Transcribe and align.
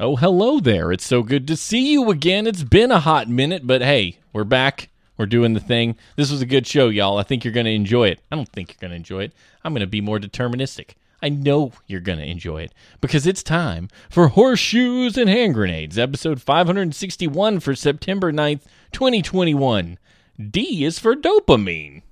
Oh, 0.00 0.16
hello 0.16 0.58
there. 0.58 0.90
It's 0.90 1.06
so 1.06 1.22
good 1.22 1.46
to 1.46 1.56
see 1.56 1.92
you 1.92 2.10
again. 2.10 2.48
It's 2.48 2.64
been 2.64 2.90
a 2.90 2.98
hot 2.98 3.28
minute, 3.28 3.64
but 3.64 3.80
hey, 3.80 4.18
we're 4.32 4.42
back. 4.42 4.88
We're 5.16 5.26
doing 5.26 5.52
the 5.54 5.60
thing. 5.60 5.94
This 6.16 6.32
was 6.32 6.42
a 6.42 6.46
good 6.46 6.66
show, 6.66 6.88
y'all. 6.88 7.16
I 7.16 7.22
think 7.22 7.44
you're 7.44 7.54
going 7.54 7.66
to 7.66 7.72
enjoy 7.72 8.08
it. 8.08 8.20
I 8.28 8.34
don't 8.34 8.48
think 8.48 8.70
you're 8.70 8.80
going 8.80 8.90
to 8.90 8.96
enjoy 8.96 9.22
it. 9.22 9.32
I'm 9.62 9.72
going 9.72 9.82
to 9.82 9.86
be 9.86 10.00
more 10.00 10.18
deterministic. 10.18 10.94
I 11.22 11.28
know 11.28 11.74
you're 11.86 12.00
going 12.00 12.18
to 12.18 12.28
enjoy 12.28 12.62
it 12.62 12.74
because 13.00 13.24
it's 13.24 13.44
time 13.44 13.88
for 14.10 14.26
Horseshoes 14.26 15.16
and 15.16 15.30
Hand 15.30 15.54
Grenades, 15.54 15.96
episode 15.96 16.42
561 16.42 17.60
for 17.60 17.76
September 17.76 18.32
9th, 18.32 18.62
2021. 18.90 19.96
D 20.50 20.84
is 20.84 20.98
for 20.98 21.14
dopamine. 21.14 22.02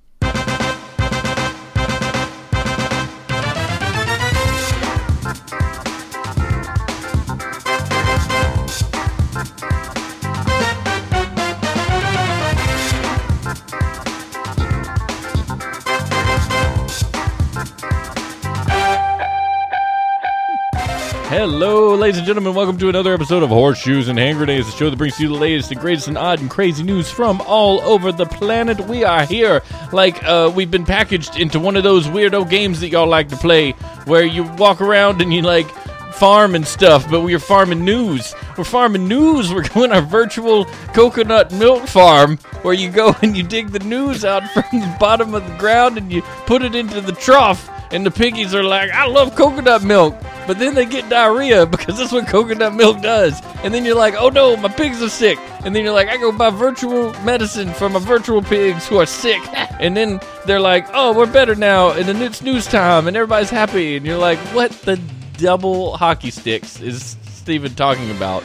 Hello, 21.42 21.96
ladies 21.96 22.18
and 22.18 22.26
gentlemen. 22.28 22.54
Welcome 22.54 22.78
to 22.78 22.88
another 22.88 23.12
episode 23.12 23.42
of 23.42 23.48
Horseshoes 23.48 24.06
and 24.06 24.16
Hand 24.16 24.38
Grenades, 24.38 24.70
the 24.70 24.78
show 24.78 24.88
that 24.88 24.96
brings 24.96 25.18
you 25.18 25.26
the 25.26 25.34
latest 25.34 25.72
and 25.72 25.80
greatest 25.80 26.06
and 26.06 26.16
odd 26.16 26.38
and 26.38 26.48
crazy 26.48 26.84
news 26.84 27.10
from 27.10 27.40
all 27.40 27.80
over 27.80 28.12
the 28.12 28.26
planet. 28.26 28.78
We 28.82 29.02
are 29.02 29.24
here 29.24 29.60
like 29.92 30.22
uh, 30.22 30.52
we've 30.54 30.70
been 30.70 30.84
packaged 30.84 31.40
into 31.40 31.58
one 31.58 31.74
of 31.74 31.82
those 31.82 32.06
weirdo 32.06 32.48
games 32.48 32.78
that 32.78 32.90
y'all 32.90 33.08
like 33.08 33.28
to 33.30 33.36
play 33.36 33.72
where 34.04 34.24
you 34.24 34.44
walk 34.52 34.80
around 34.80 35.20
and 35.20 35.34
you 35.34 35.42
like 35.42 35.68
farm 36.12 36.54
and 36.54 36.64
stuff, 36.64 37.10
but 37.10 37.22
we're 37.22 37.40
farming 37.40 37.84
news. 37.84 38.36
We're 38.56 38.62
farming 38.62 39.08
news. 39.08 39.52
We're 39.52 39.68
going 39.68 39.90
our 39.90 40.00
virtual 40.00 40.66
coconut 40.94 41.50
milk 41.50 41.88
farm 41.88 42.36
where 42.62 42.74
you 42.74 42.88
go 42.88 43.16
and 43.22 43.36
you 43.36 43.42
dig 43.42 43.70
the 43.70 43.80
news 43.80 44.24
out 44.24 44.48
from 44.52 44.62
the 44.78 44.96
bottom 45.00 45.34
of 45.34 45.44
the 45.44 45.56
ground 45.56 45.98
and 45.98 46.12
you 46.12 46.22
put 46.46 46.62
it 46.62 46.76
into 46.76 47.00
the 47.00 47.10
trough. 47.10 47.68
And 47.92 48.06
the 48.06 48.10
piggies 48.10 48.54
are 48.54 48.62
like, 48.64 48.90
I 48.90 49.06
love 49.06 49.36
coconut 49.36 49.82
milk. 49.82 50.16
But 50.46 50.58
then 50.58 50.74
they 50.74 50.86
get 50.86 51.08
diarrhea 51.10 51.66
because 51.74 51.98
that's 51.98 52.10
what 52.10 52.26
coconut 52.26 52.74
milk 52.74 53.02
does. 53.02 53.38
And 53.62 53.72
then 53.72 53.84
you're 53.84 53.96
like, 53.96 54.14
oh 54.16 54.30
no, 54.30 54.56
my 54.56 54.68
pigs 54.68 55.02
are 55.02 55.10
sick. 55.10 55.38
And 55.64 55.76
then 55.76 55.84
you're 55.84 55.92
like, 55.92 56.08
I 56.08 56.16
go 56.16 56.32
buy 56.32 56.50
virtual 56.50 57.12
medicine 57.22 57.72
for 57.74 57.90
my 57.90 57.98
virtual 57.98 58.42
pigs 58.42 58.86
who 58.88 58.98
are 58.98 59.06
sick. 59.06 59.40
And 59.82 59.96
then 59.96 60.20
they're 60.46 60.60
like, 60.60 60.86
oh, 60.92 61.12
we're 61.12 61.26
better 61.26 61.56
now. 61.56 61.90
And 61.90 62.06
then 62.06 62.22
it's 62.22 62.40
news 62.40 62.66
time 62.66 63.08
and 63.08 63.16
everybody's 63.16 63.50
happy. 63.50 63.96
And 63.96 64.06
you're 64.06 64.16
like, 64.16 64.38
what 64.54 64.70
the 64.70 64.96
double 65.38 65.96
hockey 65.96 66.30
sticks 66.30 66.80
is 66.80 67.16
Steven 67.24 67.74
talking 67.74 68.08
about? 68.12 68.44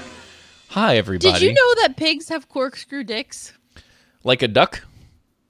Hi, 0.70 0.98
everybody. 0.98 1.32
Did 1.32 1.42
you 1.44 1.54
know 1.54 1.82
that 1.82 1.96
pigs 1.96 2.30
have 2.30 2.50
corkscrew 2.50 3.04
dicks? 3.04 3.54
Like 4.24 4.42
a 4.42 4.48
duck? 4.48 4.84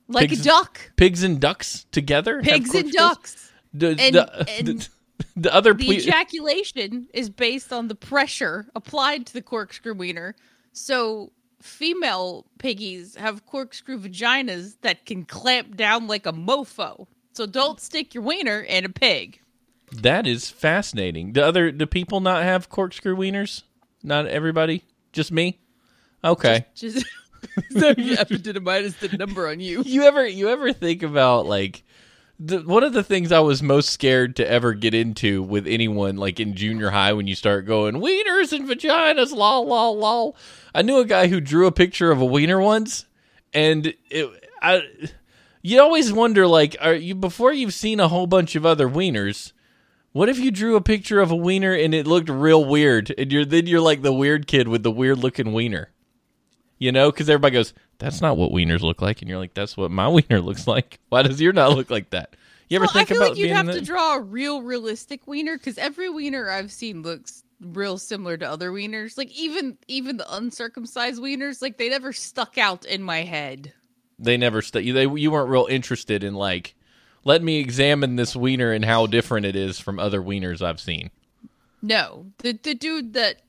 Like 0.10 0.30
Pigs- 0.30 0.42
a 0.42 0.44
duck. 0.44 0.92
Pigs 0.98 1.24
and 1.24 1.40
ducks 1.40 1.86
together? 1.94 2.42
Pigs 2.42 2.76
and 2.76 2.92
ducks. 2.92 3.47
The, 3.80 3.96
And- 4.00 4.16
the, 4.16 4.46
and 4.50 4.68
the, 4.68 4.90
the 5.36 5.54
other 5.54 5.74
The 5.74 5.92
ejaculation 5.92 7.08
is 7.14 7.30
based 7.30 7.72
on 7.74 7.88
the 7.88 7.96
pressure 7.96 8.66
applied 8.76 9.26
to 9.28 9.34
the 9.34 9.42
corkscrew 9.42 9.94
wiener. 9.94 10.36
So 10.74 11.32
female 11.62 12.46
piggies 12.60 13.16
have 13.16 13.46
corkscrew 13.46 14.00
vaginas 14.00 14.78
that 14.82 15.06
can 15.06 15.26
clamp 15.26 15.76
down 15.76 16.08
like 16.08 16.26
a 16.26 16.34
mofo. 16.34 17.08
So 17.34 17.46
don't 17.46 17.80
stick 17.80 18.14
your 18.14 18.24
wiener 18.24 18.62
in 18.62 18.86
a 18.86 18.90
pig. 18.90 19.40
That 19.92 20.28
is 20.28 20.50
fascinating. 20.50 21.34
The 21.34 21.46
other 21.46 21.72
do 21.72 21.86
people 21.86 22.20
not 22.20 22.44
have 22.44 22.70
corkscrew 22.70 23.16
wieners? 23.16 23.64
Not 24.04 24.28
everybody? 24.28 24.84
Just 25.14 25.32
me? 25.32 25.60
Okay. 26.24 26.66
Just 26.76 27.06
epididymitis 27.72 29.00
the 29.00 29.18
number 29.18 29.48
on 29.48 29.60
you. 29.60 29.84
you 29.84 30.04
ever 30.04 30.26
you 30.28 30.50
ever 30.50 30.74
think 30.74 31.04
about 31.04 31.46
like 31.46 31.84
the, 32.40 32.60
one 32.60 32.84
of 32.84 32.94
the 32.94 33.04
things 33.04 33.32
I 33.32 33.40
was 33.40 33.64
most 33.64 33.90
scared 33.90 34.36
to 34.36 34.50
ever 34.50 34.74
get 34.74 34.94
into 34.94 35.42
with 35.42 35.66
anyone 35.68 36.18
like 36.18 36.40
in 36.40 36.56
junior 36.56 36.92
high 36.92 37.14
when 37.14 37.28
you 37.28 37.36
start 37.36 37.66
going 37.66 37.96
wieners 37.96 38.54
and 38.54 38.68
vaginas 38.68 39.32
lol 39.34 39.66
lol 39.66 39.98
lol. 39.98 40.36
I 40.74 40.84
knew 40.84 41.00
a 41.00 41.06
guy 41.06 41.28
who 41.28 41.42
drew 41.42 41.66
a 41.68 41.72
picture 41.72 42.12
of 42.12 42.22
a 42.22 42.26
wiener 42.26 42.60
once 42.60 43.06
and 43.54 43.94
it 44.10 44.30
I 44.62 44.82
you 45.62 45.82
always 45.82 46.14
wonder 46.14 46.48
like 46.48 46.76
are 46.80 46.94
you 46.94 47.16
before 47.16 47.54
you've 47.54 47.74
seen 47.74 48.00
a 48.00 48.08
whole 48.08 48.28
bunch 48.28 48.56
of 48.56 48.66
other 48.66 48.88
wieners 48.88 49.54
what 50.12 50.30
if 50.30 50.38
you 50.38 50.52
drew 50.52 50.76
a 50.76 50.82
picture 50.82 51.20
of 51.20 51.32
a 51.32 51.36
wiener 51.36 51.74
and 51.74 51.94
it 51.94 52.06
looked 52.06 52.30
real 52.30 52.64
weird 52.64 53.14
and 53.18 53.32
you're 53.32 53.46
then 53.46 53.66
you're 53.66 53.82
like 53.82 54.04
the 54.04 54.14
weird 54.14 54.46
kid 54.46 54.68
with 54.68 54.84
the 54.84 54.92
weird 54.92 55.18
looking 55.18 55.54
wiener 55.54 55.90
you 56.78 56.92
know, 56.92 57.12
because 57.12 57.30
everybody 57.30 57.54
goes, 57.54 57.74
"That's 58.00 58.22
not 58.22 58.38
what 58.38 58.52
wieners 58.52 58.82
look 58.82 59.02
like," 59.02 59.22
and 59.22 59.30
you're 59.30 59.40
like, 59.40 59.54
"That's 59.54 59.78
what 59.78 59.92
my 59.92 60.08
wiener 60.10 60.42
looks 60.42 60.68
like." 60.68 61.00
Why 61.10 61.24
does 61.24 61.42
your 61.42 61.54
not 61.54 61.76
look 61.76 61.90
like 61.90 62.12
that? 62.12 62.36
You 62.70 62.76
ever 62.78 62.84
Well, 62.84 62.90
I 62.90 62.94
think 62.94 63.10
feel 63.10 63.18
about 63.18 63.30
like 63.30 63.38
you'd 63.38 63.52
have 63.52 63.70
in 63.70 63.76
to 63.76 63.82
draw 63.82 64.16
a 64.16 64.22
real 64.22 64.62
realistic 64.62 65.26
wiener 65.26 65.58
because 65.58 65.78
every 65.78 66.10
wiener 66.10 66.50
I've 66.50 66.72
seen 66.72 67.02
looks 67.02 67.44
real 67.62 67.98
similar 67.98 68.38
to 68.38 68.50
other 68.50 68.72
wieners. 68.72 69.18
Like 69.18 69.32
even 69.32 69.78
even 69.88 70.18
the 70.18 70.36
uncircumcised 70.36 71.22
wieners, 71.22 71.62
like 71.62 71.78
they 71.78 71.90
never 71.90 72.14
stuck 72.14 72.58
out 72.58 72.86
in 72.86 73.02
my 73.04 73.24
head. 73.24 73.74
They 74.20 74.38
never 74.38 74.62
st- 74.62 74.84
you 74.86 74.94
they 74.94 75.08
you 75.08 75.32
weren't 75.32 75.50
real 75.50 75.68
interested 75.70 76.24
in 76.24 76.34
like, 76.34 76.76
let 77.24 77.42
me 77.42 77.60
examine 77.60 78.16
this 78.16 78.36
wiener 78.36 78.72
and 78.72 78.84
how 78.84 79.06
different 79.06 79.46
it 79.46 79.56
is 79.56 79.80
from 79.80 80.00
other 80.00 80.22
wieners 80.22 80.62
I've 80.62 80.82
seen. 80.82 81.10
No, 81.82 82.28
the 82.40 82.60
the 82.62 82.74
dude 82.74 83.14
that 83.14 83.42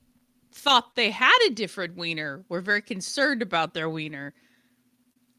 thought 0.59 0.95
they 0.97 1.11
had 1.11 1.39
a 1.47 1.51
different 1.51 1.97
wiener 1.97 2.45
were 2.49 2.61
very 2.61 2.83
concerned 2.83 3.43
about 3.43 3.75
their 3.75 3.89
wiener. 3.89 4.35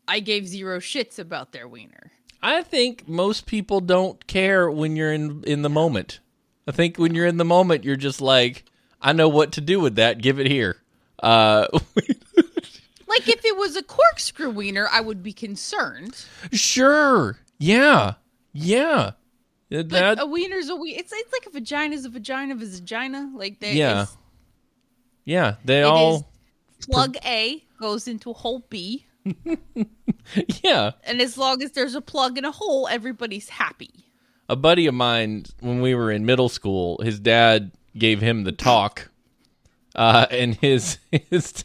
I 0.08 0.20
gave 0.20 0.48
zero 0.48 0.80
shits 0.80 1.20
about 1.20 1.52
their 1.52 1.68
wiener. 1.68 2.12
I 2.42 2.64
think 2.64 3.08
most 3.08 3.46
people 3.46 3.82
don't 3.82 4.26
care 4.28 4.72
when 4.72 4.96
you're 4.96 5.14
in 5.14 5.44
in 5.46 5.62
the 5.62 5.70
moment. 5.70 6.20
I 6.68 6.72
think 6.72 6.98
when 6.98 7.14
you're 7.14 7.26
in 7.28 7.38
the 7.38 7.46
moment, 7.46 7.84
you're 7.84 7.96
just 7.96 8.22
like, 8.22 8.66
I 9.02 9.14
know 9.14 9.28
what 9.28 9.52
to 9.54 9.62
do 9.62 9.80
with 9.80 9.96
that. 9.96 10.22
Give 10.22 10.40
it 10.40 10.48
here. 10.48 10.78
Uh, 11.22 11.68
Like 13.10 13.28
if 13.28 13.44
it 13.44 13.58
was 13.58 13.76
a 13.76 13.82
corkscrew 13.82 14.52
wiener, 14.52 14.88
I 14.92 15.02
would 15.02 15.24
be 15.24 15.34
concerned. 15.34 16.26
sure, 16.54 17.40
yeah, 17.58 18.14
yeah. 18.54 19.12
But 19.72 19.90
That 19.90 20.22
a 20.22 20.26
wiener's 20.28 20.70
a 20.70 20.76
wiener. 20.76 21.00
It's 21.00 21.12
it's 21.12 21.34
like 21.34 21.48
a 21.48 21.50
vagina's 21.50 22.06
a 22.06 22.10
vagina 22.10 22.54
of 22.54 22.62
a 22.62 22.66
vagina. 22.68 23.32
Like 23.36 23.60
they, 23.60 23.74
Yeah. 23.74 24.06
Yeah. 25.30 25.56
They 25.64 25.82
It 25.82 25.84
all. 25.86 26.32
plug 26.90 27.16
A 27.26 27.64
goes 27.80 28.08
into 28.08 28.34
hole 28.34 28.66
B, 28.70 29.06
Yeah. 30.64 30.92
and 31.04 31.22
as 31.22 31.38
long 31.38 31.62
as 31.64 31.72
there's 31.72 31.96
a 31.96 32.02
plug 32.02 32.38
in 32.38 32.46
a 32.46 32.52
hole, 32.52 32.88
everybody's 32.88 33.50
happy. 33.50 34.06
A 34.48 34.56
buddy 34.56 34.88
of 34.88 34.94
mine, 34.96 35.46
when 35.60 35.82
we 35.82 35.94
were 35.96 36.12
in 36.12 36.26
middle 36.26 36.50
school, 36.50 37.00
his 37.04 37.20
dad 37.20 37.72
gave 37.98 38.22
him 38.22 38.44
the 38.44 38.52
talk. 38.52 39.10
Uh, 39.96 40.28
and 40.32 40.56
his 40.56 40.98
his 41.30 41.64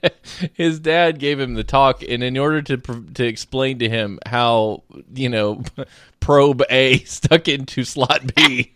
his 0.54 0.80
dad 0.80 1.18
gave 1.18 1.38
him 1.40 1.54
the 1.54 1.64
talk, 1.64 2.02
and 2.08 2.22
in 2.22 2.36
order 2.38 2.62
to 2.62 2.76
to 2.78 3.24
explain 3.26 3.78
to 3.80 3.88
him 3.88 4.18
how 4.26 4.82
you 5.14 5.28
know 5.28 5.62
probe 6.20 6.62
A 6.70 6.98
stuck 7.00 7.48
into 7.48 7.84
slot 7.84 8.34
B, 8.34 8.72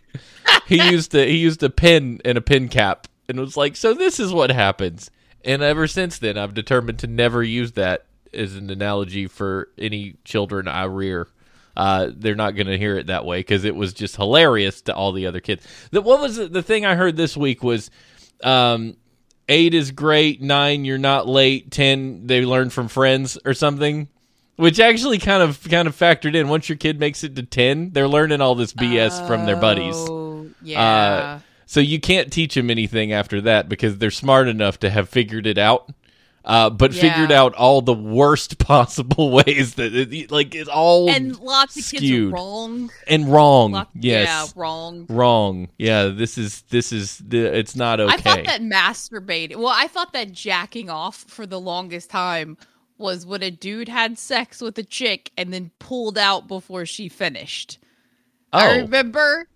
he 0.67 0.83
used 0.91 1.15
a 1.15 1.25
he 1.27 1.39
used 1.39 1.63
a 1.63 1.71
pin 1.71 2.21
and 2.25 2.37
a 2.37 2.41
pin 2.43 2.69
cap, 2.69 3.07
and 3.29 3.39
was 3.39 3.57
like, 3.57 3.77
"So 3.77 3.95
this 3.95 4.19
is 4.19 4.33
what 4.33 4.51
happens." 4.51 5.11
And 5.45 5.63
ever 5.63 5.87
since 5.87 6.19
then, 6.19 6.37
I've 6.37 6.55
determined 6.55 6.99
to 7.01 7.07
never 7.07 7.43
use 7.43 7.73
that 7.73 8.07
as 8.35 8.57
an 8.57 8.71
analogy 8.71 9.27
for 9.27 9.69
any 9.79 10.17
children 10.25 10.67
I 10.69 10.85
rear. 10.85 11.29
Uh, 11.77 12.11
they're 12.13 12.35
not 12.35 12.57
going 12.57 12.67
to 12.67 12.77
hear 12.77 12.97
it 12.97 13.07
that 13.07 13.25
way 13.25 13.39
because 13.39 13.65
it 13.65 13.77
was 13.77 13.93
just 13.93 14.17
hilarious 14.17 14.81
to 14.83 14.95
all 14.95 15.13
the 15.13 15.27
other 15.27 15.39
kids. 15.41 15.65
The, 15.93 16.01
what 16.03 16.21
was 16.21 16.37
the, 16.37 16.49
the 16.49 16.63
thing 16.63 16.85
I 16.85 16.97
heard 16.97 17.17
this 17.17 17.37
week 17.37 17.63
was 17.63 17.89
um, 18.43 18.97
eight 19.49 19.75
is 19.75 19.93
great, 19.93 20.43
nine 20.43 20.85
you're 20.85 20.99
not 20.99 21.29
late, 21.29 21.71
ten 21.71 22.27
they 22.27 22.45
learn 22.45 22.71
from 22.71 22.89
friends 22.89 23.39
or 23.45 23.55
something. 23.55 24.09
Which 24.57 24.81
actually 24.81 25.19
kind 25.19 25.41
of 25.41 25.63
kind 25.71 25.87
of 25.87 25.95
factored 25.97 26.35
in. 26.35 26.49
Once 26.49 26.69
your 26.69 26.77
kid 26.79 26.99
makes 26.99 27.23
it 27.23 27.37
to 27.37 27.45
ten, 27.45 27.91
they're 27.91 28.09
learning 28.09 28.41
all 28.41 28.57
this 28.57 28.73
BS 28.73 29.25
from 29.29 29.47
their 29.47 29.55
buddies. 29.55 29.95
Oh, 29.97 30.47
Uh, 30.47 30.53
yeah. 30.65 31.39
So 31.71 31.81
you 31.81 32.01
can't 32.01 32.33
teach 32.33 32.55
them 32.55 32.71
anything 32.71 33.13
after 33.13 33.43
that 33.43 33.69
because 33.69 33.99
they're 33.99 34.11
smart 34.11 34.49
enough 34.49 34.79
to 34.81 34.89
have 34.89 35.07
figured 35.11 35.47
it 35.47 35.59
out, 35.59 35.91
uh, 36.47 36.71
but 36.71 36.95
Yeah. 36.95 37.01
figured 37.03 37.31
out 37.31 37.53
all 37.55 37.83
the 37.83 37.93
worst 37.93 38.57
possible 38.67 39.31
ways 39.31 39.75
that 39.75 39.95
it, 39.95 40.31
like 40.31 40.55
it's 40.55 40.69
all 40.71 41.11
and 41.11 41.39
lots 41.41 41.77
of 41.77 41.85
kids 41.85 41.99
skewed 42.03 42.33
are 42.33 42.37
wrong. 42.37 42.91
and 43.07 43.31
wrong. 43.31 43.73
Lot- 43.73 43.91
yes, 43.95 44.27
Yeah, 44.27 44.61
wrong. 44.61 45.05
wrong. 45.11 45.69
Yeah, 45.79 46.07
this 46.07 46.39
is 46.39 46.63
this 46.71 46.91
is 46.91 47.23
it's 47.31 47.77
not 47.77 48.01
okay. 48.01 48.15
I 48.15 48.17
thought 48.17 48.45
that 48.47 48.63
masturbating. 48.63 49.57
Well, 49.57 49.75
I 49.75 49.89
thought 49.89 50.15
that 50.15 50.33
jacking 50.33 50.89
off 50.89 51.25
for 51.29 51.45
the 51.45 51.61
longest 51.61 52.09
time 52.09 52.57
was 52.97 53.27
when 53.27 53.43
a 53.43 53.51
dude 53.51 53.89
had 53.91 54.19
sex 54.19 54.61
with 54.63 54.77
a 54.79 54.83
chick 54.83 55.31
and 55.37 55.53
then 55.53 55.71
pulled 55.79 56.17
out 56.19 56.49
before 56.49 56.85
she 56.87 57.09
finished. 57.11 57.79
Oh. 58.53 58.59
I 58.59 58.77
remember 58.79 59.47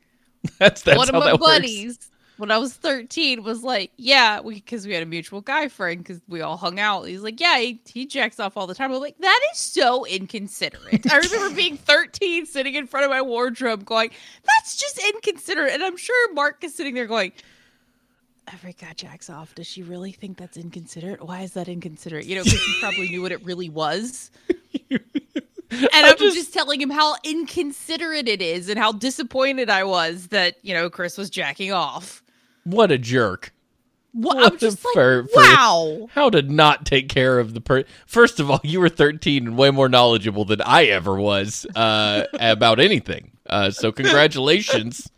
that's 0.59 0.83
that's 0.83 0.99
one 0.99 1.09
of 1.09 1.15
my 1.15 1.27
that 1.27 1.41
works. 1.41 1.47
buddies 1.47 2.11
when 2.43 2.51
I 2.51 2.59
was 2.59 2.75
13 2.75 3.45
was 3.45 3.63
like, 3.63 3.93
yeah, 3.97 4.41
we 4.41 4.55
because 4.57 4.85
we 4.85 4.95
had 4.95 5.03
a 5.05 5.07
mutual 5.07 5.41
guy 5.41 5.69
friend 5.69 5.99
because 5.99 6.21
we 6.29 6.41
all 6.41 6.57
hung 6.57 6.81
out. 6.81 7.05
He's 7.05 7.21
like, 7.21 7.41
yeah, 7.41 7.59
he, 7.59 7.81
he 7.87 8.05
jacks 8.05 8.41
off 8.41 8.57
all 8.57 8.67
the 8.67 8.75
time. 8.75 8.93
I'm 8.93 9.01
like, 9.01 9.17
that 9.19 9.41
is 9.53 9.59
so 9.59 10.05
inconsiderate. 10.07 11.11
I 11.11 11.19
remember 11.19 11.55
being 11.55 11.77
13, 11.77 12.47
sitting 12.47 12.75
in 12.75 12.89
front 12.89 13.05
of 13.05 13.11
my 13.11 13.23
wardrobe, 13.23 13.85
going, 13.85 14.11
that's 14.45 14.77
just 14.77 14.99
inconsiderate. 14.99 15.73
And 15.73 15.85
I'm 15.85 15.97
sure 15.97 16.35
Mark 16.35 16.65
is 16.65 16.75
sitting 16.75 16.95
there 16.95 17.07
going. 17.07 17.33
Every 18.53 18.73
guy 18.73 18.93
jacks 18.95 19.31
off. 19.31 19.55
Does 19.55 19.69
she 19.69 19.85
really 19.85 20.11
think 20.11 20.37
that's 20.37 20.57
inconsiderate? 20.57 21.23
Why 21.23 21.43
is 21.43 21.53
that 21.53 21.69
inconsiderate? 21.69 22.27
You 22.27 22.35
know, 22.35 22.43
because 22.43 22.61
he 22.61 22.81
probably 22.81 23.09
knew 23.09 23.23
what 23.23 23.31
it 23.31 23.45
really 23.45 23.69
was. 23.69 24.33
And 25.95 26.07
I'm 26.07 26.17
just, 26.19 26.37
just- 26.37 26.53
telling 26.55 26.81
him 26.81 26.91
how 26.91 27.15
inconsiderate 27.25 28.29
it 28.29 28.43
is 28.43 28.69
and 28.69 28.79
how 28.79 28.93
disappointed 28.93 29.71
I 29.71 29.85
was 29.85 30.29
that, 30.29 30.57
you 30.63 30.75
know, 30.75 30.91
Chris 30.91 31.17
was 31.19 31.31
jacking 31.31 31.73
off. 31.73 32.23
What 32.65 32.91
a 32.93 32.99
jerk. 32.99 33.53
Well, 34.15 34.37
What 34.37 34.53
I'm 34.53 34.59
just 34.59 34.85
like, 34.85 34.93
for- 34.95 35.25
for- 35.33 35.41
wow. 35.41 36.09
How 36.13 36.29
to 36.31 36.43
not 36.43 36.85
take 36.85 37.09
care 37.09 37.39
of 37.39 37.55
the 37.55 37.61
per 37.63 37.85
First 38.07 38.39
of 38.41 38.51
all, 38.51 38.61
you 38.63 38.79
were 38.81 38.91
13 38.91 39.47
and 39.47 39.57
way 39.57 39.71
more 39.71 39.89
knowledgeable 39.89 40.45
than 40.45 40.61
I 40.61 40.85
ever 40.85 41.15
was 41.19 41.67
uh, 41.75 42.25
about 42.39 42.79
anything. 42.79 43.31
Uh, 43.47 43.71
so 43.71 43.91
congratulations. 43.91 45.11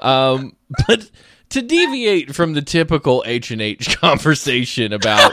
um, 0.00 0.56
but 0.86 1.10
to 1.50 1.62
deviate 1.62 2.34
from 2.34 2.54
the 2.54 2.62
typical 2.62 3.22
H 3.26 3.50
and 3.50 3.60
H 3.62 3.96
conversation 4.00 4.92
about 4.92 5.32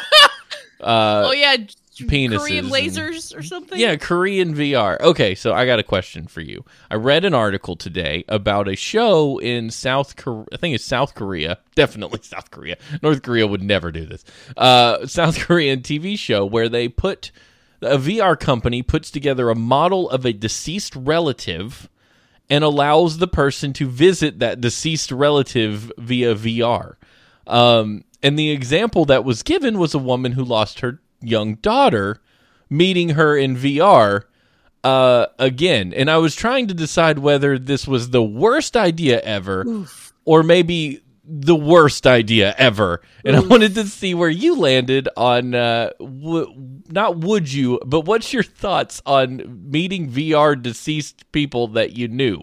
uh, 0.82 1.24
oh 1.28 1.32
yeah, 1.32 1.56
penises 2.04 2.40
Korean 2.40 2.66
and- 2.66 2.74
lasers 2.74 3.38
or 3.38 3.42
something. 3.44 3.80
yeah, 3.80 3.96
Korean 3.96 4.54
VR. 4.56 5.00
Okay, 5.02 5.36
so 5.36 5.54
I 5.54 5.66
got 5.66 5.80
a 5.80 5.84
question 5.84 6.28
for 6.28 6.42
you. 6.42 6.66
I 6.92 6.96
read 6.96 7.26
an 7.26 7.34
article 7.34 7.76
today 7.76 8.24
about 8.28 8.68
a 8.68 8.76
show 8.76 9.38
in 9.40 9.70
South 9.70 10.16
Korea. 10.16 10.46
I 10.54 10.58
think 10.58 10.76
it's 10.76 10.86
South 10.86 11.16
Korea. 11.16 11.60
Definitely 11.76 12.20
South 12.24 12.52
Korea. 12.52 12.78
North 13.02 13.22
Korea 13.22 13.48
would 13.48 13.64
never 13.64 13.92
do 13.92 14.06
this. 14.06 14.24
Uh, 14.58 15.06
South 15.08 15.40
Korean 15.46 15.82
TV 15.82 16.18
show 16.18 16.46
where 16.46 16.70
they 16.70 16.88
put 16.88 17.32
a 17.82 17.98
VR 17.98 18.40
company 18.40 18.82
puts 18.82 19.12
together 19.12 19.50
a 19.50 19.56
model 19.56 20.10
of 20.10 20.26
a 20.26 20.34
deceased 20.34 20.96
relative 20.96 21.90
and 22.50 22.64
allows 22.64 23.18
the 23.18 23.28
person 23.28 23.74
to 23.74 23.88
visit 23.88 24.40
that 24.40 24.62
deceased 24.62 25.12
relative 25.12 25.92
via 25.98 26.36
VR. 26.36 26.96
Um, 27.48 28.04
and 28.24 28.40
the 28.40 28.50
example 28.52 29.06
that 29.06 29.24
was 29.24 29.44
given 29.44 29.78
was 29.78 29.94
a 29.94 30.00
woman 30.00 30.32
who 30.32 30.44
lost 30.44 30.80
her 30.80 31.00
young 31.28 31.56
daughter, 31.56 32.22
meeting 32.70 33.10
her 33.10 33.38
in 33.38 33.56
VR 33.56 34.24
uh, 34.84 35.28
again. 35.40 35.94
And 35.94 36.10
I 36.10 36.18
was 36.18 36.36
trying 36.36 36.68
to 36.68 36.74
decide 36.74 37.20
whether 37.20 37.58
this 37.58 37.88
was 37.88 38.12
the 38.12 38.24
worst 38.24 38.78
idea 38.78 39.20
ever 39.22 39.66
or 40.26 40.44
maybe 40.44 41.02
the 41.28 41.56
worst 41.56 42.06
idea 42.06 42.54
ever. 42.58 43.02
And 43.24 43.36
I 43.36 43.40
wanted 43.40 43.74
to 43.76 43.86
see 43.86 44.14
where 44.14 44.30
you 44.30 44.56
landed 44.56 45.10
on 45.18 45.56
uh, 45.56 45.90
w- 46.00 46.54
not 46.88 47.18
would 47.18 47.52
you, 47.52 47.80
but 47.86 48.02
what's 48.02 48.32
your 48.32 48.44
thoughts 48.44 49.02
on 49.06 49.64
meeting 49.70 50.12
VR 50.12 50.62
deceased 50.62 51.32
people 51.32 51.70
that 51.70 51.98
you 51.98 52.08
knew? 52.08 52.42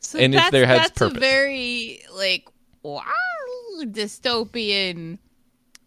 So 0.00 0.18
and 0.18 0.34
if 0.34 0.50
there 0.50 0.66
has 0.66 0.80
that's 0.80 0.98
purpose. 0.98 1.16
a 1.18 1.20
very 1.20 2.00
like 2.14 2.48
wow, 2.82 3.02
dystopian. 3.80 5.18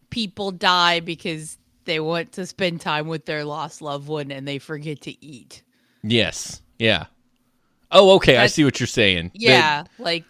People 0.09 0.51
die 0.51 0.99
because 0.99 1.57
they 1.85 1.99
want 1.99 2.31
to 2.33 2.45
spend 2.45 2.81
time 2.81 3.07
with 3.07 3.25
their 3.25 3.43
lost 3.43 3.81
loved 3.81 4.07
one 4.07 4.31
and 4.31 4.47
they 4.47 4.59
forget 4.59 5.01
to 5.01 5.25
eat. 5.25 5.63
Yes. 6.03 6.61
Yeah. 6.79 7.05
Oh, 7.91 8.11
okay. 8.15 8.37
I 8.37 8.47
see 8.47 8.63
what 8.63 8.79
you're 8.79 8.87
saying. 8.87 9.31
Yeah, 9.33 9.83
like 9.99 10.23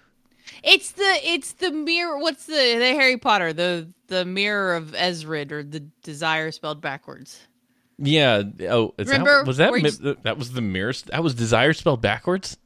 it's 0.64 0.92
the 0.92 1.20
it's 1.24 1.54
the 1.54 1.72
mirror. 1.72 2.18
What's 2.20 2.46
the 2.46 2.54
the 2.80 2.94
Harry 2.96 3.18
Potter 3.18 3.54
the 3.54 3.88
the 4.08 4.26
mirror 4.26 4.76
of 4.76 4.92
Erised 4.92 5.52
or 5.52 5.64
the 5.64 5.82
desire 6.04 6.52
spelled 6.52 6.82
backwards? 6.82 7.40
yeah. 8.00 8.42
Oh, 8.68 8.94
Remember 8.98 9.38
that, 9.40 9.48
was 9.48 9.58
that 9.58 9.74
mi- 9.74 9.82
just- 9.82 10.04
uh, 10.04 10.16
that 10.24 10.38
was 10.40 10.54
the 10.54 10.62
mirror? 10.62 10.94
That 11.08 11.22
was 11.24 11.36
desire 11.36 11.74
spelled 11.74 12.02
backwards. 12.02 12.58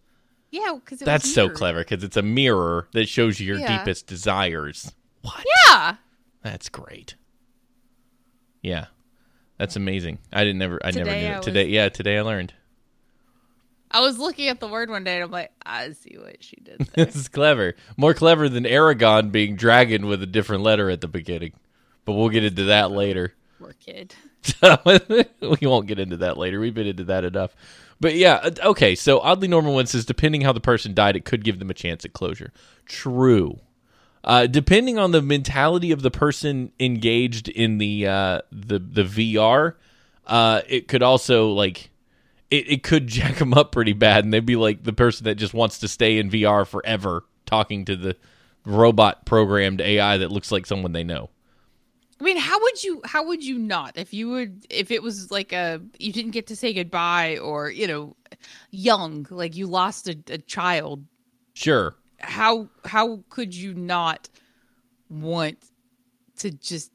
Yeah, 0.52 0.78
because 0.80 1.00
That's 1.00 1.34
so 1.34 1.50
clever 1.50 1.80
because 1.80 2.02
it's 2.04 2.16
a 2.16 2.22
mirror 2.22 2.88
that 2.94 3.10
shows 3.10 3.42
you 3.42 3.48
your 3.48 3.60
Yeah. 3.60 3.80
deepest 3.80 4.08
desires. 4.08 4.94
What? 5.22 5.44
Yeah, 5.68 5.96
That's 6.42 6.70
great. 6.70 7.16
Yeah. 8.66 8.86
That's 9.58 9.76
amazing. 9.76 10.18
I 10.34 10.44
didn't 10.44 10.58
never 10.60 10.80
I 10.84 10.92
never 10.92 11.06
knew 11.12 11.16
I 11.16 11.16
it. 11.20 11.38
was- 11.38 11.46
Today 11.46 11.68
yeah, 11.68 11.90
today 11.90 12.18
I 12.18 12.22
learned. 12.22 12.54
I 13.92 14.02
was 14.02 14.18
looking 14.18 14.48
at 14.50 14.60
the 14.60 14.68
word 14.68 14.90
one 14.90 15.04
day 15.06 15.16
and 15.16 15.24
I'm 15.24 15.32
like, 15.32 15.52
I 15.66 15.92
see 15.92 16.18
what 16.18 16.44
she 16.44 16.58
did. 16.58 16.90
This 16.96 17.16
is 17.16 17.28
clever. 17.30 17.76
More 17.96 18.14
clever 18.14 18.50
than 18.50 18.66
Eragon 18.66 19.32
being 19.32 19.56
dragon 19.56 20.08
with 20.08 20.22
a 20.22 20.26
different 20.26 20.64
letter 20.64 20.90
at 20.90 21.00
the 21.02 21.08
beginning. 21.08 21.54
But 22.04 22.14
we'll 22.14 22.30
get 22.30 22.44
into 22.44 22.66
that 22.66 22.92
later. 22.92 23.34
Poor 23.60 23.74
kid. 23.80 24.14
we 25.42 25.68
won't 25.68 25.88
get 25.88 26.00
into 26.00 26.18
that 26.18 26.38
later. 26.38 26.60
We've 26.60 26.74
been 26.74 26.88
into 26.88 27.06
that 27.06 27.24
enough. 27.24 27.56
But 28.02 28.16
yeah, 28.16 28.36
uh, 28.44 28.52
okay. 28.72 28.96
So 28.96 29.20
oddly 29.20 29.48
normal 29.48 29.74
one 29.74 29.86
says 29.86 30.06
depending 30.06 30.42
how 30.42 30.52
the 30.52 30.60
person 30.60 30.94
died, 30.94 31.16
it 31.16 31.24
could 31.24 31.44
give 31.44 31.60
them 31.60 31.70
a 31.70 31.74
chance 31.74 32.04
at 32.04 32.14
closure. 32.14 32.52
True. 32.86 33.60
Uh, 34.26 34.48
depending 34.48 34.98
on 34.98 35.12
the 35.12 35.22
mentality 35.22 35.92
of 35.92 36.02
the 36.02 36.10
person 36.10 36.72
engaged 36.80 37.48
in 37.48 37.78
the 37.78 38.08
uh, 38.08 38.42
the 38.52 38.80
the 38.80 39.04
VR, 39.04 39.76
uh, 40.26 40.62
it 40.68 40.88
could 40.88 41.04
also 41.04 41.50
like 41.50 41.92
it, 42.50 42.68
it 42.68 42.84
could 42.84 43.06
jack 43.18 43.36
them 43.36 43.54
up 43.54 43.72
pretty 43.72 43.94
bad, 43.94 44.24
and 44.24 44.34
they'd 44.34 44.46
be 44.46 44.56
like 44.56 44.84
the 44.84 44.94
person 44.94 45.26
that 45.26 45.36
just 45.36 45.54
wants 45.54 45.78
to 45.80 45.88
stay 45.88 46.18
in 46.18 46.32
VR 46.32 46.66
forever, 46.66 47.24
talking 47.46 47.86
to 47.86 47.96
the 47.96 48.18
robot 48.66 49.28
programmed 49.28 49.80
AI 49.80 50.18
that 50.18 50.32
looks 50.32 50.52
like 50.52 50.66
someone 50.66 50.92
they 50.92 51.04
know. 51.04 51.30
I 52.20 52.24
mean, 52.24 52.38
how 52.38 52.60
would 52.60 52.84
you 52.84 53.02
how 53.06 53.28
would 53.28 53.44
you 53.44 53.60
not 53.60 53.96
if 53.96 54.12
you 54.12 54.30
would 54.30 54.66
if 54.72 54.90
it 54.90 55.04
was 55.04 55.30
like 55.30 55.54
a 55.54 55.80
you 56.00 56.12
didn't 56.12 56.32
get 56.32 56.48
to 56.48 56.56
say 56.56 56.74
goodbye 56.74 57.38
or 57.38 57.70
you 57.70 57.86
know 57.86 58.16
young 58.72 59.28
like 59.30 59.56
you 59.56 59.68
lost 59.68 60.08
a, 60.08 60.18
a 60.30 60.40
child 60.40 61.06
Sure. 61.54 61.96
How 62.20 62.70
how 62.86 63.24
could 63.30 63.54
you 63.56 63.74
not 63.74 64.30
want 65.10 65.58
to 66.38 66.52
just 66.52 66.92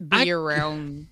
be 0.00 0.16
I- 0.16 0.28
around 0.28 1.08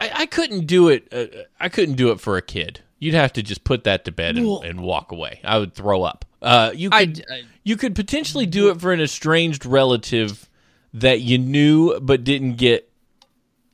I, 0.00 0.10
I 0.22 0.26
couldn't 0.26 0.64
do 0.66 0.88
it. 0.88 1.08
Uh, 1.12 1.26
I 1.60 1.68
couldn't 1.68 1.96
do 1.96 2.10
it 2.10 2.20
for 2.20 2.38
a 2.38 2.42
kid. 2.42 2.80
You'd 2.98 3.12
have 3.14 3.34
to 3.34 3.42
just 3.42 3.64
put 3.64 3.84
that 3.84 4.06
to 4.06 4.12
bed 4.12 4.38
and, 4.38 4.64
and 4.64 4.80
walk 4.80 5.12
away. 5.12 5.40
I 5.44 5.58
would 5.58 5.74
throw 5.74 6.02
up. 6.02 6.24
Uh, 6.40 6.72
you 6.74 6.88
could 6.90 7.24
I- 7.30 7.42
you 7.64 7.76
could 7.76 7.94
potentially 7.94 8.46
do 8.46 8.70
it 8.70 8.80
for 8.80 8.92
an 8.92 9.00
estranged 9.00 9.66
relative 9.66 10.48
that 10.94 11.20
you 11.20 11.38
knew 11.38 12.00
but 12.00 12.24
didn't 12.24 12.54
get 12.54 12.90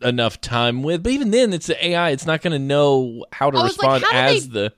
enough 0.03 0.41
time 0.41 0.83
with. 0.83 1.03
But 1.03 1.13
even 1.13 1.31
then, 1.31 1.53
it's 1.53 1.67
the 1.67 1.87
AI. 1.87 2.11
It's 2.11 2.27
not 2.27 2.43
going 2.43 2.53
to 2.53 2.59
know 2.59 3.25
how 3.33 3.51
to 3.51 3.57
was 3.57 3.79
like, 3.79 3.93
respond 3.93 4.05
how 4.05 4.27
as 4.27 4.49
the 4.49 4.73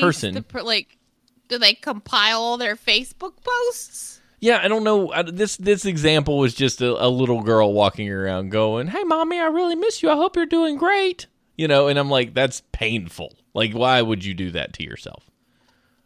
person. 0.00 0.34
the 0.34 0.62
like 0.62 0.96
do 1.50 1.58
they 1.58 1.74
compile 1.74 2.40
all 2.40 2.56
their 2.56 2.76
Facebook 2.76 3.34
posts? 3.44 4.20
Yeah, 4.38 4.60
I 4.62 4.68
don't 4.68 4.84
know. 4.84 5.12
This 5.24 5.56
this 5.58 5.84
example 5.84 6.38
was 6.38 6.54
just 6.54 6.80
a, 6.80 7.04
a 7.04 7.08
little 7.08 7.42
girl 7.42 7.74
walking 7.74 8.08
around 8.08 8.50
going, 8.50 8.86
"Hey, 8.86 9.04
mommy, 9.04 9.38
I 9.38 9.46
really 9.46 9.74
miss 9.74 10.02
you. 10.02 10.08
I 10.08 10.14
hope 10.14 10.36
you're 10.36 10.46
doing 10.46 10.78
great." 10.78 11.26
You 11.56 11.68
know, 11.68 11.88
and 11.88 11.98
I'm 11.98 12.08
like, 12.08 12.32
that's 12.32 12.62
painful. 12.72 13.36
Like, 13.52 13.72
why 13.72 14.00
would 14.00 14.24
you 14.24 14.32
do 14.32 14.50
that 14.52 14.72
to 14.74 14.82
yourself? 14.82 15.28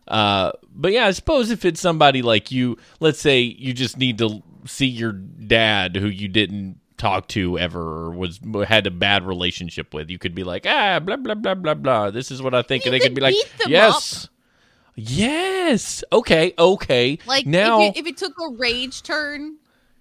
Uh, 0.09 0.51
but 0.75 0.91
yeah, 0.91 1.07
I 1.07 1.13
suppose 1.13 1.53
if 1.53 1.65
it's 1.65 1.81
somebody 1.81 2.23
like 2.23 2.51
you, 2.51 2.77
let's 2.99 3.21
say 3.21 3.41
you 3.41 3.73
just 3.73 3.97
need 3.97 4.19
to 4.19 4.43
see 4.67 4.87
your 4.87 5.13
dad 5.13 5.95
who 5.95 6.09
you 6.09 6.27
didn't 6.27 6.81
talk 6.97 7.29
to 7.29 7.57
ever 7.57 7.81
or 7.81 8.11
was 8.11 8.41
had 8.67 8.89
a 8.89 8.91
bad 8.91 9.25
relationship 9.25 9.95
with, 9.95 10.11
you 10.11 10.19
could 10.19 10.35
be 10.35 10.43
like, 10.43 10.67
ah, 10.67 10.99
blah 10.99 11.17
blah 11.17 11.35
blah 11.35 11.55
blah 11.55 11.75
blah. 11.75 12.11
This 12.11 12.33
is 12.33 12.43
what 12.43 12.53
I 12.53 12.63
think, 12.63 12.85
You 12.85 12.89
and 12.89 12.95
they 12.95 12.99
could 12.99 13.11
could 13.11 13.15
be 13.15 13.21
like, 13.21 13.37
yes, 13.69 14.23
them 14.23 14.34
yes. 14.95 16.05
Okay. 16.13 16.55
Okay. 16.59 17.19
Like 17.27 17.47
now, 17.47 17.83
if, 17.83 17.97
it, 17.97 18.01
if 18.01 18.07
it 18.07 18.17
took 18.17 18.35
a 18.41 18.51
rage 18.55 19.03
turn, 19.03 19.57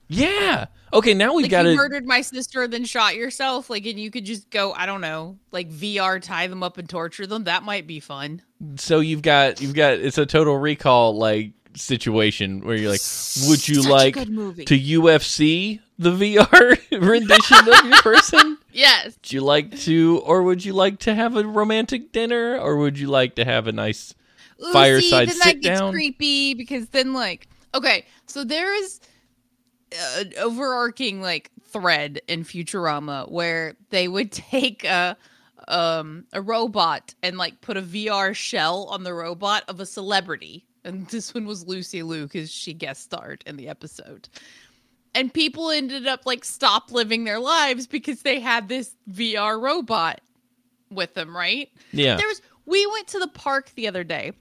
yeah. 0.07 0.65
Okay, 0.91 1.15
now 1.15 1.33
we've 1.33 1.45
like 1.45 1.51
got 1.51 1.65
you 1.65 1.75
murdered 1.75 2.05
my 2.05 2.21
sister 2.21 2.63
and 2.63 2.71
then 2.71 2.85
shot 2.85 3.15
yourself, 3.15 3.69
like 3.69 3.85
and 3.88 4.00
you 4.00 4.12
could 4.12 4.25
just 4.25 4.50
go, 4.51 4.73
I 4.73 4.85
don't 4.85 5.01
know, 5.01 5.39
like 5.51 5.71
VR 5.71 6.21
tie 6.21 6.45
them 6.45 6.62
up 6.62 6.77
and 6.77 6.88
torture 6.88 7.25
them. 7.25 7.45
That 7.45 7.63
might 7.63 7.88
be 7.88 8.00
fun. 8.00 8.43
So 8.75 9.00
you've 9.00 9.23
got 9.23 9.59
you've 9.59 9.73
got 9.73 9.93
it's 9.93 10.19
a 10.19 10.25
total 10.25 10.57
recall 10.57 11.17
like 11.17 11.53
situation 11.75 12.63
where 12.63 12.75
you're 12.75 12.91
like, 12.91 13.01
would 13.47 13.67
you 13.67 13.81
Such 13.81 13.91
like 13.91 14.13
to 14.15 14.21
UFC 14.21 15.79
the 15.97 16.12
VR 16.12 16.79
rendition 17.01 17.57
of 17.57 17.85
your 17.85 18.01
person? 18.01 18.57
Yes. 18.75 19.17
Would 19.17 19.31
you 19.31 19.41
like 19.41 19.77
to, 19.81 20.23
or 20.25 20.41
would 20.41 20.65
you 20.65 20.73
like 20.73 20.97
to 21.01 21.13
have 21.13 21.38
a 21.38 21.45
romantic 21.45 22.12
dinner, 22.12 22.57
or 22.57 22.77
would 22.77 22.97
you 22.97 23.07
like 23.07 23.35
to 23.35 23.45
have 23.45 23.67
a 23.67 23.71
nice? 23.71 24.15
Ooh, 24.63 24.72
Fireside 24.72 25.29
see, 25.29 25.39
then 25.39 25.39
that 25.39 25.62
gets 25.62 25.79
down. 25.79 25.91
creepy 25.91 26.53
because 26.53 26.89
then 26.89 27.13
like 27.13 27.48
okay, 27.75 28.05
so 28.27 28.43
there 28.43 28.74
is 28.75 29.00
an 30.20 30.34
overarching 30.39 31.22
like 31.22 31.51
thread 31.65 32.22
in 32.27 32.43
Futurama 32.43 33.29
where 33.32 33.75
they 33.89 34.08
would 34.08 34.32
take 34.32 34.84
a 34.84 35.17
um 35.67 36.25
a 36.34 36.41
robot 36.41 37.13
and 37.24 37.38
like 37.38 37.62
put 37.62 37.77
a 37.77 37.82
VR 37.82 38.36
shell 38.36 38.86
on 38.89 39.03
the 39.03 39.13
robot 39.13 39.63
of 39.67 39.79
a 39.79 39.86
celebrity 39.86 40.65
and 40.84 41.08
this 41.10 41.34
one 41.34 41.46
was 41.46 41.67
Lucy 41.67 42.03
Liu 42.03 42.24
because 42.24 42.51
she 42.51 42.74
guest 42.74 43.03
starred 43.03 43.43
in 43.46 43.58
the 43.58 43.70
episode. 43.70 44.29
And 45.15 45.32
people 45.32 45.70
ended 45.70 46.08
up 46.08 46.22
like 46.25 46.43
stop 46.43 46.91
living 46.91 47.24
their 47.24 47.39
lives 47.39 47.86
because 47.86 48.24
they 48.24 48.39
had 48.39 48.67
this 48.67 48.96
VR 49.12 49.62
robot 49.62 50.22
with 50.89 51.13
them, 51.13 51.36
right? 51.36 51.70
Yeah. 51.91 52.15
There 52.15 52.27
was 52.27 52.41
we 52.65 52.86
went 52.88 53.08
to 53.10 53.20
the 53.20 53.27
park 53.27 53.72
the 53.75 53.88
other 53.88 54.03
day. 54.03 54.32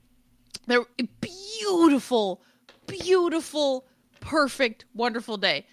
There 0.67 0.85
beautiful, 1.21 2.43
beautiful, 2.87 3.87
perfect, 4.21 4.85
wonderful 4.95 5.37
day. 5.37 5.67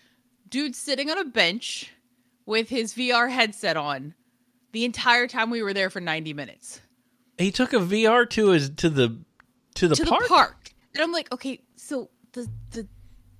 Dude 0.47 0.75
sitting 0.75 1.09
on 1.09 1.17
a 1.17 1.25
bench 1.25 1.93
with 2.45 2.69
his 2.69 2.93
VR 2.93 3.29
headset 3.29 3.77
on 3.77 4.15
the 4.71 4.85
entire 4.85 5.27
time 5.27 5.49
we 5.49 5.61
were 5.61 5.73
there 5.73 5.89
for 5.89 5.99
90 5.99 6.33
minutes. 6.33 6.81
He 7.37 7.51
took 7.51 7.73
a 7.73 7.77
VR 7.77 8.29
to 8.31 8.49
his 8.49 8.69
to 8.71 8.89
the 8.89 9.17
to 9.75 9.87
the 9.87 9.95
to 9.95 10.05
park. 10.05 10.23
the 10.23 10.27
park. 10.27 10.71
And 10.93 11.03
I'm 11.03 11.11
like, 11.11 11.31
okay, 11.31 11.61
so 11.75 12.09
the 12.33 12.49
the 12.71 12.87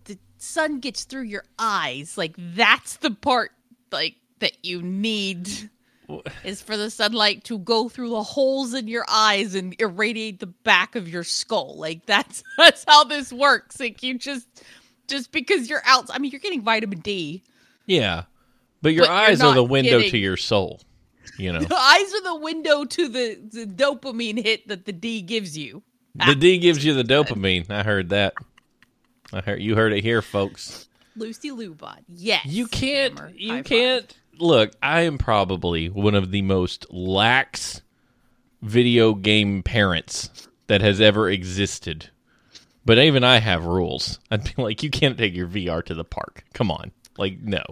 the 0.05 0.17
sun 0.37 0.79
gets 0.79 1.03
through 1.03 1.23
your 1.23 1.43
eyes. 1.57 2.17
Like 2.17 2.35
that's 2.37 2.97
the 2.97 3.11
part 3.11 3.51
like 3.91 4.15
that 4.39 4.63
you 4.63 4.81
need 4.81 5.69
is 6.43 6.61
for 6.61 6.77
the 6.77 6.89
sunlight 6.89 7.43
to 7.45 7.59
go 7.59 7.89
through 7.89 8.09
the 8.09 8.23
holes 8.23 8.73
in 8.73 8.87
your 8.87 9.05
eyes 9.09 9.55
and 9.55 9.75
irradiate 9.79 10.39
the 10.39 10.47
back 10.47 10.95
of 10.95 11.07
your 11.07 11.23
skull. 11.23 11.77
Like 11.77 12.05
that's 12.05 12.43
that's 12.57 12.83
how 12.87 13.03
this 13.03 13.31
works. 13.31 13.79
Like 13.79 14.01
you 14.03 14.17
just 14.17 14.47
just 15.07 15.31
because 15.31 15.69
you're 15.69 15.81
out 15.85 16.09
I 16.11 16.19
mean 16.19 16.31
you're 16.31 16.39
getting 16.39 16.61
vitamin 16.61 16.99
D. 16.99 17.43
Yeah, 17.85 18.23
but 18.81 18.93
your 18.93 19.05
But 19.05 19.11
eyes 19.11 19.41
are 19.41 19.53
the 19.53 19.63
window 19.63 20.01
to 20.01 20.17
your 20.17 20.37
soul. 20.37 20.81
You 21.37 21.53
know, 21.53 21.59
The 21.67 21.75
eyes 21.75 22.13
are 22.13 22.21
the 22.23 22.35
window 22.35 22.85
to 22.85 23.07
the, 23.07 23.35
the 23.51 23.65
dopamine 23.65 24.43
hit 24.43 24.67
that 24.67 24.85
the 24.85 24.91
D 24.91 25.21
gives 25.21 25.57
you. 25.57 25.83
the 26.15 26.35
D 26.35 26.57
gives 26.57 26.83
you 26.83 26.93
the 26.93 27.03
dopamine. 27.03 27.69
I 27.71 27.83
heard 27.83 28.09
that. 28.09 28.33
I 29.31 29.41
heard 29.41 29.61
you 29.61 29.75
heard 29.75 29.93
it 29.93 30.03
here, 30.03 30.21
folks. 30.21 30.87
Lucy 31.15 31.49
Lubot. 31.51 31.99
Yes. 32.07 32.45
You 32.45 32.67
can't. 32.67 33.17
Hammer. 33.17 33.31
You 33.35 33.63
five. 33.63 33.65
Look, 34.39 34.71
I 34.81 35.01
am 35.01 35.17
probably 35.17 35.89
one 35.89 36.15
of 36.15 36.31
the 36.31 36.41
most 36.41 36.91
lax 36.91 37.81
video 38.61 39.13
game 39.13 39.63
parents 39.63 40.47
that 40.67 40.81
has 40.81 41.01
ever 41.01 41.29
existed. 41.29 42.09
But 42.85 42.97
even 42.99 43.23
I 43.23 43.39
have 43.39 43.65
rules. 43.65 44.19
I'd 44.31 44.43
be 44.55 44.61
like, 44.61 44.81
you 44.81 44.89
can't 44.89 45.17
take 45.17 45.35
your 45.35 45.47
VR 45.47 45.83
to 45.85 45.93
the 45.93 46.05
park. 46.05 46.43
Come 46.53 46.71
on, 46.71 46.91
like 47.17 47.39
no, 47.41 47.63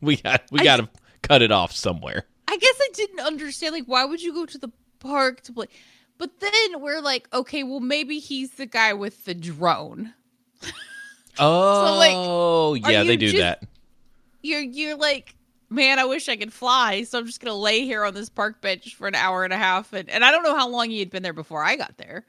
we 0.00 0.16
got 0.16 0.42
we 0.50 0.60
got 0.62 0.76
to 0.76 0.88
cut 1.22 1.42
it 1.42 1.50
off 1.50 1.72
somewhere. 1.72 2.24
I 2.46 2.56
guess 2.56 2.76
I 2.80 2.88
didn't 2.94 3.20
understand. 3.20 3.74
Like, 3.74 3.86
why 3.86 4.04
would 4.04 4.22
you 4.22 4.32
go 4.32 4.46
to 4.46 4.58
the 4.58 4.70
park 5.00 5.42
to 5.42 5.52
play? 5.52 5.66
But 6.16 6.38
then 6.38 6.80
we're 6.80 7.00
like, 7.00 7.28
okay, 7.32 7.64
well, 7.64 7.80
maybe 7.80 8.20
he's 8.20 8.52
the 8.52 8.66
guy 8.66 8.92
with 8.94 9.24
the 9.24 9.34
drone. 9.34 10.14
Oh, 11.36 12.76
like, 12.80 12.92
yeah, 12.92 13.02
they 13.02 13.16
do 13.16 13.26
just- 13.32 13.38
that. 13.38 13.64
You're 14.42 14.60
you're 14.60 14.96
like, 14.96 15.34
man, 15.74 15.98
I 15.98 16.04
wish 16.04 16.28
I 16.28 16.36
could 16.36 16.52
fly, 16.52 17.02
so 17.04 17.18
I'm 17.18 17.26
just 17.26 17.40
gonna 17.40 17.56
lay 17.56 17.84
here 17.84 18.04
on 18.04 18.14
this 18.14 18.28
park 18.28 18.60
bench 18.60 18.94
for 18.94 19.06
an 19.06 19.14
hour 19.14 19.44
and 19.44 19.52
a 19.52 19.58
half, 19.58 19.92
and 19.92 20.08
and 20.08 20.24
I 20.24 20.30
don't 20.30 20.42
know 20.42 20.56
how 20.56 20.68
long 20.68 20.90
he 20.90 21.00
had 21.00 21.10
been 21.10 21.22
there 21.22 21.32
before 21.32 21.64
I 21.64 21.76
got 21.76 21.98
there. 21.98 22.24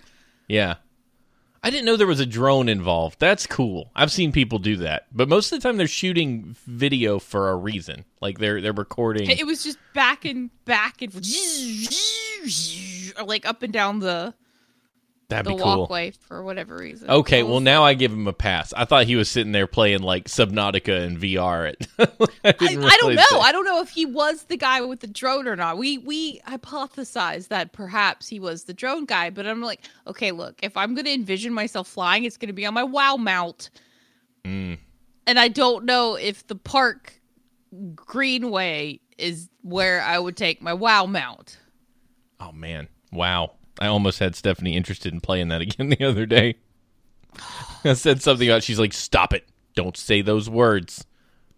Yeah. 0.48 0.76
I 1.64 1.72
didn't 1.72 1.86
know 1.86 1.98
there 1.98 2.06
was 2.06 2.20
a 2.20 2.28
drone 2.28 2.70
involved. 2.70 3.20
That's 3.20 3.48
cool. 3.48 3.90
I've 3.96 4.12
seen 4.12 4.32
people 4.32 4.60
do 4.60 4.76
that. 4.78 5.08
But 5.12 5.28
most 5.28 5.52
of 5.52 5.60
the 5.60 5.68
time 5.68 5.78
they're 5.78 5.88
shooting 5.88 6.56
video 6.68 7.18
for 7.18 7.50
a 7.50 7.56
reason. 7.56 8.06
Like 8.22 8.38
they're 8.38 8.62
they're 8.62 8.72
recording. 8.72 9.28
It 9.32 9.48
was 9.48 9.64
just 9.64 9.80
back 9.96 10.26
and 10.26 10.52
back 10.66 11.02
and 11.02 11.12
like 13.26 13.48
up 13.48 13.64
and 13.64 13.74
down 13.74 13.98
the 13.98 14.36
That'd 15.28 15.48
the 15.48 15.56
be 15.56 15.62
cool. 15.62 15.78
walkway 15.80 16.12
for 16.12 16.44
whatever 16.44 16.78
reason. 16.78 17.10
Okay, 17.10 17.42
well 17.42 17.60
now 17.60 17.84
I 17.84 17.96
give 17.96 18.12
him 18.12 18.28
a 18.28 18.34
pass. 18.34 18.74
I 18.74 18.86
thought 18.86 19.06
he 19.06 19.16
was 19.16 19.28
sitting 19.30 19.52
there 19.54 19.66
playing 19.66 20.04
like 20.04 20.26
Subnautica 20.26 21.04
and 21.04 21.18
VR. 21.18 21.70
It. 21.74 21.88
I, 22.00 22.06
I, 22.44 22.54
I 22.60 22.98
don't 23.00 23.16
know. 23.16 23.24
that. 23.32 23.40
I 23.44 23.52
don't 23.52 23.66
know 23.66 23.82
if 23.82 23.90
he 23.90 24.06
was 24.06 24.44
the 24.44 24.56
guy 24.58 24.82
with 24.82 25.00
the 25.00 25.08
drone 25.08 25.48
or 25.48 25.56
not. 25.56 25.78
We 25.80 25.98
we 25.98 26.42
hypothesized 26.42 27.48
that 27.48 27.72
perhaps 27.74 28.28
he 28.28 28.40
was 28.40 28.66
the 28.66 28.74
drone 28.74 29.06
guy, 29.06 29.32
but 29.32 29.48
I'm 29.48 29.62
like, 29.62 29.82
okay, 30.06 30.32
look, 30.32 30.60
if 30.62 30.78
I'm 30.78 30.94
going 30.94 31.06
to 31.06 31.14
envision 31.14 31.54
myself 31.54 31.88
flying, 31.88 32.24
it's 32.24 32.38
going 32.38 32.48
to 32.48 32.54
be 32.54 32.66
on 32.68 32.74
my 32.76 32.84
WoW 32.84 33.16
mount, 33.18 33.72
Mm. 34.44 34.78
and 35.26 35.40
I 35.40 35.48
don't 35.48 35.86
know 35.86 36.14
if 36.16 36.46
the 36.46 36.56
park 36.56 37.20
greenway 37.96 39.00
is 39.18 39.50
where 39.62 40.02
I 40.02 40.20
would 40.20 40.38
take 40.38 40.62
my 40.62 40.74
WoW 40.74 41.06
mount. 41.06 41.58
Oh 42.40 42.52
man, 42.52 42.88
wow! 43.12 43.54
I 43.80 43.88
almost 43.88 44.20
had 44.20 44.36
Stephanie 44.36 44.76
interested 44.76 45.14
in 45.14 45.22
playing 45.22 45.50
that 45.50 45.62
again 45.62 45.90
the 45.90 46.04
other 46.06 46.26
day. 46.26 46.56
I 47.84 47.94
said 47.94 48.22
something 48.22 48.48
about. 48.48 48.64
She's 48.64 48.80
like, 48.80 48.94
"Stop 48.94 49.34
it! 49.34 49.48
Don't 49.76 49.98
say 49.98 50.22
those 50.22 50.50
words. 50.50 51.06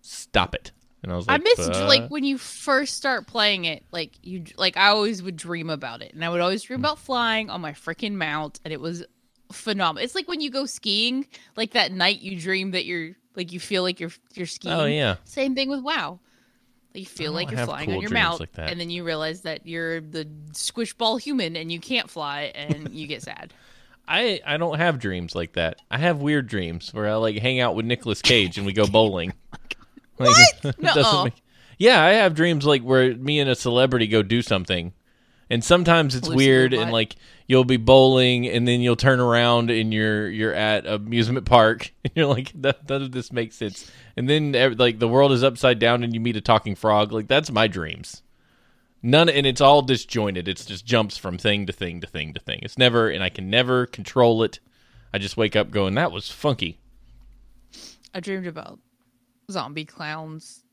Stop 0.01 0.55
it!" 0.55 0.71
And 1.03 1.11
I 1.11 1.15
was 1.15 1.27
like, 1.27 1.39
I 1.39 1.43
miss 1.43 1.59
"Uh, 1.59 1.85
like 1.87 2.09
when 2.09 2.23
you 2.23 2.37
first 2.37 2.97
start 2.97 3.27
playing 3.27 3.65
it, 3.65 3.85
like 3.91 4.13
you 4.23 4.43
like 4.57 4.75
I 4.75 4.87
always 4.87 5.21
would 5.21 5.37
dream 5.37 5.69
about 5.69 6.01
it, 6.01 6.13
and 6.13 6.25
I 6.25 6.29
would 6.29 6.41
always 6.41 6.63
dream 6.63 6.79
about 6.79 6.99
flying 6.99 7.49
on 7.49 7.61
my 7.61 7.73
freaking 7.73 8.13
mount, 8.13 8.59
and 8.65 8.73
it 8.73 8.81
was 8.81 9.05
phenomenal. 9.51 10.03
It's 10.03 10.15
like 10.15 10.27
when 10.27 10.41
you 10.41 10.49
go 10.49 10.65
skiing, 10.65 11.27
like 11.55 11.71
that 11.73 11.91
night 11.91 12.19
you 12.21 12.39
dream 12.39 12.71
that 12.71 12.85
you're 12.85 13.15
like 13.35 13.53
you 13.53 13.59
feel 13.59 13.83
like 13.83 13.99
you're 13.99 14.11
you're 14.33 14.47
skiing. 14.47 14.73
Oh 14.73 14.85
yeah, 14.85 15.17
Same 15.25 15.53
thing 15.53 15.69
with 15.69 15.81
WoW. 15.81 16.19
You 16.97 17.05
feel 17.05 17.31
Oh, 17.31 17.35
like 17.35 17.51
you're 17.51 17.65
flying 17.65 17.85
cool 17.87 17.95
on 17.97 18.01
your 18.01 18.11
mouth, 18.11 18.39
like 18.39 18.49
and 18.57 18.79
then 18.79 18.89
you 18.89 19.03
realize 19.03 19.41
that 19.41 19.65
you're 19.67 20.01
the 20.01 20.27
squish 20.53 20.93
ball 20.93 21.17
human 21.17 21.55
and 21.55 21.71
you 21.71 21.79
can't 21.79 22.09
fly, 22.09 22.51
and 22.55 22.93
you 22.93 23.07
get 23.07 23.21
sad. 23.23 23.53
I 24.07 24.39
I 24.45 24.57
don't 24.57 24.77
have 24.77 24.99
dreams 24.99 25.35
like 25.35 25.53
that. 25.53 25.81
I 25.91 25.97
have 25.97 26.21
weird 26.21 26.47
dreams 26.47 26.93
where 26.93 27.07
I 27.09 27.15
like 27.15 27.37
hang 27.37 27.59
out 27.59 27.75
with 27.75 27.85
Nicolas 27.85 28.21
Cage 28.21 28.57
and 28.57 28.65
we 28.65 28.73
go 28.73 28.87
bowling. 28.91 29.33
Oh 30.19 30.23
like, 30.23 30.35
it 30.63 31.23
make- 31.25 31.33
yeah, 31.77 32.01
I 32.03 32.13
have 32.13 32.33
dreams 32.33 32.65
like 32.65 32.81
where 32.81 33.13
me 33.15 33.39
and 33.39 33.49
a 33.49 33.55
celebrity 33.55 34.07
go 34.07 34.23
do 34.23 34.41
something. 34.41 34.93
And 35.49 35.63
sometimes 35.63 36.15
it's 36.15 36.27
Lucy 36.27 36.37
weird 36.37 36.73
and 36.73 36.91
like 36.91 37.15
you'll 37.47 37.63
be 37.63 37.77
bowling 37.77 38.47
and 38.47 38.67
then 38.67 38.81
you'll 38.81 38.97
turn 38.97 39.19
around 39.19 39.71
and 39.71 39.93
you're 39.93 40.29
you're 40.29 40.53
at 40.53 40.85
amusement 40.85 41.45
park 41.45 41.93
and 42.03 42.11
you're 42.15 42.27
like 42.27 42.51
that 42.61 42.89
none 42.89 43.03
of 43.03 43.11
this 43.11 43.31
makes 43.31 43.55
sense. 43.55 43.89
And 44.15 44.29
then 44.29 44.75
like 44.77 44.99
the 44.99 45.07
world 45.07 45.31
is 45.31 45.43
upside 45.43 45.79
down 45.79 46.03
and 46.03 46.13
you 46.13 46.19
meet 46.19 46.35
a 46.35 46.41
talking 46.41 46.75
frog. 46.75 47.11
Like 47.11 47.27
that's 47.27 47.51
my 47.51 47.67
dreams. 47.67 48.23
None 49.01 49.29
and 49.29 49.47
it's 49.47 49.61
all 49.61 49.81
disjointed. 49.81 50.47
It's 50.47 50.65
just 50.65 50.85
jumps 50.85 51.17
from 51.17 51.37
thing 51.37 51.65
to 51.67 51.73
thing 51.73 52.01
to 52.01 52.07
thing 52.07 52.33
to 52.33 52.39
thing. 52.41 52.59
It's 52.63 52.77
never 52.77 53.09
and 53.09 53.23
I 53.23 53.29
can 53.29 53.49
never 53.49 53.85
control 53.85 54.43
it. 54.43 54.59
I 55.13 55.17
just 55.17 55.37
wake 55.37 55.55
up 55.55 55.71
going 55.71 55.95
that 55.95 56.11
was 56.11 56.29
funky. 56.29 56.77
I 58.13 58.19
dreamed 58.19 58.47
about 58.47 58.79
zombie 59.49 59.85
clowns 59.85 60.63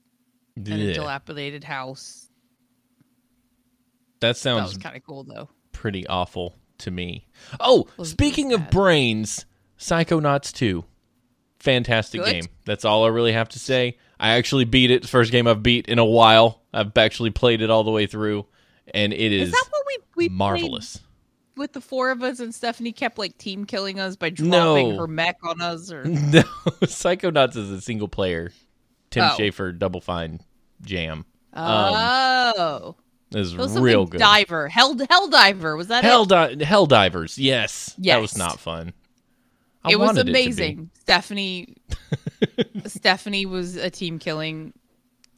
and 0.56 0.68
a 0.68 0.94
dilapidated 0.94 1.62
house. 1.62 2.28
That 4.24 4.36
sounds 4.36 4.76
kind 4.78 4.96
of 4.96 5.04
cool 5.04 5.24
though. 5.24 5.48
pretty 5.72 6.06
awful 6.06 6.56
to 6.78 6.90
me. 6.90 7.26
Oh, 7.60 7.86
speaking 8.02 8.52
of 8.52 8.70
brains, 8.70 9.44
Psychonauts 9.78 10.52
2. 10.52 10.84
Fantastic 11.58 12.22
Good. 12.22 12.30
game. 12.32 12.44
That's 12.64 12.84
all 12.84 13.04
I 13.04 13.08
really 13.08 13.32
have 13.32 13.48
to 13.50 13.58
say. 13.58 13.98
I 14.20 14.30
actually 14.34 14.64
beat 14.64 14.90
it. 14.90 15.06
First 15.08 15.32
game 15.32 15.46
I've 15.46 15.62
beat 15.62 15.86
in 15.88 15.98
a 15.98 16.04
while. 16.04 16.62
I've 16.72 16.96
actually 16.98 17.30
played 17.30 17.62
it 17.62 17.70
all 17.70 17.84
the 17.84 17.90
way 17.90 18.06
through, 18.06 18.46
and 18.92 19.12
it 19.12 19.32
is, 19.32 19.48
Is 19.48 19.52
that 19.54 19.66
what 19.70 19.82
we 19.86 19.96
we 20.16 20.28
played 20.28 20.32
marvelous. 20.38 21.00
with 21.56 21.72
the 21.72 21.80
four 21.80 22.10
of 22.10 22.22
us 22.22 22.40
and 22.40 22.54
Stephanie 22.54 22.92
kept 22.92 23.18
like 23.18 23.38
team 23.38 23.64
killing 23.64 23.98
us 24.00 24.16
by 24.16 24.30
dropping 24.30 24.90
No. 24.90 24.96
her 24.98 25.06
mech 25.06 25.38
on 25.44 25.60
us 25.60 25.90
or 25.92 26.04
No, 26.04 26.42
Psychonauts 26.82 27.56
is 27.56 27.70
a 27.70 27.80
single 27.80 28.08
player 28.08 28.52
Tim 29.10 29.24
Oh. 29.24 29.36
Schafer 29.38 29.76
Double 29.78 30.00
Fine 30.00 30.40
jam. 30.82 31.24
Oh. 31.54 32.96
It 32.98 33.03
It 33.32 33.78
real 33.80 34.06
good. 34.06 34.18
Diver. 34.18 34.68
Hell 34.68 34.96
Hell 35.10 35.28
Diver. 35.28 35.76
Was 35.76 35.88
that 35.88 36.04
Hell, 36.04 36.22
it? 36.22 36.58
di- 36.58 36.64
Hell 36.64 36.86
Divers. 36.86 37.38
Yes, 37.38 37.94
that 37.98 38.20
was 38.20 38.36
not 38.36 38.60
fun. 38.60 38.92
I 39.84 39.92
it 39.92 39.98
was 39.98 40.06
wanted 40.06 40.26
to 40.26 40.32
be. 40.32 40.42
amazing. 40.42 40.90
Stephanie 41.00 41.76
Stephanie 42.86 43.46
was 43.46 43.76
a 43.76 43.90
team 43.90 44.18
killing 44.18 44.72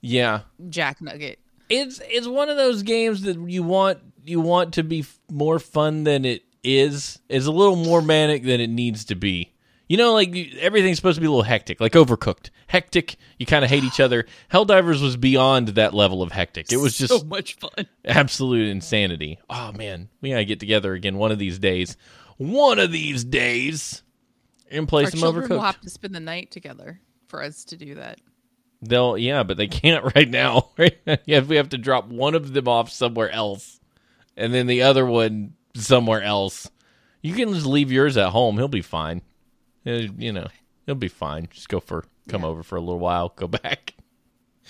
yeah, 0.00 0.40
Jack 0.68 1.00
Nugget. 1.02 1.38
it's 1.68 2.00
it's 2.08 2.26
one 2.28 2.48
of 2.48 2.56
those 2.56 2.82
games 2.82 3.22
that 3.22 3.36
you 3.48 3.62
want 3.62 3.98
you 4.24 4.40
want 4.40 4.74
to 4.74 4.82
be 4.84 5.00
f- 5.00 5.18
more 5.30 5.58
fun 5.58 6.04
than 6.04 6.24
it 6.24 6.42
is. 6.62 7.18
It's 7.28 7.46
a 7.46 7.50
little 7.50 7.76
more 7.76 8.02
manic 8.02 8.44
than 8.44 8.60
it 8.60 8.70
needs 8.70 9.04
to 9.06 9.14
be. 9.16 9.52
You 9.88 9.96
know, 9.96 10.14
like 10.14 10.34
you- 10.34 10.58
everything's 10.60 10.96
supposed 10.96 11.16
to 11.16 11.20
be 11.20 11.26
a 11.26 11.30
little 11.30 11.42
hectic, 11.44 11.80
like 11.80 11.92
overcooked, 11.92 12.50
hectic. 12.66 13.16
You 13.38 13.46
kind 13.46 13.64
of 13.64 13.70
hate 13.70 13.84
each 13.84 14.00
other. 14.00 14.26
Helldivers 14.52 15.00
was 15.02 15.16
beyond 15.16 15.68
that 15.68 15.94
level 15.94 16.22
of 16.22 16.32
hectic. 16.32 16.72
It 16.72 16.78
was 16.78 16.98
just 16.98 17.12
so 17.20 17.24
much 17.24 17.54
fun. 17.54 17.86
absolute 18.04 18.68
insanity. 18.68 19.38
Oh 19.48 19.72
man, 19.72 20.08
we 20.20 20.30
gotta 20.30 20.44
get 20.44 20.60
together 20.60 20.92
again 20.94 21.16
one 21.18 21.30
of 21.32 21.38
these 21.38 21.58
days. 21.58 21.96
One 22.38 22.78
of 22.78 22.92
these 22.92 23.24
days, 23.24 24.02
and 24.70 24.86
play 24.88 25.04
Our 25.04 25.10
some 25.10 25.20
children 25.20 25.48
will 25.48 25.62
have 25.62 25.80
to 25.80 25.88
spend 25.90 26.14
the 26.14 26.20
night 26.20 26.50
together 26.50 27.00
for 27.28 27.42
us 27.42 27.64
to 27.66 27.76
do 27.76 27.94
that. 27.94 28.18
They'll 28.82 29.16
yeah, 29.16 29.42
but 29.44 29.56
they 29.56 29.68
can't 29.68 30.04
right 30.16 30.28
now. 30.28 30.70
Right? 30.76 30.98
yeah, 31.26 31.40
we 31.40 31.56
have 31.56 31.70
to 31.70 31.78
drop 31.78 32.08
one 32.08 32.34
of 32.34 32.52
them 32.52 32.66
off 32.68 32.90
somewhere 32.90 33.30
else, 33.30 33.80
and 34.36 34.52
then 34.52 34.66
the 34.66 34.82
other 34.82 35.06
one 35.06 35.54
somewhere 35.74 36.22
else. 36.22 36.70
You 37.22 37.34
can 37.34 37.52
just 37.54 37.66
leave 37.66 37.90
yours 37.90 38.16
at 38.16 38.30
home. 38.30 38.56
He'll 38.56 38.68
be 38.68 38.82
fine. 38.82 39.22
You 39.86 40.32
know, 40.32 40.48
he'll 40.84 40.96
be 40.96 41.08
fine. 41.08 41.48
Just 41.50 41.68
go 41.68 41.80
for 41.80 42.04
come 42.28 42.44
over 42.44 42.62
for 42.62 42.76
a 42.76 42.80
little 42.80 42.98
while, 42.98 43.32
go 43.36 43.46
back. 43.46 43.94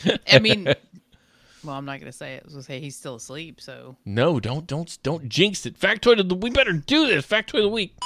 I 0.30 0.38
mean, 0.38 0.64
well, 1.64 1.74
I'm 1.74 1.86
not 1.86 2.00
gonna 2.00 2.12
say 2.12 2.34
it. 2.34 2.42
I 2.42 2.44
was 2.44 2.52
gonna 2.52 2.62
say 2.62 2.80
he's 2.80 2.96
still 2.96 3.14
asleep. 3.14 3.60
So 3.60 3.96
No, 4.04 4.38
don't 4.38 4.66
don't 4.66 4.98
don't 5.02 5.28
jinx 5.28 5.64
it. 5.64 5.78
Factoid 5.78 6.20
of 6.20 6.28
the 6.28 6.34
we 6.34 6.50
better 6.50 6.72
do 6.72 7.06
this. 7.06 7.26
Factoid 7.26 7.58
of 7.58 7.62
the 7.64 7.68
week. 7.70 7.96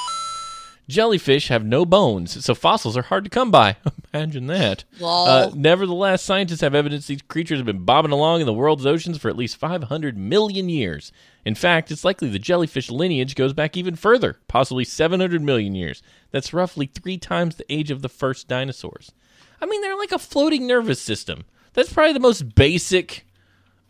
Jellyfish 0.91 1.49
have 1.49 1.65
no 1.65 1.87
bones, 1.87 2.45
so 2.45 2.55
fossils 2.55 2.97
are 2.97 3.03
hard 3.03 3.25
to 3.25 3.31
come 3.31 3.51
by. 3.51 3.77
Imagine 4.15 4.47
that. 4.49 4.85
Uh, 5.03 5.51
nevertheless, 5.55 6.23
scientists 6.23 6.61
have 6.61 6.75
evidence 6.75 7.07
these 7.07 7.23
creatures 7.23 7.59
have 7.59 7.67
been 7.67 7.85
bobbing 7.85 8.13
along 8.13 8.41
in 8.41 8.47
the 8.47 8.53
world's 8.53 8.85
oceans 8.85 9.19
for 9.19 9.29
at 9.29 9.37
least 9.37 9.57
500 9.57 10.19
million 10.19 10.69
years. 10.69 11.13
In 11.45 11.55
fact, 11.55 11.91
it's 11.91 12.05
likely 12.05 12.29
the 12.29 12.39
jellyfish 12.39 12.91
lineage 12.91 13.35
goes 13.35 13.53
back 13.53 13.77
even 13.77 13.97
further, 13.97 14.39
possibly 14.49 14.85
700 14.85 15.43
million 15.43 15.75
years. 15.75 16.03
That's 16.31 16.53
roughly 16.53 16.87
three 16.87 17.19
times 17.19 17.57
the 17.57 17.73
age 17.73 17.91
of 17.91 18.03
the 18.03 18.09
first 18.09 18.49
dinosaurs. 18.49 19.13
I 19.61 19.67
mean, 19.67 19.81
they're 19.81 19.97
like 19.97 20.13
a 20.13 20.19
floating 20.19 20.67
nervous 20.67 21.01
system. 21.01 21.45
That's 21.73 21.93
probably 21.93 22.13
the 22.13 22.21
most 22.21 22.55
basic 22.55 23.27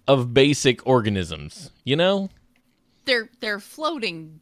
of 0.07 0.35
basic 0.35 0.87
organisms, 0.87 1.71
you 1.85 1.97
know? 1.97 2.30
they're 3.04 3.28
they're 3.40 3.61
floating 3.61 4.40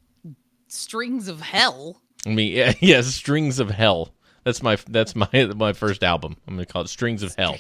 strings 0.68 1.28
of 1.28 1.40
hell. 1.40 2.02
I 2.26 2.30
mean, 2.30 2.52
yeah, 2.56 2.72
yeah, 2.80 3.00
Strings 3.02 3.58
of 3.58 3.70
Hell. 3.70 4.12
That's 4.44 4.62
my 4.62 4.76
that's 4.88 5.14
my 5.14 5.28
my 5.56 5.72
first 5.72 6.02
album. 6.02 6.36
I'm 6.46 6.54
gonna 6.54 6.66
call 6.66 6.82
it 6.82 6.88
Strings 6.88 7.22
of 7.22 7.34
Hell. 7.34 7.56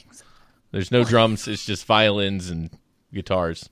There's 0.70 0.90
no 0.90 1.04
drums. 1.04 1.48
It's 1.48 1.64
just 1.64 1.86
violins 1.86 2.50
and 2.50 2.70
guitars. 3.12 3.68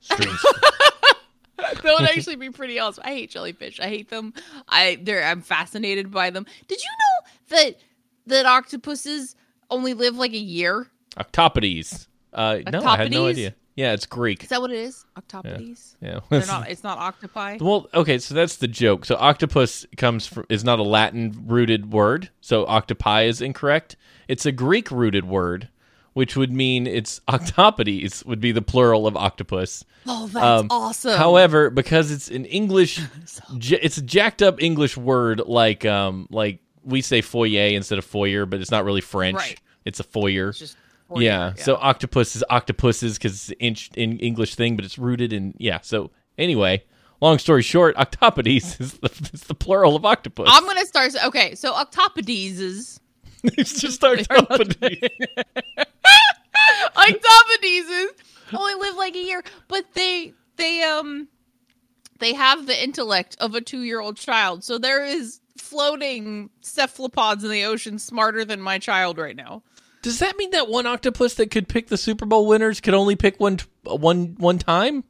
Strings. 0.00 0.42
that 1.56 1.82
would 1.84 2.08
actually 2.08 2.36
be 2.36 2.50
pretty 2.50 2.78
awesome. 2.78 3.04
I 3.06 3.10
hate 3.10 3.30
jellyfish. 3.30 3.78
I 3.80 3.88
hate 3.88 4.10
them. 4.10 4.32
I 4.68 4.98
they're 5.02 5.24
I'm 5.24 5.42
fascinated 5.42 6.10
by 6.10 6.30
them. 6.30 6.46
Did 6.66 6.78
you 6.82 6.88
know 6.88 7.56
that 7.56 7.76
that 8.26 8.46
octopuses 8.46 9.36
only 9.70 9.94
live 9.94 10.16
like 10.16 10.32
a 10.32 10.38
year? 10.38 10.88
Octopodes. 11.16 12.08
Uh, 12.32 12.58
no, 12.70 12.84
I 12.84 12.96
had 12.96 13.12
no 13.12 13.26
idea. 13.26 13.54
Yeah, 13.76 13.92
it's 13.92 14.06
Greek. 14.06 14.44
Is 14.44 14.50
that 14.50 14.60
what 14.60 14.70
it 14.70 14.78
is? 14.78 15.04
Octopodes? 15.16 15.96
Yeah. 16.00 16.20
They're 16.28 16.46
not 16.46 16.70
it's 16.70 16.84
not 16.84 16.98
octopi. 16.98 17.58
Well, 17.60 17.88
okay, 17.92 18.18
so 18.18 18.34
that's 18.34 18.56
the 18.56 18.68
joke. 18.68 19.04
So 19.04 19.16
octopus 19.16 19.84
comes 19.96 20.26
from 20.26 20.46
is 20.48 20.62
not 20.64 20.78
a 20.78 20.84
Latin 20.84 21.44
rooted 21.46 21.92
word, 21.92 22.30
so 22.40 22.66
octopi 22.66 23.22
is 23.24 23.40
incorrect. 23.40 23.96
It's 24.28 24.46
a 24.46 24.52
Greek 24.52 24.90
rooted 24.92 25.24
word, 25.24 25.68
which 26.12 26.36
would 26.36 26.52
mean 26.52 26.86
it's 26.86 27.20
octopodes 27.28 28.24
would 28.24 28.40
be 28.40 28.52
the 28.52 28.62
plural 28.62 29.06
of 29.06 29.16
octopus. 29.16 29.84
Oh, 30.06 30.28
that's 30.28 30.44
Um, 30.44 30.66
awesome. 30.70 31.16
However, 31.18 31.70
because 31.70 32.10
it's 32.10 32.30
an 32.30 32.44
English, 32.44 33.00
j- 33.58 33.80
it's 33.82 33.96
a 33.98 34.02
jacked 34.02 34.42
up 34.42 34.62
English 34.62 34.96
word 34.96 35.40
like 35.46 35.84
um 35.84 36.28
like 36.30 36.60
we 36.84 37.00
say 37.00 37.22
foyer 37.22 37.74
instead 37.74 37.98
of 37.98 38.04
foyer, 38.04 38.46
but 38.46 38.60
it's 38.60 38.70
not 38.70 38.84
really 38.84 39.00
French. 39.00 39.36
Right. 39.36 39.60
It's 39.84 40.00
a 40.00 40.04
foyer. 40.04 40.50
It's 40.50 40.58
just 40.60 40.76
yeah. 41.22 41.48
years, 41.48 41.64
So 41.64 41.76
octopus 41.76 42.36
is 42.36 42.44
octopuses 42.50 43.18
because 43.18 43.32
it's 43.34 43.48
an 43.50 43.56
inch 43.60 43.90
in 43.94 44.18
English 44.18 44.54
thing, 44.54 44.76
but 44.76 44.84
it's 44.84 44.98
rooted 44.98 45.32
in 45.32 45.54
yeah. 45.58 45.80
So 45.82 46.10
anyway, 46.38 46.84
long 47.20 47.38
story 47.38 47.62
short, 47.62 47.96
octopodes 47.96 48.80
is 48.80 48.94
the, 48.94 49.30
is 49.32 49.42
the 49.42 49.54
plural 49.54 49.96
of 49.96 50.04
octopus. 50.04 50.48
I'm 50.50 50.66
gonna 50.66 50.86
start. 50.86 51.12
Okay, 51.24 51.54
so 51.54 51.72
octopodes 51.72 52.28
is 52.28 53.00
it's 53.44 53.80
just 53.80 54.00
octopodes. 54.00 54.76
octopodes 56.96 58.06
only 58.52 58.74
live 58.74 58.96
like 58.96 59.14
a 59.14 59.22
year, 59.22 59.42
but 59.68 59.84
they 59.94 60.32
they 60.56 60.82
um 60.82 61.28
they 62.20 62.32
have 62.34 62.66
the 62.66 62.82
intellect 62.82 63.36
of 63.40 63.54
a 63.54 63.60
two 63.60 63.82
year 63.82 64.00
old 64.00 64.16
child. 64.16 64.64
So 64.64 64.78
there 64.78 65.04
is 65.04 65.40
floating 65.58 66.50
cephalopods 66.60 67.44
in 67.44 67.50
the 67.50 67.64
ocean 67.64 67.98
smarter 67.98 68.44
than 68.44 68.60
my 68.60 68.78
child 68.78 69.18
right 69.18 69.36
now. 69.36 69.62
Does 70.04 70.18
that 70.18 70.36
mean 70.36 70.50
that 70.50 70.68
one 70.68 70.84
octopus 70.84 71.32
that 71.36 71.50
could 71.50 71.66
pick 71.66 71.86
the 71.88 71.96
Super 71.96 72.26
Bowl 72.26 72.46
winners 72.46 72.78
could 72.82 72.92
only 72.92 73.16
pick 73.16 73.40
one 73.40 73.58
one 73.84 74.34
one 74.38 74.58
time? 74.58 75.02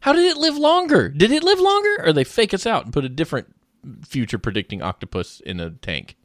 How 0.00 0.12
did 0.12 0.26
it 0.26 0.36
live 0.36 0.58
longer? 0.58 1.08
Did 1.08 1.32
it 1.32 1.42
live 1.42 1.58
longer, 1.58 1.96
or 2.04 2.12
they 2.12 2.24
fake 2.24 2.52
us 2.52 2.66
out 2.66 2.84
and 2.84 2.92
put 2.92 3.06
a 3.06 3.08
different 3.08 3.54
future 4.06 4.38
predicting 4.38 4.82
octopus 4.82 5.40
in 5.40 5.58
a 5.58 5.70
tank? 5.70 6.16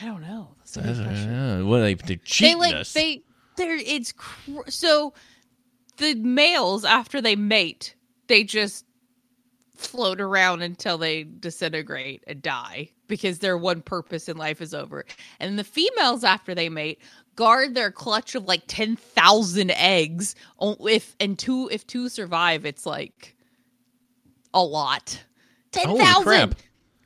I 0.00 0.06
don't 0.06 0.22
know. 0.22 0.50
That's 0.58 0.76
a 0.76 0.82
good 0.82 1.04
question. 1.04 1.68
What 1.68 1.80
they 1.80 1.94
they 1.94 2.20
They 2.40 2.54
like 2.54 2.74
us? 2.76 2.92
they 2.92 3.22
they're 3.56 3.74
it's 3.76 4.12
cr- 4.12 4.68
so 4.68 5.14
the 5.96 6.14
males 6.14 6.84
after 6.84 7.20
they 7.20 7.34
mate 7.34 7.96
they 8.28 8.44
just 8.44 8.84
float 9.74 10.20
around 10.20 10.62
until 10.62 10.98
they 10.98 11.24
disintegrate 11.24 12.22
and 12.26 12.40
die 12.40 12.88
because 13.08 13.40
their 13.40 13.58
one 13.58 13.82
purpose 13.82 14.28
in 14.28 14.36
life 14.36 14.60
is 14.60 14.72
over. 14.72 15.04
And 15.40 15.58
the 15.58 15.64
females 15.64 16.24
after 16.24 16.54
they 16.54 16.68
mate 16.68 17.00
guard 17.36 17.74
their 17.74 17.90
clutch 17.90 18.34
of 18.34 18.44
like 18.44 18.62
10,000 18.68 19.70
eggs 19.72 20.34
if 20.60 21.16
and 21.18 21.38
two 21.38 21.68
if 21.72 21.86
two 21.86 22.08
survive 22.08 22.64
it's 22.64 22.86
like 22.86 23.36
a 24.52 24.62
lot. 24.62 25.24
Holy 25.76 25.98
10,000. 25.98 26.56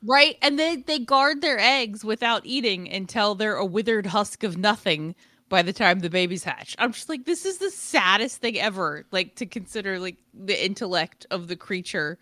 Right? 0.05 0.37
And 0.41 0.57
they 0.57 0.77
they 0.77 0.99
guard 0.99 1.41
their 1.41 1.59
eggs 1.59 2.05
without 2.05 2.45
eating 2.45 2.89
until 2.89 3.35
they're 3.35 3.55
a 3.55 3.65
withered 3.65 4.05
husk 4.05 4.43
of 4.43 4.57
nothing 4.57 5.15
by 5.49 5.63
the 5.63 5.73
time 5.73 5.99
the 5.99 6.09
babies 6.09 6.43
hatch. 6.43 6.75
I'm 6.77 6.93
just 6.93 7.09
like 7.09 7.25
this 7.25 7.45
is 7.45 7.57
the 7.57 7.71
saddest 7.71 8.37
thing 8.37 8.59
ever 8.59 9.05
like 9.11 9.35
to 9.35 9.45
consider 9.47 9.99
like 9.99 10.17
the 10.33 10.63
intellect 10.63 11.25
of 11.31 11.47
the 11.47 11.55
creature 11.55 12.19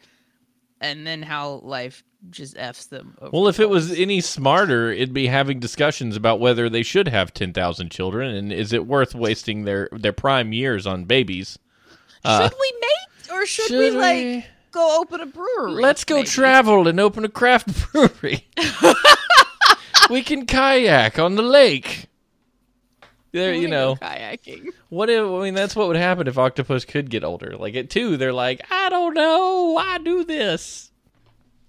and 0.81 1.05
then 1.05 1.21
how 1.21 1.61
life 1.63 2.03
just 2.29 2.57
f's 2.57 2.87
them 2.87 3.15
over 3.21 3.29
well, 3.31 3.47
if 3.47 3.59
it 3.59 3.69
was 3.69 3.91
any 3.97 4.21
smarter, 4.21 4.91
it'd 4.91 5.13
be 5.13 5.27
having 5.27 5.59
discussions 5.59 6.15
about 6.15 6.39
whether 6.39 6.67
they 6.69 6.83
should 6.83 7.07
have 7.07 7.33
ten 7.33 7.53
thousand 7.53 7.91
children, 7.91 8.33
and 8.35 8.51
is 8.51 8.73
it 8.73 8.87
worth 8.87 9.13
wasting 9.15 9.65
their 9.65 9.89
their 9.91 10.13
prime 10.13 10.51
years 10.53 10.87
on 10.87 11.05
babies? 11.05 11.59
Uh, 12.25 12.43
should 12.49 12.57
we 12.59 12.73
mate 12.81 13.31
or 13.31 13.45
should, 13.45 13.71
we 13.71 13.89
should 13.91 13.97
like 13.99 14.17
we- 14.17 14.45
go 14.71 14.99
open 14.99 15.21
a 15.21 15.25
brewery? 15.27 15.71
Let's 15.81 16.03
go 16.03 16.15
maybe? 16.17 16.27
travel 16.27 16.87
and 16.87 16.99
open 16.99 17.23
a 17.23 17.29
craft 17.29 17.91
brewery. 17.93 18.47
we 20.09 20.23
can 20.23 20.45
kayak 20.45 21.19
on 21.19 21.35
the 21.35 21.43
lake. 21.43 22.07
There, 23.38 23.54
you 23.54 23.67
know, 23.67 23.95
kayaking. 23.95 24.67
what 24.89 25.10
if? 25.10 25.23
I 25.23 25.41
mean, 25.43 25.54
that's 25.54 25.76
what 25.76 25.88
would 25.88 25.95
happen 25.97 26.28
if 26.28 26.38
octopus 26.38 26.86
could 26.86 27.10
get 27.10 27.23
older. 27.23 27.56
Like 27.58 27.76
at 27.76 27.89
two, 27.89 28.17
they're 28.17 28.34
like, 28.34 28.62
I 28.71 28.89
don't 28.89 29.13
know, 29.13 29.71
why 29.73 29.97
do 30.00 30.23
this? 30.23 30.91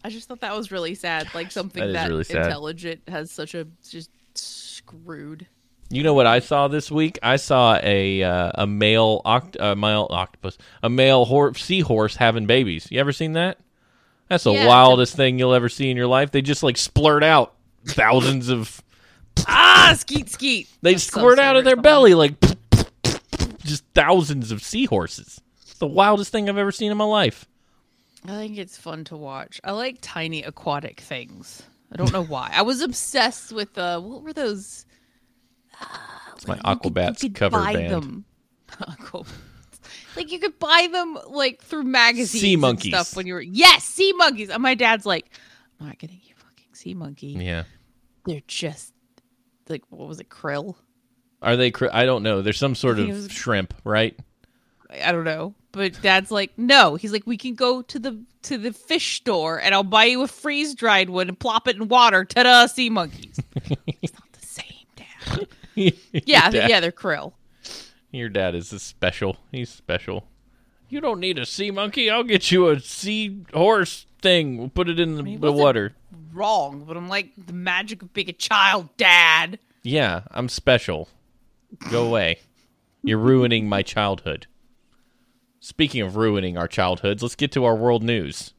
I 0.05 0.11
just 0.11 0.29
thought 0.29 0.41
that 0.41 0.57
was 0.57 0.71
really 0.71 0.95
sad. 0.95 1.29
Like 1.35 1.51
something 1.51 1.81
that 1.83 1.89
is 1.89 1.95
that, 1.95 2.09
really 2.09 2.25
sad. 2.25 2.37
intelligent 2.47 3.01
has 3.09 3.31
such 3.31 3.55
a 3.55 3.67
just 3.89 4.11
screwed. 4.35 5.47
You 5.91 6.03
know 6.03 6.13
what 6.15 6.27
I 6.27 6.41
saw 6.41 6.69
this 6.69 6.91
week? 6.91 7.19
I 7.23 7.37
saw 7.37 7.79
a 7.83 8.23
uh, 8.23 8.53
a 8.55 8.67
male 8.67 9.23
oct- 9.25 9.61
uh, 9.61 9.75
male 9.75 10.07
octopus, 10.11 10.59
a 10.83 10.91
male 10.91 11.25
hor- 11.25 11.55
seahorse 11.55 12.17
having 12.17 12.47
babies. 12.47 12.87
You 12.91 13.01
ever 13.01 13.13
seen 13.13 13.33
that? 13.33 13.59
That's 14.29 14.45
the 14.45 14.53
Yeah, 14.53 14.65
the- 14.65 14.69
wildest 14.69 15.17
thing 15.17 15.39
you'll 15.39 15.55
ever 15.55 15.69
see 15.71 15.91
in 15.91 15.97
your 15.97 16.07
life. 16.07 16.31
They 16.31 16.43
just 16.43 16.63
like 16.63 16.77
splurt 16.77 17.23
out 17.25 17.55
thousands 17.87 18.51
of 18.51 18.83
Ah, 19.47 19.95
skeet 19.97 20.29
skeet. 20.31 20.69
They 20.83 20.93
That's 20.95 21.05
so 21.05 21.21
squirt 21.21 21.39
out 21.39 21.57
of 21.57 21.65
their 21.65 21.77
belly 21.77 22.15
like 22.15 22.35
just 23.65 23.85
thousands 23.95 24.51
of 24.51 24.63
seahorses. 24.63 25.41
It's 25.63 25.75
the 25.79 25.87
wildest 25.87 26.33
thing 26.33 26.49
I've 26.49 26.59
ever 26.59 26.73
seen 26.73 26.91
in 26.91 26.97
my 26.97 27.05
life. 27.05 27.47
I 28.25 28.31
think 28.33 28.59
it's 28.59 28.77
fun 28.77 29.05
to 29.05 29.17
watch. 29.17 29.61
I 29.63 29.73
like 29.73 29.99
tiny 30.01 30.43
aquatic 30.43 31.01
things. 31.01 31.63
I 31.93 31.97
don't 31.97 32.13
know 32.13 32.25
why. 32.25 32.51
I 32.53 32.63
was 32.63 32.81
obsessed 32.81 33.53
with 33.53 33.77
uh 33.79 34.01
what 34.01 34.23
were 34.23 34.33
those? 34.33 34.85
It's 36.35 36.47
my 36.47 36.55
Like, 36.55 36.63
you 36.85 36.91
could- 36.91 36.95
Aquabats 36.95 37.23
you 37.23 37.29
could 37.31 37.37
cover 37.37 37.59
buy 37.59 37.73
band. 37.75 37.93
Them. 37.93 38.25
Aquabats. 38.69 39.29
Like 40.17 40.33
you 40.33 40.39
could 40.41 40.59
buy 40.59 40.89
them 40.91 41.17
like 41.29 41.63
through 41.63 41.85
magazines 41.85 42.43
Sea 42.43 42.55
and 42.55 42.61
monkeys. 42.63 42.93
stuff 42.93 43.17
when 43.17 43.27
you 43.27 43.35
were 43.35 43.41
yes 43.41 43.85
sea 43.85 44.13
monkeys. 44.15 44.51
And 44.51 44.63
my 44.63 44.75
dad's 44.75 45.07
like, 45.07 45.31
I'm 45.81 45.87
not 45.87 45.99
getting 45.99 46.21
you 46.25 46.35
fucking 46.35 46.75
sea 46.75 46.95
monkey. 46.95 47.29
Yeah. 47.29 47.65
They're 48.27 48.43
just 48.49 48.93
like 49.71 49.83
what 49.91 50.09
was 50.09 50.21
it 50.21 50.29
krill? 50.29 50.75
Are 51.41 51.57
they? 51.57 51.71
Cr- 51.71 51.87
I 51.93 52.05
don't 52.05 52.23
know. 52.23 52.43
There's 52.43 52.59
some 52.59 52.75
sort 52.75 52.99
of 52.99 53.09
was- 53.09 53.31
shrimp, 53.31 53.75
right? 53.85 54.19
I 54.91 55.13
don't 55.13 55.25
know. 55.25 55.55
But 55.71 56.01
dad's 56.01 56.31
like, 56.31 56.53
no. 56.57 56.95
He's 56.97 57.13
like, 57.13 57.27
we 57.27 57.37
can 57.37 57.55
go 57.55 57.83
to 57.83 57.99
the 57.99 58.25
to 58.43 58.57
the 58.57 58.73
fish 58.73 59.17
store 59.19 59.61
and 59.61 59.75
I'll 59.75 59.85
buy 59.85 60.05
you 60.05 60.23
a 60.23 60.27
freeze 60.29 60.75
dried 60.75 61.11
one 61.11 61.29
and 61.29 61.39
plop 61.39 61.69
it 61.69 61.77
in 61.77 61.89
water. 61.89 62.25
Ta 62.25 62.43
da, 62.43 62.67
sea 62.67 62.89
monkeys. 62.91 63.39
it's 64.03 64.15
not 64.15 64.33
the 64.33 64.47
same, 64.47 64.87
dad. 64.97 65.47
Yeah, 66.27 66.51
dad- 66.51 66.71
yeah, 66.71 66.81
they're 66.81 66.91
krill. 66.91 67.35
Your 68.11 68.29
dad 68.31 68.55
is 68.55 68.73
a 68.73 68.79
special. 68.79 69.37
He's 69.53 69.69
special. 69.69 70.25
You 70.91 71.03
don't 71.03 71.21
need 71.21 71.39
a 71.39 71.45
sea 71.45 71.71
monkey. 71.71 72.09
I'll 72.09 72.25
get 72.25 72.51
you 72.51 72.69
a 72.69 72.81
sea 72.81 73.43
horse 73.53 74.07
thing. 74.23 74.57
We'll 74.57 74.71
put 74.71 74.89
it 74.89 74.99
in 74.99 75.17
the, 75.17 75.21
I 75.21 75.23
mean, 75.23 75.41
the 75.41 75.53
water. 75.53 75.95
Wrong, 76.33 76.85
but 76.87 76.97
I'm 76.97 77.11
like 77.11 77.33
the 77.37 77.53
magic 77.53 78.01
of 78.01 78.15
being 78.15 78.31
a 78.31 78.33
child, 78.33 78.89
Dad. 78.97 79.59
Yeah, 79.83 80.23
I'm 80.31 80.49
special. 80.49 81.09
Go 81.91 82.07
away. 82.07 82.39
You're 83.03 83.19
ruining 83.19 83.69
my 83.69 83.83
childhood. 83.83 84.47
Speaking 85.61 86.01
of 86.01 86.17
ruining 86.17 86.57
our 86.57 86.69
childhoods, 86.69 87.23
let's 87.23 87.35
get 87.35 87.53
to 87.53 87.65
our 87.65 87.77
world 87.77 88.03
news. 88.03 88.55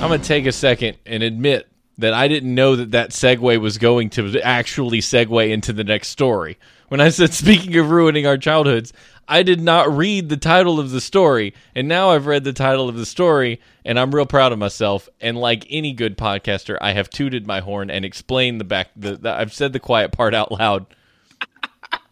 I'm 0.00 0.08
going 0.08 0.20
to 0.20 0.26
take 0.26 0.46
a 0.46 0.52
second 0.52 0.96
and 1.06 1.22
admit 1.22 1.68
that 1.98 2.12
I 2.12 2.26
didn't 2.26 2.54
know 2.54 2.74
that 2.76 2.90
that 2.92 3.10
segue 3.10 3.60
was 3.60 3.78
going 3.78 4.10
to 4.10 4.40
actually 4.42 5.00
segue 5.00 5.50
into 5.50 5.72
the 5.72 5.84
next 5.84 6.08
story. 6.08 6.58
When 6.88 7.00
I 7.00 7.10
said 7.10 7.32
speaking 7.34 7.76
of 7.76 7.90
ruining 7.90 8.26
our 8.26 8.38
childhoods, 8.38 8.92
I 9.28 9.42
did 9.42 9.60
not 9.60 9.94
read 9.94 10.30
the 10.30 10.38
title 10.38 10.80
of 10.80 10.90
the 10.90 11.00
story, 11.02 11.52
and 11.74 11.86
now 11.86 12.10
I've 12.10 12.26
read 12.26 12.44
the 12.44 12.52
title 12.54 12.88
of 12.88 12.96
the 12.96 13.04
story, 13.04 13.60
and 13.84 13.98
I'm 14.00 14.14
real 14.14 14.24
proud 14.24 14.52
of 14.52 14.58
myself. 14.58 15.06
And 15.20 15.36
like 15.38 15.66
any 15.68 15.92
good 15.92 16.16
podcaster, 16.16 16.78
I 16.80 16.92
have 16.92 17.10
tooted 17.10 17.46
my 17.46 17.60
horn 17.60 17.90
and 17.90 18.04
explained 18.06 18.58
the 18.58 18.64
back. 18.64 18.88
The, 18.96 19.16
the 19.16 19.30
I've 19.32 19.52
said 19.52 19.74
the 19.74 19.80
quiet 19.80 20.12
part 20.12 20.34
out 20.34 20.50
loud. 20.50 20.86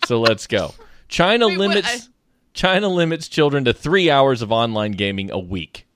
so 0.04 0.20
let's 0.20 0.46
go. 0.46 0.74
China 1.08 1.48
Wait, 1.48 1.58
what? 1.58 1.68
limits 1.68 1.88
I- 2.08 2.10
China 2.52 2.88
limits 2.88 3.28
children 3.28 3.64
to 3.64 3.72
three 3.72 4.10
hours 4.10 4.40
of 4.42 4.50
online 4.52 4.92
gaming 4.92 5.30
a 5.30 5.38
week. 5.38 5.86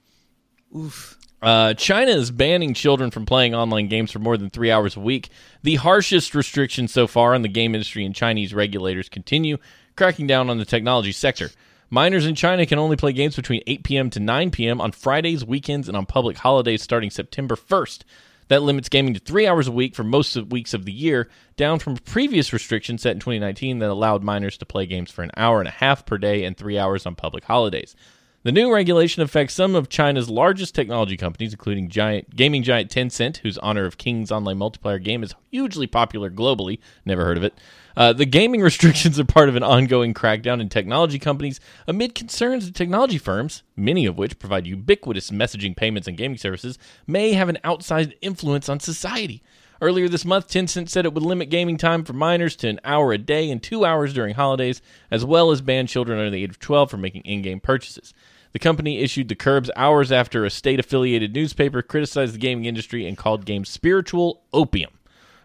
Oof. 0.77 1.19
Uh, 1.43 1.73
China 1.75 2.11
is 2.11 2.31
banning 2.31 2.75
children 2.75 3.11
from 3.11 3.25
playing 3.25 3.55
online 3.55 3.89
games 3.89 4.11
for 4.11 4.19
more 4.19 4.37
than 4.37 4.51
three 4.51 4.71
hours 4.71 4.97
a 4.97 5.01
week. 5.01 5.31
The 5.63 5.77
harshest 5.77 6.35
restrictions 6.35 6.93
so 6.93 7.07
far 7.07 7.35
on 7.35 7.43
the 7.43 7.49
game 7.49 7.75
industry, 7.75 8.05
and 8.05 8.15
Chinese 8.15 8.53
regulators 8.53 9.09
continue 9.09 9.57
cracking 9.97 10.27
down 10.27 10.51
on 10.51 10.59
the 10.59 10.65
technology 10.65 11.13
sector. 11.13 11.51
Minors 11.89 12.27
in 12.27 12.35
China 12.35 12.67
can 12.67 12.79
only 12.79 12.97
play 12.97 13.13
games 13.13 13.37
between 13.37 13.63
8 13.67 13.83
p.m. 13.83 14.11
to 14.11 14.21
9 14.21 14.51
p.m. 14.51 14.81
on 14.81 14.93
Fridays, 14.93 15.45
weekends, 15.45 15.89
and 15.89 15.97
on 15.97 16.07
public 16.07 16.37
holidays 16.37 16.83
starting 16.83 17.11
September 17.11 17.57
1st. 17.57 18.03
That 18.49 18.63
limits 18.63 18.89
gaming 18.89 19.15
to 19.15 19.21
three 19.21 19.47
hours 19.47 19.67
a 19.67 19.73
week 19.73 19.95
for 19.95 20.05
most 20.05 20.37
of 20.37 20.53
weeks 20.53 20.75
of 20.75 20.85
the 20.85 20.93
year, 20.93 21.29
down 21.57 21.79
from 21.79 21.97
previous 21.97 22.53
restriction 22.53 22.99
set 22.99 23.13
in 23.13 23.21
2019 23.21 23.79
that 23.79 23.91
allowed 23.91 24.23
minors 24.23 24.59
to 24.59 24.67
play 24.67 24.87
games 24.87 25.11
for 25.11 25.23
an 25.23 25.31
hour 25.37 25.61
and 25.61 25.69
a 25.69 25.73
half 25.73 26.05
per 26.05 26.19
day 26.19 26.45
and 26.45 26.57
three 26.57 26.79
hours 26.79 27.07
on 27.07 27.15
public 27.15 27.45
holidays. 27.45 27.97
The 28.43 28.53
new 28.53 28.73
regulation 28.73 29.23
affects 29.23 29.53
some 29.53 29.75
of 29.75 29.91
China's 29.91 30.31
largest 30.31 30.75
technology 30.75 31.19
companies, 31.19 31.53
including 31.53 31.91
giant 31.91 32.35
gaming 32.35 32.63
giant 32.63 32.91
Tencent, 32.91 33.37
whose 33.39 33.59
Honor 33.59 33.85
of 33.85 33.99
Kings 33.99 34.33
online 34.33 34.57
multiplayer 34.57 35.03
game 35.03 35.23
is 35.23 35.35
hugely 35.51 35.87
popular 35.87 36.31
globally. 36.31 36.79
Never 37.05 37.27
heard 37.27 37.37
of 37.37 37.45
it. 37.45 37.53
Uh, 37.95 38.15
the 38.15 38.25
gaming 38.25 38.63
restrictions 38.63 39.21
are 39.21 39.27
part 39.27 39.51
of 39.51 39.57
an 39.57 39.63
ongoing 39.63 40.15
crackdown 40.15 40.59
in 40.59 40.71
technology 40.71 41.19
companies 41.19 41.61
amid 41.87 42.15
concerns 42.15 42.65
that 42.65 42.75
technology 42.75 43.19
firms, 43.19 43.63
many 43.77 44.07
of 44.07 44.17
which 44.17 44.39
provide 44.39 44.67
ubiquitous 44.67 45.31
messaging 45.31 45.77
payments 45.77 46.09
and 46.09 46.17
gaming 46.17 46.39
services, 46.39 46.79
may 47.07 47.35
have 47.35 47.51
an 47.51 47.59
outsized 47.63 48.15
influence 48.23 48.71
on 48.71 48.81
society. 48.81 49.43
Earlier 49.83 50.09
this 50.09 50.27
month, 50.27 50.49
Tencent 50.49 50.91
said 50.91 51.07
it 51.07 51.15
would 51.15 51.23
limit 51.23 51.49
gaming 51.49 51.79
time 51.79 52.05
for 52.05 52.13
minors 52.13 52.55
to 52.57 52.69
an 52.69 52.81
hour 52.85 53.13
a 53.13 53.19
day 53.19 53.51
and 53.51 53.63
two 53.63 53.87
hours 53.87 54.13
during 54.13 54.35
holidays, 54.35 54.83
as 55.11 55.25
well 55.25 55.51
as 55.51 55.63
ban 55.63 55.87
children 55.87 56.19
under 56.19 56.31
the 56.31 56.43
age 56.43 56.51
of 56.51 56.59
12 56.59 56.91
from 56.91 57.01
making 57.01 57.23
in 57.23 57.41
game 57.41 57.61
purchases. 57.61 58.13
The 58.53 58.59
company 58.59 58.99
issued 58.99 59.29
the 59.29 59.35
curbs 59.35 59.71
hours 59.77 60.13
after 60.13 60.45
a 60.45 60.51
state 60.51 60.81
affiliated 60.81 61.35
newspaper 61.35 61.81
criticized 61.81 62.35
the 62.35 62.39
gaming 62.39 62.67
industry 62.67 63.07
and 63.07 63.17
called 63.17 63.47
games 63.47 63.71
spiritual 63.71 64.43
opium. 64.53 64.91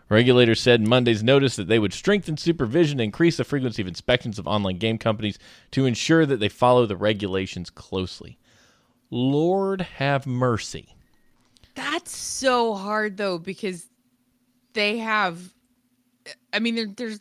Regulators 0.09 0.59
said 0.59 0.81
in 0.81 0.89
Monday's 0.89 1.23
notice 1.23 1.55
that 1.55 1.67
they 1.67 1.79
would 1.79 1.93
strengthen 1.93 2.35
supervision 2.35 2.99
and 2.99 3.05
increase 3.05 3.37
the 3.37 3.43
frequency 3.43 3.81
of 3.81 3.87
inspections 3.87 4.37
of 4.37 4.47
online 4.47 4.77
game 4.77 4.97
companies 4.97 5.39
to 5.71 5.85
ensure 5.85 6.25
that 6.25 6.39
they 6.39 6.49
follow 6.49 6.85
the 6.85 6.97
regulations 6.97 7.69
closely. 7.69 8.37
Lord 9.09 9.81
have 9.81 10.27
mercy. 10.27 10.95
That's 11.73 12.15
so 12.15 12.75
hard 12.75 13.17
though 13.17 13.37
because 13.37 13.87
they 14.75 14.99
have 14.99 15.41
I 16.53 16.59
mean 16.59 16.75
there, 16.75 16.87
there's 16.95 17.19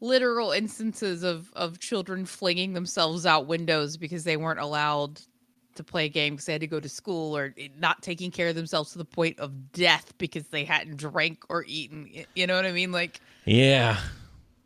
literal 0.00 0.50
instances 0.50 1.22
of 1.22 1.52
of 1.54 1.78
children 1.78 2.26
flinging 2.26 2.72
themselves 2.72 3.24
out 3.24 3.46
windows 3.46 3.96
because 3.96 4.24
they 4.24 4.36
weren't 4.36 4.60
allowed 4.60 5.20
to 5.76 5.84
play 5.84 6.08
games 6.08 6.44
they 6.46 6.52
had 6.52 6.60
to 6.60 6.66
go 6.66 6.80
to 6.80 6.88
school 6.88 7.36
or 7.36 7.54
not 7.78 8.02
taking 8.02 8.30
care 8.30 8.48
of 8.48 8.54
themselves 8.54 8.92
to 8.92 8.98
the 8.98 9.04
point 9.04 9.38
of 9.38 9.72
death 9.72 10.12
because 10.18 10.48
they 10.48 10.64
hadn't 10.64 10.96
drank 10.96 11.44
or 11.48 11.64
eaten 11.68 12.08
you 12.34 12.46
know 12.46 12.56
what 12.56 12.66
i 12.66 12.72
mean 12.72 12.90
like 12.90 13.20
Yeah. 13.44 13.98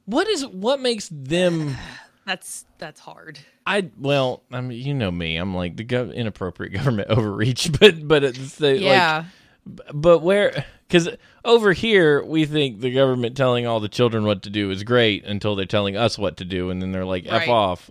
What 0.07 0.27
is 0.27 0.47
what 0.47 0.81
makes 0.81 1.09
them 1.13 1.77
that's 2.27 2.65
that's 2.79 3.01
hard 3.01 3.39
I 3.67 3.91
well, 3.99 4.43
I 4.51 4.63
mean, 4.63 4.85
you 4.85 4.95
know 4.95 5.13
me. 5.13 5.37
I'm 5.37 5.55
like 5.55 5.77
the 5.77 5.85
gov- 5.85 6.13
inappropriate 6.13 6.73
government 6.79 7.09
overreach, 7.09 7.71
but 7.79 8.07
but 8.09 8.25
it's 8.25 8.57
the 8.57 8.73
like 8.73 8.81
yeah 8.81 9.25
but 9.67 10.21
where 10.21 10.65
because 10.87 11.09
over 11.45 11.73
here 11.73 12.25
we 12.25 12.45
think 12.45 12.81
the 12.81 12.93
government 12.93 13.37
telling 13.37 13.67
all 13.67 13.81
the 13.81 13.89
children 13.89 14.25
what 14.25 14.43
to 14.43 14.51
do 14.51 14.71
is 14.71 14.83
great 14.83 15.25
until 15.25 15.55
they're 15.55 15.67
telling 15.67 15.97
us 15.97 16.19
what 16.19 16.37
to 16.39 16.45
do 16.45 16.71
and 16.71 16.81
then 16.83 16.93
they're 16.93 17.05
like 17.05 17.27
f 17.27 17.49
off. 17.49 17.91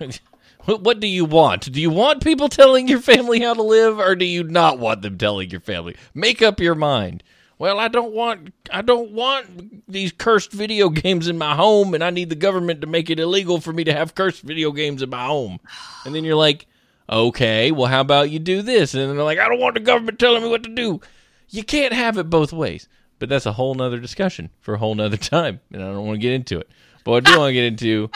What 0.64 1.00
do 1.00 1.08
you 1.08 1.24
want? 1.24 1.72
Do 1.72 1.80
you 1.80 1.90
want 1.90 2.22
people 2.22 2.48
telling 2.48 2.86
your 2.86 3.00
family 3.00 3.40
how 3.40 3.52
to 3.54 3.62
live 3.62 3.98
or 3.98 4.14
do 4.14 4.24
you 4.24 4.44
not 4.44 4.78
want 4.78 5.02
them 5.02 5.18
telling 5.18 5.50
your 5.50 5.60
family? 5.60 5.96
Make 6.14 6.40
up 6.40 6.60
your 6.60 6.76
mind. 6.76 7.24
Well 7.58 7.78
i 7.78 7.86
don't 7.88 8.12
want 8.12 8.52
i 8.72 8.82
don't 8.82 9.12
want 9.12 9.88
these 9.88 10.10
cursed 10.10 10.50
video 10.50 10.88
games 10.88 11.28
in 11.28 11.38
my 11.38 11.54
home 11.54 11.94
and 11.94 12.02
i 12.02 12.10
need 12.10 12.28
the 12.28 12.34
government 12.34 12.80
to 12.80 12.88
make 12.88 13.08
it 13.08 13.20
illegal 13.20 13.60
for 13.60 13.72
me 13.72 13.84
to 13.84 13.92
have 13.92 14.16
cursed 14.16 14.42
video 14.42 14.72
games 14.72 15.02
in 15.02 15.10
my 15.10 15.26
home. 15.26 15.60
And 16.04 16.14
then 16.14 16.24
you're 16.24 16.34
like 16.34 16.66
okay, 17.12 17.70
well, 17.70 17.86
how 17.86 18.00
about 18.00 18.30
you 18.30 18.38
do 18.38 18.62
this? 18.62 18.94
And 18.94 19.10
they're 19.10 19.24
like, 19.24 19.38
I 19.38 19.48
don't 19.48 19.60
want 19.60 19.74
the 19.74 19.80
government 19.80 20.18
telling 20.18 20.42
me 20.42 20.48
what 20.48 20.62
to 20.64 20.74
do. 20.74 21.00
You 21.48 21.62
can't 21.62 21.92
have 21.92 22.16
it 22.18 22.30
both 22.30 22.52
ways. 22.52 22.88
But 23.18 23.28
that's 23.28 23.46
a 23.46 23.52
whole 23.52 23.74
nother 23.74 24.00
discussion 24.00 24.50
for 24.60 24.74
a 24.74 24.78
whole 24.78 24.94
nother 24.94 25.16
time. 25.18 25.60
And 25.72 25.82
I 25.82 25.86
don't 25.86 26.06
want 26.06 26.16
to 26.16 26.22
get 26.22 26.32
into 26.32 26.58
it. 26.58 26.68
But 27.04 27.10
what 27.12 27.28
I 27.28 27.32
do 27.32 27.38
want 27.38 27.50
to 27.50 27.54
get 27.54 27.64
into 27.64 28.10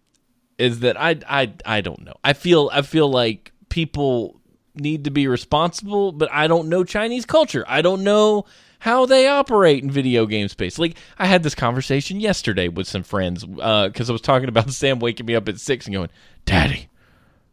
is 0.58 0.80
that 0.80 1.00
I, 1.00 1.16
I, 1.28 1.52
I 1.64 1.80
don't 1.80 2.04
know. 2.04 2.14
I 2.24 2.32
feel, 2.32 2.70
I 2.72 2.82
feel 2.82 3.08
like 3.08 3.52
people 3.68 4.40
need 4.74 5.04
to 5.04 5.10
be 5.10 5.28
responsible, 5.28 6.12
but 6.12 6.30
I 6.32 6.46
don't 6.46 6.68
know 6.68 6.82
Chinese 6.84 7.26
culture. 7.26 7.64
I 7.68 7.82
don't 7.82 8.02
know 8.02 8.46
how 8.80 9.06
they 9.06 9.28
operate 9.28 9.82
in 9.82 9.90
video 9.90 10.26
game 10.26 10.48
space. 10.48 10.78
Like 10.78 10.96
I 11.18 11.26
had 11.26 11.42
this 11.42 11.54
conversation 11.54 12.20
yesterday 12.20 12.68
with 12.68 12.86
some 12.86 13.02
friends 13.02 13.44
uh, 13.60 13.88
because 13.88 14.08
I 14.08 14.12
was 14.12 14.22
talking 14.22 14.48
about 14.48 14.70
Sam 14.72 14.98
waking 14.98 15.26
me 15.26 15.34
up 15.34 15.48
at 15.48 15.60
six 15.60 15.86
and 15.86 15.94
going, 15.94 16.10
"Daddy, 16.44 16.88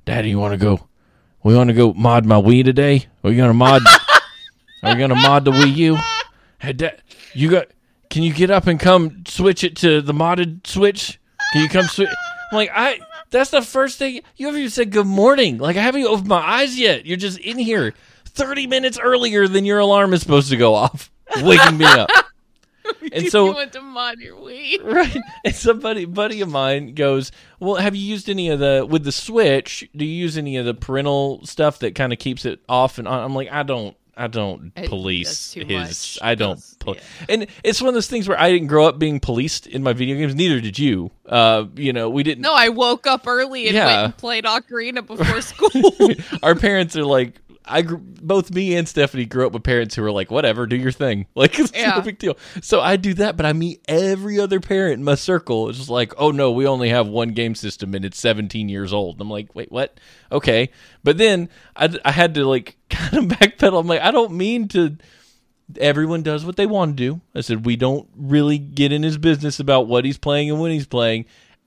Daddy, 0.06 0.30
you 0.30 0.38
want 0.38 0.54
to 0.54 0.58
go? 0.58 0.88
We 1.44 1.56
want 1.56 1.70
to 1.70 1.74
go 1.74 1.94
mod 1.94 2.26
my 2.26 2.36
Wii 2.36 2.64
today? 2.64 3.08
Are 3.24 3.32
you 3.32 3.38
gonna 3.38 3.56
mod? 3.56 3.82
are 4.84 4.92
you 4.92 5.00
gonna 5.00 5.16
mod 5.16 5.46
the 5.46 5.52
Wii 5.52 5.76
U? 5.78 5.98
Hey, 6.60 6.74
Dad, 6.74 7.02
you 7.34 7.50
got? 7.50 7.68
Can 8.12 8.22
you 8.22 8.32
get 8.32 8.52
up 8.52 8.68
and 8.68 8.80
come 8.80 9.24
switch 9.28 9.64
it 9.64 9.76
to 9.78 10.02
the 10.02 10.14
modded 10.14 10.66
Switch? 10.68 11.20
Can 11.54 11.64
you 11.64 11.70
come 11.70 11.86
switch? 11.86 12.10
I'm 12.52 12.56
like, 12.56 12.70
I. 12.74 13.00
That's 13.32 13.50
the 13.50 13.64
first 13.64 13.98
thing 13.98 14.22
you 14.38 14.46
haven't 14.46 14.62
even 14.62 14.70
said 14.70 14.92
good 14.92 15.08
morning. 15.08 15.58
Like 15.58 15.76
I 15.76 15.82
haven't 15.82 16.02
even 16.02 16.14
opened 16.14 16.28
my 16.28 16.40
eyes 16.40 16.78
yet. 16.78 17.06
You're 17.08 17.18
just 17.18 17.40
in 17.40 17.58
here 17.58 17.96
thirty 18.26 18.68
minutes 18.68 19.00
earlier 19.02 19.48
than 19.48 19.66
your 19.66 19.80
alarm 19.80 20.14
is 20.14 20.22
supposed 20.22 20.50
to 20.52 20.58
go 20.58 20.76
off, 20.76 21.12
waking 21.42 21.78
me 21.78 21.86
up. 21.86 22.10
And 23.12 23.28
so 23.28 23.54
went 23.54 23.74
to 23.74 23.82
mod 23.82 24.20
your 24.20 24.36
Wii. 24.38 24.84
right 24.84 25.18
and 25.44 25.56
somebody 25.56 26.06
buddy 26.06 26.42
of 26.42 26.50
mine 26.50 26.94
goes 26.96 27.32
well 27.60 27.76
have 27.76 27.96
you 27.96 28.02
used 28.06 28.30
any 28.30 28.50
of 28.50 28.60
the 28.60 28.86
with 28.90 29.04
the 29.04 29.12
switch 29.12 29.88
do 29.96 30.04
you 30.06 30.14
use 30.14 30.38
any 30.38 30.58
of 30.58 30.66
the 30.66 30.74
parental 30.74 31.46
stuff 31.46 31.80
that 31.80 31.96
kind 31.96 32.12
of 32.14 32.20
keeps 32.20 32.46
it 32.46 32.60
off 32.68 32.98
and 32.98 33.08
on 33.08 33.24
i'm 33.24 33.34
like 33.36 33.50
i 33.52 33.64
don't 33.64 33.96
i 34.18 34.28
don't 34.28 34.72
It- 34.76 34.90
police 34.90 35.54
his 35.54 35.68
much. 35.68 36.20
i 36.22 36.36
don't 36.36 36.62
yeah. 36.88 36.94
and 37.30 37.48
it's 37.64 37.82
one 37.82 37.90
of 37.90 37.94
those 37.94 38.08
things 38.08 38.28
where 38.28 38.40
i 38.40 38.52
didn't 38.52 38.68
grow 38.68 38.86
up 38.88 38.98
being 39.00 39.20
policed 39.20 39.68
in 39.68 39.84
my 39.84 39.94
video 39.94 40.16
games 40.18 40.36
neither 40.36 40.60
did 40.62 40.78
you 40.80 41.12
uh 41.28 41.66
you 41.76 41.92
know 41.94 42.10
we 42.10 42.24
didn't 42.24 42.42
No, 42.44 42.54
I 42.54 42.70
woke 42.70 43.08
up 43.08 43.28
early 43.28 43.68
and 43.68 43.76
Yeah. 43.76 43.86
went 43.88 44.00
and 44.06 44.18
played 44.18 44.44
Ocarina 44.46 45.06
before 45.06 45.42
school. 45.42 46.10
our 46.44 46.56
parents 46.56 46.96
are 46.96 47.06
like 47.06 47.42
I 47.68 47.82
grew, 47.82 47.98
both 47.98 48.52
me 48.52 48.76
and 48.76 48.88
Stephanie 48.88 49.26
grew 49.26 49.46
up 49.48 49.54
with 49.54 49.64
parents 49.64 49.96
who 49.96 50.02
were 50.02 50.12
like, 50.12 50.30
whatever, 50.32 50.66
do 50.68 50.76
your 50.76 50.92
thing. 50.92 51.26
Like 51.36 51.58
it's 51.60 51.72
Yeah. 51.76 51.92
no 51.96 52.02
big 52.02 52.20
deal. 52.20 52.38
So 52.62 52.80
I 52.82 52.96
do 52.96 53.14
that, 53.16 53.36
but 53.38 53.46
I 53.46 53.54
meet 53.54 53.82
every 53.88 54.40
other 54.40 54.60
parent 54.60 54.94
in 55.00 55.04
my 55.04 55.16
circle. 55.16 55.70
It's 55.70 55.78
just 55.78 55.90
like, 55.90 56.14
oh 56.18 56.32
no, 56.32 56.52
we 56.52 56.66
only 56.68 56.90
have 56.90 57.08
one 57.08 57.30
game 57.30 57.56
system 57.56 57.94
and 57.96 58.06
it's 58.06 58.20
17 58.20 58.70
years 58.70 58.94
old. 58.94 59.16
And 59.16 59.22
I'm 59.22 59.30
like, 59.30 59.54
wait, 59.56 59.72
what? 59.72 60.00
Okay. 60.32 60.70
But 61.04 61.18
then 61.18 61.50
I, 61.76 61.96
I 62.06 62.12
had 62.12 62.36
to 62.36 62.46
like 62.46 62.78
kind 62.90 63.18
of 63.18 63.26
backpedal. 63.38 63.80
I'm 63.80 63.88
like, 63.88 64.02
I 64.02 64.12
don't 64.12 64.34
mean 64.34 64.68
to. 64.70 64.98
Everyone 65.80 66.22
does 66.22 66.46
what 66.46 66.58
they 66.58 66.68
want 66.68 66.96
to 66.96 67.04
do. 67.04 67.22
I 67.34 67.42
said 67.42 67.66
we 67.66 67.76
don't 67.76 68.08
really 68.16 68.60
get 68.60 68.92
in 68.94 69.02
his 69.02 69.18
business 69.18 69.60
about 69.60 69.88
what 69.88 70.06
he's 70.06 70.18
playing 70.20 70.52
and 70.52 70.62
when 70.62 70.72
he's 70.72 70.86
playing. 70.86 71.26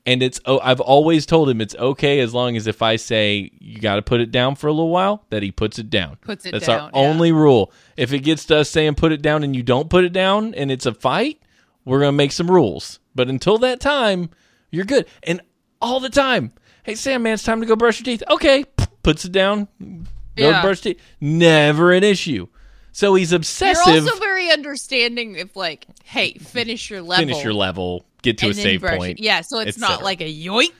And 0.08 0.22
it's 0.22 0.40
oh, 0.46 0.58
I've 0.60 0.80
always 0.80 1.26
told 1.26 1.50
him 1.50 1.60
it's 1.60 1.74
okay 1.74 2.20
as 2.20 2.32
long 2.32 2.56
as 2.56 2.66
if 2.66 2.80
I 2.80 2.96
say 2.96 3.50
you 3.58 3.78
got 3.78 3.96
to 3.96 4.02
put 4.02 4.22
it 4.22 4.30
down 4.30 4.54
for 4.54 4.66
a 4.68 4.72
little 4.72 4.88
while, 4.88 5.26
that 5.28 5.42
he 5.42 5.52
puts 5.52 5.78
it 5.78 5.90
down. 5.90 6.16
Puts 6.22 6.46
it 6.46 6.52
That's 6.52 6.66
down, 6.66 6.80
our 6.80 6.86
yeah. 6.86 7.08
only 7.10 7.30
rule. 7.30 7.70
If 7.94 8.14
it 8.14 8.20
gets 8.20 8.46
to 8.46 8.56
us 8.56 8.70
saying 8.70 8.94
put 8.94 9.12
it 9.12 9.20
down 9.20 9.44
and 9.44 9.54
you 9.54 9.62
don't 9.62 9.90
put 9.90 10.04
it 10.04 10.14
down 10.14 10.54
and 10.54 10.70
it's 10.70 10.86
a 10.86 10.94
fight, 10.94 11.42
we're 11.84 11.98
gonna 12.00 12.12
make 12.12 12.32
some 12.32 12.50
rules. 12.50 13.00
But 13.14 13.28
until 13.28 13.58
that 13.58 13.80
time, 13.80 14.30
you're 14.70 14.86
good. 14.86 15.04
And 15.24 15.42
all 15.82 16.00
the 16.00 16.08
time, 16.08 16.52
hey 16.84 16.94
Sam, 16.94 17.22
man, 17.24 17.34
it's 17.34 17.42
time 17.42 17.60
to 17.60 17.66
go 17.66 17.76
brush 17.76 18.00
your 18.00 18.06
teeth. 18.06 18.22
Okay, 18.30 18.64
puts 19.02 19.26
it 19.26 19.32
down, 19.32 19.68
go 19.78 20.48
Yeah. 20.48 20.62
brush 20.62 20.80
teeth. 20.80 20.98
Never 21.20 21.92
an 21.92 22.02
issue. 22.02 22.48
So 22.92 23.14
he's 23.14 23.32
obsessive. 23.32 23.86
You're 23.86 24.02
also 24.02 24.18
very 24.18 24.50
understanding 24.50 25.36
if 25.36 25.54
like, 25.54 25.86
hey, 26.04 26.34
finish 26.34 26.90
your 26.90 27.02
level. 27.02 27.24
Finish 27.24 27.44
your 27.44 27.54
level, 27.54 28.04
get 28.22 28.38
to 28.38 28.50
a 28.50 28.54
save 28.54 28.82
it. 28.82 28.98
point. 28.98 29.20
Yeah, 29.20 29.42
so 29.42 29.60
it's 29.60 29.78
not 29.78 30.02
like 30.02 30.20
a 30.20 30.32
yoink. 30.32 30.72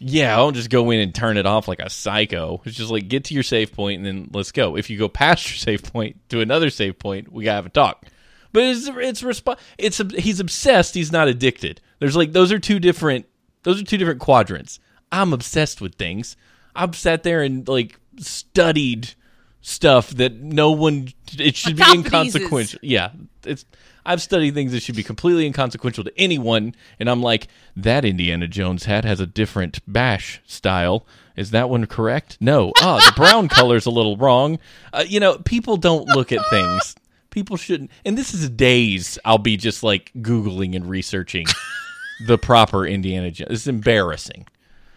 Yeah, 0.00 0.34
I 0.34 0.36
don't 0.36 0.54
just 0.54 0.70
go 0.70 0.90
in 0.92 1.00
and 1.00 1.12
turn 1.12 1.36
it 1.36 1.46
off 1.46 1.66
like 1.66 1.80
a 1.80 1.90
psycho. 1.90 2.62
It's 2.64 2.76
just 2.76 2.90
like 2.90 3.08
get 3.08 3.24
to 3.24 3.34
your 3.34 3.42
save 3.42 3.72
point 3.72 3.98
and 3.98 4.06
then 4.06 4.30
let's 4.32 4.52
go. 4.52 4.76
If 4.76 4.90
you 4.90 4.98
go 4.98 5.08
past 5.08 5.48
your 5.50 5.56
save 5.56 5.82
point 5.82 6.16
to 6.28 6.40
another 6.40 6.70
save 6.70 6.98
point, 6.98 7.32
we 7.32 7.44
gotta 7.44 7.56
have 7.56 7.66
a 7.66 7.70
talk. 7.70 8.06
But 8.52 8.62
it's 8.62 8.86
it's 8.88 9.22
resp- 9.22 9.58
it's 9.76 10.00
he's 10.16 10.40
obsessed. 10.40 10.94
He's 10.94 11.10
not 11.10 11.26
addicted. 11.28 11.80
There's 11.98 12.16
like 12.16 12.32
those 12.32 12.52
are 12.52 12.60
two 12.60 12.78
different 12.78 13.26
those 13.64 13.80
are 13.80 13.84
two 13.84 13.98
different 13.98 14.20
quadrants. 14.20 14.78
I'm 15.10 15.32
obsessed 15.32 15.80
with 15.80 15.96
things. 15.96 16.36
I've 16.76 16.94
sat 16.94 17.24
there 17.24 17.42
and 17.42 17.66
like 17.66 17.98
studied 18.18 19.14
stuff 19.60 20.10
that 20.10 20.34
no 20.34 20.70
one 20.70 21.08
it 21.38 21.56
should 21.56 21.76
be 21.76 21.84
inconsequential. 21.92 22.80
Yeah, 22.82 23.10
it's 23.44 23.64
I've 24.08 24.22
studied 24.22 24.54
things 24.54 24.72
that 24.72 24.82
should 24.82 24.96
be 24.96 25.02
completely 25.02 25.44
inconsequential 25.46 26.04
to 26.04 26.12
anyone, 26.16 26.74
and 26.98 27.10
I'm 27.10 27.22
like, 27.22 27.48
that 27.76 28.06
Indiana 28.06 28.48
Jones 28.48 28.86
hat 28.86 29.04
has 29.04 29.20
a 29.20 29.26
different 29.26 29.80
bash 29.86 30.40
style. 30.46 31.06
Is 31.36 31.50
that 31.50 31.68
one 31.68 31.86
correct? 31.86 32.38
No. 32.40 32.72
Ah, 32.78 33.00
the 33.04 33.12
brown 33.14 33.48
color's 33.50 33.84
a 33.84 33.90
little 33.90 34.16
wrong. 34.16 34.58
Uh, 34.94 35.04
you 35.06 35.20
know, 35.20 35.38
people 35.38 35.76
don't 35.76 36.08
look 36.08 36.32
at 36.32 36.40
things. 36.48 36.96
People 37.30 37.56
shouldn't. 37.58 37.90
And 38.04 38.16
this 38.16 38.32
is 38.32 38.48
days 38.48 39.18
I'll 39.24 39.38
be 39.38 39.58
just 39.58 39.82
like 39.82 40.10
Googling 40.16 40.74
and 40.74 40.88
researching 40.88 41.46
the 42.26 42.38
proper 42.38 42.86
Indiana 42.86 43.30
Jones. 43.30 43.50
It's 43.50 43.66
embarrassing. 43.66 44.46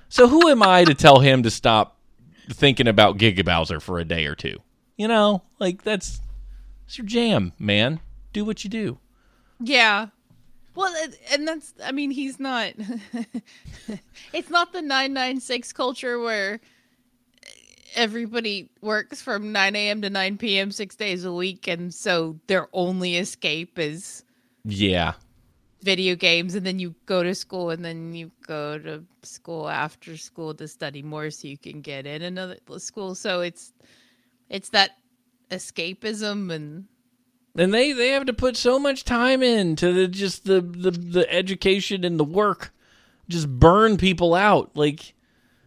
So 0.08 0.28
who 0.28 0.48
am 0.48 0.64
I 0.64 0.86
to 0.86 0.94
tell 0.94 1.20
him 1.20 1.44
to 1.44 1.52
stop 1.52 1.98
thinking 2.50 2.88
about 2.88 3.18
Giga 3.18 3.46
Bowser 3.46 3.80
for 3.80 4.00
a 4.00 4.06
day 4.06 4.26
or 4.26 4.36
two? 4.36 4.58
You 4.98 5.08
know, 5.08 5.44
like 5.60 5.84
that's 5.84 6.22
it's 6.86 6.98
your 6.98 7.08
jam, 7.08 7.54
man 7.60 8.00
do 8.34 8.46
what 8.46 8.64
you 8.64 8.70
do. 8.70 8.98
Yeah. 9.60 10.08
Well, 10.76 10.94
and 11.32 11.48
that's, 11.48 11.74
I 11.84 11.92
mean, 11.92 12.12
he's 12.12 12.40
not, 12.40 12.74
it's 14.34 14.50
not 14.50 14.72
the 14.72 14.82
996 14.82 15.74
culture 15.74 16.20
where 16.20 16.62
everybody 17.96 18.70
works 18.82 19.22
from 19.22 19.52
9 19.52 19.76
a.m. 19.76 20.02
to 20.02 20.10
9 20.10 20.38
p.m. 20.38 20.72
six 20.72 20.96
days 20.96 21.26
a 21.26 21.34
week. 21.34 21.68
And 21.68 21.94
so 21.94 22.40
their 22.48 22.70
only 22.72 23.18
escape 23.18 23.78
is, 23.78 24.24
yeah, 24.64 25.14
video 25.82 26.16
games. 26.16 26.56
And 26.56 26.66
then 26.66 26.80
you 26.80 26.96
go 27.06 27.24
to 27.24 27.36
school 27.36 27.70
and 27.70 27.84
then 27.84 28.14
you 28.14 28.32
go 28.46 28.78
to 28.78 29.04
school 29.24 29.70
after 29.70 30.18
school 30.18 30.54
to 30.56 30.68
study 30.68 31.02
more 31.02 31.30
so 31.30 31.48
you 31.48 31.58
can 31.58 31.82
get 31.82 32.06
in 32.06 32.22
another 32.22 32.58
school. 32.78 33.16
So 33.16 33.42
it's, 33.42 33.74
it's 34.50 34.70
that 34.70 34.92
escapism 35.50 36.52
and 36.52 36.86
and 37.56 37.74
they 37.74 37.92
they 37.92 38.10
have 38.10 38.26
to 38.26 38.34
put 38.34 38.56
so 38.56 38.80
much 38.80 39.04
time 39.04 39.44
into 39.44 39.92
the 39.92 40.08
just 40.08 40.46
the 40.46 40.62
the, 40.62 40.92
the 40.92 41.34
education 41.34 42.04
and 42.06 42.20
the 42.20 42.24
work. 42.24 42.74
Just 43.28 43.50
burn 43.50 43.98
people 43.98 44.34
out 44.34 44.72
like 44.76 45.14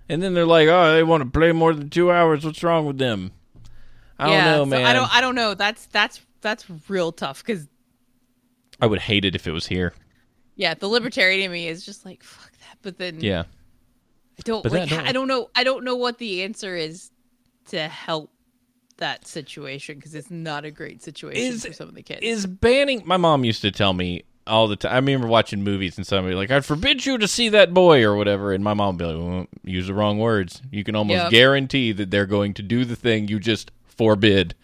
and 0.08 0.22
then 0.22 0.34
they're 0.34 0.46
like 0.46 0.68
oh 0.68 0.94
they 0.94 1.02
want 1.02 1.22
to 1.22 1.30
play 1.30 1.52
more 1.52 1.74
than 1.74 1.90
two 1.90 2.10
hours. 2.10 2.44
What's 2.44 2.62
wrong 2.62 2.86
with 2.86 2.98
them? 2.98 3.32
I 4.18 4.30
yeah, 4.30 4.44
don't 4.44 4.56
know 4.56 4.64
man 4.66 4.86
i 4.86 4.92
don't 4.92 5.14
i 5.14 5.20
don't 5.20 5.34
know. 5.34 5.54
That's 5.54 5.86
that's 5.86 6.20
that's 6.40 6.64
real 6.88 7.12
tough 7.12 7.44
because 7.44 7.68
i 8.80 8.86
would 8.86 9.00
hate 9.00 9.24
it 9.24 9.34
if 9.34 9.46
it 9.46 9.52
was 9.52 9.66
here 9.66 9.92
yeah 10.56 10.74
the 10.74 10.88
libertarian 10.88 11.40
in 11.40 11.52
me 11.52 11.68
is 11.68 11.84
just 11.84 12.04
like 12.04 12.22
fuck 12.22 12.52
that 12.52 12.78
but 12.82 12.98
then 12.98 13.20
yeah 13.20 13.44
i 14.38 14.42
don't 14.44 14.64
like 14.70 14.88
don't... 14.88 15.06
i 15.06 15.12
don't 15.12 15.28
know 15.28 15.48
i 15.54 15.64
don't 15.64 15.84
know 15.84 15.96
what 15.96 16.18
the 16.18 16.42
answer 16.42 16.76
is 16.76 17.10
to 17.66 17.88
help 17.88 18.30
that 18.98 19.26
situation 19.26 19.96
because 19.96 20.14
it's 20.14 20.30
not 20.30 20.64
a 20.64 20.70
great 20.70 21.02
situation 21.02 21.42
is, 21.42 21.66
for 21.66 21.72
some 21.72 21.88
of 21.88 21.94
the 21.94 22.02
kids. 22.02 22.20
Is 22.22 22.46
banning? 22.46 23.02
My 23.04 23.16
mom 23.16 23.44
used 23.44 23.62
to 23.62 23.70
tell 23.70 23.92
me 23.92 24.24
all 24.46 24.68
the 24.68 24.76
time. 24.76 24.92
I 24.92 24.96
remember 24.96 25.26
watching 25.26 25.62
movies 25.62 25.96
and 25.96 26.06
somebody 26.06 26.34
like, 26.34 26.50
"I'd 26.50 26.64
forbid 26.64 27.04
you 27.04 27.18
to 27.18 27.28
see 27.28 27.48
that 27.50 27.74
boy" 27.74 28.02
or 28.02 28.16
whatever, 28.16 28.52
and 28.52 28.62
my 28.62 28.74
mom 28.74 28.96
would 28.96 28.98
be 28.98 29.04
like, 29.04 29.16
well, 29.16 29.46
"Use 29.64 29.86
the 29.86 29.94
wrong 29.94 30.18
words. 30.18 30.62
You 30.70 30.84
can 30.84 30.94
almost 30.94 31.24
yep. 31.24 31.30
guarantee 31.30 31.92
that 31.92 32.10
they're 32.10 32.26
going 32.26 32.54
to 32.54 32.62
do 32.62 32.84
the 32.84 32.96
thing 32.96 33.28
you 33.28 33.38
just 33.38 33.70
forbid." 33.84 34.54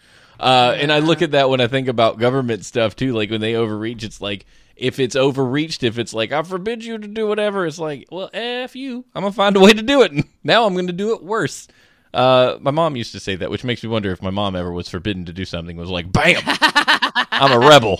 Uh. 0.41 0.75
And 0.77 0.91
I 0.91 0.99
look 0.99 1.21
at 1.21 1.31
that 1.31 1.49
when 1.49 1.61
I 1.61 1.67
think 1.67 1.87
about 1.87 2.19
government 2.19 2.65
stuff 2.65 2.95
too. 2.95 3.13
Like 3.13 3.29
when 3.29 3.41
they 3.41 3.55
overreach, 3.55 4.03
it's 4.03 4.19
like 4.19 4.45
if 4.75 4.99
it's 4.99 5.15
overreached, 5.15 5.83
if 5.83 5.99
it's 5.99 6.13
like 6.13 6.31
I 6.31 6.41
forbid 6.43 6.83
you 6.83 6.97
to 6.97 7.07
do 7.07 7.27
whatever, 7.27 7.65
it's 7.65 7.79
like, 7.79 8.07
well, 8.11 8.29
f 8.33 8.75
you. 8.75 9.05
I'm 9.13 9.21
gonna 9.21 9.31
find 9.31 9.55
a 9.55 9.59
way 9.59 9.73
to 9.73 9.81
do 9.81 10.01
it. 10.01 10.11
Now 10.43 10.65
I'm 10.65 10.75
gonna 10.75 10.91
do 10.91 11.13
it 11.13 11.23
worse. 11.23 11.67
Uh, 12.13 12.57
my 12.59 12.71
mom 12.71 12.95
used 12.95 13.11
to 13.11 13.19
say 13.19 13.35
that, 13.35 13.51
which 13.51 13.63
makes 13.63 13.83
me 13.83 13.89
wonder 13.89 14.11
if 14.11 14.23
my 14.23 14.31
mom 14.31 14.55
ever 14.55 14.71
was 14.71 14.89
forbidden 14.89 15.25
to 15.25 15.33
do 15.33 15.45
something. 15.45 15.77
Was 15.77 15.89
like, 15.89 16.11
bam, 16.11 16.41
I'm 16.45 17.51
a 17.51 17.59
rebel. 17.59 17.99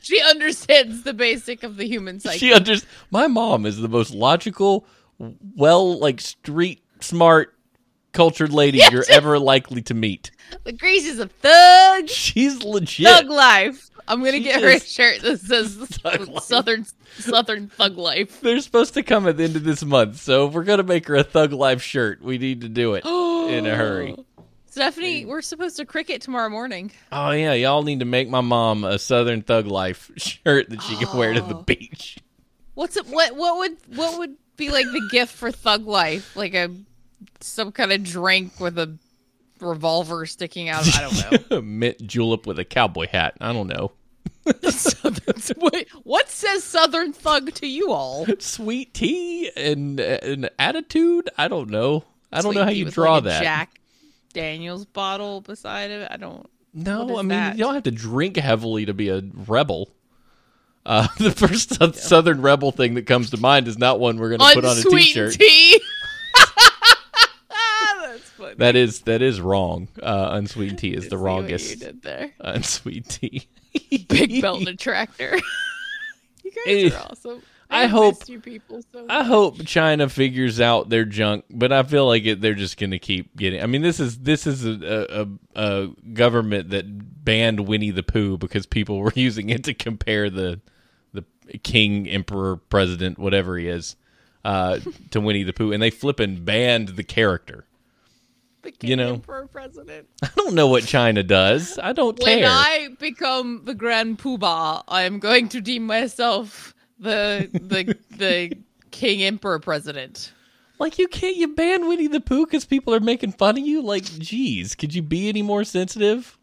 She 0.00 0.20
understands 0.22 1.02
the 1.02 1.12
basic 1.12 1.62
of 1.64 1.76
the 1.76 1.86
human 1.86 2.20
psyche. 2.20 2.38
She 2.38 2.52
understands. 2.52 2.94
My 3.10 3.26
mom 3.26 3.66
is 3.66 3.78
the 3.78 3.88
most 3.88 4.14
logical, 4.14 4.86
well, 5.18 5.98
like 5.98 6.20
street 6.20 6.84
smart, 7.00 7.53
cultured 8.14 8.52
lady 8.52 8.78
yes. 8.78 8.92
you're 8.92 9.04
ever 9.10 9.38
likely 9.38 9.82
to 9.82 9.94
meet. 9.94 10.30
The 10.64 10.72
Grace 10.72 11.04
is 11.04 11.18
a 11.18 11.28
thug. 11.28 12.08
She's 12.08 12.62
legit. 12.62 13.06
Thug 13.06 13.28
life. 13.28 13.90
I'm 14.06 14.20
gonna 14.20 14.32
she 14.32 14.42
get 14.42 14.62
her 14.62 14.68
a 14.68 14.80
shirt 14.80 15.22
that 15.22 15.40
says 15.40 15.76
Southern 16.44 16.86
Southern 17.16 17.68
Thug 17.68 17.96
Life. 17.96 18.40
They're 18.40 18.60
supposed 18.60 18.94
to 18.94 19.02
come 19.02 19.26
at 19.26 19.36
the 19.36 19.44
end 19.44 19.56
of 19.56 19.64
this 19.64 19.84
month, 19.84 20.20
so 20.20 20.46
if 20.46 20.52
we're 20.52 20.64
gonna 20.64 20.82
make 20.82 21.06
her 21.08 21.16
a 21.16 21.24
Thug 21.24 21.52
Life 21.52 21.82
shirt, 21.82 22.22
we 22.22 22.38
need 22.38 22.62
to 22.62 22.68
do 22.68 22.94
it 22.94 23.04
in 23.06 23.66
a 23.66 23.74
hurry. 23.74 24.16
Stephanie, 24.66 25.24
we're 25.24 25.40
supposed 25.40 25.76
to 25.76 25.86
Cricut 25.86 26.20
tomorrow 26.20 26.48
morning. 26.48 26.90
Oh 27.12 27.30
yeah, 27.30 27.54
y'all 27.54 27.82
need 27.82 28.00
to 28.00 28.04
make 28.04 28.28
my 28.28 28.40
mom 28.40 28.84
a 28.84 28.98
Southern 28.98 29.42
Thug 29.42 29.66
Life 29.66 30.10
shirt 30.16 30.68
that 30.70 30.82
she 30.82 30.96
can 30.96 31.08
oh. 31.12 31.18
wear 31.18 31.32
to 31.32 31.40
the 31.40 31.56
oh. 31.56 31.62
beach. 31.62 32.18
What's 32.74 32.96
it? 32.96 33.06
What 33.06 33.36
what 33.36 33.56
would 33.58 33.76
what 33.96 34.18
would 34.18 34.36
be 34.56 34.70
like 34.70 34.86
the 34.86 35.08
gift 35.10 35.32
for 35.32 35.50
Thug 35.50 35.86
Life? 35.86 36.36
Like 36.36 36.54
a 36.54 36.70
some 37.44 37.72
kind 37.72 37.92
of 37.92 38.02
drink 38.02 38.58
with 38.58 38.78
a 38.78 38.96
revolver 39.60 40.26
sticking 40.26 40.68
out. 40.68 40.86
I 40.96 41.08
don't 41.08 41.50
know. 41.50 41.60
Mint 41.62 42.04
julep 42.06 42.46
with 42.46 42.58
a 42.58 42.64
cowboy 42.64 43.08
hat. 43.08 43.34
I 43.40 43.52
don't 43.52 43.66
know. 43.66 43.92
Wait, 45.56 45.88
what 46.02 46.28
says 46.28 46.64
Southern 46.64 47.12
Thug 47.12 47.52
to 47.54 47.66
you 47.66 47.92
all? 47.92 48.26
Sweet 48.40 48.92
tea 48.92 49.50
and 49.56 49.98
an 50.00 50.48
attitude. 50.58 51.30
I 51.38 51.48
don't 51.48 51.70
know. 51.70 52.04
I 52.30 52.42
don't 52.42 52.52
Sweet 52.52 52.60
know 52.60 52.64
how 52.64 52.70
you 52.70 52.90
draw 52.90 53.14
like 53.14 53.24
that. 53.24 53.42
Jack 53.42 53.80
Daniels 54.32 54.84
bottle 54.84 55.40
beside 55.40 55.90
it. 55.90 56.08
I 56.10 56.16
don't. 56.18 56.48
No, 56.74 57.18
I 57.18 57.22
mean 57.22 57.28
that? 57.28 57.56
you 57.56 57.64
don't 57.64 57.74
have 57.74 57.84
to 57.84 57.90
drink 57.90 58.36
heavily 58.36 58.86
to 58.86 58.92
be 58.92 59.08
a 59.08 59.22
rebel. 59.46 59.94
Uh, 60.84 61.06
the 61.18 61.30
first 61.30 61.78
yeah. 61.80 61.92
Southern 61.92 62.42
rebel 62.42 62.72
thing 62.72 62.94
that 62.94 63.06
comes 63.06 63.30
to 63.30 63.38
mind 63.38 63.68
is 63.68 63.78
not 63.78 64.00
one 64.00 64.18
we're 64.18 64.36
going 64.36 64.40
to 64.40 64.54
put 64.54 64.64
on 64.64 64.76
a 64.76 64.82
t-shirt. 64.82 65.34
Tea. 65.34 65.80
That 68.58 68.76
is 68.76 69.00
that 69.02 69.22
is 69.22 69.40
wrong. 69.40 69.88
Uh, 70.02 70.30
unsweetened 70.32 70.78
tea 70.78 70.94
is 70.94 71.08
the 71.10 71.18
wrongest. 71.18 71.70
you 71.70 71.76
did 71.76 72.02
there. 72.02 72.32
Unsweet 72.40 73.08
tea. 73.08 73.48
Big 74.08 74.42
belt 74.42 74.66
and 74.66 74.78
tractor. 74.78 75.36
you 76.42 76.50
guys 76.50 76.64
it, 76.66 76.94
are 76.94 77.06
awesome. 77.10 77.42
I, 77.70 77.84
I 77.84 77.86
hope 77.86 78.28
you 78.28 78.40
people 78.40 78.82
so 78.92 79.06
I 79.08 79.24
hope 79.24 79.64
China 79.64 80.08
figures 80.08 80.60
out 80.60 80.90
their 80.90 81.04
junk, 81.04 81.44
but 81.50 81.72
I 81.72 81.82
feel 81.82 82.06
like 82.06 82.24
it, 82.24 82.40
they're 82.40 82.54
just 82.54 82.76
going 82.78 82.90
to 82.90 82.98
keep 82.98 83.34
getting. 83.36 83.62
I 83.62 83.66
mean, 83.66 83.82
this 83.82 83.98
is 83.98 84.18
this 84.18 84.46
is 84.46 84.64
a, 84.64 85.26
a, 85.56 85.60
a 85.60 85.88
government 86.12 86.70
that 86.70 86.84
banned 87.24 87.60
Winnie 87.60 87.90
the 87.90 88.02
Pooh 88.02 88.36
because 88.36 88.66
people 88.66 88.98
were 88.98 89.12
using 89.14 89.50
it 89.50 89.64
to 89.64 89.74
compare 89.74 90.30
the 90.30 90.60
the 91.12 91.24
king, 91.58 92.08
emperor, 92.08 92.56
president, 92.56 93.18
whatever 93.18 93.56
he 93.56 93.68
is, 93.68 93.96
uh, 94.44 94.78
to 95.10 95.20
Winnie 95.20 95.42
the 95.42 95.52
Pooh, 95.52 95.72
and 95.72 95.82
they 95.82 95.90
flipping 95.90 96.44
banned 96.44 96.90
the 96.90 97.04
character 97.04 97.64
you 98.80 98.96
know, 98.96 99.14
emperor 99.14 99.46
president. 99.46 100.08
I 100.22 100.28
don't 100.36 100.54
know 100.54 100.66
what 100.66 100.84
China 100.84 101.22
does. 101.22 101.78
I 101.78 101.92
don't 101.92 102.18
when 102.18 102.26
care. 102.26 102.36
When 102.44 102.52
I 102.52 102.88
become 102.98 103.62
the 103.64 103.74
Grand 103.74 104.18
Poobah, 104.18 104.84
I 104.88 105.02
am 105.02 105.18
going 105.18 105.48
to 105.50 105.60
deem 105.60 105.86
myself 105.86 106.74
the 106.98 107.48
the 107.52 107.96
the 108.16 108.56
king 108.90 109.22
emperor 109.22 109.58
president. 109.58 110.32
Like 110.78 110.98
you 110.98 111.08
can't 111.08 111.36
you 111.36 111.48
ban 111.48 111.88
Winnie 111.88 112.08
the 112.08 112.20
Pooh 112.20 112.46
because 112.46 112.64
people 112.64 112.94
are 112.94 113.00
making 113.00 113.32
fun 113.32 113.56
of 113.58 113.64
you? 113.64 113.80
Like, 113.80 114.04
geez, 114.04 114.74
could 114.74 114.94
you 114.94 115.02
be 115.02 115.28
any 115.28 115.42
more 115.42 115.64
sensitive? 115.64 116.38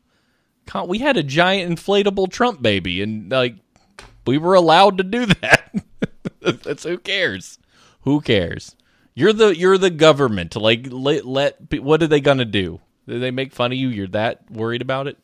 We 0.87 0.99
had 0.99 1.17
a 1.17 1.23
giant 1.23 1.77
inflatable 1.77 2.31
Trump 2.31 2.61
baby, 2.61 3.01
and 3.01 3.29
like 3.29 3.55
we 4.25 4.37
were 4.37 4.55
allowed 4.55 4.97
to 4.99 5.03
do 5.03 5.25
that. 5.41 5.83
That's 6.41 6.83
who 6.83 6.97
cares. 6.97 7.59
Who 8.01 8.21
cares? 8.21 8.75
You're 9.13 9.33
the 9.33 9.55
you're 9.55 9.77
the 9.77 9.89
government. 9.89 10.55
Like 10.55 10.87
let, 10.89 11.25
let 11.25 11.81
what 11.81 12.01
are 12.03 12.07
they 12.07 12.21
gonna 12.21 12.45
do? 12.45 12.79
Did 13.07 13.21
they 13.21 13.31
make 13.31 13.53
fun 13.53 13.71
of 13.71 13.77
you? 13.77 13.89
You're 13.89 14.07
that 14.07 14.49
worried 14.49 14.81
about 14.81 15.07
it? 15.07 15.17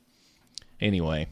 Anyway. 0.82 1.28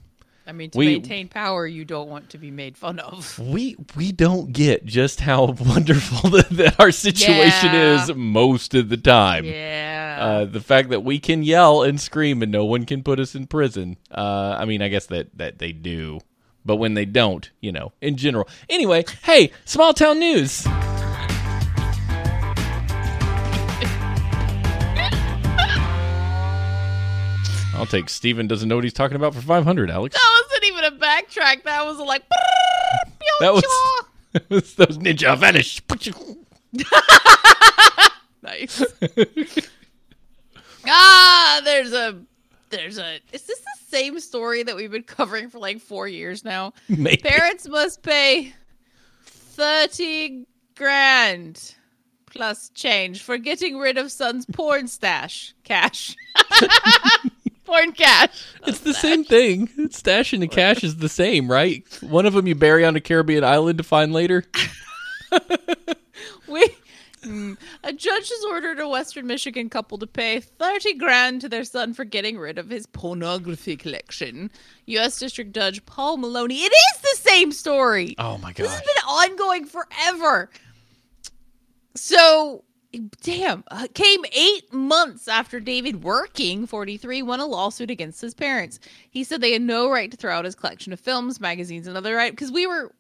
I 0.48 0.52
mean, 0.52 0.70
to 0.70 0.78
we, 0.78 0.86
maintain 0.86 1.28
power, 1.28 1.66
you 1.66 1.86
don't 1.86 2.08
want 2.08 2.30
to 2.30 2.38
be 2.38 2.52
made 2.52 2.78
fun 2.78 3.00
of. 3.00 3.40
We 3.46 3.76
we 3.96 4.12
don't 4.12 4.54
get 4.54 4.86
just 4.86 5.20
how 5.22 5.46
wonderful 5.60 6.30
that, 6.32 6.50
that 6.52 6.80
our 6.80 6.92
situation 6.92 7.74
yeah. 7.74 8.04
is 8.04 8.16
most 8.16 8.74
of 8.74 8.90
the 8.90 8.98
time. 8.98 9.46
Yeah. 9.46 10.18
Uh, 10.20 10.46
the 10.46 10.62
fact 10.62 10.90
that 10.90 11.04
we 11.04 11.20
can 11.20 11.44
yell 11.44 11.84
and 11.84 12.00
scream 12.00 12.42
and 12.42 12.52
no 12.52 12.64
one 12.64 12.86
can 12.86 13.04
put 13.04 13.20
us 13.20 13.36
in 13.36 13.48
prison. 13.48 13.98
Uh, 14.12 14.56
I 14.58 14.66
mean, 14.66 14.82
I 14.82 14.88
guess 14.88 15.08
that 15.08 15.36
that 15.38 15.58
they 15.58 15.72
do, 15.72 16.20
but 16.64 16.78
when 16.78 16.94
they 16.94 17.06
don't, 17.06 17.50
you 17.60 17.72
know, 17.72 17.92
in 18.02 18.16
general. 18.16 18.48
Anyway, 18.70 19.06
hey, 19.24 19.52
small 19.66 19.94
town 19.94 20.20
news. 20.20 20.66
I'll 27.86 27.92
take 27.92 28.10
Steven 28.10 28.48
doesn't 28.48 28.68
know 28.68 28.74
what 28.74 28.84
he's 28.84 28.94
talking 28.94 29.16
about 29.16 29.36
for 29.36 29.42
500, 29.42 29.92
Alex. 29.92 30.16
That 30.16 30.44
wasn't 30.44 30.66
even 30.66 30.86
a 30.86 30.92
backtrack. 30.92 31.62
That 31.66 31.86
was 31.86 32.00
like. 32.00 32.24
That 33.42 33.54
was, 33.54 33.64
that 34.34 34.50
was 34.50 34.74
those 34.76 34.98
ninja 34.98 35.38
vanish. 35.38 35.84
nice. 38.42 38.84
ah, 40.88 41.62
there's 41.64 41.94
a, 41.94 42.20
there's 42.72 42.98
a. 42.98 43.20
Is 43.32 43.44
this 43.44 43.60
the 43.60 43.78
same 43.88 44.20
story 44.20 44.64
that 44.64 44.76
we've 44.76 44.90
been 44.90 45.04
covering 45.04 45.52
for 45.52 45.60
like 45.60 45.80
four 45.80 46.08
years 46.08 46.44
now? 46.44 46.74
Maybe. 46.90 47.18
Parents 47.18 47.68
must 47.68 48.02
pay 48.02 48.52
thirty 49.26 50.48
grand 50.76 51.76
plus 52.26 52.70
change 52.70 53.22
for 53.22 53.38
getting 53.38 53.78
rid 53.78 54.00
of 54.00 54.12
son's 54.12 54.48
porn 54.48 54.88
stash 54.88 55.54
cash. 55.64 56.16
Porn 57.66 57.92
cash. 57.92 58.46
It's 58.68 58.80
the 58.80 58.94
same 58.94 59.24
thing. 59.24 59.90
Stash 59.92 60.34
and 60.34 60.42
the 60.42 60.48
cash 60.48 60.84
is 60.84 60.98
the 60.98 61.10
same, 61.10 61.50
right? 61.52 61.84
One 62.02 62.26
of 62.26 62.34
them 62.34 62.48
you 62.48 62.56
bury 62.56 62.86
on 62.86 62.96
a 62.96 63.02
Caribbean 63.02 63.44
island 63.44 63.78
to 63.80 63.84
find 63.84 64.14
later. 64.14 64.44
We. 66.48 66.68
Mm. 67.24 67.58
A 67.84 67.92
judge 67.92 68.30
has 68.30 68.46
ordered 68.46 68.80
a 68.80 68.88
Western 68.88 69.26
Michigan 69.26 69.68
couple 69.68 69.98
to 69.98 70.06
pay 70.06 70.40
30 70.40 70.94
grand 70.94 71.42
to 71.42 71.50
their 71.50 71.64
son 71.64 71.94
for 71.94 72.06
getting 72.06 72.38
rid 72.38 72.60
of 72.60 72.70
his 72.70 72.86
pornography 72.86 73.76
collection. 73.76 74.52
U.S. 74.86 75.18
District 75.18 75.52
Judge 75.52 75.84
Paul 75.88 76.18
Maloney. 76.18 76.60
It 76.62 76.72
is 76.72 77.02
the 77.02 77.30
same 77.30 77.52
story. 77.52 78.16
Oh 78.20 78.38
my 78.38 78.54
God. 78.54 78.66
This 78.66 78.72
has 78.72 78.82
been 78.82 79.04
ongoing 79.08 79.66
forever. 79.66 80.52
So, 81.96 82.64
damn, 83.22 83.64
uh, 83.70 83.88
came 83.94 84.24
eight 84.34 84.72
months 84.74 85.28
after 85.28 85.60
David 85.60 86.04
Working, 86.04 86.66
43, 86.68 87.22
won 87.22 87.40
a 87.40 87.46
lawsuit 87.46 87.90
against 87.92 88.22
his 88.22 88.34
parents. 88.34 88.80
He 89.10 89.24
said 89.24 89.42
they 89.42 89.54
had 89.54 89.62
no 89.62 89.90
right 89.90 90.10
to 90.12 90.18
throw 90.18 90.34
out 90.36 90.46
his 90.46 90.56
collection 90.56 90.94
of 90.94 91.00
films, 91.00 91.40
magazines, 91.40 91.88
and 91.88 91.96
other 91.98 92.16
right 92.16 92.32
because 92.32 92.52
we 92.52 92.68
were 92.68 92.94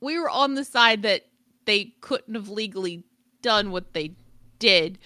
we 0.00 0.18
were 0.18 0.30
on 0.30 0.54
the 0.54 0.64
side 0.64 1.02
that 1.02 1.22
they 1.64 1.92
couldn't 2.00 2.34
have 2.34 2.48
legally 2.48 3.04
done 3.42 3.70
what 3.70 3.92
they 3.92 4.12
did. 4.58 4.98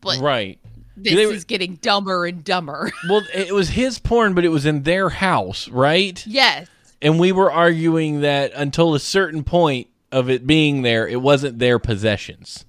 But 0.00 0.18
Right. 0.18 0.58
this 0.96 1.14
They 1.14 1.22
is 1.24 1.44
getting 1.44 1.74
dumber 1.76 2.26
and 2.26 2.42
dumber. 2.42 2.90
Well, 3.08 3.22
it 3.34 3.52
was 3.54 3.70
his 3.70 3.98
porn, 3.98 4.34
but 4.34 4.44
it 4.44 4.48
was 4.48 4.66
in 4.66 4.82
their 4.84 5.08
house, 5.10 5.68
right? 5.68 6.24
yes. 6.26 6.68
And 7.02 7.18
we 7.18 7.32
were 7.32 7.50
arguing 7.50 8.20
that 8.20 8.52
until 8.54 8.94
a 8.94 9.00
certain 9.00 9.42
point 9.42 9.88
of 10.12 10.28
it 10.28 10.46
being 10.46 10.82
there, 10.82 11.08
it 11.08 11.22
wasn't 11.22 11.58
their 11.58 11.78
possessions. 11.78 12.66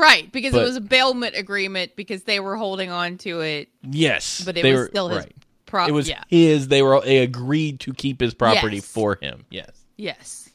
Right, 0.00 0.30
because 0.32 0.52
But- 0.52 0.62
it 0.62 0.64
was 0.64 0.76
a 0.76 0.80
bailment 0.80 1.36
agreement 1.36 1.94
because 1.96 2.22
they 2.24 2.40
were 2.40 2.56
holding 2.56 2.90
on 2.90 3.18
to 3.18 3.40
it, 3.40 3.68
Yes, 3.82 4.42
but 4.44 4.56
it 4.56 4.62
they 4.62 4.72
was 4.72 4.80
were- 4.80 4.88
still 4.88 5.08
his 5.08 5.18
right. 5.18 5.36
pro- 5.66 5.86
It 5.86 5.92
was 5.92 6.08
yeah. 6.08 6.22
his. 6.28 6.68
They 6.68 6.82
were. 6.82 7.00
They 7.02 7.18
agreed 7.18 7.80
to 7.80 7.92
keep 7.92 8.20
his 8.20 8.32
property 8.32 8.76
Yes. 8.76 8.86
for 8.90 9.18
him. 9.20 9.44
Yes. 9.50 9.70
Yes. 9.98 10.48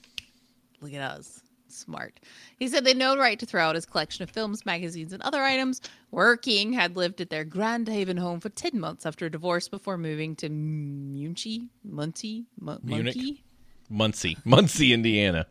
Look 0.81 0.93
at 0.93 1.01
us. 1.01 1.41
Smart. 1.67 2.19
He 2.57 2.67
said 2.69 2.85
they 2.85 2.91
had 2.91 2.97
no 2.97 3.17
right 3.17 3.37
to 3.37 3.45
throw 3.45 3.61
out 3.61 3.75
his 3.75 3.85
collection 3.85 4.23
of 4.23 4.29
films, 4.31 4.65
magazines, 4.65 5.11
and 5.13 5.21
other 5.23 5.41
items. 5.41 5.81
Working 6.09 6.71
had 6.73 6.95
lived 6.95 7.19
at 7.21 7.29
their 7.29 7.43
Grand 7.43 7.87
Haven 7.87 8.15
home 8.17 8.39
for 8.39 8.49
10 8.49 8.79
months 8.79 9.05
after 9.05 9.25
a 9.25 9.29
divorce 9.29 9.67
before 9.67 9.97
moving 9.97 10.35
to 10.37 10.49
Muncie, 10.49 11.67
Muncie, 11.83 12.45
Mu- 12.59 12.77
Munich? 12.81 13.15
Monkey? 13.15 13.43
Muncie, 13.89 14.37
Muncie, 14.45 14.93
Indiana. 14.93 15.45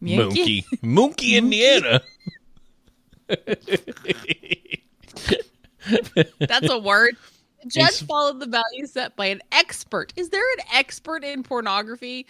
Muncie? 0.00 0.64
Mookie, 0.82 1.34
Indiana. 1.36 2.00
That's 6.38 6.68
a 6.68 6.78
word. 6.78 7.16
The 7.62 7.68
judge 7.68 8.02
followed 8.06 8.40
the 8.40 8.46
value 8.46 8.86
set 8.86 9.16
by 9.16 9.26
an 9.26 9.40
expert. 9.52 10.12
Is 10.16 10.30
there 10.30 10.42
an 10.58 10.64
expert 10.74 11.24
in 11.24 11.42
pornography? 11.42 12.26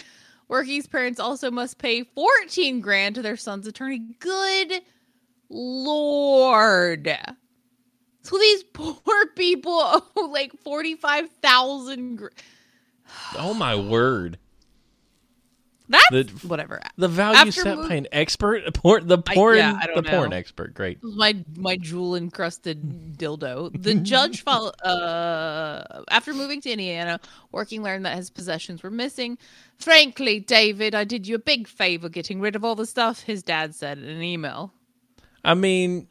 Working's 0.48 0.86
parents 0.86 1.18
also 1.18 1.50
must 1.50 1.78
pay 1.78 2.04
14 2.04 2.80
grand 2.80 3.14
to 3.14 3.22
their 3.22 3.36
son's 3.36 3.66
attorney. 3.66 4.00
Good 4.18 4.82
lord. 5.48 7.16
So 8.22 8.38
these 8.38 8.62
poor 8.64 9.26
people 9.34 9.72
owe 9.72 10.28
like 10.30 10.52
45,000 10.62 12.16
gr- 12.16 12.28
oh 13.36 13.54
my 13.54 13.74
word! 13.74 14.38
That's 15.92 16.08
The- 16.10 16.48
whatever. 16.48 16.80
The 16.96 17.06
value 17.08 17.36
After 17.38 17.52
set 17.52 17.76
mov- 17.78 17.88
by 17.88 17.94
an 17.96 18.08
expert, 18.10 18.62
a 18.66 18.72
porn, 18.72 19.06
the 19.06 19.18
I- 19.26 19.34
porn, 19.34 19.58
yeah, 19.58 19.78
I 19.80 19.88
the 19.94 20.02
porn 20.02 20.32
expert. 20.32 20.74
Great. 20.74 21.02
my 21.04 21.36
my 21.56 21.76
jewel 21.76 22.16
encrusted 22.16 23.16
dildo. 23.18 23.70
The 23.80 23.94
judge 24.12 24.42
followed 24.42 24.74
uh 24.82 26.02
after 26.10 26.32
moving 26.34 26.60
to 26.62 26.70
Indiana, 26.70 27.20
working 27.52 27.82
learned 27.82 28.06
that 28.06 28.16
his 28.16 28.30
possessions 28.30 28.82
were 28.82 28.90
missing. 28.90 29.38
Frankly, 29.78 30.40
David, 30.40 30.94
I 30.94 31.04
did 31.04 31.28
you 31.28 31.34
a 31.36 31.38
big 31.38 31.68
favor 31.68 32.08
getting 32.08 32.40
rid 32.40 32.56
of 32.56 32.64
all 32.64 32.74
the 32.74 32.86
stuff. 32.86 33.22
His 33.24 33.42
dad 33.42 33.74
said 33.74 33.98
in 33.98 34.04
an 34.08 34.22
email. 34.22 34.72
I 35.44 35.54
mean, 35.54 36.08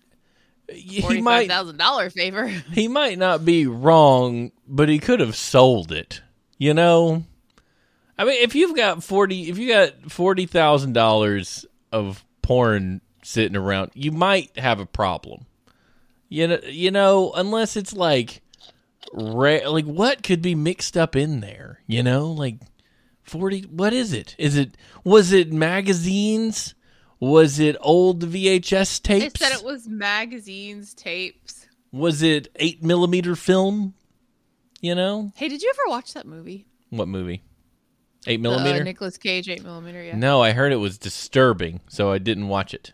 he 0.72 1.22
might 1.22 1.48
thousand 1.50 1.78
dollar 1.78 2.10
favor. 2.10 2.48
he 2.74 2.88
might 2.88 3.18
not 3.18 3.44
be 3.46 3.66
wrong, 3.68 4.52
but 4.68 4.90
he 4.90 5.00
could 5.00 5.20
have 5.20 5.36
sold 5.36 5.92
it. 5.92 6.22
You 6.58 6.74
know, 6.76 7.24
I 8.22 8.24
mean, 8.24 8.44
if 8.44 8.54
you've 8.54 8.76
got 8.76 9.04
forty, 9.04 9.50
if 9.50 9.58
you 9.58 9.68
got 9.68 10.12
forty 10.12 10.46
thousand 10.46 10.94
dollars 10.94 11.66
of 11.92 12.24
porn 12.44 13.02
sitting 13.24 13.56
around, 13.56 13.90
you 13.96 14.12
might 14.12 14.56
have 14.60 14.80
a 14.80 14.86
problem. 14.86 15.48
You 16.30 16.48
know, 16.48 16.60
you 16.66 16.92
know, 16.92 17.32
unless 17.36 17.76
it's 17.76 17.94
like, 17.94 18.44
ra- 19.12 19.68
like 19.68 19.86
what 19.86 20.22
could 20.22 20.44
be 20.44 20.54
mixed 20.54 20.96
up 20.96 21.16
in 21.16 21.40
there? 21.40 21.82
You 21.88 22.04
know, 22.04 22.28
like 22.28 22.58
forty. 23.24 23.62
What 23.62 23.92
is 23.92 24.14
it? 24.14 24.36
Is 24.38 24.56
it 24.56 24.78
was 25.04 25.32
it 25.32 25.52
magazines? 25.52 26.76
Was 27.20 27.58
it 27.58 27.76
old 27.82 28.24
VHS 28.24 29.02
tapes? 29.02 29.40
They 29.40 29.46
said 29.46 29.58
it 29.58 29.66
was 29.66 29.88
magazines, 29.88 30.94
tapes. 30.94 31.66
was 31.92 32.22
it 32.22 32.50
eight 32.58 32.84
millimeter 32.84 33.36
film? 33.36 33.96
You 34.80 34.94
know 34.94 35.32
Hey, 35.36 35.48
did 35.48 35.64
you 35.64 35.72
ever 35.74 35.90
watch 35.90 36.14
that 36.14 36.28
movie? 36.28 36.68
what 36.92 37.08
movie? 37.08 37.42
Eight 38.28 38.38
The 38.38 38.42
millimeter? 38.44 38.84
Nicolas 38.84 39.18
Cage 39.18 39.50
eight 39.50 39.64
millimeter. 39.64 40.04
Yeah. 40.04 40.16
no, 40.16 40.42
I 40.42 40.52
heard 40.52 40.72
it 40.72 40.78
was 40.78 40.98
disturbing, 40.98 41.82
so 41.88 42.12
I 42.12 42.18
didn't 42.20 42.48
watch 42.50 42.74
it 42.74 42.94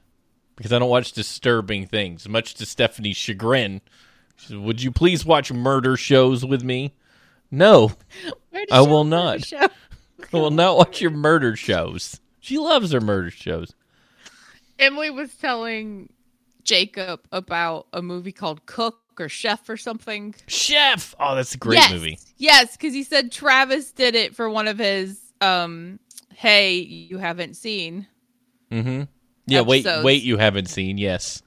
because 0.56 0.72
I 0.72 0.80
don't 0.80 0.90
watch 0.90 1.12
disturbing 1.12 1.86
things. 1.86 2.28
Much 2.30 2.54
to 2.56 2.66
Stephanie's 2.66 3.18
chagrin, 3.18 3.82
she 4.38 4.48
said, 4.48 4.58
would 4.60 4.82
you 4.82 4.92
please 4.92 5.26
watch 5.26 5.52
murder 5.52 5.98
shows 5.98 6.46
with 6.46 6.64
me? 6.64 6.94
No, 7.52 7.92
I 8.72 8.82
will 8.82 9.04
not. 9.04 9.52
I 9.62 9.70
will 10.32 10.52
not 10.52 10.78
watch 10.78 11.02
your 11.02 11.12
murder 11.12 11.56
shows. 11.56 12.20
She 12.40 12.58
loves 12.58 12.92
her 12.92 13.02
murder 13.02 13.30
shows. 13.32 13.74
Emily 14.80 15.10
was 15.10 15.34
telling 15.36 16.10
Jacob 16.64 17.22
about 17.32 17.88
a 17.94 18.02
movie 18.02 18.32
called 18.32 18.66
Cook 18.66 19.00
or 19.20 19.30
Chef 19.30 19.68
or 19.70 19.78
something. 19.78 20.36
Chef. 20.48 21.14
Oh, 21.20 21.36
that's 21.36 21.56
a 21.56 21.58
great 21.58 21.76
yes. 21.78 21.92
movie. 21.92 22.20
Yes, 22.38 22.78
because 22.78 22.94
he 22.94 23.04
said 23.04 23.32
Travis 23.32 23.92
did 23.92 24.16
it 24.16 24.36
for 24.36 24.50
one 24.50 24.68
of 24.68 24.78
his 24.78 25.20
um 25.42 26.00
hey, 26.36 26.76
you 26.78 27.18
haven't 27.18 27.56
seen. 27.56 28.08
Mm-hmm. 28.72 29.04
Yeah. 29.48 29.62
Wait. 29.62 29.86
Episodes. 29.86 30.04
Wait. 30.06 30.24
You 30.24 30.38
haven't 30.38 30.68
seen? 30.70 30.98
Yes. 30.98 31.42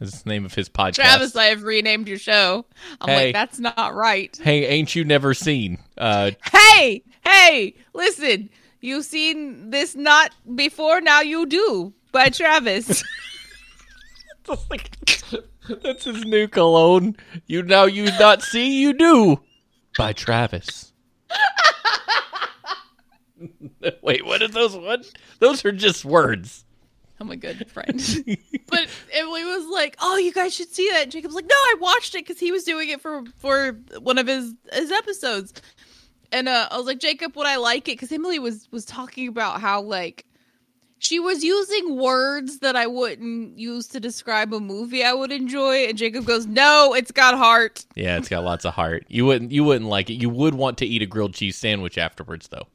That's 0.00 0.22
the 0.22 0.28
name 0.30 0.44
of 0.44 0.52
his 0.54 0.68
podcast. 0.68 0.94
Travis, 0.94 1.36
I 1.36 1.44
have 1.46 1.62
renamed 1.62 2.08
your 2.08 2.18
show. 2.18 2.66
I'm 3.00 3.08
Hey. 3.08 3.26
like, 3.26 3.34
that's 3.34 3.58
not 3.60 3.94
right. 3.94 4.36
Hey, 4.42 4.66
ain't 4.66 4.94
you 4.94 5.04
never 5.04 5.32
seen? 5.34 5.78
Uh, 5.96 6.32
Hey, 6.52 7.04
hey, 7.24 7.74
listen, 7.94 8.50
you've 8.80 9.04
seen 9.04 9.70
this 9.70 9.94
not 9.94 10.32
before, 10.56 11.00
now 11.00 11.20
you 11.20 11.46
do 11.46 11.92
by 12.10 12.28
Travis. 12.28 13.02
That's 15.68 16.04
his 16.04 16.24
new 16.24 16.48
cologne. 16.48 17.16
You 17.46 17.62
now 17.62 17.84
you 17.84 18.06
not 18.18 18.42
see 18.42 18.80
you 18.80 18.92
do 18.92 19.40
by 19.96 20.12
Travis. 20.12 20.92
Wait, 24.02 24.24
what 24.24 24.42
are 24.42 24.48
those? 24.48 24.76
What? 24.76 25.06
Those 25.38 25.64
are 25.64 25.72
just 25.72 26.04
words. 26.04 26.64
I'm 27.20 27.30
a 27.30 27.36
good 27.36 27.70
friend. 27.70 27.94
but 28.68 28.88
Emily 29.12 29.44
was 29.44 29.66
like, 29.68 29.96
"Oh, 30.00 30.16
you 30.16 30.32
guys 30.32 30.54
should 30.54 30.72
see 30.72 30.90
that." 30.90 31.04
And 31.04 31.12
Jacob's 31.12 31.34
like, 31.34 31.46
"No, 31.46 31.54
I 31.54 31.76
watched 31.80 32.14
it 32.14 32.26
because 32.26 32.38
he 32.38 32.52
was 32.52 32.64
doing 32.64 32.90
it 32.90 33.00
for 33.00 33.22
for 33.38 33.78
one 34.00 34.18
of 34.18 34.26
his 34.26 34.54
his 34.72 34.90
episodes." 34.90 35.52
And 36.32 36.48
uh, 36.48 36.68
I 36.70 36.76
was 36.76 36.86
like, 36.86 36.98
"Jacob, 36.98 37.36
would 37.36 37.46
I 37.46 37.56
like 37.56 37.88
it?" 37.88 37.92
Because 37.92 38.12
Emily 38.12 38.38
was 38.38 38.68
was 38.70 38.84
talking 38.84 39.28
about 39.28 39.60
how 39.60 39.80
like 39.80 40.26
she 41.04 41.20
was 41.20 41.44
using 41.44 41.96
words 41.96 42.60
that 42.60 42.76
I 42.76 42.86
wouldn't 42.86 43.58
use 43.58 43.86
to 43.88 44.00
describe 44.00 44.54
a 44.54 44.60
movie 44.60 45.04
I 45.04 45.12
would 45.12 45.30
enjoy, 45.32 45.86
and 45.86 45.98
Jacob 45.98 46.24
goes, 46.24 46.46
"No, 46.46 46.94
it's 46.94 47.12
got 47.12 47.36
heart." 47.36 47.84
Yeah, 47.94 48.16
it's 48.16 48.28
got 48.28 48.44
lots 48.44 48.64
of 48.64 48.74
heart. 48.74 49.04
You 49.08 49.26
wouldn't 49.26 49.52
you 49.52 49.64
wouldn't 49.64 49.90
like 49.90 50.08
it. 50.08 50.14
You 50.14 50.30
would 50.30 50.54
want 50.54 50.78
to 50.78 50.86
eat 50.86 51.02
a 51.02 51.06
grilled 51.06 51.34
cheese 51.34 51.56
sandwich 51.56 51.98
afterwards, 51.98 52.48
though. 52.48 52.66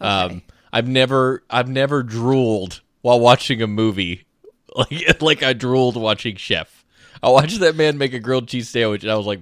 Um, 0.00 0.42
I've 0.72 0.88
never 0.88 1.42
I've 1.50 1.68
never 1.68 2.02
drooled 2.02 2.82
while 3.02 3.18
watching 3.18 3.62
a 3.62 3.66
movie 3.66 4.26
like 4.76 5.20
like 5.20 5.42
I 5.42 5.52
drooled 5.52 5.96
watching 5.96 6.36
Chef. 6.36 6.84
I 7.22 7.28
watched 7.28 7.60
that 7.60 7.76
man 7.76 7.98
make 7.98 8.12
a 8.12 8.18
grilled 8.18 8.48
cheese 8.48 8.68
sandwich, 8.68 9.02
and 9.02 9.12
I 9.12 9.16
was 9.16 9.26
like, 9.26 9.40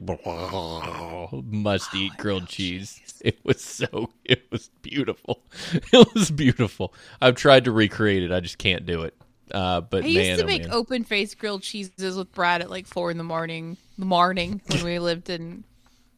must 1.44 1.94
eat 1.94 2.12
grilled 2.18 2.48
cheese. 2.48 3.00
It 3.20 3.38
was 3.42 3.62
so, 3.62 4.10
it 4.24 4.44
was 4.50 4.70
beautiful. 4.82 5.40
It 5.92 6.14
was 6.14 6.30
beautiful. 6.30 6.92
I've 7.22 7.36
tried 7.36 7.64
to 7.64 7.72
recreate 7.72 8.22
it, 8.22 8.32
I 8.32 8.40
just 8.40 8.58
can't 8.58 8.84
do 8.84 9.02
it. 9.02 9.14
Uh, 9.50 9.80
but 9.80 10.04
I 10.04 10.06
man, 10.06 10.14
used 10.14 10.38
to 10.40 10.44
oh, 10.44 10.46
make 10.46 10.62
man. 10.62 10.72
open 10.72 11.04
faced 11.04 11.38
grilled 11.38 11.62
cheeses 11.62 12.16
with 12.16 12.32
Brad 12.32 12.60
at 12.60 12.70
like 12.70 12.86
four 12.86 13.10
in 13.10 13.18
the 13.18 13.24
morning, 13.24 13.76
the 13.98 14.04
morning 14.04 14.60
when 14.68 14.84
we 14.84 14.98
lived 15.10 15.30
in 15.30 15.64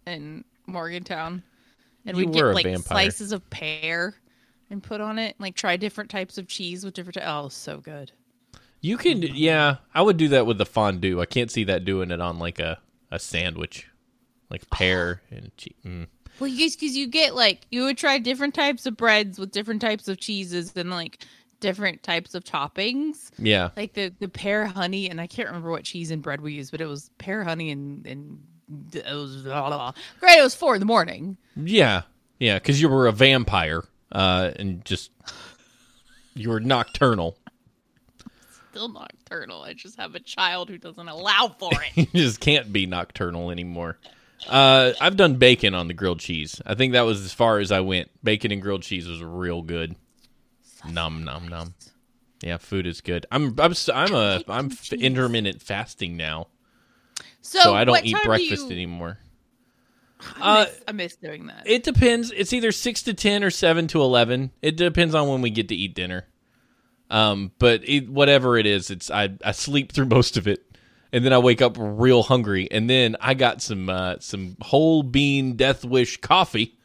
in 0.07 0.45
Morgantown, 0.67 1.43
and 2.05 2.17
You 2.17 2.27
we'd 2.27 2.35
get 2.35 2.45
like 2.47 2.65
vampire. 2.65 2.83
slices 2.83 3.33
of 3.33 3.49
pear 3.51 4.15
and 4.71 4.83
put 4.83 5.01
on 5.01 5.19
it, 5.19 5.37
and, 5.37 5.41
like 5.41 5.55
try 5.55 5.77
different 5.77 6.11
types 6.11 6.39
of 6.39 6.49
cheese 6.49 6.85
with 6.85 6.95
different. 6.95 7.19
oh, 7.23 7.49
so 7.49 7.79
good. 7.79 8.13
You 8.81 8.97
can, 8.97 9.23
yeah, 9.23 9.77
I 9.95 10.03
would 10.03 10.17
do 10.17 10.29
that 10.29 10.47
with 10.47 10.59
the 10.59 10.67
fondue. 10.67 11.21
I 11.21 11.27
can't 11.27 11.51
see 11.51 11.65
that 11.65 11.85
doing 11.85 12.11
it 12.11 12.21
on 12.21 12.39
like 12.39 12.59
a, 12.59 12.79
a 13.11 13.19
sandwich, 13.19 13.89
like 14.51 14.69
pear 14.71 15.23
and 15.31 15.51
cheese. 15.57 15.75
Mm. 15.85 16.07
Well, 16.39 16.49
you 16.49 16.59
guys, 16.67 16.77
because 16.77 16.97
you 16.97 17.07
get 17.07 17.35
like 17.35 17.63
you 17.71 17.85
would 17.85 17.97
try 17.97 18.19
different 18.19 18.55
types 18.55 18.87
of 18.87 18.97
breads 18.97 19.39
with 19.39 19.51
different 19.51 19.81
types 19.81 20.07
of 20.07 20.19
cheeses 20.19 20.73
and 20.77 20.91
like 20.91 21.25
different 21.61 22.03
types 22.03 22.35
of 22.35 22.45
toppings. 22.45 23.31
Yeah, 23.39 23.71
like 23.77 23.95
the 23.95 24.13
the 24.21 24.29
pear 24.29 24.67
honey 24.67 25.09
and 25.09 25.19
i 25.19 25.27
can't 25.27 25.49
remember 25.49 25.71
what 25.71 25.85
cheese 25.85 26.11
and 26.11 26.21
bread 26.21 26.43
we 26.43 26.53
used 26.53 26.71
but 26.71 26.83
it 26.83 26.87
was 26.87 27.11
pear 27.17 27.43
honey 27.43 27.71
and 27.71 28.07
and 28.07 28.39
it 28.93 29.15
was 29.15 29.43
blah, 29.43 29.69
blah, 29.69 29.77
blah. 29.77 29.93
great 30.21 30.39
it 30.39 30.43
was 30.43 30.55
four 30.55 30.75
in 30.75 30.81
the 30.81 30.87
morning 30.87 31.39
yeah, 31.57 32.03
yeah, 32.39 32.59
because 32.59 32.81
you 32.81 32.89
were 32.89 33.07
a 33.07 33.13
vampire, 33.13 33.83
uh, 34.13 34.51
and 34.57 34.85
just 34.85 35.11
you 36.35 36.51
were 36.51 36.61
nocturnal. 36.61 37.39
Still 38.77 38.89
nocturnal 38.91 39.63
i 39.63 39.73
just 39.73 39.97
have 39.97 40.15
a 40.15 40.21
child 40.21 40.69
who 40.69 40.77
doesn't 40.77 41.09
allow 41.09 41.49
for 41.59 41.71
it 41.73 41.97
you 41.97 42.07
just 42.13 42.41
can't 42.41 42.73
be 42.73 42.85
nocturnal 42.87 43.51
anymore. 43.51 43.97
Uh, 44.47 44.93
I've 45.01 45.17
done 45.17 45.37
bacon 45.37 45.75
on 45.75 45.89
the 45.89 45.95
grilled 45.95 46.21
cheese. 46.21 46.61
I 46.67 46.75
think 46.75 46.93
that 46.93 47.01
was 47.03 47.25
as 47.25 47.33
far 47.33 47.59
as 47.59 47.73
I 47.73 47.81
went. 47.81 48.11
Bacon 48.23 48.53
and 48.53 48.61
grilled 48.61 48.83
cheese 48.83 49.09
was 49.09 49.23
real 49.23 49.63
good. 49.63 49.97
Num 50.89 51.25
num 51.25 51.49
num. 51.49 51.75
Yeah, 52.43 52.59
food 52.59 52.87
is 52.87 53.01
good. 53.01 53.25
I'm 53.33 53.59
I'm 53.59 53.73
I'm 53.95 54.15
a 54.15 54.43
I'm 54.47 54.67
f- 54.71 54.93
intermittent 54.93 55.63
fasting 55.63 56.19
now, 56.19 56.49
so, 57.41 57.61
so 57.61 57.75
I 57.75 57.85
don't 57.85 58.05
eat 58.05 58.13
time 58.13 58.23
do 58.25 58.29
breakfast 58.29 58.67
you- 58.67 58.73
anymore. 58.73 59.19
I 60.37 60.61
Uh, 60.63 60.67
I 60.89 60.93
miss 60.93 61.17
doing 61.17 61.47
that 61.47 61.63
It 61.67 61.83
depends. 61.83 62.31
It's 62.31 62.53
either 62.53 62.73
six 62.73 63.03
to 63.05 63.15
ten 63.15 63.43
or 63.43 63.51
seven 63.51 63.89
to 63.89 64.03
eleven. 64.03 64.51
It 64.61 64.77
depends 64.77 65.15
on 65.15 65.29
when 65.29 65.41
we 65.41 65.49
get 65.51 65.69
to 65.69 65.75
eat 65.75 65.95
dinner. 65.95 66.27
Um, 67.11 67.53
but 67.59 67.89
it, 67.89 68.09
whatever 68.09 68.59
it 68.59 68.67
is, 68.67 68.91
it's 68.91 69.11
I 69.11 69.31
I 69.45 69.53
sleep 69.53 69.93
through 69.93 70.07
most 70.17 70.37
of 70.37 70.49
it, 70.49 70.65
and 71.13 71.25
then 71.25 71.33
I 71.33 71.39
wake 71.39 71.63
up 71.63 71.77
real 71.79 72.23
hungry, 72.23 72.69
and 72.71 72.89
then 72.91 73.17
I 73.21 73.35
got 73.35 73.63
some 73.63 73.89
uh, 73.89 74.17
some 74.21 74.57
whole 74.61 75.03
bean 75.03 75.57
Death 75.57 75.85
Wish 75.85 76.19
coffee 76.19 76.79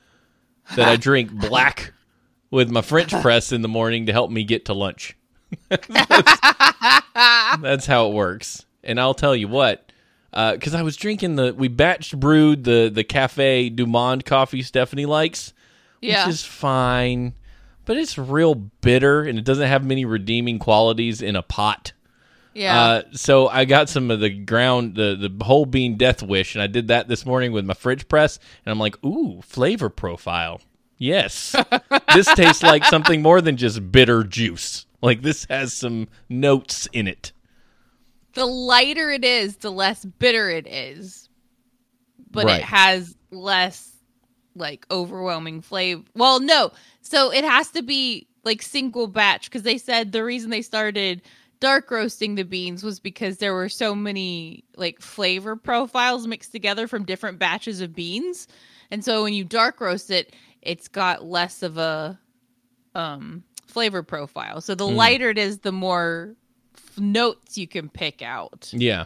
that 0.75 0.87
I 0.87 0.95
drink 0.97 1.31
black 1.31 1.93
with 2.51 2.69
my 2.69 2.81
French 2.81 3.11
press 3.21 3.51
in 3.51 3.61
the 3.61 3.67
morning 3.67 4.05
to 4.05 4.13
help 4.13 4.29
me 4.29 4.43
get 4.43 4.65
to 4.65 4.73
lunch. 4.73 5.17
that's, 5.69 5.87
that's 7.61 7.85
how 7.85 8.07
it 8.07 8.13
works. 8.13 8.65
And 8.83 8.99
I'll 8.99 9.13
tell 9.13 9.35
you 9.35 9.47
what, 9.47 9.91
because 10.31 10.73
I 10.75 10.81
was 10.81 10.95
drinking 10.95 11.35
the 11.35 11.53
we 11.53 11.67
batch 11.67 12.17
brewed 12.17 12.63
the 12.63 12.91
the 12.93 13.03
Cafe 13.03 13.69
Du 13.69 13.85
Monde 13.85 14.23
coffee 14.23 14.61
Stephanie 14.61 15.05
likes, 15.05 15.53
yeah 16.01 16.25
which 16.25 16.35
is 16.35 16.45
fine, 16.45 17.33
but 17.91 17.97
it's 17.97 18.17
real 18.17 18.55
bitter 18.55 19.23
and 19.23 19.37
it 19.37 19.43
doesn't 19.43 19.67
have 19.67 19.83
many 19.83 20.05
redeeming 20.05 20.59
qualities 20.59 21.21
in 21.21 21.35
a 21.35 21.41
pot. 21.41 21.91
yeah 22.53 22.79
Uh, 22.81 23.03
so 23.11 23.49
I 23.49 23.65
got 23.65 23.89
some 23.89 24.09
of 24.09 24.21
the 24.21 24.29
ground, 24.29 24.95
the 24.95 25.17
the 25.19 25.43
whole 25.43 25.65
bean 25.65 25.97
Death 25.97 26.23
Wish, 26.23 26.55
and 26.55 26.61
I 26.61 26.67
did 26.67 26.87
that 26.87 27.09
this 27.09 27.25
morning 27.25 27.51
with 27.51 27.65
my 27.65 27.73
French 27.73 28.07
press, 28.07 28.39
and 28.65 28.71
I'm 28.71 28.79
like, 28.79 28.95
ooh, 29.03 29.41
flavor 29.41 29.89
profile. 29.89 30.61
Yes, 30.97 31.53
this 32.13 32.27
tastes 32.33 32.63
like 32.63 32.85
something 32.85 33.21
more 33.21 33.41
than 33.41 33.57
just 33.57 33.91
bitter 33.91 34.23
juice. 34.23 34.85
Like 35.01 35.21
this 35.21 35.45
has 35.49 35.73
some 35.73 36.07
notes 36.29 36.87
in 36.93 37.07
it. 37.09 37.33
the 38.35 38.45
lighter 38.45 39.09
it 39.09 39.25
is 39.25 39.57
the 39.57 39.71
less 39.71 40.05
bitter 40.05 40.49
it 40.49 40.65
is 40.65 41.27
but 42.31 42.45
Right. 42.45 42.61
it 42.61 42.63
has 42.63 43.17
less 43.31 43.90
like 44.55 44.85
overwhelming 44.91 45.61
flavor 45.61 46.03
well 46.15 46.39
no 46.39 46.71
so 47.01 47.31
it 47.31 47.43
has 47.43 47.69
to 47.69 47.81
be 47.81 48.27
like 48.43 48.61
single 48.61 49.07
batch 49.07 49.45
because 49.45 49.63
they 49.63 49.77
said 49.77 50.11
the 50.11 50.23
reason 50.23 50.49
they 50.49 50.61
started 50.61 51.21
dark 51.61 51.89
roasting 51.91 52.35
the 52.35 52.43
beans 52.43 52.83
was 52.83 52.99
because 52.99 53.37
there 53.37 53.53
were 53.53 53.69
so 53.69 53.95
many 53.95 54.65
like 54.75 54.99
flavor 54.99 55.55
profiles 55.55 56.27
mixed 56.27 56.51
together 56.51 56.87
from 56.87 57.05
different 57.05 57.39
batches 57.39 57.81
of 57.81 57.95
beans. 57.95 58.47
And 58.89 59.05
so 59.05 59.23
when 59.23 59.33
you 59.33 59.45
dark 59.45 59.79
roast 59.79 60.11
it 60.11 60.33
it's 60.61 60.87
got 60.89 61.23
less 61.23 61.63
of 61.63 61.77
a 61.77 62.19
um 62.93 63.43
flavor 63.67 64.03
profile. 64.03 64.59
So 64.59 64.75
the 64.75 64.87
lighter 64.87 65.29
it 65.29 65.37
is 65.37 65.59
the 65.59 65.71
more 65.71 66.35
f- 66.75 66.99
notes 66.99 67.57
you 67.57 67.67
can 67.67 67.87
pick 67.89 68.21
out. 68.21 68.69
Yeah, 68.73 69.05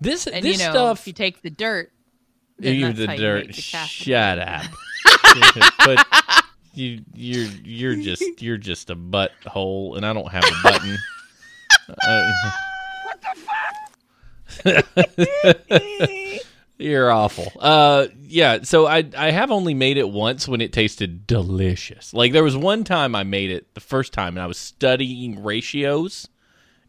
this 0.00 0.26
and 0.26 0.44
this 0.44 0.58
you 0.58 0.64
know 0.64 0.72
stuff. 0.72 1.00
if 1.00 1.06
you 1.08 1.12
take 1.12 1.42
the 1.42 1.50
dirt 1.50 1.92
then 2.58 2.74
you 2.74 2.92
that's 2.92 2.98
the 2.98 3.12
you 3.12 3.18
dirt. 3.18 3.46
the. 3.48 3.52
Shut 3.62 4.38
up. 4.38 4.64
but 5.84 6.06
you 6.74 7.02
you're 7.14 7.48
you're 7.64 7.96
just 7.96 8.42
you're 8.42 8.58
just 8.58 8.90
a 8.90 8.96
butthole, 8.96 9.96
and 9.96 10.04
I 10.04 10.12
don't 10.12 10.30
have 10.30 10.44
a 10.44 10.62
button. 10.62 10.96
Uh, 12.06 12.32
what 13.04 13.20
the 13.22 13.28
fuck? 14.64 16.42
You're 16.78 17.10
awful. 17.10 17.50
Uh, 17.58 18.08
yeah. 18.22 18.58
So 18.62 18.86
I 18.86 19.04
I 19.16 19.30
have 19.30 19.50
only 19.50 19.72
made 19.72 19.96
it 19.96 20.10
once 20.10 20.46
when 20.46 20.60
it 20.60 20.72
tasted 20.72 21.26
delicious. 21.26 22.12
Like 22.12 22.32
there 22.32 22.44
was 22.44 22.56
one 22.56 22.84
time 22.84 23.14
I 23.14 23.24
made 23.24 23.50
it 23.50 23.72
the 23.74 23.80
first 23.80 24.12
time, 24.12 24.36
and 24.36 24.42
I 24.42 24.46
was 24.46 24.58
studying 24.58 25.42
ratios, 25.42 26.28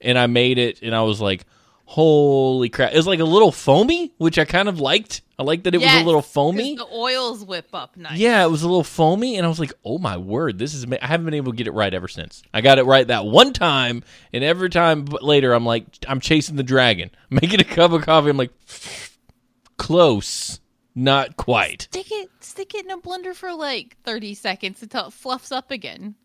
and 0.01 0.17
I 0.17 0.27
made 0.27 0.57
it, 0.57 0.81
and 0.81 0.93
I 0.93 1.03
was 1.03 1.21
like, 1.21 1.45
"Holy 1.85 2.69
crap!" 2.69 2.93
It 2.93 2.97
was 2.97 3.07
like 3.07 3.21
a 3.21 3.25
little 3.25 3.51
foamy, 3.51 4.13
which 4.17 4.37
I 4.37 4.45
kind 4.45 4.67
of 4.67 4.81
liked. 4.81 5.21
I 5.39 5.43
like 5.43 5.63
that 5.63 5.75
it 5.75 5.81
was 5.81 5.93
a 5.93 6.03
little 6.03 6.23
foamy. 6.23 6.75
the 6.75 6.87
oils 6.91 7.45
whip 7.45 7.67
up 7.71 7.95
nice 7.95 8.17
Yeah, 8.17 8.43
it 8.43 8.49
was 8.49 8.63
a 8.63 8.67
little 8.67 8.83
foamy, 8.83 9.37
and 9.37 9.45
I 9.45 9.49
was 9.49 9.59
like, 9.59 9.71
"Oh 9.85 9.99
my 9.99 10.17
word, 10.17 10.57
this 10.57 10.73
is." 10.73 10.85
I 10.91 11.05
haven't 11.05 11.25
been 11.25 11.35
able 11.35 11.51
to 11.51 11.55
get 11.57 11.67
it 11.67 11.73
right 11.73 11.93
ever 11.93 12.07
since. 12.07 12.41
I 12.53 12.61
got 12.61 12.79
it 12.79 12.85
right 12.85 13.07
that 13.07 13.25
one 13.25 13.53
time, 13.53 14.03
and 14.33 14.43
every 14.43 14.69
time 14.71 15.05
later, 15.05 15.53
I'm 15.53 15.65
like, 15.65 15.85
I'm 16.07 16.19
chasing 16.19 16.55
the 16.55 16.63
dragon, 16.63 17.11
making 17.29 17.59
a 17.59 17.63
cup 17.65 17.91
of 17.91 18.01
coffee. 18.01 18.29
I'm 18.31 18.37
like, 18.37 18.51
close, 19.77 20.59
not 20.95 21.37
quite. 21.37 21.83
stick 21.83 22.11
it 22.11 22.29
stick 22.39 22.73
it 22.73 22.85
in 22.85 22.91
a 22.91 22.97
blender 22.97 23.35
for 23.35 23.53
like 23.53 23.95
30 24.03 24.33
seconds 24.33 24.81
until 24.81 25.07
it 25.07 25.13
fluffs 25.13 25.51
up 25.51 25.69
again 25.71 26.15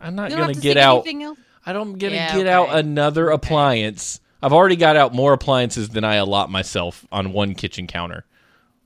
I'm 0.00 0.14
not 0.14 0.30
gonna 0.30 0.54
to 0.54 0.60
get 0.60 0.76
out. 0.76 1.06
I 1.66 1.72
don't 1.72 1.98
gonna 1.98 2.14
Yeah, 2.14 2.36
get 2.36 2.46
out 2.46 2.70
okay. 2.70 2.80
another 2.80 3.30
appliance. 3.30 4.20
I've 4.42 4.52
already 4.52 4.76
got 4.76 4.96
out 4.96 5.14
more 5.14 5.32
appliances 5.32 5.90
than 5.90 6.04
I 6.04 6.16
allot 6.16 6.50
myself 6.50 7.06
on 7.12 7.32
one 7.32 7.54
kitchen 7.54 7.86
counter. 7.86 8.24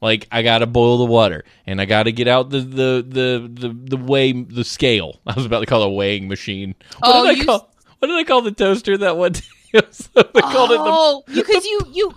Like 0.01 0.29
I 0.31 0.43
gotta 0.43 0.67
boil 0.67 0.99
the 0.99 1.05
water, 1.07 1.45
and 1.67 1.81
I 1.81 1.85
gotta 1.85 2.13
get 2.13 2.29
out 2.29 2.51
the 2.51 2.61
the 2.61 3.05
the 3.09 3.51
the, 3.69 3.97
the 3.97 3.97
weigh 3.97 4.33
the 4.33 4.65
scale. 4.65 5.19
I 5.27 5.35
was 5.35 5.45
about 5.47 5.61
to 5.61 5.67
call 5.67 5.83
it 5.83 5.87
a 5.87 5.91
weighing 5.91 6.29
machine. 6.29 6.75
What 7.01 7.11
Oh, 7.15 7.27
did 7.27 7.41
I 7.41 7.45
call? 7.45 7.73
What 7.99 8.09
did 8.09 8.17
I 8.17 8.25
call 8.25 8.43
the 8.43 8.53
toaster 8.53 8.97
that 8.99 9.17
one? 9.17 9.33
day? 9.33 9.41
I 9.75 9.81
called 10.41 10.71
it 10.71 10.79
the. 10.79 10.85
oh 10.87 11.25
because 11.27 11.65
you 11.67 11.81
you 11.93 12.15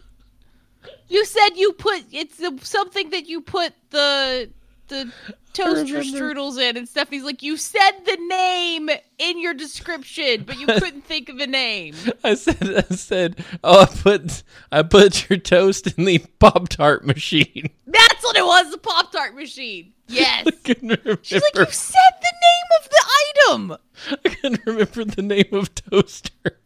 you 1.10 1.26
said 1.26 1.50
you 1.56 1.74
put 1.74 2.04
it's 2.12 2.38
the, 2.38 2.58
something 2.62 3.10
that 3.10 3.28
you 3.28 3.42
put 3.42 3.74
the 3.90 4.50
the 4.92 5.12
toaster 5.54 6.00
strudels 6.00 6.58
in 6.60 6.78
and 6.78 6.88
Stephanie's 6.88 7.24
like 7.24 7.42
you 7.42 7.58
said 7.58 7.92
the 8.06 8.18
name 8.30 8.90
in 9.18 9.42
your 9.42 9.54
description 9.54 10.44
but 10.46 10.60
you 10.60 10.66
couldn't 10.80 11.04
think 11.06 11.30
of 11.30 11.38
the 11.38 11.48
name 11.48 11.96
I 12.24 12.36
said 12.36 12.86
I 12.90 12.96
said 12.96 13.44
oh 13.64 13.82
I 13.82 13.86
put 13.86 14.44
I 14.72 14.84
put 14.84 15.30
your 15.30 15.40
toast 15.40 15.88
in 15.88 16.06
the 16.06 16.20
pop 16.40 16.70
tart 16.70 17.06
machine. 17.06 17.70
that's 17.88 18.24
what 18.24 18.38
it 18.38 18.46
was 18.46 18.72
the 18.72 18.78
pop 18.78 19.12
tart 19.12 19.36
machine 19.36 19.94
yes 20.08 20.46
I 20.48 20.52
couldn't 20.52 20.90
remember. 20.90 21.20
she's 21.24 21.42
like 21.42 21.56
you 21.68 21.74
said 21.74 22.14
the 22.22 22.34
name 22.48 22.80
of 22.80 22.90
the 22.90 23.06
item 23.28 23.78
I 24.24 24.30
couldn't 24.30 24.66
remember 24.66 25.06
the 25.06 25.22
name 25.22 25.54
of 25.54 25.74
toaster. 25.76 26.60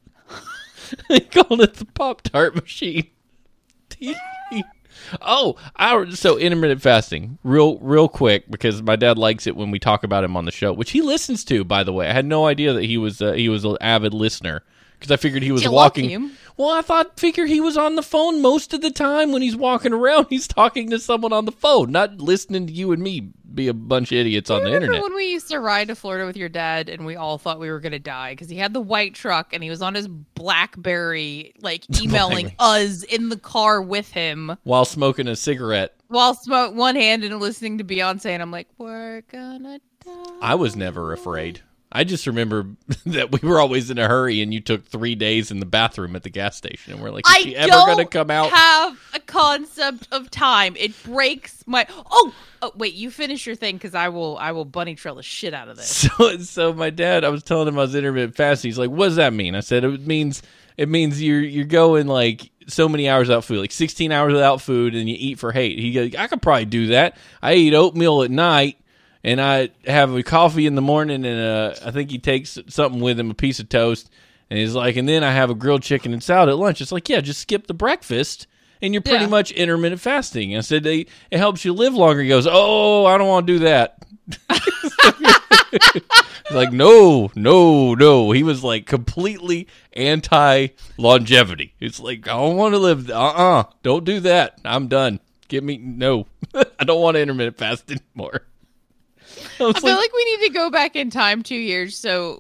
I 1.10 1.20
called 1.20 1.62
it 1.62 1.76
the 1.76 1.86
Pop 1.86 2.22
Tart 2.22 2.56
machine. 2.56 3.08
Oh, 5.22 5.56
I, 5.76 6.10
so 6.12 6.38
intermittent 6.38 6.82
fasting, 6.82 7.38
real 7.44 7.78
real 7.80 8.08
quick 8.08 8.50
because 8.50 8.82
my 8.82 8.96
dad 8.96 9.18
likes 9.18 9.48
it 9.48 9.56
when 9.56 9.72
we 9.72 9.80
talk 9.80 10.04
about 10.04 10.24
him 10.24 10.38
on 10.38 10.46
the 10.46 10.52
show, 10.52 10.74
which 10.74 10.92
he 10.92 11.02
listens 11.02 11.44
to. 11.46 11.64
By 11.64 11.84
the 11.84 11.94
way, 11.94 12.10
I 12.10 12.14
had 12.14 12.26
no 12.26 12.46
idea 12.46 12.74
that 12.74 12.84
he 12.84 12.98
was 12.98 13.22
uh, 13.22 13.34
he 13.34 13.50
was 13.50 13.66
an 13.66 13.78
avid 13.82 14.14
listener. 14.14 14.64
Because 15.00 15.12
I 15.12 15.18
figured 15.18 15.44
he 15.44 15.52
was 15.52 15.68
walking. 15.68 16.10
him. 16.10 16.32
Well, 16.58 16.70
I 16.70 16.82
thought 16.82 17.20
figure 17.20 17.46
he 17.46 17.60
was 17.60 17.76
on 17.76 17.96
the 17.96 18.04
phone 18.04 18.42
most 18.42 18.74
of 18.74 18.80
the 18.82 18.90
time 18.92 19.32
when 19.34 19.42
he's 19.42 19.56
walking 19.58 19.92
around. 19.94 20.28
He's 20.30 20.48
talking 20.48 20.90
to 20.92 21.00
someone 21.00 21.34
on 21.34 21.44
the 21.46 21.52
phone, 21.52 21.92
not 21.92 22.22
listening 22.22 22.68
to 22.68 22.74
you 22.74 22.92
and 22.94 23.04
me 23.04 23.32
be 23.54 23.68
a 23.70 23.74
bunch 23.74 24.12
of 24.12 24.18
idiots 24.18 24.50
on 24.50 24.64
the 24.64 24.74
internet. 24.74 25.02
when 25.02 25.16
we 25.16 25.32
used 25.32 25.50
to 25.50 25.60
ride 25.60 25.88
to 25.88 25.96
Florida 25.96 26.26
with 26.26 26.36
your 26.36 26.50
dad 26.50 26.90
and 26.90 27.06
we 27.06 27.16
all 27.16 27.38
thought 27.38 27.58
we 27.60 27.70
were 27.70 27.80
going 27.80 27.94
to 27.94 28.00
die 28.00 28.34
because 28.34 28.50
he 28.50 28.58
had 28.58 28.74
the 28.74 28.82
white 28.82 29.14
truck 29.14 29.54
and 29.54 29.64
he 29.64 29.70
was 29.70 29.82
on 29.82 29.96
his 29.96 30.08
Blackberry, 30.08 31.54
like 31.62 31.84
emailing 32.02 32.54
us 32.60 33.04
in 33.04 33.30
the 33.30 33.38
car 33.38 33.82
with 33.82 34.12
him 34.12 34.58
While 34.64 34.86
smoking 34.86 35.28
a 35.28 35.36
cigarette, 35.36 35.94
while 36.08 36.34
smoke 36.36 36.76
one 36.76 36.96
hand 36.96 37.24
and 37.24 37.40
listening 37.40 37.78
to 37.80 37.84
Beyonce. 37.84 38.28
And 38.28 38.42
I'm 38.42 38.52
like, 38.52 38.68
we're 38.78 39.22
gonna 39.32 39.80
die. 40.06 40.38
I 40.42 40.56
was 40.56 40.76
never 40.76 41.14
afraid. 41.14 41.62
I 41.96 42.04
just 42.04 42.28
remember 42.28 42.68
that 43.06 43.32
we 43.32 43.48
were 43.48 43.60
always 43.60 43.90
in 43.90 43.98
a 43.98 44.08
hurry, 44.08 44.42
and 44.42 44.54
you 44.54 44.60
took 44.60 44.86
three 44.86 45.16
days 45.16 45.50
in 45.50 45.60
the 45.60 45.66
bathroom 45.66 46.16
at 46.16 46.24
the 46.24 46.30
gas 46.30 46.58
station, 46.58 46.94
and 46.94 47.02
we're 47.02 47.10
like, 47.10 47.26
"Is 47.28 47.34
I 47.34 47.40
she 47.40 47.56
ever 47.56 47.70
gonna 47.70 48.06
come 48.06 48.30
out?" 48.30 48.52
have 48.52 49.00
a 49.14 49.20
concept 49.22 50.10
of 50.12 50.30
time. 50.30 50.76
It 50.78 50.92
breaks 51.04 51.64
my. 51.66 51.88
Oh, 52.12 52.34
oh 52.62 52.74
wait, 52.76 52.96
you 52.96 53.10
finish 53.10 53.48
your 53.48 53.56
thing 53.56 53.78
because 53.78 53.96
I 53.96 54.10
will. 54.10 54.38
I 54.38 54.52
will 54.52 54.66
bunny 54.66 54.96
trail 54.96 55.16
the 55.16 55.24
shit 55.24 55.54
out 55.54 55.70
of 55.70 55.78
this. 55.78 56.06
So, 56.18 56.38
so 56.40 56.74
my 56.74 56.90
dad, 56.90 57.24
I 57.24 57.30
was 57.30 57.44
telling 57.44 57.68
him 57.68 57.80
I 57.80 57.84
was 57.84 57.96
intermittent 57.96 58.36
fasting. 58.36 58.70
He's 58.70 58.78
like, 58.78 58.90
"What 58.90 59.06
does 59.06 59.16
that 59.16 59.34
mean?" 59.34 59.56
I 59.56 59.62
said, 59.62 59.86
"It 59.86 60.06
means 60.06 60.44
it 60.78 60.90
means 60.90 61.22
you're 61.22 61.42
you're 61.42 61.66
going 61.66 62.08
like 62.08 62.52
so 62.68 62.90
many 62.90 63.08
hours 63.08 63.28
without 63.30 63.46
food, 63.46 63.60
like 63.60 63.72
16 63.72 64.12
hours 64.12 64.34
without 64.34 64.62
food, 64.62 64.96
and 64.96 65.10
you 65.10 65.16
eat 65.18 65.40
for 65.40 65.54
hate." 65.54 65.80
He 65.80 65.94
goes, 65.94 66.16
"I 66.16 66.28
could 66.28 66.42
probably 66.42 66.66
do 66.66 66.88
that. 66.88 67.16
I 67.42 67.54
eat 67.54 67.74
oatmeal 67.74 68.24
at 68.24 68.32
night, 68.32 68.78
and 69.26 69.42
I 69.42 69.70
have 69.86 70.16
a 70.16 70.24
coffee 70.24 70.66
in 70.68 70.76
the 70.76 70.82
morning, 70.82 71.26
and 71.26 71.42
uh, 71.42 71.74
I 71.86 71.92
think 71.92 72.12
he 72.12 72.20
takes 72.20 72.58
something 72.70 73.02
with 73.02 73.20
him, 73.20 73.30
a 73.32 73.34
piece 73.34 73.60
of 73.60 73.68
toast." 73.68 74.10
And 74.50 74.58
he's 74.60 74.76
like, 74.76 74.96
"And 74.96 75.10
then 75.10 75.24
I 75.24 75.32
have 75.32 75.50
a 75.50 75.56
grilled 75.56 75.82
chicken 75.84 76.14
and 76.14 76.24
salad 76.24 76.48
at 76.50 76.58
lunch." 76.58 76.80
It's 76.80 76.92
like, 76.92 77.10
yeah, 77.10 77.20
just 77.20 77.42
skip 77.42 77.68
the 77.68 77.74
breakfast. 77.74 78.48
And 78.82 78.94
you're 78.94 79.02
pretty 79.02 79.24
Yeah. 79.24 79.30
much 79.30 79.52
intermittent 79.52 80.00
fasting. 80.02 80.56
I 80.56 80.60
said 80.62 80.84
they, 80.84 81.08
it 81.32 81.38
helps 81.40 81.66
you 81.66 81.74
live 81.74 81.94
longer. 81.96 82.22
He 82.22 82.30
goes, 82.30 82.48
"Oh, 82.50 83.06
I 83.06 83.18
don't 83.18 83.28
want 83.28 83.48
to 83.48 83.54
do 83.54 83.60
that." 83.60 83.98
Like, 86.52 86.72
no, 86.72 87.32
no, 87.36 87.96
no. 87.96 88.32
He 88.32 88.44
was 88.44 88.64
like 88.64 88.86
completely 88.86 89.68
anti 89.94 90.68
longevity. 90.98 91.74
It's 91.80 92.00
like, 92.00 92.28
I 92.28 92.34
don't 92.34 92.56
want 92.56 92.76
to 92.76 92.78
live. 92.80 93.10
Uh 93.10 93.14
uh-uh, 93.14 93.60
uh. 93.62 93.64
do 93.82 93.94
not 93.96 94.04
do 94.04 94.20
that. 94.22 94.60
I'm 94.64 94.88
done. 94.88 95.20
Give 95.48 95.64
me, 95.64 95.78
no. 95.78 96.28
I 96.80 96.84
don't 96.86 97.02
want 97.02 97.16
to 97.16 97.22
intermittent 97.22 97.58
fast 97.58 97.92
anymore. 97.92 98.42
I 99.60 99.64
was 99.64 99.76
I 99.76 99.80
feel 99.80 99.90
like, 99.92 100.00
like 100.00 100.14
we 100.14 100.26
need 100.38 100.48
to 100.48 100.54
go 100.54 100.70
back 100.70 100.96
in 100.96 101.10
time 101.10 101.44
two 101.44 101.56
years 101.56 101.98
so 101.98 102.40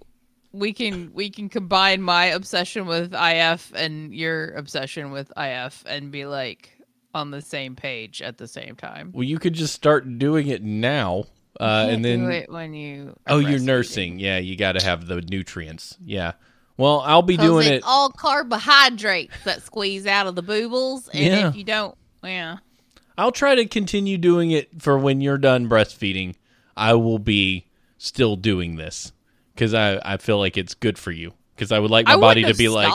we 0.51 0.72
can 0.74 1.11
we 1.13 1.30
can 1.30 1.49
combine 1.49 2.01
my 2.01 2.26
obsession 2.26 2.86
with 2.88 3.13
IF 3.13 3.72
and 3.76 4.13
your 4.13 4.51
obsession 4.55 5.11
with 5.11 5.32
IF 5.38 5.84
and 5.88 6.11
be 6.11 6.26
like 6.26 6.72
on 7.13 7.32
the 7.32 7.41
same 7.41 7.76
page 7.76 8.22
at 8.22 8.38
the 8.38 8.47
same 8.47 8.76
time. 8.76 9.11
well, 9.13 9.24
you 9.24 9.39
could 9.39 9.53
just 9.53 9.74
start 9.74 10.18
doing 10.20 10.47
it 10.47 10.61
now. 10.63 11.26
Uh, 11.57 11.88
and 11.89 12.03
Do 12.03 12.09
then, 12.09 12.32
it 12.32 12.51
when 12.51 12.74
you 12.74 13.16
are 13.26 13.36
oh, 13.36 13.39
you're 13.39 13.59
breastfeeding. 13.59 13.63
nursing. 13.63 14.20
Yeah, 14.20 14.38
you 14.39 14.57
got 14.57 14.74
to 14.74 14.84
have 14.84 15.07
the 15.07 15.22
nutrients. 15.22 15.97
Yeah. 16.03 16.34
Well, 16.76 16.99
I'll 16.99 17.22
be 17.22 17.38
doing 17.38 17.66
it's 17.68 17.78
it. 17.78 17.84
all 17.88 18.09
carbohydrates 18.09 19.34
that 19.45 19.61
squeeze 19.61 20.05
out 20.05 20.28
of 20.28 20.36
the 20.36 20.43
boobles, 20.43 21.07
and 21.13 21.24
Yeah. 21.24 21.47
if 21.47 21.55
you 21.55 21.63
don't, 21.63 21.97
yeah, 22.22 22.57
I'll 23.18 23.32
try 23.32 23.55
to 23.55 23.66
continue 23.66 24.18
doing 24.18 24.51
it 24.51 24.82
for 24.82 24.97
when 24.97 25.22
you're 25.22 25.38
done 25.38 25.70
breastfeeding. 25.70 26.36
I 26.76 26.94
will 26.94 27.20
be 27.20 27.68
still 27.98 28.36
doing 28.36 28.76
this 28.76 29.12
because 29.54 29.74
I, 29.74 30.00
I 30.04 30.18
feel 30.18 30.38
like 30.38 30.58
it's 30.58 30.74
good 30.74 30.98
for 30.98 31.12
you. 31.12 31.34
Because 31.56 31.72
I 31.72 31.80
would 31.80 31.92
like 31.92 32.06
my 32.06 32.14
I 32.14 32.18
body 32.18 32.44
to 32.44 32.54
be 32.54 32.68
like, 32.68 32.92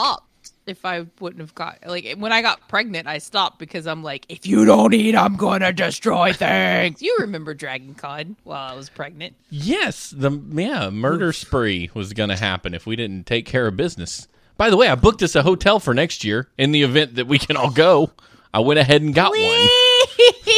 if 0.67 0.85
I 0.85 1.05
wouldn't 1.19 1.41
have 1.41 1.55
got 1.55 1.79
like 1.85 2.15
when 2.17 2.31
I 2.31 2.41
got 2.43 2.67
pregnant, 2.67 3.07
I 3.07 3.17
stopped 3.17 3.57
because 3.57 3.87
I'm 3.87 4.03
like, 4.03 4.25
if 4.29 4.45
you 4.45 4.65
don't 4.65 4.93
eat, 4.93 5.15
I'm 5.15 5.35
gonna 5.35 5.73
destroy 5.73 6.31
things. 6.33 7.01
You 7.01 7.17
remember 7.21 7.53
Dragon 7.55 7.95
Con 7.95 8.37
while 8.43 8.71
I 8.71 8.75
was 8.75 8.89
pregnant? 8.89 9.35
yes, 9.49 10.11
the 10.15 10.31
yeah 10.51 10.89
murder 10.91 11.33
spree 11.33 11.89
was 11.93 12.13
going 12.13 12.29
to 12.29 12.37
happen 12.37 12.73
if 12.73 12.85
we 12.85 12.95
didn't 12.95 13.25
take 13.25 13.45
care 13.45 13.67
of 13.67 13.75
business. 13.75 14.27
By 14.57 14.69
the 14.69 14.77
way, 14.77 14.87
I 14.87 14.95
booked 14.95 15.23
us 15.23 15.35
a 15.35 15.41
hotel 15.41 15.79
for 15.79 15.93
next 15.93 16.23
year 16.23 16.47
in 16.57 16.71
the 16.71 16.83
event 16.83 17.15
that 17.15 17.25
we 17.25 17.39
can 17.39 17.57
all 17.57 17.71
go. 17.71 18.11
I 18.53 18.59
went 18.59 18.79
ahead 18.79 19.01
and 19.01 19.15
got 19.15 19.31
one. 19.31 19.67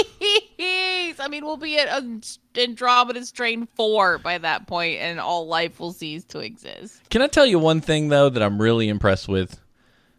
I 1.24 1.30
mean, 1.30 1.46
we'll 1.46 1.58
be 1.58 1.80
at 1.80 1.88
um, 1.88 2.22
Andromeda 2.58 3.26
Strain 3.26 3.66
4 3.76 4.18
by 4.18 4.38
that 4.40 4.68
point, 4.68 5.00
and 5.00 5.20
all 5.20 5.48
life 5.48 5.80
will 5.80 5.94
cease 5.94 6.26
to 6.26 6.40
exist. 6.40 7.10
Can 7.10 7.22
I 7.22 7.28
tell 7.28 7.46
you 7.46 7.60
one 7.60 7.80
thing 7.80 8.10
though 8.10 8.30
that 8.30 8.44
I'm 8.44 8.62
really 8.62 8.90
impressed 8.90 9.30
with? 9.30 9.60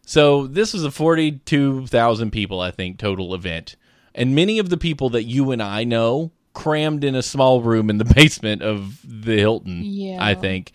So 0.06 0.46
this 0.46 0.72
was 0.72 0.84
a 0.84 0.90
42,000 0.90 2.30
people, 2.30 2.60
I 2.60 2.70
think, 2.70 2.98
total 2.98 3.34
event, 3.34 3.76
and 4.14 4.34
many 4.34 4.58
of 4.58 4.70
the 4.70 4.76
people 4.76 5.10
that 5.10 5.24
you 5.24 5.50
and 5.50 5.62
I 5.62 5.84
know 5.84 6.32
crammed 6.54 7.04
in 7.04 7.14
a 7.14 7.22
small 7.22 7.60
room 7.60 7.90
in 7.90 7.98
the 7.98 8.04
basement 8.14 8.62
of 8.62 8.98
the 9.04 9.36
Hilton. 9.36 9.82
Yeah. 9.84 10.18
I 10.20 10.34
think 10.34 10.72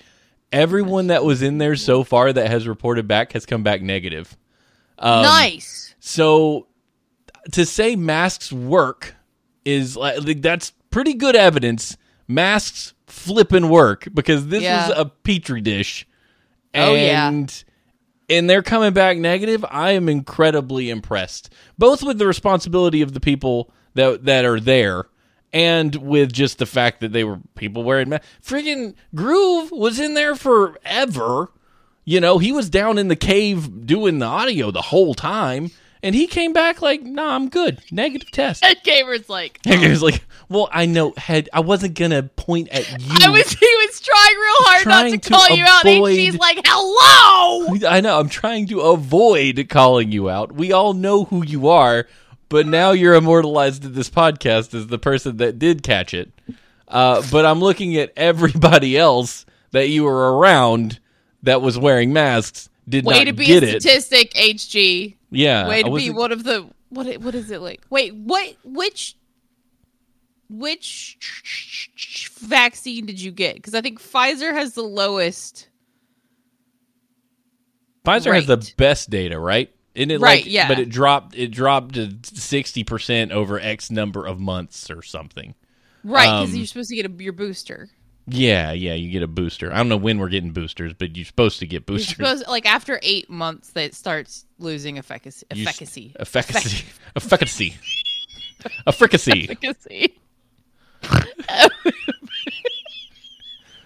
everyone 0.52 1.08
that 1.08 1.24
was 1.24 1.42
in 1.42 1.58
there 1.58 1.76
so 1.76 2.04
far 2.04 2.32
that 2.32 2.50
has 2.50 2.68
reported 2.68 3.08
back 3.08 3.34
has 3.34 3.46
come 3.48 3.64
back 3.64 3.82
negative. 3.82 4.38
Um, 5.00 5.24
nice. 5.24 5.96
So 6.00 6.68
to 7.52 7.66
say 7.66 7.96
masks 7.96 8.52
work 8.52 9.16
is 9.72 9.96
like 9.96 10.42
that's 10.42 10.72
pretty 10.92 11.14
good 11.14 11.36
evidence. 11.36 11.98
Masks 12.28 12.94
flipping 13.08 13.70
work 13.70 14.08
because 14.14 14.48
this 14.48 14.64
Yeah. 14.64 14.86
is 14.90 14.94
a 14.98 15.06
petri 15.06 15.62
dish. 15.62 16.08
Oh, 16.76 16.94
yeah. 16.94 17.28
and 17.30 17.64
and 18.30 18.48
they're 18.50 18.62
coming 18.62 18.94
back 18.94 19.18
negative. 19.18 19.66
I 19.70 19.92
am 19.92 20.08
incredibly 20.08 20.90
impressed, 20.92 21.52
both 21.80 22.04
with 22.04 22.20
the 22.20 22.28
responsibility 22.28 23.02
of 23.02 23.14
the 23.14 23.20
people 23.20 23.72
that 23.96 24.26
that 24.26 24.46
are 24.46 24.60
there. 24.60 25.06
And 25.52 25.96
with 25.96 26.32
just 26.32 26.60
the 26.60 26.68
fact 26.68 27.00
that 27.00 27.12
they 27.12 27.24
were 27.24 27.40
people 27.56 27.82
wearing 27.84 28.10
masks. 28.10 28.28
Freaking 28.46 28.94
Groove 29.16 29.72
was 29.72 30.00
in 30.00 30.14
there 30.14 30.36
forever. 30.36 31.50
You 32.06 32.20
know, 32.20 32.38
he 32.38 32.52
was 32.52 32.70
down 32.70 33.00
in 33.00 33.08
the 33.08 33.16
cave 33.16 33.88
doing 33.88 34.20
the 34.20 34.28
audio 34.28 34.70
the 34.70 34.82
whole 34.84 35.16
time, 35.16 35.72
and 36.02 36.16
he 36.16 36.28
came 36.28 36.54
back 36.54 36.82
like, 36.82 37.02
"Nah, 37.04 37.36
I'm 37.36 37.50
good. 37.50 37.82
Negative 37.92 38.30
test." 38.32 38.64
Ed 38.64 38.78
Gamer's 38.84 39.30
like, 39.30 39.60
And 39.66 39.82
he 39.82 39.90
was 39.90 40.02
like, 40.02 40.24
"Well, 40.48 40.70
I 40.72 40.86
know, 40.86 41.14
head. 41.18 41.50
I 41.54 41.60
wasn't 41.60 41.96
gonna 41.96 42.24
point 42.24 42.70
at 42.70 42.90
you. 43.02 43.18
I 43.22 43.30
was, 43.30 43.52
he 43.52 43.66
was 43.66 44.00
trying 44.00 44.36
real 44.36 44.56
hard 44.60 44.88
not 44.88 45.04
to 45.04 45.18
to 45.18 45.30
call 45.30 45.50
you 45.50 45.64
out, 45.66 45.86
and 45.86 46.06
she's 46.08 46.38
like, 46.38 46.60
hello! 46.66 47.76
I 47.90 48.02
know. 48.02 48.20
I'm 48.20 48.30
trying 48.30 48.68
to 48.68 48.82
avoid 48.82 49.68
calling 49.70 50.12
you 50.12 50.30
out. 50.30 50.52
We 50.52 50.72
all 50.72 50.94
know 50.94 51.26
who 51.26 51.44
you 51.46 51.70
are, 51.70 52.08
but 52.48 52.66
now 52.66 52.92
you're 52.92 53.16
immortalized 53.16 53.86
in 53.86 53.94
this 53.94 54.10
podcast 54.10 54.74
as 54.74 54.88
the 54.88 55.00
person 55.00 55.38
that 55.38 55.60
did 55.60 55.84
catch 55.84 56.14
it. 56.14 56.32
Uh, 56.88 57.22
but 57.32 57.46
I'm 57.46 57.60
looking 57.60 57.96
at 57.98 58.14
everybody 58.16 58.98
else 58.98 59.46
that 59.72 59.90
you 59.90 60.04
were 60.04 60.38
around 60.38 61.00
that 61.44 61.62
was 61.62 61.78
wearing 61.78 62.12
masks 62.12 62.69
did 62.90 63.06
Way 63.06 63.26
to 63.26 63.34
be 63.34 63.46
get 63.46 63.64
a 63.64 63.76
it. 63.76 63.82
statistic, 63.82 64.34
HG. 64.34 65.16
Yeah, 65.32 65.68
Way 65.68 65.84
to 65.84 65.92
be 65.96 66.10
one 66.10 66.32
of 66.32 66.44
the 66.44 66.68
what? 66.90 67.08
What 67.22 67.36
is 67.36 67.52
it 67.52 67.62
like? 67.62 67.82
Wait, 67.90 68.16
what? 68.16 68.56
Which? 68.64 69.16
Which 70.50 71.18
vaccine 72.40 73.06
did 73.06 73.22
you 73.22 73.30
get? 73.32 73.56
Because 73.56 73.76
I 73.76 73.82
think 73.82 74.02
Pfizer 74.02 74.52
has 74.52 74.74
the 74.74 74.82
lowest. 74.82 75.68
Pfizer 78.04 78.34
has 78.34 78.48
the 78.48 78.74
best 78.78 79.10
data, 79.12 79.40
right? 79.40 79.72
Isn't 79.94 80.12
it 80.12 80.22
Right, 80.22 80.44
like, 80.44 80.52
yeah. 80.52 80.68
But 80.68 80.80
it 80.80 80.90
dropped. 80.90 81.36
It 81.36 81.50
dropped 81.52 81.96
to 81.96 82.18
sixty 82.24 82.84
percent 82.84 83.32
over 83.32 83.60
X 83.60 83.92
number 83.92 84.26
of 84.26 84.40
months 84.40 84.90
or 84.90 85.02
something. 85.04 85.54
Right, 86.04 86.26
because 86.26 86.52
Um, 86.54 86.56
you're 86.58 86.66
supposed 86.66 86.90
to 86.90 86.96
get 86.96 87.06
a, 87.06 87.24
your 87.24 87.34
booster. 87.34 87.90
Yeah, 88.30 88.72
yeah. 88.72 88.94
You 88.94 89.10
get 89.12 89.24
a 89.24 89.28
booster. 89.28 89.72
I 89.74 89.78
don't 89.78 89.90
know 89.90 89.98
when 89.98 90.20
we're 90.20 90.30
getting 90.30 90.52
boosters, 90.52 90.94
but 90.94 91.16
you're 91.16 91.26
supposed 91.26 91.60
to 91.60 91.68
get 91.68 91.86
boosters. 91.86 92.16
supposed 92.16 92.48
like 92.48 92.66
after 92.66 93.00
eight 93.02 93.30
months 93.30 93.72
that 93.72 93.94
starts 93.96 94.46
losing 94.60 94.98
efficacy. 94.98 95.46
S- 95.52 95.58
Efficacy. 95.68 96.14
Efficacy. 96.20 96.86
Efficacy. 97.16 97.78
Efficacy. 98.88 99.50
Efficacy. 99.50 100.16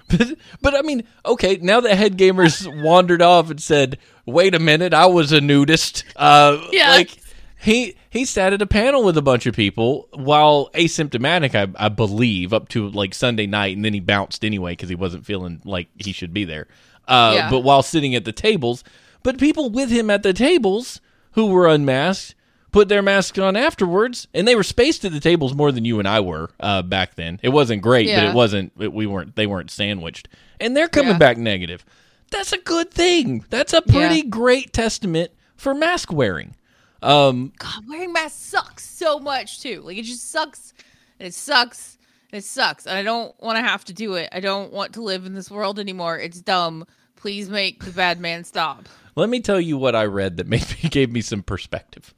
But, 0.10 0.38
but 0.62 0.76
I 0.78 0.82
mean, 0.84 1.04
okay, 1.26 1.58
now 1.62 1.80
that 1.80 1.96
head 1.98 2.18
gamers 2.18 2.68
wandered 2.84 3.22
off 3.22 3.50
and 3.50 3.62
said, 3.62 3.98
"Wait 4.28 4.54
a 4.54 4.60
minute, 4.60 4.94
I 4.94 5.08
was 5.08 5.32
a 5.32 5.42
nudist." 5.42 6.04
Uh, 6.16 6.60
Yeah. 6.72 6.92
like 6.92 7.18
he 7.60 7.96
he 8.14 8.24
sat 8.26 8.54
at 8.54 8.62
a 8.62 8.66
panel 8.68 9.04
with 9.04 9.18
a 9.18 9.22
bunch 9.22 9.46
of 9.46 9.56
people 9.56 10.08
while 10.14 10.70
asymptomatic, 10.74 11.56
I, 11.56 11.86
I 11.86 11.90
believe, 11.90 12.54
up 12.54 12.70
to 12.70 12.88
like 12.90 13.14
Sunday 13.14 13.48
night, 13.48 13.76
and 13.76 13.84
then 13.84 13.94
he 13.94 14.00
bounced 14.00 14.46
anyway 14.46 14.74
because 14.74 14.88
he 14.90 14.96
wasn't 14.96 15.26
feeling 15.26 15.62
like 15.66 15.90
he 15.98 16.14
should 16.14 16.34
be 16.34 16.46
there. 16.46 16.68
Uh, 17.08 17.34
Yeah. 17.36 17.50
But 17.50 17.62
while 17.62 17.82
sitting 17.84 18.16
at 18.16 18.24
the 18.24 18.32
tables, 18.32 18.84
but 19.24 19.38
people 19.40 19.70
with 19.70 19.90
him 19.90 20.10
at 20.10 20.24
the 20.24 20.32
tables 20.34 21.02
who 21.32 21.48
were 21.48 21.68
unmasked 21.68 22.36
put 22.72 22.88
their 22.90 23.02
masks 23.02 23.38
on 23.40 23.56
afterwards, 23.56 24.28
and 24.34 24.48
they 24.48 24.56
were 24.56 24.64
spaced 24.64 25.04
at 25.06 25.12
the 25.12 25.20
tables 25.20 25.54
more 25.54 25.72
than 25.72 25.86
you 25.86 26.00
and 26.00 26.08
I 26.08 26.20
were 26.22 26.50
uh, 26.60 26.82
back 26.82 27.16
then. 27.16 27.40
It 27.44 27.50
wasn't 27.50 27.82
great, 27.82 28.08
but 28.08 28.24
it 28.24 28.34
wasn't. 28.34 28.72
It, 28.80 28.94
we 28.94 29.06
weren't. 29.06 29.36
They 29.36 29.46
weren't 29.48 29.70
sandwiched, 29.72 30.28
and 30.60 30.76
they're 30.78 30.88
coming 30.88 31.12
Yeah. 31.14 31.18
back 31.18 31.38
negative. 31.38 31.84
that's 32.32 32.52
a 32.54 32.58
good 32.58 32.90
thing. 32.90 33.46
That's 33.52 33.74
a 33.74 33.82
pretty 33.84 34.18
Yeah. 34.22 34.30
great 34.30 34.74
testament 34.74 35.30
for 35.56 35.76
mask 35.76 36.12
wearing. 36.12 36.56
Um, 37.04 37.52
God, 37.60 37.88
wearing 37.88 38.14
masks 38.14 38.40
sucks 38.40 38.88
so 38.88 39.20
much 39.20 39.62
too. 39.62 39.82
Like 39.82 39.98
it 39.98 40.04
just 40.04 40.32
sucks. 40.32 40.74
It 41.20 41.34
sucks. 41.34 41.98
It 42.32 42.44
sucks. 42.44 42.88
And 42.88 42.98
I 42.98 43.04
don't 43.04 43.40
want 43.42 43.58
to 43.58 43.64
have 43.64 43.86
to 43.86 43.94
do 43.94 44.16
it. 44.16 44.30
I 44.32 44.40
don't 44.40 44.72
want 44.72 44.94
to 44.94 45.02
live 45.02 45.26
in 45.26 45.34
this 45.34 45.52
world 45.52 45.80
anymore. 45.80 46.18
It's 46.18 46.42
dumb. 46.42 46.86
Please 47.16 47.50
make 47.50 47.84
the 47.84 47.92
bad 47.92 48.20
man 48.20 48.44
stop. 48.44 48.88
let 49.16 49.30
me 49.30 49.40
tell 49.40 49.60
you 49.62 49.78
what 49.78 49.96
I 49.96 50.06
read 50.06 50.38
that 50.38 50.48
made 50.48 50.66
me 50.82 50.90
gave 50.90 51.12
me 51.12 51.22
some 51.22 51.44
perspective. 51.44 52.14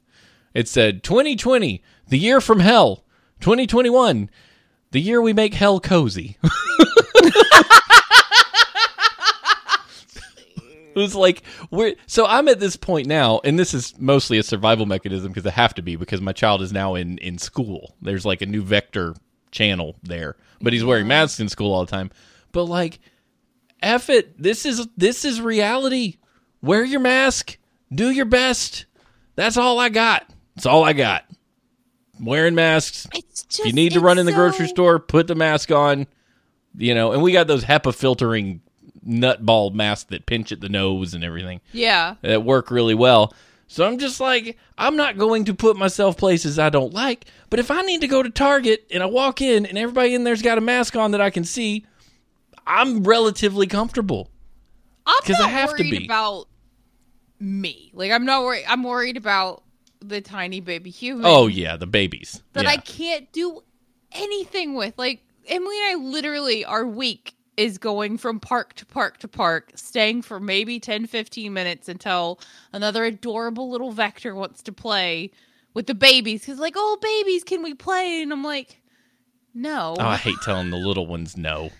It 0.54 0.68
said 0.68 1.02
2020, 1.02 1.82
the 2.08 2.18
year 2.18 2.40
from 2.40 2.60
hell. 2.60 3.04
2021, 3.40 4.30
the 4.92 5.00
year 5.00 5.20
we 5.20 5.34
make 5.34 5.52
hell 5.54 5.80
cozy. 5.80 6.38
It 10.96 11.00
was 11.00 11.14
like 11.14 11.42
we're 11.70 11.94
so 12.06 12.24
I'm 12.26 12.48
at 12.48 12.58
this 12.58 12.74
point 12.74 13.06
now, 13.06 13.40
and 13.44 13.58
this 13.58 13.74
is 13.74 13.92
mostly 13.98 14.38
a 14.38 14.42
survival 14.42 14.86
mechanism 14.86 15.30
because 15.30 15.46
I 15.46 15.50
have 15.50 15.74
to 15.74 15.82
be 15.82 15.94
because 15.94 16.22
my 16.22 16.32
child 16.32 16.62
is 16.62 16.72
now 16.72 16.94
in 16.94 17.18
in 17.18 17.36
school. 17.36 17.94
There's 18.00 18.24
like 18.24 18.40
a 18.40 18.46
new 18.46 18.62
vector 18.62 19.14
channel 19.50 19.96
there, 20.02 20.36
but 20.58 20.72
he's 20.72 20.84
wearing 20.84 21.06
masks 21.06 21.38
in 21.38 21.50
school 21.50 21.74
all 21.74 21.84
the 21.84 21.90
time. 21.90 22.10
But 22.50 22.64
like, 22.64 22.98
F 23.82 24.08
it, 24.08 24.40
this 24.42 24.64
is 24.64 24.88
this 24.96 25.26
is 25.26 25.38
reality. 25.38 26.16
Wear 26.62 26.82
your 26.82 27.00
mask, 27.00 27.58
do 27.92 28.10
your 28.10 28.24
best. 28.24 28.86
That's 29.34 29.58
all 29.58 29.78
I 29.78 29.90
got. 29.90 30.26
That's 30.54 30.64
all 30.64 30.82
I 30.82 30.94
got. 30.94 31.26
Wearing 32.18 32.54
masks. 32.54 33.06
Just 33.12 33.60
If 33.60 33.66
you 33.66 33.72
need 33.74 33.92
to 33.92 34.00
run 34.00 34.18
in 34.18 34.24
the 34.24 34.32
grocery 34.32 34.66
so- 34.68 34.72
store, 34.72 34.98
put 34.98 35.26
the 35.26 35.34
mask 35.34 35.70
on. 35.70 36.06
You 36.74 36.94
know, 36.94 37.12
and 37.12 37.22
we 37.22 37.32
got 37.32 37.46
those 37.46 37.64
HEPA 37.64 37.94
filtering 37.94 38.62
nutball 39.06 39.72
masks 39.72 40.04
that 40.10 40.26
pinch 40.26 40.52
at 40.52 40.60
the 40.60 40.68
nose 40.68 41.14
and 41.14 41.24
everything 41.24 41.60
Yeah. 41.72 42.14
that 42.22 42.44
work 42.44 42.70
really 42.70 42.94
well. 42.94 43.34
So 43.68 43.84
I'm 43.84 43.98
just 43.98 44.20
like, 44.20 44.56
I'm 44.78 44.94
not 44.96 45.18
going 45.18 45.44
to 45.46 45.54
put 45.54 45.76
myself 45.76 46.16
places 46.16 46.56
I 46.58 46.70
don't 46.70 46.94
like. 46.94 47.24
But 47.50 47.58
if 47.58 47.70
I 47.70 47.82
need 47.82 48.00
to 48.02 48.06
go 48.08 48.22
to 48.22 48.30
Target 48.30 48.86
and 48.92 49.02
I 49.02 49.06
walk 49.06 49.40
in 49.42 49.66
and 49.66 49.76
everybody 49.76 50.14
in 50.14 50.22
there's 50.22 50.42
got 50.42 50.56
a 50.58 50.60
mask 50.60 50.94
on 50.94 51.10
that 51.10 51.20
I 51.20 51.30
can 51.30 51.42
see, 51.42 51.84
I'm 52.66 53.02
relatively 53.02 53.66
comfortable. 53.66 54.30
I'm 55.04 55.20
'Cause 55.24 55.36
I 55.40 55.42
not 55.44 55.50
have 55.50 55.70
to 55.76 55.82
worried 55.82 55.90
be. 56.00 56.04
about 56.04 56.46
me. 57.40 57.90
Like 57.94 58.10
I'm 58.12 58.24
not 58.24 58.42
worried. 58.44 58.64
I'm 58.68 58.82
worried 58.82 59.16
about 59.16 59.62
the 60.00 60.20
tiny 60.20 60.60
baby 60.60 60.90
human. 60.90 61.26
Oh 61.26 61.46
yeah, 61.46 61.76
the 61.76 61.86
babies. 61.86 62.42
that 62.54 62.64
yeah. 62.64 62.70
I 62.70 62.76
can't 62.76 63.30
do 63.32 63.62
anything 64.12 64.74
with. 64.74 64.94
Like 64.98 65.22
Emily 65.46 65.76
and 65.88 66.00
I 66.00 66.04
literally 66.04 66.64
are 66.64 66.86
week 66.86 67.34
is 67.56 67.78
going 67.78 68.18
from 68.18 68.38
park 68.40 68.74
to 68.74 68.86
park 68.86 69.18
to 69.18 69.28
park, 69.28 69.72
staying 69.74 70.22
for 70.22 70.38
maybe 70.38 70.78
10 70.78 71.06
15 71.06 71.52
minutes 71.52 71.88
until 71.88 72.38
another 72.72 73.04
adorable 73.04 73.70
little 73.70 73.92
vector 73.92 74.34
wants 74.34 74.62
to 74.62 74.72
play 74.72 75.30
with 75.74 75.86
the 75.86 75.94
babies 75.94 76.44
cuz 76.44 76.58
like, 76.58 76.74
"Oh, 76.76 76.98
babies, 77.00 77.44
can 77.44 77.62
we 77.62 77.74
play?" 77.74 78.22
And 78.22 78.32
I'm 78.32 78.44
like, 78.44 78.80
"No." 79.54 79.94
Oh, 79.98 80.06
I 80.06 80.16
hate 80.16 80.36
telling 80.42 80.70
the 80.70 80.76
little 80.76 81.06
ones 81.06 81.36
no. 81.36 81.70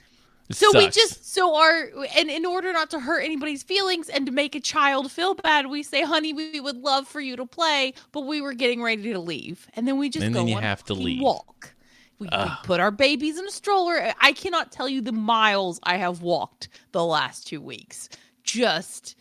It 0.49 0.55
so 0.55 0.79
we 0.79 0.89
just 0.89 1.35
so 1.35 1.57
our 1.57 1.91
and 2.17 2.31
in 2.31 2.47
order 2.47 2.73
not 2.73 2.91
to 2.91 3.01
hurt 3.01 3.21
anybody's 3.21 3.65
feelings 3.65 4.09
and 4.09 4.27
to 4.27 4.33
make 4.33 4.55
a 4.55 4.61
child 4.61 5.11
feel 5.11 5.35
bad, 5.35 5.67
we 5.67 5.83
say, 5.83 6.03
"Honey, 6.03 6.33
we 6.33 6.61
would 6.61 6.77
love 6.77 7.09
for 7.09 7.21
you 7.21 7.37
to 7.37 7.45
play," 7.45 7.95
but 8.13 8.23
we 8.23 8.41
were 8.41 8.53
getting 8.55 8.81
ready 8.81 9.13
to 9.13 9.19
leave, 9.19 9.69
and 9.75 9.89
then 9.89 9.99
we 9.99 10.09
just 10.09 10.25
And 10.25 10.35
go 10.35 10.41
then 10.41 10.49
you 10.49 10.57
have 10.59 10.85
to 10.85 10.95
leave. 10.95 11.21
walk. 11.21 11.75
We, 12.19 12.29
we 12.33 12.51
put 12.65 12.81
our 12.81 12.91
babies 12.91 13.39
in 13.39 13.47
a 13.47 13.51
stroller. 13.51 14.13
I 14.21 14.33
cannot 14.33 14.73
tell 14.73 14.89
you 14.89 15.01
the 15.03 15.13
miles 15.13 15.79
I 15.83 15.97
have 15.97 16.23
walked 16.23 16.69
the 16.93 17.05
last 17.05 17.47
two 17.47 17.61
weeks. 17.61 18.09
Just 18.43 19.17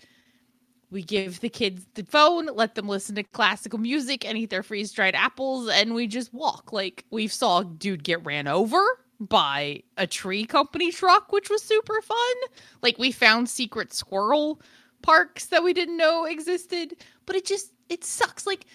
we 0.92 1.04
give 1.04 1.42
the 1.42 1.50
kids 1.50 1.86
the 1.96 2.06
phone, 2.06 2.46
let 2.46 2.76
them 2.76 2.88
listen 2.88 3.16
to 3.16 3.24
classical 3.24 3.80
music 3.80 4.24
and 4.24 4.38
eat 4.38 4.50
their 4.50 4.64
freeze 4.64 4.92
dried 4.92 5.16
apples, 5.16 5.68
and 5.68 5.94
we 5.94 6.08
just 6.08 6.34
walk. 6.34 6.72
Like 6.72 7.04
we 7.10 7.28
saw 7.28 7.60
a 7.60 7.66
dude 7.66 8.04
get 8.04 8.24
ran 8.24 8.48
over 8.48 8.82
by 9.20 9.82
a 9.98 10.08
tree 10.08 10.46
company 10.46 10.92
truck, 10.92 11.32
which 11.32 11.50
was 11.50 11.64
super 11.64 12.02
fun. 12.02 12.36
Like 12.82 12.98
we 12.98 13.12
found 13.12 13.50
secret 13.50 13.94
squirrel 13.94 14.62
parks 15.02 15.48
that 15.48 15.64
we 15.64 15.74
didn't 15.74 15.98
know 15.98 16.26
existed, 16.26 16.96
but 17.26 17.36
it 17.36 17.46
just 17.46 17.74
it 17.90 18.04
sucks. 18.04 18.48
Like 18.48 18.66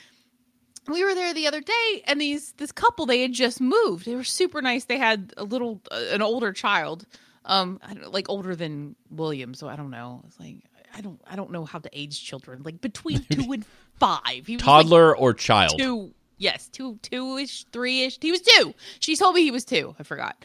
we 0.89 1.05
were 1.05 1.15
there 1.15 1.33
the 1.35 1.47
other 1.47 1.61
day 1.61 2.03
and 2.07 2.21
these 2.21 2.53
this 2.53 2.73
couple 2.73 3.07
they 3.07 3.21
had 3.23 3.33
just 3.33 3.61
moved. 3.61 4.07
They 4.07 4.15
were 4.15 4.25
super 4.25 4.61
nice. 4.63 4.85
They 4.85 4.99
had 4.99 5.33
a 5.37 5.45
little 5.45 5.81
uh, 5.91 6.05
an 6.11 6.23
older 6.23 6.53
child 6.53 7.07
um 7.45 7.81
I 7.83 7.95
don't, 7.95 8.13
like 8.13 8.29
older 8.29 8.55
than 8.55 8.97
william 9.11 9.55
so 9.55 9.69
i 9.69 9.77
don't 9.77 9.91
know. 9.91 10.23
It's 10.27 10.39
like 10.39 10.57
i 10.95 11.01
don't 11.01 11.21
i 11.27 11.37
don't 11.37 11.51
know 11.53 11.65
how 11.65 11.79
to 11.79 11.91
age 11.93 12.23
children. 12.23 12.63
Like 12.65 12.81
between 12.81 13.25
two 13.31 13.53
and 13.53 13.65
five. 13.99 14.47
He 14.47 14.57
was 14.57 14.63
like 14.63 14.65
toddler 14.65 15.17
or 15.17 15.35
child. 15.35 15.79
two 15.79 16.13
yes 16.39 16.69
two 16.69 16.99
two-ish 17.03 17.65
three-ish. 17.73 18.19
He 18.21 18.31
was 18.31 18.41
two. 18.41 18.75
She 19.01 19.17
told 19.17 19.35
me 19.35 19.43
he 19.43 19.51
was 19.51 19.65
two. 19.65 19.95
I 19.99 20.03
forgot. 20.03 20.45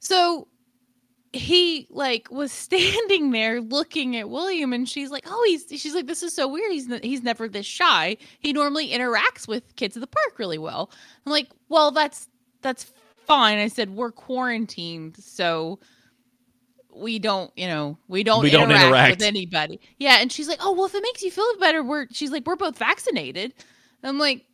So 0.00 0.48
he 1.36 1.86
like 1.90 2.28
was 2.30 2.50
standing 2.66 3.30
there 3.30 3.60
looking 3.60 4.16
at 4.16 4.28
William 4.30 4.72
and 4.72 4.88
she's 4.88 5.10
like, 5.10 5.24
"Oh, 5.26 5.44
he's 5.46 5.66
she's 5.80 5.94
like 5.94 6.06
this 6.06 6.22
is 6.22 6.34
so 6.34 6.48
weird. 6.48 6.72
He's 6.72 6.88
he's 7.02 7.22
never 7.22 7.48
this 7.48 7.66
shy. 7.66 8.16
He 8.40 8.52
normally 8.52 8.90
interacts 8.90 9.46
with 9.46 9.76
kids 9.76 9.96
at 9.96 10.00
the 10.00 10.06
park 10.06 10.38
really 10.38 10.58
well." 10.58 10.90
I'm 11.24 11.32
like, 11.32 11.48
"Well, 11.68 11.90
that's 11.90 12.28
that's 12.62 12.92
fine." 13.26 13.58
I 13.58 13.68
said, 13.68 13.90
"We're 13.90 14.12
quarantined, 14.12 15.16
so 15.18 15.78
we 16.94 17.18
don't, 17.18 17.50
you 17.56 17.66
know, 17.66 17.98
we 18.08 18.22
don't, 18.22 18.42
We 18.42 18.50
don't 18.50 18.70
interact. 18.70 19.18
with 19.18 19.22
anybody." 19.26 19.80
Yeah, 19.98 20.18
and 20.20 20.32
she's 20.32 20.48
like, 20.48 20.58
"Oh, 20.62 20.72
well, 20.72 20.86
if 20.86 20.94
it 20.94 21.02
makes 21.02 21.22
you 21.22 21.30
feel 21.30 21.46
better, 21.60 21.82
we're 21.82 22.06
she's 22.10 22.30
like, 22.30 22.46
"We're 22.46 22.56
both 22.56 22.78
vaccinated." 22.78 23.52
I'm 24.02 24.18
like, 24.18 24.44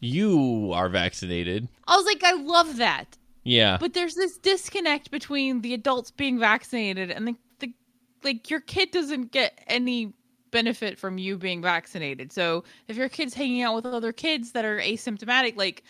You 0.00 0.70
are 0.74 0.88
vaccinated. 0.88 1.68
I 1.86 1.96
was 1.96 2.06
like, 2.06 2.22
"I 2.24 2.32
love 2.32 2.76
that." 2.76 3.16
Yeah. 3.44 3.78
But 3.78 3.94
there's 3.94 4.14
this 4.14 4.36
disconnect 4.38 5.10
between 5.10 5.62
the 5.62 5.74
adults 5.74 6.10
being 6.10 6.38
vaccinated 6.38 7.10
and 7.10 7.28
the, 7.28 7.34
the 7.60 7.72
like 8.22 8.50
your 8.50 8.60
kid 8.60 8.90
doesn't 8.90 9.32
get 9.32 9.58
any 9.66 10.12
benefit 10.50 10.98
from 10.98 11.18
you 11.18 11.36
being 11.38 11.62
vaccinated. 11.62 12.32
So 12.32 12.64
if 12.88 12.96
your 12.96 13.08
kid's 13.08 13.34
hanging 13.34 13.62
out 13.62 13.74
with 13.74 13.86
other 13.86 14.12
kids 14.12 14.52
that 14.52 14.64
are 14.64 14.78
asymptomatic, 14.78 15.56
like 15.56 15.82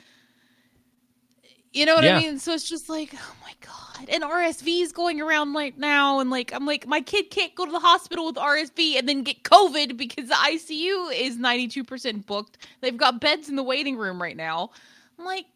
you 1.72 1.84
know 1.84 1.94
what 1.94 2.05
Yeah. 2.05 2.16
I 2.16 2.20
mean? 2.20 2.38
So 2.38 2.53
it's 2.53 2.68
just 2.68 2.88
like, 2.88 3.12
oh 3.14 3.34
my 3.42 3.53
god. 3.61 4.09
And 4.09 4.22
RSV 4.22 4.82
is 4.82 4.92
going 4.92 5.20
around 5.20 5.53
right 5.55 5.76
now 5.76 6.20
and 6.20 6.30
like 6.30 6.53
I'm 6.55 6.64
like 6.66 6.86
my 6.86 7.01
kid 7.01 7.30
can't 7.30 7.55
go 7.55 7.66
to 7.66 7.72
the 7.72 7.80
hospital 7.80 8.26
with 8.26 8.36
RSV 8.36 8.99
and 8.99 9.09
then 9.09 9.22
get 9.22 9.42
COVID 9.42 9.96
because 9.96 10.28
the 10.28 10.34
ICU 10.34 11.12
is 11.14 11.36
92% 11.36 12.24
booked. 12.26 12.59
They've 12.80 12.96
got 12.96 13.20
beds 13.20 13.49
in 13.49 13.57
the 13.57 13.62
waiting 13.62 13.96
room 13.96 14.20
right 14.22 14.36
now. 14.36 14.70
I'm 15.18 15.24
like 15.24 15.46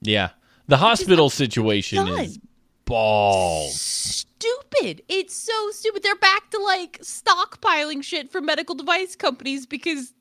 yeah. 0.00 0.30
The 0.68 0.76
hospital 0.76 1.28
situation 1.30 2.06
done. 2.06 2.20
is 2.20 2.38
balls. 2.84 3.80
stupid. 3.80 5.02
It's 5.08 5.34
so 5.34 5.70
stupid. 5.70 6.02
They're 6.02 6.16
back 6.16 6.50
to 6.50 6.58
like 6.58 6.98
stockpiling 7.02 8.02
shit 8.02 8.30
from 8.30 8.46
medical 8.46 8.74
device 8.74 9.16
companies 9.16 9.66
because 9.66 10.12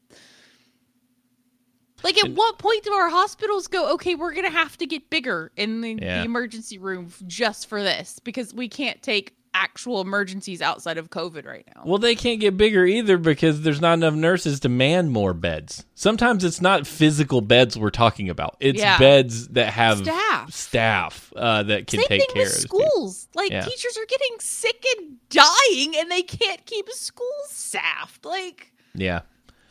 like 2.03 2.17
at 2.23 2.31
what 2.31 2.57
point 2.57 2.83
do 2.83 2.91
our 2.93 3.09
hospitals 3.09 3.67
go, 3.67 3.93
okay, 3.93 4.15
we're 4.15 4.33
gonna 4.33 4.49
have 4.49 4.77
to 4.79 4.85
get 4.87 5.09
bigger 5.09 5.51
in 5.55 5.81
the, 5.81 5.99
Yeah. 6.01 6.19
the 6.19 6.25
emergency 6.25 6.77
room 6.77 7.11
just 7.27 7.67
for 7.67 7.81
this 7.83 8.19
because 8.19 8.53
we 8.53 8.67
can't 8.67 9.01
take 9.03 9.35
actual 9.53 10.01
emergencies 10.01 10.61
outside 10.61 10.97
of 10.97 11.09
COVID 11.09 11.45
right 11.45 11.65
now. 11.75 11.83
Well, 11.85 11.97
they 11.97 12.15
can't 12.15 12.39
get 12.39 12.57
bigger 12.57 12.85
either 12.85 13.17
because 13.17 13.61
there's 13.61 13.81
not 13.81 13.93
enough 13.93 14.13
nurses 14.13 14.59
to 14.61 14.69
man 14.69 15.09
more 15.09 15.33
beds. 15.33 15.85
Sometimes 15.95 16.43
it's 16.43 16.61
not 16.61 16.87
physical 16.87 17.41
beds 17.41 17.77
we're 17.77 17.89
talking 17.89 18.29
about. 18.29 18.57
It's 18.59 18.79
Yeah. 18.79 18.97
beds 18.97 19.49
that 19.49 19.73
have 19.73 19.99
Staff. 19.99 20.53
staff, 20.53 21.33
uh, 21.35 21.63
that 21.63 21.87
can 21.87 21.99
Same 21.99 22.07
take 22.07 22.33
care 22.33 22.43
of 22.45 22.49
schools. 22.51 23.27
Like 23.35 23.51
Yeah. 23.51 23.61
teachers 23.61 23.97
are 23.97 24.05
getting 24.07 24.37
sick 24.39 24.83
and 24.97 25.17
dying 25.29 25.95
and 25.97 26.09
they 26.11 26.23
can't 26.23 26.65
keep 26.65 26.89
schools 26.89 27.49
staffed. 27.49 28.25
Like 28.25 28.71
Yeah. 28.95 29.21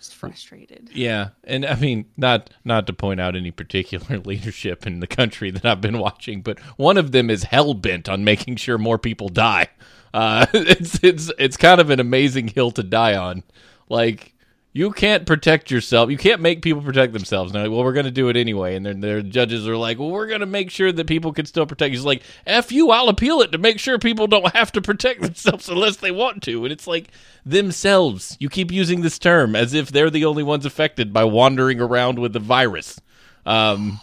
Just 0.01 0.15
frustrated. 0.15 0.89
Yeah, 0.95 1.31
and 1.45 1.67
I 1.67 1.75
mean 1.75 2.07
not 2.17 2.49
not 2.65 2.87
to 2.87 2.95
point 2.95 3.21
out 3.21 3.37
any 3.37 3.51
particular 3.51 4.19
leadership 4.25 4.87
in 4.87 5.01
the 5.01 5.07
country 5.07 5.51
that 5.51 5.65
I've 5.67 5.83
been 5.83 5.99
watching, 5.99 6.41
but 6.41 6.59
one 6.79 6.97
of 6.97 7.13
them 7.13 7.29
is 7.29 7.45
hell 7.45 7.75
bent 7.75 8.09
on 8.09 8.25
making 8.25 8.57
sure 8.57 8.79
more 8.79 8.99
people 8.99 9.29
die. 9.29 9.69
Uh, 10.15 10.47
it's 10.55 11.05
it's 11.05 11.31
it's 11.39 11.57
kind 11.59 11.83
of 11.83 11.91
an 11.91 12.01
amazing 12.01 12.49
hill 12.49 12.71
to 12.73 12.83
die 12.83 13.15
on. 13.15 13.43
Like 13.91 14.35
you 14.73 14.93
can't 14.93 15.27
protect 15.27 15.71
yourself. 15.71 16.11
You 16.11 16.17
can't 16.17 16.41
make 16.41 16.63
people 16.63 16.81
protect 16.81 17.13
themselves. 17.13 17.53
Now, 17.53 17.69
well, 17.69 17.83
we're 17.83 17.93
going 17.93 18.05
to 18.05 18.13
do 18.13 18.29
it 18.29 18.37
anyway, 18.37 18.77
and 18.77 18.87
then 18.87 19.01
their 19.01 19.21
judges 19.21 19.67
are 19.67 19.77
like, 19.77 19.99
"Well, 19.99 20.11
we're 20.11 20.29
going 20.29 20.41
to 20.41 20.47
make 20.47 20.71
sure 20.71 20.93
that 20.93 21.07
people 21.09 21.33
can 21.33 21.45
still 21.47 21.67
protect." 21.67 21.93
He's 21.93 22.05
like, 22.05 22.23
"F 22.47 22.71
you, 22.71 22.91
I'll 22.91 23.09
appeal 23.09 23.41
it 23.41 23.51
to 23.53 23.59
make 23.59 23.81
sure 23.81 23.99
people 23.99 24.29
don't 24.29 24.53
have 24.55 24.71
to 24.73 24.81
protect 24.81 25.23
themselves 25.23 25.69
unless 25.69 25.97
they 25.97 26.13
want 26.13 26.43
to." 26.45 26.65
And 26.65 26.73
it's 26.73 26.87
like 26.87 27.09
themselves. 27.45 28.37
You 28.39 28.49
keep 28.49 28.71
using 28.71 29.01
this 29.01 29.19
term 29.19 29.57
as 29.57 29.75
if 29.75 29.91
they're 29.91 30.11
the 30.11 30.25
only 30.25 30.45
ones 30.45 30.65
affected 30.65 31.13
by 31.13 31.25
wandering 31.25 31.81
around 31.81 32.19
with 32.19 32.33
the 32.33 32.41
virus. 32.41 33.01
Um. 33.45 34.01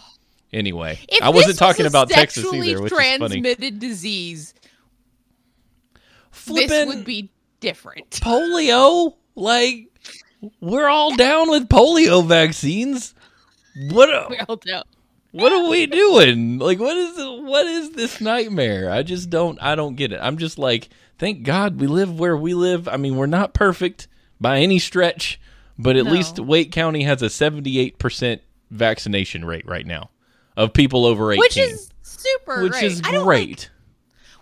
Anyway, 0.50 0.98
If 1.10 1.22
I 1.22 1.28
wasn't 1.28 1.58
talking 1.58 1.84
was 1.84 1.92
about 1.92 2.08
Texas 2.08 2.44
either, 2.44 2.80
which 2.80 2.90
is 2.92 2.98
funny. 2.98 3.40
transmitted 3.42 3.78
disease. 3.78 4.54
Flipping 6.30 6.68
this 6.68 6.86
would 6.86 7.04
be 7.04 7.30
different. 7.60 8.10
polio. 8.10 9.14
Like 9.34 9.87
we're 10.60 10.88
all 10.88 11.16
down 11.16 11.50
with 11.50 11.68
polio 11.68 12.26
vaccines. 12.26 13.14
What? 13.90 14.08
We 14.30 14.38
all 14.38 14.56
don't. 14.56 14.86
what 15.32 15.52
are 15.52 15.68
we 15.68 15.86
doing? 15.86 16.58
Like, 16.58 16.78
what 16.78 16.96
is 16.96 17.16
what 17.16 17.66
is 17.66 17.90
this 17.92 18.20
nightmare? 18.20 18.90
I 18.90 19.02
just 19.02 19.30
don't. 19.30 19.60
I 19.62 19.74
don't 19.74 19.94
get 19.96 20.12
it. 20.12 20.20
I'm 20.22 20.38
just 20.38 20.58
like, 20.58 20.88
thank 21.18 21.42
God 21.44 21.80
we 21.80 21.86
live 21.86 22.18
where 22.18 22.36
we 22.36 22.54
live. 22.54 22.88
I 22.88 22.96
mean, 22.96 23.16
we're 23.16 23.26
not 23.26 23.54
perfect 23.54 24.08
by 24.40 24.58
any 24.60 24.78
stretch, 24.78 25.40
but 25.78 25.96
at 25.96 26.04
No. 26.06 26.12
least 26.12 26.38
Wake 26.38 26.72
County 26.72 27.02
has 27.04 27.22
a 27.22 27.30
78 27.30 27.98
percent 27.98 28.42
vaccination 28.70 29.44
rate 29.44 29.66
right 29.66 29.86
now 29.86 30.10
of 30.56 30.72
people 30.72 31.04
over 31.06 31.32
18, 31.32 31.38
Which 31.40 31.56
is 31.56 31.90
super 32.02 32.62
which 32.62 32.72
right. 32.72 32.84
is 32.84 33.00
I 33.04 33.12
don't, 33.12 33.26
like, 33.26 33.46
great. 33.46 33.70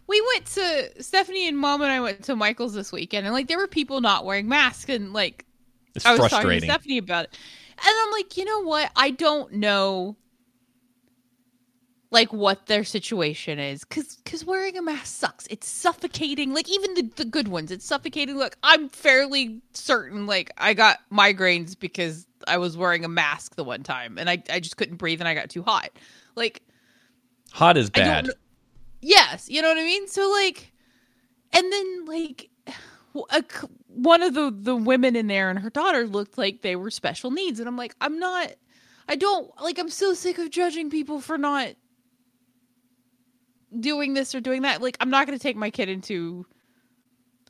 we 0.06 0.20
went 0.32 0.46
to 0.46 1.02
Stephanie 1.02 1.46
and 1.48 1.58
Mom 1.58 1.82
and 1.82 1.90
I 1.92 2.00
went 2.00 2.22
to 2.24 2.36
Michael's 2.36 2.74
this 2.74 2.90
weekend, 2.92 3.26
and 3.26 3.32
like 3.34 3.48
there 3.48 3.58
were 3.58 3.66
people 3.66 4.00
not 4.00 4.24
wearing 4.24 4.48
masks, 4.48 4.88
and 4.90 5.12
like 5.12 5.44
it's 5.96 6.06
I 6.06 6.16
was 6.16 6.30
talking 6.30 6.50
to. 6.50 6.60
Stephanie 6.60 6.98
about 6.98 7.24
it, 7.24 7.38
and 7.78 7.94
I'm 8.02 8.12
like, 8.12 8.36
you 8.36 8.44
know 8.44 8.60
what? 8.62 8.90
I 8.96 9.10
don't 9.10 9.54
know, 9.54 10.16
like 12.10 12.32
what 12.32 12.66
their 12.66 12.84
situation 12.84 13.58
is, 13.58 13.84
because 13.84 14.16
because 14.16 14.44
wearing 14.44 14.76
a 14.76 14.82
mask 14.82 15.06
sucks. 15.06 15.46
It's 15.48 15.68
suffocating. 15.68 16.54
Like 16.54 16.68
even 16.68 16.94
the 16.94 17.10
the 17.16 17.24
good 17.24 17.48
ones, 17.48 17.70
it's 17.70 17.84
suffocating. 17.84 18.36
Look, 18.36 18.56
I'm 18.62 18.88
fairly 18.88 19.60
certain, 19.72 20.26
like 20.26 20.50
I 20.58 20.74
got 20.74 20.98
migraines 21.12 21.78
because 21.78 22.26
I 22.46 22.58
was 22.58 22.76
wearing 22.76 23.04
a 23.04 23.08
mask 23.08 23.56
the 23.56 23.64
one 23.64 23.82
time, 23.82 24.18
and 24.18 24.30
I 24.30 24.42
I 24.50 24.60
just 24.60 24.76
couldn't 24.76 24.96
breathe, 24.96 25.20
and 25.20 25.28
I 25.28 25.34
got 25.34 25.50
too 25.50 25.62
hot. 25.62 25.90
Like 26.34 26.62
Hot 27.52 27.76
is 27.76 27.88
bad. 27.90 28.30
Yes, 29.00 29.48
you 29.48 29.62
know 29.62 29.68
what 29.68 29.78
I 29.78 29.84
mean. 29.84 30.08
So 30.08 30.28
like, 30.30 30.72
and 31.52 31.72
then 31.72 32.04
like, 32.04 32.50
a 33.30 33.42
one 33.96 34.22
of 34.22 34.34
the 34.34 34.50
the 34.54 34.76
women 34.76 35.16
in 35.16 35.26
there 35.26 35.50
and 35.50 35.58
her 35.58 35.70
daughter 35.70 36.06
looked 36.06 36.36
like 36.38 36.62
they 36.62 36.76
were 36.76 36.90
special 36.90 37.30
needs, 37.30 37.58
and 37.60 37.68
I'm 37.68 37.76
like, 37.76 37.94
I'm 38.00 38.18
not. 38.18 38.52
I 39.08 39.16
don't 39.16 39.50
like. 39.62 39.78
I'm 39.78 39.88
so 39.90 40.14
sick 40.14 40.38
of 40.38 40.50
judging 40.50 40.90
people 40.90 41.20
for 41.20 41.38
not 41.38 41.70
doing 43.78 44.14
this 44.14 44.34
or 44.34 44.40
doing 44.40 44.62
that. 44.62 44.82
Like, 44.82 44.96
I'm 45.00 45.10
not 45.10 45.26
going 45.26 45.38
to 45.38 45.42
take 45.42 45.56
my 45.56 45.70
kid 45.70 45.88
into. 45.88 46.46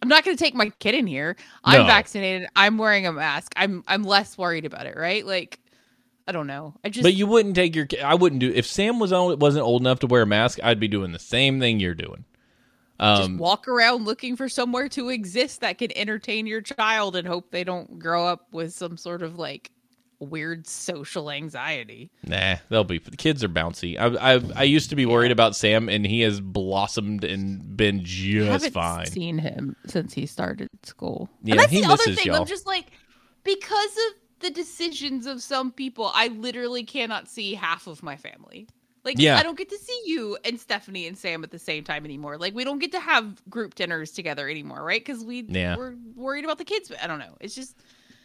I'm 0.02 0.08
not 0.08 0.24
going 0.24 0.36
to 0.36 0.42
take 0.42 0.54
my 0.54 0.70
kid 0.78 0.94
in 0.94 1.06
here. 1.06 1.36
I'm 1.64 1.80
No. 1.82 1.86
vaccinated. 1.86 2.48
I'm 2.54 2.78
wearing 2.78 3.06
a 3.06 3.12
mask. 3.12 3.52
I'm 3.56 3.82
I'm 3.88 4.02
less 4.02 4.36
worried 4.36 4.64
about 4.66 4.86
it, 4.86 4.96
right? 4.96 5.24
Like, 5.26 5.58
I 6.28 6.32
don't 6.32 6.46
know. 6.46 6.74
I 6.84 6.90
just 6.90 7.02
But 7.02 7.14
you 7.14 7.26
wouldn't 7.26 7.54
take 7.54 7.74
your. 7.74 7.88
I 8.04 8.14
wouldn't 8.14 8.40
do. 8.40 8.52
If 8.54 8.66
Sam 8.66 8.98
was 8.98 9.12
on, 9.12 9.38
wasn't 9.38 9.64
old 9.64 9.82
enough 9.82 10.00
to 10.00 10.06
wear 10.06 10.22
a 10.22 10.26
mask, 10.26 10.58
I'd 10.62 10.80
be 10.80 10.88
doing 10.88 11.12
the 11.12 11.18
same 11.18 11.58
thing 11.60 11.80
you're 11.80 11.94
doing. 11.94 12.24
Just 13.00 13.22
Um, 13.22 13.38
walk 13.38 13.68
around 13.68 14.04
looking 14.04 14.36
for 14.36 14.48
somewhere 14.48 14.88
to 14.90 15.08
exist 15.10 15.60
that 15.60 15.78
can 15.78 15.96
entertain 15.96 16.46
your 16.46 16.60
child 16.62 17.16
and 17.16 17.26
hope 17.26 17.50
they 17.50 17.64
don't 17.64 17.98
grow 17.98 18.26
up 18.26 18.46
with 18.52 18.72
some 18.72 18.96
sort 18.96 19.22
of 19.22 19.38
like 19.38 19.70
weird 20.18 20.66
social 20.66 21.30
anxiety. 21.30 22.10
Nah, 22.26 22.56
they'll 22.70 22.84
be. 22.84 22.98
The 22.98 23.16
kids 23.16 23.44
are 23.44 23.48
bouncy. 23.50 23.98
I, 23.98 24.36
I 24.36 24.40
I 24.56 24.62
used 24.62 24.88
to 24.90 24.96
be 24.96 25.04
worried 25.04 25.30
about 25.32 25.54
Sam, 25.54 25.88
and 25.88 26.06
he 26.06 26.20
has 26.22 26.40
blossomed 26.40 27.22
and 27.24 27.76
been 27.76 28.00
I 28.00 28.02
just 28.04 28.46
haven't 28.48 28.72
fine. 28.72 29.06
seen 29.06 29.38
him 29.38 29.76
since 29.86 30.14
he 30.14 30.24
started 30.26 30.68
school. 30.84 31.28
Yeah, 31.42 31.52
and 31.52 31.60
that's 31.60 31.72
he 31.72 31.82
the 31.82 31.88
other 31.88 32.02
thing. 32.04 32.26
y'all. 32.26 32.36
I'm 32.36 32.46
just 32.46 32.66
like 32.66 32.86
because 33.44 33.90
of 34.08 34.14
the 34.40 34.50
decisions 34.50 35.26
of 35.26 35.42
some 35.42 35.70
people, 35.70 36.10
I 36.14 36.28
literally 36.28 36.84
cannot 36.84 37.28
see 37.28 37.54
half 37.54 37.86
of 37.86 38.02
my 38.02 38.16
family. 38.16 38.68
Like 39.06 39.18
Yeah. 39.18 39.38
I 39.38 39.42
don't 39.42 39.56
get 39.56 39.70
to 39.70 39.78
see 39.78 39.98
you 40.04 40.36
and 40.44 40.60
Stephanie 40.60 41.06
and 41.06 41.16
Sam 41.16 41.42
at 41.44 41.50
the 41.50 41.58
same 41.58 41.84
time 41.84 42.04
anymore. 42.04 42.36
Like 42.36 42.54
we 42.54 42.64
don't 42.64 42.78
get 42.80 42.92
to 42.92 43.00
have 43.00 43.40
group 43.48 43.74
dinners 43.76 44.10
together 44.10 44.48
anymore, 44.50 44.82
right? 44.82 45.02
Because 45.02 45.24
we 45.24 45.44
Yeah. 45.48 45.76
we're 45.76 45.94
worried 46.14 46.44
about 46.44 46.58
the 46.58 46.64
kids. 46.64 46.92
I 47.02 47.06
don't 47.06 47.20
know. 47.20 47.36
It's 47.40 47.54
just 47.54 47.76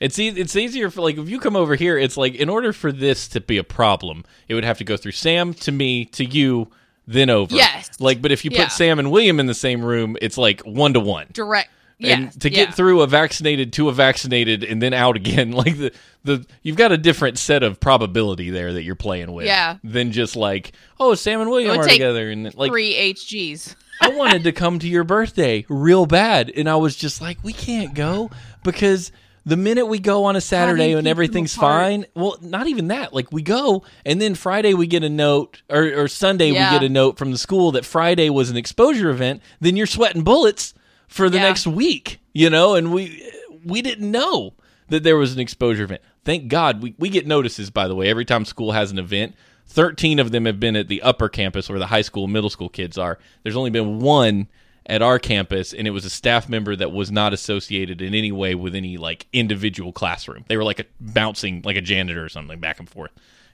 It's 0.01 0.17
e- 0.19 0.29
it's 0.29 0.55
easier 0.55 0.89
for 0.89 1.01
like 1.01 1.17
if 1.17 1.29
you 1.29 1.39
come 1.39 1.55
over 1.55 1.75
here, 1.75 1.97
it's 1.97 2.17
like 2.17 2.33
in 2.35 2.49
order 2.49 2.73
for 2.73 2.91
this 2.91 3.27
to 3.29 3.39
be 3.39 3.57
a 3.57 3.63
problem, 3.63 4.23
it 4.47 4.55
would 4.55 4.65
have 4.65 4.79
to 4.79 4.83
go 4.83 4.97
through 4.97 5.11
Sam 5.13 5.53
to 5.53 5.71
me 5.71 6.05
to 6.05 6.25
you, 6.25 6.69
then 7.07 7.29
over. 7.29 7.55
Yes. 7.55 7.89
Like, 7.99 8.19
but 8.21 8.31
if 8.31 8.43
you 8.43 8.49
Yeah. 8.51 8.63
put 8.63 8.71
Sam 8.71 8.97
and 8.97 9.11
William 9.11 9.39
in 9.39 9.45
the 9.45 9.53
same 9.53 9.85
room, 9.85 10.17
it's 10.21 10.37
like 10.39 10.61
one 10.61 10.93
to 10.93 10.99
one. 10.99 11.27
direct. 11.33 11.69
And 12.03 12.25
Yes, 12.25 12.35
to 12.37 12.49
yeah. 12.51 12.65
get 12.65 12.73
through 12.75 13.01
a 13.01 13.07
vaccinated 13.07 13.73
to 13.73 13.89
a 13.89 13.93
vaccinated 13.93 14.63
and 14.63 14.81
then 14.81 14.93
out 14.93 15.15
again 15.15 15.51
like 15.63 15.77
the 15.77 15.91
the 16.23 16.45
you've 16.63 16.75
got 16.77 16.91
a 16.91 16.97
different 16.97 17.37
set 17.37 17.63
of 17.63 17.79
probability 17.79 18.49
there 18.49 18.73
that 18.73 18.83
you're 18.83 18.95
playing 18.95 19.31
with 19.31 19.45
Yeah. 19.45 19.77
than 19.83 20.11
just 20.11 20.35
like 20.35 20.73
oh 20.99 21.15
sam 21.15 21.41
and 21.41 21.49
william 21.49 21.77
are 21.79 21.83
together 21.87 22.29
and 22.29 22.53
like 22.55 22.71
three 22.71 22.93
HGs. 23.13 23.75
i 24.01 24.09
wanted 24.15 24.43
to 24.45 24.51
come 24.51 24.79
to 24.79 24.87
your 24.87 25.03
birthday 25.03 25.65
real 25.69 26.05
bad 26.05 26.49
and 26.55 26.69
i 26.69 26.75
was 26.75 26.95
just 26.95 27.21
like 27.21 27.37
we 27.43 27.53
can't 27.53 27.93
go 27.93 28.29
because 28.63 29.11
the 29.43 29.57
minute 29.57 29.87
we 29.87 29.97
go 29.97 30.25
on 30.25 30.35
a 30.35 30.41
saturday 30.41 30.93
and 30.93 31.07
everything's 31.07 31.55
fine 31.55 32.05
well 32.15 32.37
not 32.41 32.67
even 32.67 32.89
that 32.89 33.11
like 33.13 33.31
we 33.31 33.41
go 33.41 33.83
and 34.05 34.21
then 34.21 34.35
friday 34.35 34.73
we 34.75 34.85
get 34.85 35.03
a 35.03 35.09
note 35.09 35.63
or, 35.69 36.03
or 36.03 36.07
sunday 36.07 36.51
Yeah. 36.51 36.71
we 36.71 36.79
get 36.79 36.85
a 36.85 36.89
note 36.93 37.17
from 37.17 37.31
the 37.31 37.37
school 37.39 37.71
that 37.71 37.83
friday 37.85 38.29
was 38.29 38.51
an 38.51 38.57
exposure 38.57 39.09
event 39.09 39.41
then 39.59 39.75
you're 39.75 39.87
sweating 39.87 40.23
bullets 40.23 40.75
for 41.11 41.29
the 41.29 41.37
Yeah. 41.37 41.43
next 41.43 41.67
week 41.67 42.19
you 42.33 42.49
know 42.49 42.75
and 42.75 42.91
we 42.93 43.21
we 43.65 43.81
didn't 43.81 44.09
know 44.09 44.53
that 44.89 45.03
there 45.03 45.15
was 45.17 45.33
an 45.33 45.39
exposure 45.39 45.83
event. 45.83 46.01
Thank 46.25 46.47
god 46.47 46.81
we, 46.81 46.95
we 46.97 47.09
get 47.09 47.27
notices 47.27 47.69
by 47.69 47.87
the 47.87 47.95
way 47.95 48.09
every 48.09 48.25
time 48.25 48.45
school 48.45 48.71
has 48.71 48.91
an 48.91 48.97
event. 48.99 49.35
13 49.67 50.19
of 50.19 50.31
them 50.31 50.45
have 50.45 50.59
been 50.59 50.75
at 50.75 50.87
the 50.89 51.01
upper 51.01 51.29
campus 51.29 51.69
where 51.69 51.79
the 51.79 51.87
high 51.87 52.01
school 52.01 52.27
middle 52.27 52.49
school 52.49 52.67
kids 52.69 52.97
are. 52.97 53.19
There's 53.43 53.55
only 53.55 53.69
been 53.69 53.99
one 53.99 54.47
at 54.85 55.01
our 55.01 55.19
campus 55.19 55.73
and 55.73 55.87
it 55.87 55.91
was 55.91 56.03
a 56.05 56.09
staff 56.09 56.49
member 56.49 56.75
that 56.75 56.91
was 56.91 57.11
not 57.11 57.31
associated 57.33 58.01
in 58.01 58.13
any 58.15 58.31
way 58.31 58.55
with 58.55 58.75
any 58.75 58.97
like 58.97 59.27
individual 59.31 59.93
classroom. 59.93 60.43
They 60.47 60.57
were 60.57 60.63
like 60.63 60.79
a 60.79 60.85
bouncing 60.99 61.61
like 61.63 61.77
a 61.77 61.81
janitor 61.81 62.23
or 62.25 62.29
something 62.29 62.59
back 62.59 62.79
and 62.79 62.89
forth 62.89 63.11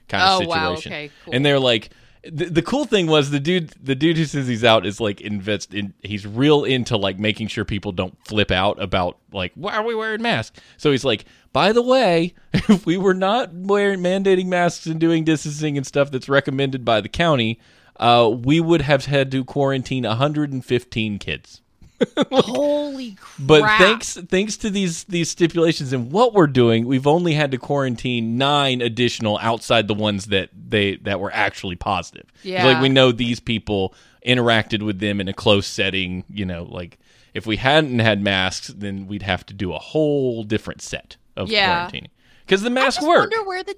kind 0.08 0.22
of 0.22 0.42
Oh, 0.42 0.48
wow, 0.48 0.74
situation. 0.74 0.92
Okay, 0.92 1.10
cool. 1.24 1.34
and 1.34 1.44
they're 1.44 1.60
like 1.60 1.90
the, 2.24 2.46
the 2.46 2.62
cool 2.62 2.84
thing 2.84 3.06
was 3.06 3.30
the 3.30 3.40
dude 3.40 3.70
the 3.82 3.94
dude 3.94 4.16
who 4.16 4.24
says 4.24 4.46
he's 4.46 4.64
out 4.64 4.84
is 4.84 5.00
like 5.00 5.20
invest 5.20 5.74
in 5.74 5.94
he's 6.02 6.26
real 6.26 6.64
into 6.64 6.96
like 6.96 7.18
making 7.18 7.48
sure 7.48 7.64
people 7.64 7.92
don't 7.92 8.16
flip 8.26 8.50
out 8.50 8.80
about 8.82 9.18
like 9.32 9.52
why 9.54 9.76
are 9.76 9.84
we 9.84 9.94
wearing 9.94 10.22
masks? 10.22 10.60
So 10.76 10.90
he's 10.90 11.04
like 11.04 11.24
by 11.52 11.72
the 11.72 11.82
way 11.82 12.34
if 12.52 12.86
we 12.86 12.96
were 12.96 13.14
not 13.14 13.52
wearing 13.52 14.00
mandating 14.00 14.46
masks 14.46 14.86
and 14.86 14.98
doing 14.98 15.24
distancing 15.24 15.76
and 15.76 15.86
stuff 15.86 16.10
that's 16.10 16.28
recommended 16.28 16.84
by 16.84 17.00
the 17.00 17.08
county 17.08 17.60
uh, 17.98 18.30
we 18.32 18.60
would 18.60 18.82
have 18.82 19.06
had 19.06 19.30
to 19.32 19.44
quarantine 19.44 20.04
115 20.04 21.18
kids 21.18 21.62
Holy 22.30 23.12
crap! 23.14 23.46
but 23.46 23.62
thanks 23.78 24.14
thanks 24.14 24.56
to 24.58 24.70
these 24.70 25.04
these 25.04 25.30
stipulations 25.30 25.92
and 25.92 26.12
what 26.12 26.32
we're 26.34 26.46
doing, 26.46 26.86
we've 26.86 27.06
only 27.06 27.34
had 27.34 27.50
to 27.52 27.58
quarantine 27.58 28.36
nine 28.38 28.80
additional 28.80 29.38
outside 29.42 29.88
the 29.88 29.94
ones 29.94 30.26
that 30.26 30.50
they 30.54 30.96
that 30.98 31.20
were 31.20 31.32
actually 31.32 31.76
positive. 31.76 32.26
Yeah. 32.42 32.64
Like 32.66 32.82
we 32.82 32.88
know 32.88 33.10
these 33.12 33.40
people 33.40 33.94
interacted 34.26 34.82
with 34.82 35.00
them 35.00 35.20
in 35.20 35.28
a 35.28 35.32
close 35.32 35.66
setting, 35.66 36.24
you 36.28 36.44
know, 36.44 36.64
like 36.64 36.98
if 37.34 37.46
we 37.46 37.56
hadn't 37.56 37.98
had 37.98 38.22
masks, 38.22 38.68
then 38.68 39.06
we'd 39.06 39.22
have 39.22 39.44
to 39.46 39.54
do 39.54 39.72
a 39.72 39.78
whole 39.78 40.44
different 40.44 40.82
set 40.82 41.16
of 41.36 41.48
Yeah. 41.50 41.88
quarantining. 41.88 42.08
Because 42.44 42.62
the 42.62 42.70
masks 42.70 43.02
work. 43.02 43.30
wonder 43.30 43.44
where 43.46 43.62
the 43.62 43.76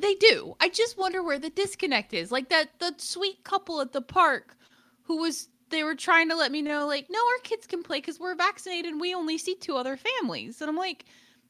they 0.00 0.14
do. 0.16 0.54
I 0.60 0.68
just 0.68 0.98
wonder 0.98 1.22
where 1.22 1.38
the 1.38 1.50
disconnect 1.50 2.12
is. 2.12 2.30
Like 2.32 2.48
that 2.50 2.78
the 2.78 2.94
sweet 2.98 3.42
couple 3.44 3.80
at 3.80 3.92
the 3.92 4.02
park 4.02 4.56
who 5.04 5.18
was 5.18 5.48
they 5.70 5.84
were 5.84 5.94
trying 5.94 6.28
to 6.28 6.36
let 6.36 6.52
me 6.52 6.62
know 6.62 6.86
like 6.86 7.06
no 7.10 7.18
our 7.18 7.42
kids 7.42 7.66
can 7.66 7.82
play 7.82 8.00
cuz 8.00 8.18
we're 8.18 8.34
vaccinated 8.34 8.92
and 8.92 9.00
we 9.00 9.14
only 9.14 9.38
see 9.38 9.54
two 9.54 9.76
other 9.76 9.96
families. 9.96 10.60
And 10.60 10.68
I'm 10.68 10.76
like 10.76 11.04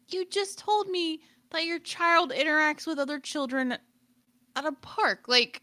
you 0.08 0.24
just 0.24 0.58
told 0.58 0.88
me 0.88 1.20
that 1.50 1.64
your 1.64 1.78
child 1.78 2.30
interacts 2.30 2.86
with 2.86 2.98
other 2.98 3.18
children 3.18 3.78
at 4.56 4.66
a 4.66 4.72
park. 4.72 5.28
Like 5.28 5.62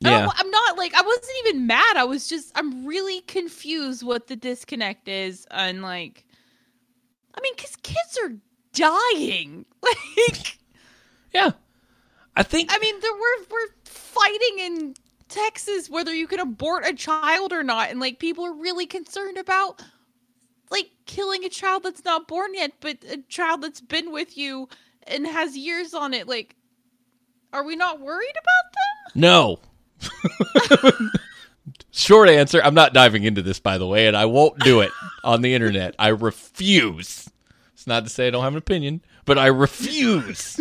yeah. 0.00 0.28
I'm 0.32 0.50
not 0.50 0.78
like 0.78 0.94
I 0.94 1.02
wasn't 1.02 1.36
even 1.46 1.66
mad. 1.66 1.96
I 1.96 2.04
was 2.04 2.28
just 2.28 2.52
I'm 2.54 2.86
really 2.86 3.20
confused 3.22 4.02
what 4.02 4.26
the 4.28 4.36
disconnect 4.36 5.08
is 5.08 5.46
and 5.50 5.82
like 5.82 6.24
I 7.34 7.40
mean 7.40 7.54
cuz 7.56 7.76
kids 7.82 8.18
are 8.22 8.36
dying. 8.72 9.64
Like 9.82 10.58
Yeah. 11.32 11.52
I 12.36 12.44
think 12.44 12.70
I 12.72 12.78
mean, 12.78 13.00
there 13.00 13.12
we're 13.12 13.44
we're 13.50 13.68
fighting 13.84 14.58
in 14.60 14.94
Texas 15.28 15.88
whether 15.90 16.14
you 16.14 16.26
can 16.26 16.40
abort 16.40 16.86
a 16.86 16.94
child 16.94 17.52
or 17.52 17.62
not, 17.62 17.90
and 17.90 18.00
like 18.00 18.18
people 18.18 18.44
are 18.44 18.54
really 18.54 18.86
concerned 18.86 19.38
about 19.38 19.82
like 20.70 20.90
killing 21.06 21.44
a 21.44 21.48
child 21.48 21.82
that's 21.82 22.04
not 22.04 22.28
born 22.28 22.54
yet, 22.54 22.72
but 22.80 22.98
a 23.10 23.18
child 23.28 23.62
that's 23.62 23.80
been 23.80 24.12
with 24.12 24.36
you 24.36 24.68
and 25.06 25.26
has 25.26 25.56
years 25.56 25.94
on 25.94 26.14
it. 26.14 26.28
Like, 26.28 26.56
are 27.52 27.64
we 27.64 27.76
not 27.76 28.00
worried 28.00 28.34
about 28.34 28.72
them? 28.74 29.20
No. 29.20 29.60
Short 31.90 32.28
answer 32.28 32.60
I'm 32.62 32.74
not 32.74 32.92
diving 32.94 33.24
into 33.24 33.42
this, 33.42 33.58
by 33.58 33.78
the 33.78 33.86
way, 33.86 34.06
and 34.06 34.16
I 34.16 34.26
won't 34.26 34.58
do 34.60 34.80
it 34.80 34.92
on 35.24 35.42
the 35.42 35.54
internet. 35.54 35.94
I 35.98 36.08
refuse. 36.08 37.28
It's 37.72 37.86
not 37.86 38.04
to 38.04 38.10
say 38.10 38.26
I 38.26 38.30
don't 38.30 38.44
have 38.44 38.52
an 38.52 38.58
opinion, 38.58 39.02
but 39.24 39.38
I 39.38 39.46
refuse 39.46 40.60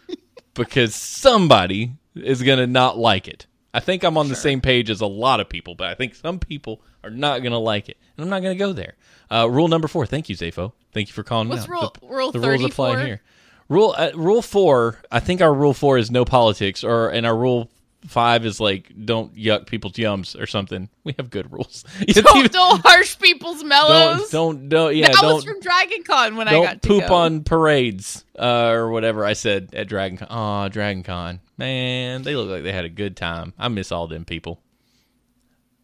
because 0.54 0.94
somebody 0.94 1.92
is 2.14 2.42
going 2.42 2.58
to 2.58 2.66
not 2.66 2.98
like 2.98 3.28
it. 3.28 3.46
I 3.74 3.80
think 3.80 4.04
I'm 4.04 4.16
on 4.16 4.28
the 4.28 4.36
same 4.36 4.60
page 4.62 4.88
as 4.88 5.00
a 5.02 5.06
lot 5.06 5.40
of 5.40 5.48
people, 5.50 5.74
but 5.74 5.88
I 5.88 5.94
think 5.94 6.14
some 6.14 6.38
people 6.38 6.80
are 7.02 7.10
not 7.10 7.40
going 7.40 7.52
to 7.52 7.58
like 7.58 7.88
it, 7.90 7.98
and 8.16 8.24
I'm 8.24 8.30
not 8.30 8.40
going 8.40 8.54
to 8.56 8.58
go 8.58 8.72
there. 8.72 8.94
Uh, 9.30 9.48
rule 9.50 9.68
number 9.68 9.88
four. 9.88 10.06
Thank 10.06 10.28
you, 10.28 10.36
Zafo. 10.36 10.72
Thank 10.92 11.08
you 11.08 11.12
for 11.14 11.24
calling 11.24 11.48
What's 11.48 11.68
me 11.68 11.74
out. 11.76 11.98
rule- 12.00 12.08
the, 12.08 12.14
rule 12.16 12.32
the 12.32 12.38
rules 12.40 12.64
apply 12.64 12.90
34? 12.92 13.06
here. 13.06 13.22
Rule 13.68 13.94
uh, 13.98 14.10
rule 14.14 14.42
four. 14.42 14.98
I 15.10 15.20
think 15.20 15.40
our 15.42 15.52
rule 15.52 15.74
four 15.74 15.98
is 15.98 16.10
no 16.10 16.24
politics, 16.24 16.84
or 16.84 17.08
and 17.08 17.26
our 17.26 17.36
rule 17.36 17.68
five 18.06 18.44
is 18.44 18.60
like 18.60 18.92
don't 19.06 19.34
yuck 19.34 19.66
people's 19.66 19.94
yums 19.94 20.38
or 20.40 20.46
something. 20.46 20.88
We 21.02 21.14
have 21.18 21.30
good 21.30 21.50
rules. 21.50 21.84
Don't, 22.06 22.36
even- 22.36 22.50
don't 22.52 22.80
harsh 22.82 23.18
people's 23.18 23.64
mellows. 23.64 24.28
don't 24.30 24.68
don't 24.68 24.68
don't 24.68 24.96
yeah 24.96 25.08
that 25.08 25.16
don't 25.22 25.34
was 25.36 25.44
from 25.44 25.60
Dragon 25.60 26.02
Con 26.04 26.36
when 26.36 26.46
I 26.46 26.52
got 26.62 26.82
to 26.82 26.88
poop 26.88 27.06
go. 27.08 27.14
on 27.14 27.42
parades 27.44 28.24
uh, 28.38 28.68
or 28.68 28.90
whatever 28.90 29.24
I 29.24 29.32
said 29.32 29.70
at 29.74 29.88
Dragon 29.88 30.18
Con. 30.18 30.28
Aw, 30.30 30.68
Dragon 30.68 31.02
Con. 31.02 31.40
Man, 31.56 32.22
they 32.22 32.34
look 32.34 32.48
like 32.48 32.62
they 32.62 32.72
had 32.72 32.84
a 32.84 32.90
good 32.90 33.16
time. 33.16 33.52
I 33.58 33.68
miss 33.68 33.92
all 33.92 34.06
them 34.06 34.24
people. 34.24 34.60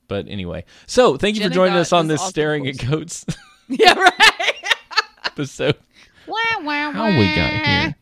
But 0.08 0.26
anyway, 0.28 0.64
so 0.86 1.16
thank 1.16 1.36
you 1.36 1.44
for 1.44 1.50
joining 1.50 1.76
us 1.76 1.92
on 1.92 2.08
this 2.08 2.20
awesome 2.20 2.30
staring 2.30 2.66
at 2.66 2.78
goats 2.78 3.24
yeah, 3.68 3.94
right. 3.96 4.54
episode. 5.24 5.76
Wah, 6.26 6.36
How 6.92 7.06
we 7.06 7.34
got 7.34 7.52
here? 7.64 7.94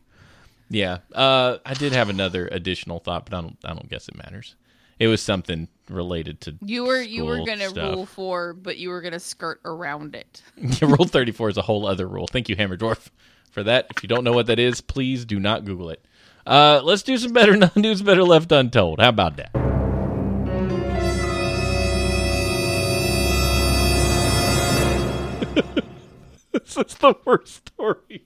Yeah, 0.71 0.99
uh, 1.14 1.59
I 1.64 1.75
did 1.75 1.93
have 1.93 2.09
another 2.09 2.49
additional 2.51 2.99
thought, 2.99 3.27
but 3.29 3.37
I 3.37 3.41
don't. 3.43 3.59
I 3.64 3.69
don't 3.75 3.89
guess 3.89 4.09
it 4.09 4.16
matters. 4.16 4.57
It 4.99 5.07
was 5.07 5.23
something 5.23 5.69
related 5.89 6.41
to 6.43 6.57
You 6.64 6.85
were 6.85 7.01
you 7.01 7.25
were 7.25 7.45
gonna 7.45 7.69
stuff. 7.69 7.95
rule 7.95 8.07
four, 8.07 8.53
but 8.55 8.79
you 8.79 8.89
were 8.89 9.01
gonna 9.01 9.21
skirt 9.21 9.61
around 9.64 10.14
it. 10.14 10.43
rule 10.83 11.07
34 11.07 11.51
is 11.51 11.57
a 11.57 11.62
whole 11.62 11.87
other 11.87 12.09
rule. 12.09 12.27
Thank 12.27 12.49
you, 12.49 12.57
Hammer 12.57 12.77
Dwarf, 12.77 13.09
for 13.51 13.62
that. 13.62 13.87
If 13.97 14.03
you 14.03 14.09
don't 14.09 14.25
know 14.25 14.33
what 14.33 14.47
that 14.47 14.59
is, 14.59 14.81
please 14.81 15.25
do 15.25 15.39
not 15.39 15.64
Google 15.64 15.91
it. 15.91 16.05
Uh, 16.49 16.80
let's 16.82 17.03
do 17.03 17.18
some 17.18 17.34
better 17.34 17.70
news, 17.76 18.01
better 18.01 18.24
left 18.24 18.51
untold. 18.51 19.01
How 19.01 19.11
about 19.11 19.36
that? 19.36 19.53
this 26.53 26.76
is 26.78 26.94
the 26.94 27.14
worst 27.26 27.68
story. 27.68 28.24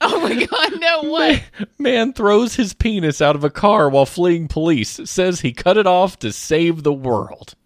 Oh 0.00 0.20
my 0.20 0.46
god, 0.46 0.80
no 0.80 1.12
way. 1.12 1.42
Man 1.80 2.12
throws 2.12 2.54
his 2.54 2.74
penis 2.74 3.20
out 3.20 3.34
of 3.34 3.42
a 3.42 3.50
car 3.50 3.90
while 3.90 4.06
fleeing 4.06 4.46
police. 4.46 5.00
Says 5.04 5.40
he 5.40 5.52
cut 5.52 5.76
it 5.76 5.88
off 5.88 6.20
to 6.20 6.32
save 6.32 6.84
the 6.84 6.92
world. 6.92 7.56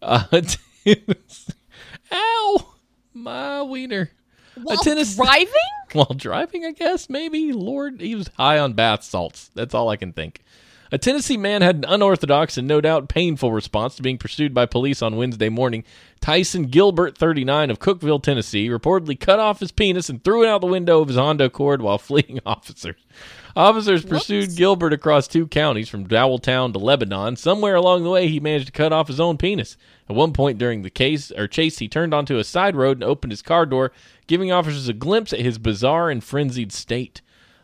Uh, 0.00 0.24
ow, 2.10 2.74
my 3.12 3.60
wiener. 3.60 4.10
While 4.60 4.76
tennis- 4.78 5.16
driving? 5.16 5.48
While 5.92 6.14
driving, 6.16 6.64
I 6.64 6.72
guess, 6.72 7.10
maybe. 7.10 7.52
Lord, 7.52 8.00
he 8.00 8.14
was 8.14 8.30
high 8.36 8.58
on 8.58 8.72
bath 8.72 9.02
salts. 9.04 9.50
That's 9.54 9.74
all 9.74 9.90
I 9.90 9.96
can 9.96 10.12
think. 10.12 10.40
A 10.90 10.98
Tennessee 10.98 11.38
man 11.38 11.62
had 11.62 11.76
an 11.76 11.84
unorthodox 11.86 12.58
and 12.58 12.68
no 12.68 12.80
doubt 12.82 13.08
painful 13.08 13.50
response 13.50 13.96
to 13.96 14.02
being 14.02 14.18
pursued 14.18 14.52
by 14.52 14.66
police 14.66 15.00
on 15.00 15.16
Wednesday 15.16 15.48
morning. 15.48 15.84
Tyson 16.20 16.64
Gilbert, 16.64 17.16
39, 17.16 17.70
of 17.70 17.78
Cookeville, 17.78 18.22
Tennessee, 18.22 18.68
reportedly 18.68 19.18
cut 19.18 19.40
off 19.40 19.60
his 19.60 19.72
penis 19.72 20.10
and 20.10 20.22
threw 20.22 20.44
it 20.44 20.48
out 20.48 20.60
the 20.60 20.66
window 20.66 21.00
of 21.00 21.08
his 21.08 21.16
Honda 21.16 21.44
Accord 21.44 21.80
while 21.80 21.96
fleeing 21.98 22.40
officers. 22.44 22.96
Officers 23.54 24.04
pursued 24.04 24.56
Gilbert 24.56 24.92
across 24.92 25.28
two 25.28 25.46
counties 25.46 25.88
from 25.88 26.06
Dowelltown 26.06 26.72
to 26.72 26.78
Lebanon. 26.78 27.36
Somewhere 27.36 27.74
along 27.74 28.02
the 28.02 28.10
way, 28.10 28.28
he 28.28 28.40
managed 28.40 28.66
to 28.66 28.72
cut 28.72 28.92
off 28.92 29.08
his 29.08 29.20
own 29.20 29.36
penis. 29.36 29.76
At 30.08 30.16
one 30.16 30.32
point 30.32 30.58
during 30.58 30.82
the 30.82 30.90
case 30.90 31.30
or 31.32 31.46
chase, 31.46 31.78
he 31.78 31.88
turned 31.88 32.14
onto 32.14 32.38
a 32.38 32.44
side 32.44 32.76
road 32.76 32.96
and 32.96 33.04
opened 33.04 33.32
his 33.32 33.42
car 33.42 33.66
door, 33.66 33.92
giving 34.26 34.50
officers 34.50 34.88
a 34.88 34.94
glimpse 34.94 35.32
at 35.32 35.40
his 35.40 35.58
bizarre 35.58 36.08
and 36.10 36.24
frenzied 36.24 36.72
state. 36.72 37.20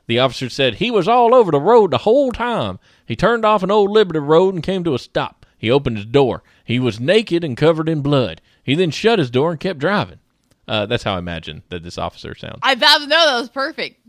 The 0.06 0.18
officer 0.18 0.48
said 0.48 0.74
he 0.74 0.90
was 0.90 1.08
all 1.08 1.34
over 1.34 1.50
the 1.50 1.60
road 1.60 1.90
the 1.90 1.98
whole 1.98 2.32
time. 2.32 2.78
He 3.06 3.16
turned 3.16 3.44
off 3.44 3.62
an 3.62 3.70
old 3.70 3.90
Liberty 3.90 4.18
road 4.18 4.54
and 4.54 4.62
came 4.62 4.84
to 4.84 4.94
a 4.94 4.98
stop. 4.98 5.46
He 5.58 5.70
opened 5.70 5.96
his 5.96 6.06
door. 6.06 6.42
He 6.64 6.78
was 6.78 7.00
naked 7.00 7.44
and 7.44 7.56
covered 7.56 7.88
in 7.88 8.00
blood. 8.00 8.40
He 8.62 8.74
then 8.74 8.90
shut 8.90 9.18
his 9.18 9.30
door 9.30 9.50
and 9.50 9.60
kept 9.60 9.78
driving. 9.78 10.18
Uh, 10.66 10.86
that's 10.86 11.02
how 11.02 11.16
I 11.16 11.18
imagine 11.18 11.62
that 11.70 11.82
this 11.82 11.98
officer 11.98 12.34
sounds. 12.34 12.58
I 12.62 12.74
thought 12.74 13.00
no, 13.02 13.08
that 13.08 13.40
was 13.40 13.48
perfect. 13.48 14.00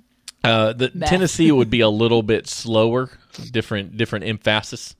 Uh, 0.43 0.73
the 0.73 0.89
Tennessee 0.89 1.51
would 1.53 1.69
be 1.69 1.81
a 1.81 1.89
little 1.89 2.23
bit 2.23 2.47
slower, 2.47 3.09
different 3.51 3.97
different 3.97 4.25
emphasis. 4.25 4.95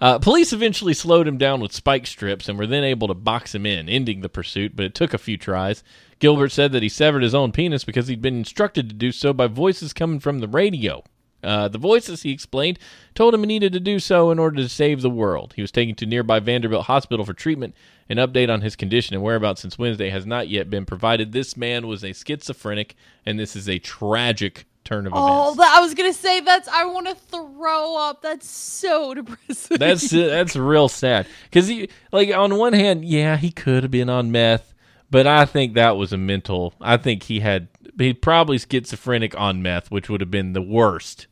Uh, 0.00 0.18
police 0.18 0.52
eventually 0.52 0.94
slowed 0.94 1.28
him 1.28 1.38
down 1.38 1.60
with 1.60 1.72
spike 1.72 2.08
strips 2.08 2.48
and 2.48 2.58
were 2.58 2.66
then 2.66 2.82
able 2.82 3.06
to 3.06 3.14
box 3.14 3.54
him 3.54 3.64
in, 3.64 3.88
ending 3.88 4.20
the 4.20 4.28
pursuit. 4.28 4.74
But 4.74 4.84
it 4.84 4.96
took 4.96 5.14
a 5.14 5.18
few 5.18 5.36
tries. 5.36 5.84
Gilbert 6.18 6.50
said 6.50 6.72
that 6.72 6.82
he 6.82 6.88
severed 6.88 7.22
his 7.22 7.36
own 7.36 7.52
penis 7.52 7.84
because 7.84 8.08
he'd 8.08 8.20
been 8.20 8.38
instructed 8.38 8.88
to 8.88 8.94
do 8.94 9.12
so 9.12 9.32
by 9.32 9.46
voices 9.46 9.92
coming 9.92 10.18
from 10.18 10.40
the 10.40 10.48
radio. 10.48 11.04
Uh, 11.42 11.68
the 11.68 11.78
voices, 11.78 12.22
he 12.22 12.30
explained, 12.30 12.78
told 13.14 13.34
him 13.34 13.40
he 13.40 13.46
needed 13.46 13.72
to 13.72 13.80
do 13.80 13.98
so 13.98 14.30
in 14.30 14.38
order 14.38 14.56
to 14.56 14.68
save 14.68 15.02
the 15.02 15.10
world. 15.10 15.52
He 15.54 15.62
was 15.62 15.72
taken 15.72 15.94
to 15.96 16.06
nearby 16.06 16.40
Vanderbilt 16.40 16.86
Hospital 16.86 17.24
for 17.24 17.32
treatment. 17.32 17.74
An 18.08 18.18
update 18.18 18.52
on 18.52 18.60
his 18.60 18.76
condition 18.76 19.14
and 19.14 19.22
whereabouts 19.22 19.62
since 19.62 19.78
Wednesday 19.78 20.10
has 20.10 20.26
not 20.26 20.48
yet 20.48 20.70
been 20.70 20.84
provided. 20.84 21.32
This 21.32 21.56
man 21.56 21.86
was 21.86 22.04
a 22.04 22.12
schizophrenic, 22.12 22.94
and 23.24 23.38
this 23.38 23.56
is 23.56 23.68
a 23.68 23.78
tragic 23.78 24.66
turn 24.84 25.06
of 25.06 25.12
Oh, 25.14 25.42
events. 25.52 25.58
that, 25.58 25.76
I 25.78 25.80
was 25.80 25.94
gonna 25.94 26.12
say 26.12 26.40
that's. 26.40 26.68
I 26.68 26.84
want 26.84 27.06
to 27.08 27.14
throw 27.14 27.96
up. 27.96 28.22
That's 28.22 28.48
so 28.48 29.14
depressing. 29.14 29.78
That's 29.78 30.10
that's 30.10 30.56
real 30.56 30.88
sad 30.88 31.26
because 31.44 31.68
he 31.68 31.88
like 32.12 32.34
on 32.34 32.56
one 32.56 32.72
hand, 32.72 33.04
yeah, 33.04 33.36
he 33.36 33.50
could 33.50 33.82
have 33.84 33.90
been 33.92 34.10
on 34.10 34.30
meth, 34.32 34.74
but 35.10 35.26
I 35.26 35.44
think 35.44 35.74
that 35.74 35.96
was 35.96 36.12
a 36.12 36.18
mental. 36.18 36.74
I 36.80 36.96
think 36.96 37.24
he 37.24 37.40
had 37.40 37.68
he 37.98 38.14
probably 38.14 38.58
schizophrenic 38.58 39.38
on 39.38 39.62
meth, 39.62 39.90
which 39.90 40.08
would 40.08 40.20
have 40.20 40.30
been 40.30 40.52
the 40.52 40.62
worst. 40.62 41.26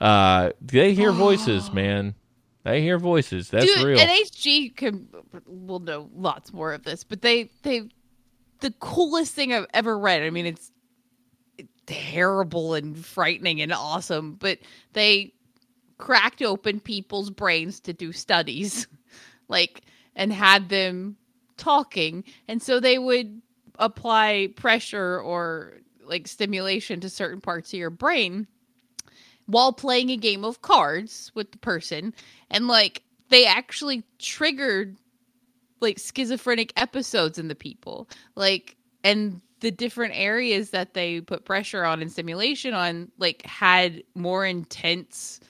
Uh, 0.00 0.50
they 0.60 0.94
hear 0.94 1.12
voices, 1.12 1.72
man. 1.72 2.14
They 2.64 2.82
hear 2.82 2.98
voices. 2.98 3.48
That's 3.48 3.72
Dude, 3.72 3.84
real. 3.84 3.98
And 4.00 4.10
HG 4.10 4.76
can 4.76 5.08
will 5.46 5.78
know 5.78 6.10
lots 6.14 6.52
more 6.52 6.72
of 6.72 6.82
this, 6.82 7.04
but 7.04 7.22
they 7.22 7.48
they 7.62 7.88
the 8.60 8.72
coolest 8.80 9.34
thing 9.34 9.52
I've 9.54 9.66
ever 9.72 9.96
read. 9.98 10.22
I 10.22 10.30
mean, 10.30 10.46
it's 10.46 10.72
terrible 11.86 12.74
and 12.74 13.04
frightening 13.04 13.60
and 13.60 13.72
awesome, 13.72 14.34
but 14.34 14.58
they 14.92 15.32
cracked 15.98 16.42
open 16.42 16.80
people's 16.80 17.30
brains 17.30 17.80
to 17.80 17.92
do 17.92 18.12
studies, 18.12 18.86
like 19.48 19.82
and 20.14 20.32
had 20.32 20.68
them 20.68 21.16
talking, 21.56 22.24
and 22.48 22.62
so 22.62 22.80
they 22.80 22.98
would 22.98 23.40
apply 23.78 24.48
pressure 24.56 25.20
or 25.20 25.74
like 26.04 26.28
stimulation 26.28 27.00
to 27.00 27.10
certain 27.10 27.40
parts 27.40 27.72
of 27.72 27.78
your 27.78 27.90
brain 27.90 28.46
while 29.46 29.72
playing 29.72 30.10
a 30.10 30.16
game 30.16 30.44
of 30.44 30.62
cards 30.62 31.30
with 31.34 31.50
the 31.52 31.58
person. 31.58 32.14
And 32.50 32.68
like 32.68 33.02
they 33.28 33.46
actually 33.46 34.04
triggered 34.18 34.96
like 35.80 35.98
schizophrenic 35.98 36.72
episodes 36.76 37.38
in 37.38 37.48
the 37.48 37.54
people 37.54 38.08
like 38.34 38.76
and 39.04 39.40
the 39.60 39.70
different 39.70 40.14
areas 40.16 40.70
that 40.70 40.94
they 40.94 41.20
put 41.20 41.44
pressure 41.44 41.84
on 41.84 42.02
and 42.02 42.10
stimulation 42.12 42.74
on 42.74 43.10
like 43.18 43.44
had 43.46 44.02
more 44.14 44.44
intense 44.44 45.40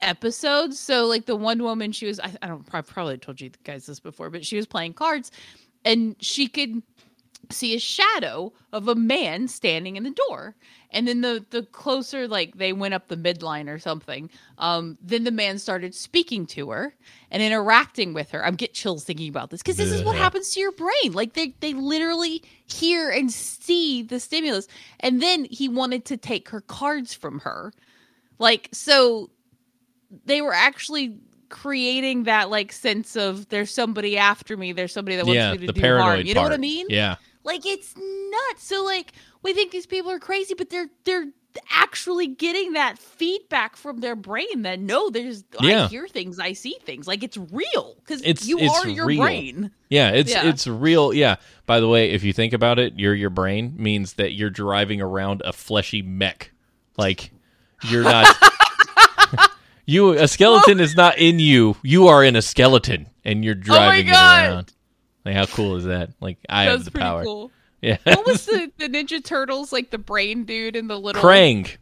episodes. 0.00 0.78
So 0.78 1.06
like 1.06 1.26
the 1.26 1.36
one 1.36 1.62
woman 1.62 1.92
she 1.92 2.06
was 2.06 2.20
i, 2.20 2.32
I 2.40 2.46
don't 2.46 2.66
i 2.72 2.80
probably 2.80 3.18
told 3.18 3.40
you 3.40 3.50
guys 3.64 3.86
this 3.86 4.00
before 4.00 4.30
but 4.30 4.46
she 4.46 4.56
was 4.56 4.66
playing 4.66 4.94
cards 4.94 5.30
and 5.84 6.16
she 6.20 6.46
could 6.46 6.82
see 7.50 7.74
a 7.74 7.78
shadow 7.78 8.52
of 8.72 8.88
a 8.88 8.94
man 8.94 9.48
standing 9.48 9.96
in 9.96 10.04
the 10.04 10.10
door. 10.10 10.54
And 10.90 11.06
then 11.06 11.20
the 11.20 11.44
the 11.50 11.64
closer 11.64 12.26
like 12.26 12.56
they 12.56 12.72
went 12.72 12.94
up 12.94 13.08
the 13.08 13.16
midline 13.16 13.68
or 13.68 13.78
something 13.78 14.30
um 14.56 14.96
then 15.02 15.24
the 15.24 15.30
man 15.30 15.58
started 15.58 15.94
speaking 15.94 16.46
to 16.46 16.70
her 16.70 16.94
and 17.30 17.42
interacting 17.42 18.14
with 18.14 18.30
her. 18.30 18.44
I'm 18.44 18.54
get 18.54 18.72
chills 18.72 19.04
thinking 19.04 19.28
about 19.28 19.50
this 19.50 19.60
because 19.60 19.76
this 19.76 19.90
is 19.90 20.02
what 20.02 20.16
happens 20.16 20.50
to 20.50 20.60
your 20.60 20.72
brain. 20.72 21.12
Like 21.12 21.34
they 21.34 21.54
they 21.60 21.74
literally 21.74 22.42
hear 22.66 23.10
and 23.10 23.30
see 23.30 24.02
the 24.02 24.18
stimulus. 24.18 24.66
And 25.00 25.22
then 25.22 25.44
he 25.44 25.68
wanted 25.68 26.06
to 26.06 26.16
take 26.16 26.48
her 26.48 26.62
cards 26.62 27.12
from 27.12 27.40
her. 27.40 27.72
Like 28.38 28.70
so 28.72 29.30
they 30.24 30.40
were 30.40 30.54
actually 30.54 31.18
creating 31.48 32.24
that 32.24 32.50
like 32.50 32.72
sense 32.72 33.16
of 33.16 33.48
there's 33.48 33.72
somebody 33.72 34.18
after 34.18 34.56
me. 34.56 34.72
There's 34.72 34.92
somebody 34.92 35.16
that 35.16 35.26
wants 35.26 35.36
yeah, 35.36 35.52
me 35.52 35.66
to 35.66 35.72
do 35.72 35.80
harm. 35.80 36.20
you 36.22 36.34
know 36.34 36.42
what 36.42 36.52
i 36.52 36.56
mean? 36.56 36.86
Yeah, 36.88 37.16
like 37.48 37.66
it's 37.66 37.94
nuts. 37.96 38.64
So 38.64 38.84
like 38.84 39.12
we 39.42 39.52
think 39.52 39.72
these 39.72 39.86
people 39.86 40.10
are 40.12 40.18
crazy, 40.20 40.54
but 40.54 40.70
they're 40.70 40.88
they're 41.04 41.26
actually 41.70 42.28
getting 42.28 42.74
that 42.74 42.98
feedback 42.98 43.74
from 43.74 43.98
their 43.98 44.14
brain 44.14 44.62
that 44.62 44.78
no, 44.78 45.10
there's 45.10 45.42
Yeah. 45.60 45.86
I 45.86 45.88
hear 45.88 46.06
things, 46.06 46.38
I 46.38 46.52
see 46.52 46.76
things. 46.84 47.08
Like 47.08 47.24
it's 47.24 47.36
real 47.36 47.96
because 48.04 48.20
It's- 48.22 48.46
you 48.46 48.58
it's 48.60 48.78
are 48.84 48.88
your 48.88 49.06
real. 49.06 49.20
brain. 49.22 49.70
yeah. 49.88 50.10
It's 50.10 50.30
Yeah. 50.30 50.44
it's 50.48 50.66
real. 50.68 51.12
Yeah. 51.12 51.36
By 51.66 51.80
the 51.80 51.88
way, 51.88 52.10
if 52.10 52.22
you 52.22 52.32
think 52.32 52.52
about 52.52 52.78
it, 52.78 52.98
your 52.98 53.14
your 53.14 53.30
brain 53.30 53.74
means 53.76 54.12
that 54.14 54.34
you're 54.34 54.50
driving 54.50 55.00
around 55.00 55.42
a 55.44 55.52
fleshy 55.52 56.02
mech. 56.02 56.52
Like 56.96 57.32
you're 57.88 58.04
not. 58.04 58.36
you 59.86 60.10
a 60.12 60.28
skeleton 60.28 60.80
is 60.80 60.94
not 60.96 61.18
in 61.18 61.38
you. 61.38 61.76
You 61.82 62.08
are 62.08 62.22
in 62.22 62.36
a 62.36 62.42
skeleton, 62.42 63.08
and 63.24 63.44
you're 63.44 63.54
oh 63.56 63.60
driving 63.60 64.08
it 64.08 64.14
Oh 64.14 64.16
around. 64.16 64.72
Like 65.28 65.36
how 65.36 65.46
cool 65.46 65.76
is 65.76 65.84
that? 65.84 66.10
Like 66.20 66.38
I 66.48 66.64
have 66.64 66.86
the 66.86 66.90
pretty 66.90 67.04
power. 67.04 67.22
cool. 67.22 67.50
Yeah. 67.82 67.98
What 68.04 68.26
was 68.26 68.46
the, 68.46 68.72
the 68.78 68.88
Ninja 68.88 69.22
Turtles 69.22 69.72
like 69.72 69.90
the 69.90 69.98
brain 69.98 70.44
dude 70.44 70.74
and 70.74 70.88
the 70.88 70.98
little 70.98 71.22
Krang. 71.22 71.76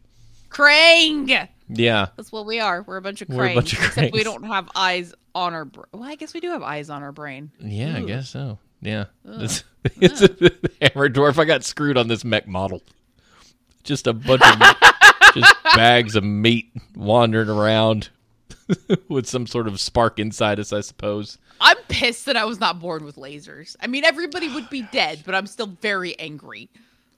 Krang. 0.49 1.47
Yeah. 1.69 2.07
That's 2.17 2.29
what 2.31 2.45
we 2.45 2.59
are. 2.59 2.81
We're 2.81 2.97
a 2.97 3.01
bunch 3.01 3.21
of 3.21 3.29
We're 3.29 3.47
a 3.47 3.55
bunch 3.55 3.71
of 3.71 3.83
Except 3.85 4.13
we 4.13 4.23
don't 4.23 4.43
have 4.43 4.69
eyes 4.75 5.13
on 5.33 5.53
our. 5.53 5.63
Br- 5.63 5.83
well, 5.93 6.03
I 6.03 6.15
guess 6.15 6.33
we 6.33 6.41
do 6.41 6.51
have 6.51 6.61
eyes 6.61 6.89
on 6.89 7.03
our 7.03 7.13
brain. 7.13 7.51
Yeah, 7.59 7.97
I 7.97 8.01
guess 8.01 8.29
so. 8.29 8.59
Yeah. 8.81 9.05
It's, 9.25 9.63
it's 10.01 10.21
a 10.21 10.29
hammer 10.81 11.09
dwarf. 11.09 11.39
I 11.39 11.45
got 11.45 11.63
screwed 11.63 11.97
on 11.97 12.09
this 12.09 12.25
mech 12.25 12.47
model. 12.49 12.81
Just 13.83 14.07
a 14.07 14.13
bunch 14.13 14.43
of 14.43 14.59
just 15.33 15.55
bags 15.75 16.15
of 16.17 16.23
meat 16.25 16.71
wandering 16.95 17.49
around 17.49 18.09
with 19.07 19.27
some 19.27 19.47
sort 19.47 19.67
of 19.67 19.79
spark 19.79 20.19
inside 20.19 20.59
us, 20.59 20.73
I 20.73 20.81
suppose. 20.81 21.37
I'm 21.61 21.77
pissed 21.87 22.25
that 22.25 22.37
I 22.37 22.45
was 22.45 22.59
not 22.59 22.79
born 22.79 23.03
with 23.03 23.15
lasers. 23.15 23.75
I 23.81 23.87
mean, 23.87 24.03
everybody 24.03 24.47
would 24.53 24.69
be 24.69 24.81
dead, 24.91 25.23
but 25.25 25.35
I'm 25.35 25.47
still 25.47 25.67
very 25.81 26.17
angry. 26.19 26.69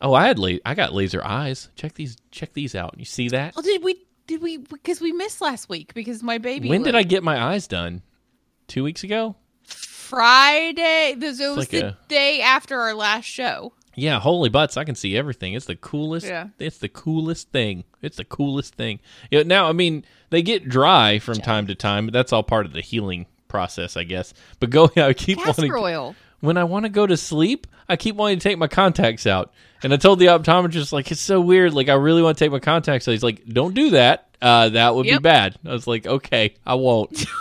Oh, 0.01 0.13
I 0.13 0.27
had 0.27 0.39
la- 0.39 0.59
I 0.65 0.75
got 0.75 0.93
laser 0.93 1.23
eyes. 1.23 1.69
Check 1.75 1.93
these 1.95 2.17
check 2.31 2.53
these 2.53 2.73
out. 2.75 2.95
You 2.97 3.05
see 3.05 3.29
that? 3.29 3.53
Oh, 3.57 3.61
did 3.61 3.83
we? 3.83 3.95
Did 4.27 4.41
we? 4.41 4.57
Because 4.57 5.01
we 5.01 5.11
missed 5.11 5.41
last 5.41 5.67
week 5.69 5.93
because 5.93 6.23
my 6.23 6.37
baby. 6.37 6.69
When 6.69 6.83
did 6.83 6.95
I 6.95 7.03
get 7.03 7.23
my 7.23 7.41
eyes 7.41 7.67
done? 7.67 8.01
2 8.67 8.83
weeks 8.83 9.03
ago? 9.03 9.35
Friday. 9.63 11.15
This 11.17 11.39
it 11.39 11.47
was 11.49 11.57
like 11.57 11.69
the 11.69 11.87
a- 11.89 11.97
day 12.07 12.41
after 12.41 12.79
our 12.79 12.93
last 12.93 13.25
show. 13.25 13.73
Yeah, 13.95 14.19
holy 14.19 14.49
butts! 14.49 14.77
I 14.77 14.85
can 14.85 14.95
see 14.95 15.17
everything. 15.17 15.53
It's 15.53 15.65
the 15.65 15.75
coolest. 15.75 16.25
Yeah. 16.27 16.47
It's 16.57 16.77
the 16.77 16.87
coolest 16.87 17.49
thing. 17.51 17.83
It's 18.01 18.17
the 18.17 18.23
coolest 18.23 18.75
thing. 18.75 18.99
Yeah. 19.29 19.43
Now, 19.43 19.67
I 19.67 19.73
mean, 19.73 20.05
they 20.29 20.41
get 20.41 20.67
dry 20.69 21.19
from 21.19 21.35
time 21.35 21.67
to 21.67 21.75
time, 21.75 22.05
but 22.07 22.13
that's 22.13 22.31
all 22.33 22.43
part 22.43 22.65
of 22.65 22.73
the 22.73 22.81
healing 22.81 23.25
process, 23.47 23.97
I 23.97 24.03
guess. 24.03 24.33
But 24.59 24.69
go, 24.69 24.89
I 24.97 25.13
keep 25.13 25.37
Castor 25.39 25.63
wanting 25.63 25.73
oil. 25.73 26.15
when 26.39 26.57
I 26.57 26.63
want 26.63 26.85
to 26.85 26.89
go 26.89 27.05
to 27.07 27.17
sleep. 27.17 27.67
I 27.87 27.95
keep 27.95 28.15
wanting 28.15 28.37
to 28.37 28.43
take 28.43 28.57
my 28.59 28.67
contacts 28.67 29.25
out, 29.25 29.51
and 29.81 29.91
I 29.91 29.97
told 29.97 30.19
the 30.19 30.27
optometrist 30.27 30.91
like 30.91 31.11
it's 31.11 31.19
so 31.21 31.41
weird. 31.41 31.73
Like 31.73 31.89
I 31.89 31.93
really 31.95 32.21
want 32.21 32.37
to 32.37 32.45
take 32.45 32.51
my 32.51 32.59
contacts 32.59 33.07
out. 33.07 33.11
He's 33.13 33.23
like, 33.23 33.45
"Don't 33.47 33.73
do 33.73 33.89
that. 33.91 34.27
Uh, 34.41 34.69
that 34.69 34.93
would 34.93 35.05
be 35.07 35.17
bad." 35.17 35.57
I 35.65 35.71
was 35.71 35.87
like, 35.87 36.05
"Okay, 36.05 36.55
I 36.65 36.75
won't." 36.75 37.25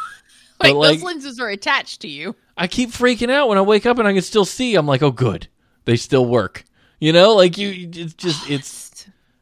Like, 0.60 0.74
like- 0.74 0.94
those 0.96 1.04
lenses 1.04 1.38
are 1.38 1.48
attached 1.48 2.00
to 2.00 2.08
you. 2.08 2.34
I 2.56 2.66
keep 2.66 2.90
freaking 2.90 3.30
out 3.30 3.48
when 3.48 3.58
I 3.58 3.60
wake 3.60 3.86
up 3.86 3.98
and 4.00 4.08
I 4.08 4.12
can 4.12 4.22
still 4.22 4.44
see. 4.44 4.74
I'm 4.74 4.88
like, 4.88 5.02
"Oh, 5.04 5.12
good, 5.12 5.46
they 5.84 5.94
still 5.96 6.26
work." 6.26 6.64
You 6.98 7.12
know, 7.12 7.34
like 7.36 7.56
you. 7.58 7.88
It's 7.92 8.14
just 8.14 8.50
it's 8.50 8.87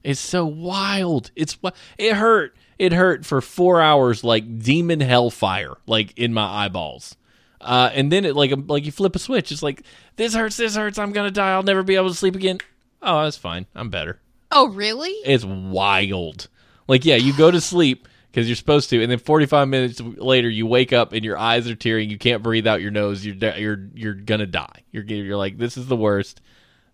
It's 0.06 0.20
so 0.20 0.46
wild. 0.46 1.32
It's 1.34 1.58
it 1.98 2.14
hurt. 2.14 2.56
It 2.78 2.92
hurt 2.92 3.26
for 3.26 3.40
four 3.40 3.80
hours 3.80 4.22
like 4.22 4.60
demon 4.60 5.00
hellfire, 5.00 5.74
like 5.84 6.16
in 6.16 6.32
my 6.32 6.64
eyeballs. 6.64 7.16
Uh, 7.60 7.90
and 7.92 8.12
then 8.12 8.24
it 8.24 8.36
like 8.36 8.52
like 8.68 8.86
you 8.86 8.92
flip 8.92 9.16
a 9.16 9.18
switch. 9.18 9.50
It's 9.50 9.64
like 9.64 9.82
this 10.14 10.32
hurts, 10.32 10.58
this 10.58 10.76
hurts. 10.76 11.00
I'm 11.00 11.10
gonna 11.10 11.32
die. 11.32 11.50
I'll 11.50 11.64
never 11.64 11.82
be 11.82 11.96
able 11.96 12.10
to 12.10 12.14
sleep 12.14 12.36
again. 12.36 12.58
Oh, 13.02 13.24
that's 13.24 13.36
fine. 13.36 13.66
I'm 13.74 13.90
better. 13.90 14.20
Oh, 14.52 14.68
really? 14.68 15.10
It's 15.10 15.44
wild. 15.44 16.46
Like 16.86 17.04
yeah, 17.04 17.16
you 17.16 17.36
go 17.36 17.50
to 17.50 17.60
sleep 17.60 18.06
because 18.30 18.48
you're 18.48 18.54
supposed 18.54 18.90
to, 18.90 19.02
and 19.02 19.10
then 19.10 19.18
45 19.18 19.66
minutes 19.66 20.00
later 20.00 20.48
you 20.48 20.68
wake 20.68 20.92
up 20.92 21.14
and 21.14 21.24
your 21.24 21.36
eyes 21.36 21.68
are 21.68 21.74
tearing. 21.74 22.10
You 22.10 22.18
can't 22.18 22.44
breathe 22.44 22.68
out 22.68 22.80
your 22.80 22.92
nose. 22.92 23.26
You're 23.26 23.34
you're 23.56 23.88
you're 23.92 24.14
gonna 24.14 24.46
die. 24.46 24.84
You're 24.92 25.02
you're 25.02 25.36
like 25.36 25.58
this 25.58 25.76
is 25.76 25.88
the 25.88 25.96
worst. 25.96 26.40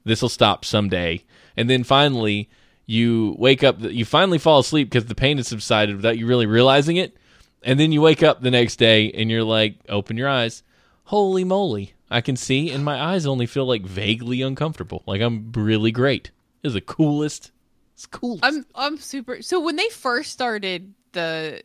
This 0.02 0.22
will 0.22 0.30
stop 0.30 0.64
someday. 0.64 1.24
And 1.58 1.68
then 1.68 1.84
finally 1.84 2.48
you 2.86 3.34
wake 3.38 3.62
up. 3.62 3.80
You 3.80 4.04
finally 4.04 4.38
fall 4.38 4.60
asleep 4.60 4.90
because 4.90 5.06
the 5.06 5.14
pain 5.14 5.36
has 5.36 5.48
subsided 5.48 5.96
without 5.96 6.18
you 6.18 6.26
really 6.26 6.46
realizing 6.46 6.96
it. 6.96 7.16
And 7.62 7.78
then 7.78 7.92
you 7.92 8.00
wake 8.00 8.22
up 8.22 8.40
the 8.40 8.50
next 8.50 8.76
day 8.76 9.12
and 9.12 9.30
you're 9.30 9.44
like, 9.44 9.76
open 9.88 10.16
your 10.16 10.28
eyes. 10.28 10.62
Holy 11.04 11.44
moly. 11.44 11.94
I 12.12 12.20
can 12.20 12.36
see, 12.36 12.70
and 12.70 12.84
my 12.84 13.00
eyes 13.00 13.24
only 13.24 13.46
feel 13.46 13.64
like 13.64 13.82
vaguely 13.82 14.42
uncomfortable. 14.42 15.02
Like 15.06 15.22
I'm 15.22 15.50
really 15.52 15.90
great. 15.90 16.30
This 16.60 16.70
is 16.70 16.74
the 16.74 16.82
coolest. 16.82 17.50
It's 17.94 18.06
cool. 18.06 18.38
I'm 18.42 18.66
I'm 18.74 18.98
super. 18.98 19.40
So 19.40 19.60
when 19.60 19.76
they 19.76 19.88
first 19.88 20.30
started 20.30 20.92
the 21.12 21.62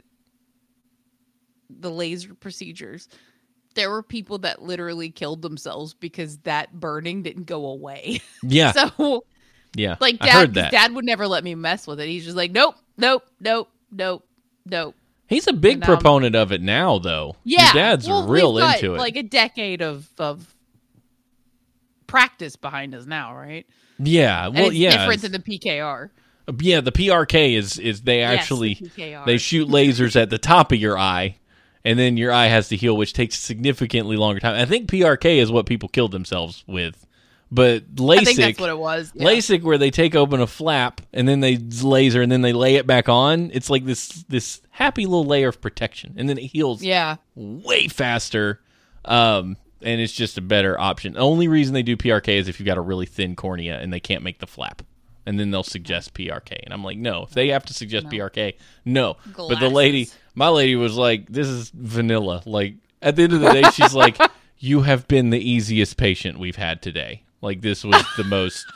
the 1.69 1.91
laser 1.91 2.33
procedures, 2.33 3.09
there 3.75 3.89
were 3.89 4.03
people 4.03 4.37
that 4.39 4.61
literally 4.61 5.09
killed 5.09 5.41
themselves 5.41 5.93
because 5.93 6.37
that 6.39 6.71
burning 6.79 7.23
didn't 7.23 7.45
go 7.45 7.65
away. 7.65 8.21
yeah, 8.43 8.71
so 8.71 9.25
yeah. 9.75 9.95
like 9.99 10.19
dad, 10.19 10.53
dad 10.53 10.93
would 10.93 11.05
never 11.05 11.27
let 11.27 11.43
me 11.43 11.55
mess 11.55 11.87
with 11.87 11.99
it. 11.99 12.07
He's 12.07 12.25
just 12.25 12.37
like, 12.37 12.51
nope, 12.51 12.75
nope, 12.97 13.23
nope, 13.39 13.69
nope, 13.91 14.25
nope. 14.65 14.95
He's 15.27 15.47
a 15.47 15.53
big 15.53 15.73
And 15.73 15.81
now 15.81 15.87
I'm- 15.87 15.97
proponent 15.97 16.35
of 16.35 16.51
it 16.51 16.61
now, 16.61 16.99
though. 16.99 17.35
Yeah, 17.43 17.65
Your 17.65 17.73
dad's 17.73 18.07
well, 18.07 18.27
real 18.27 18.57
into 18.57 18.93
it. 18.95 18.97
Like 18.97 19.15
a 19.17 19.23
decade 19.23 19.81
of 19.81 20.07
of 20.17 20.53
practice 22.07 22.55
behind 22.55 22.95
us 22.95 23.05
now, 23.05 23.35
right? 23.35 23.65
yeah, 23.99 24.47
well, 24.47 24.67
it's 24.67 24.75
yeah, 24.75 24.97
different 24.97 25.21
than 25.23 25.31
the 25.31 25.39
PKR. 25.39 26.09
yeah. 26.61 26.81
The 26.81 26.91
PRK 26.91 27.55
is 27.57 27.79
is 27.79 28.01
they 28.01 28.19
Yes, 28.19 28.31
the 28.31 28.39
actually 28.39 28.91
they 29.25 29.37
shoot 29.37 29.67
lasers 29.67 30.15
at 30.19 30.29
the 30.29 30.37
top 30.37 30.71
of 30.71 30.77
your 30.79 30.97
eye, 30.97 31.37
and 31.83 31.97
then 31.97 32.15
your 32.17 32.31
eye 32.31 32.47
has 32.47 32.69
to 32.69 32.75
heal, 32.75 32.95
which 32.95 33.13
takes 33.13 33.39
significantly 33.39 34.15
longer 34.15 34.39
time. 34.39 34.55
I 34.55 34.65
think 34.65 34.89
PRK 34.89 35.37
is 35.37 35.51
what 35.51 35.65
people 35.65 35.89
killed 35.89 36.11
themselves 36.11 36.63
with, 36.67 37.06
but 37.51 37.95
LASIK. 37.95 38.17
I 38.19 38.23
think 38.23 38.37
that's 38.39 38.59
what 38.59 38.69
it 38.69 38.77
was. 38.77 39.11
yeah. 39.15 39.27
LASIK, 39.27 39.61
where 39.63 39.77
they 39.77 39.91
take 39.91 40.15
open 40.15 40.41
a 40.41 40.47
flap 40.47 41.01
and 41.13 41.27
then 41.27 41.39
they 41.39 41.57
laser 41.57 42.21
and 42.21 42.31
then 42.31 42.41
they 42.41 42.53
lay 42.53 42.75
it 42.75 42.85
back 42.87 43.07
on. 43.09 43.51
It's 43.53 43.69
like 43.69 43.85
this 43.85 44.09
this 44.29 44.61
happy 44.71 45.05
little 45.05 45.25
layer 45.25 45.47
of 45.49 45.61
protection, 45.61 46.13
and 46.17 46.27
then 46.29 46.37
it 46.37 46.45
heals 46.47 46.83
Yeah. 46.83 47.17
way 47.35 47.87
faster. 47.87 48.61
Um, 49.05 49.57
and 49.81 50.01
it's 50.01 50.13
just 50.13 50.37
a 50.37 50.41
better 50.41 50.79
option. 50.79 51.13
The 51.13 51.19
only 51.19 51.47
reason 51.47 51.73
they 51.73 51.83
do 51.83 51.95
PRK 51.95 52.29
is 52.37 52.47
if 52.47 52.59
you've 52.59 52.65
got 52.65 52.77
a 52.77 52.81
really 52.81 53.05
thin 53.05 53.35
cornea 53.35 53.79
and 53.79 53.93
they 53.93 53.99
can't 53.99 54.23
make 54.23 54.39
the 54.39 54.47
flap. 54.47 54.81
And 55.25 55.37
then 55.39 55.51
they'll 55.51 55.61
suggest 55.63 56.13
PRK. 56.13 56.57
And 56.63 56.73
I'm 56.73 56.83
like, 56.83 56.97
no, 56.97 57.23
if 57.23 57.31
they 57.31 57.49
have 57.49 57.65
to 57.65 57.73
suggest 57.73 58.07
PRK, 58.07 58.53
no. 58.85 59.17
But 59.35 59.59
the 59.59 59.69
lady, 59.69 60.07
my 60.35 60.47
lady 60.47 60.75
was 60.77 60.95
like, 60.95 61.27
this 61.27 61.47
is 61.47 61.69
vanilla. 61.75 62.41
Like, 62.45 62.75
at 63.01 63.17
the 63.17 63.23
end 63.23 63.33
of 63.33 63.41
the 63.41 63.51
day, 63.51 63.63
she's 63.71 63.93
like, 63.93 64.17
you 64.57 64.81
have 64.81 65.05
been 65.09 65.29
the 65.29 65.39
easiest 65.39 65.97
patient 65.97 66.39
we've 66.39 66.55
had 66.55 66.81
today. 66.81 67.23
Like, 67.41 67.61
this 67.61 67.83
was 67.83 68.03
the 68.17 68.23
most. 68.23 68.65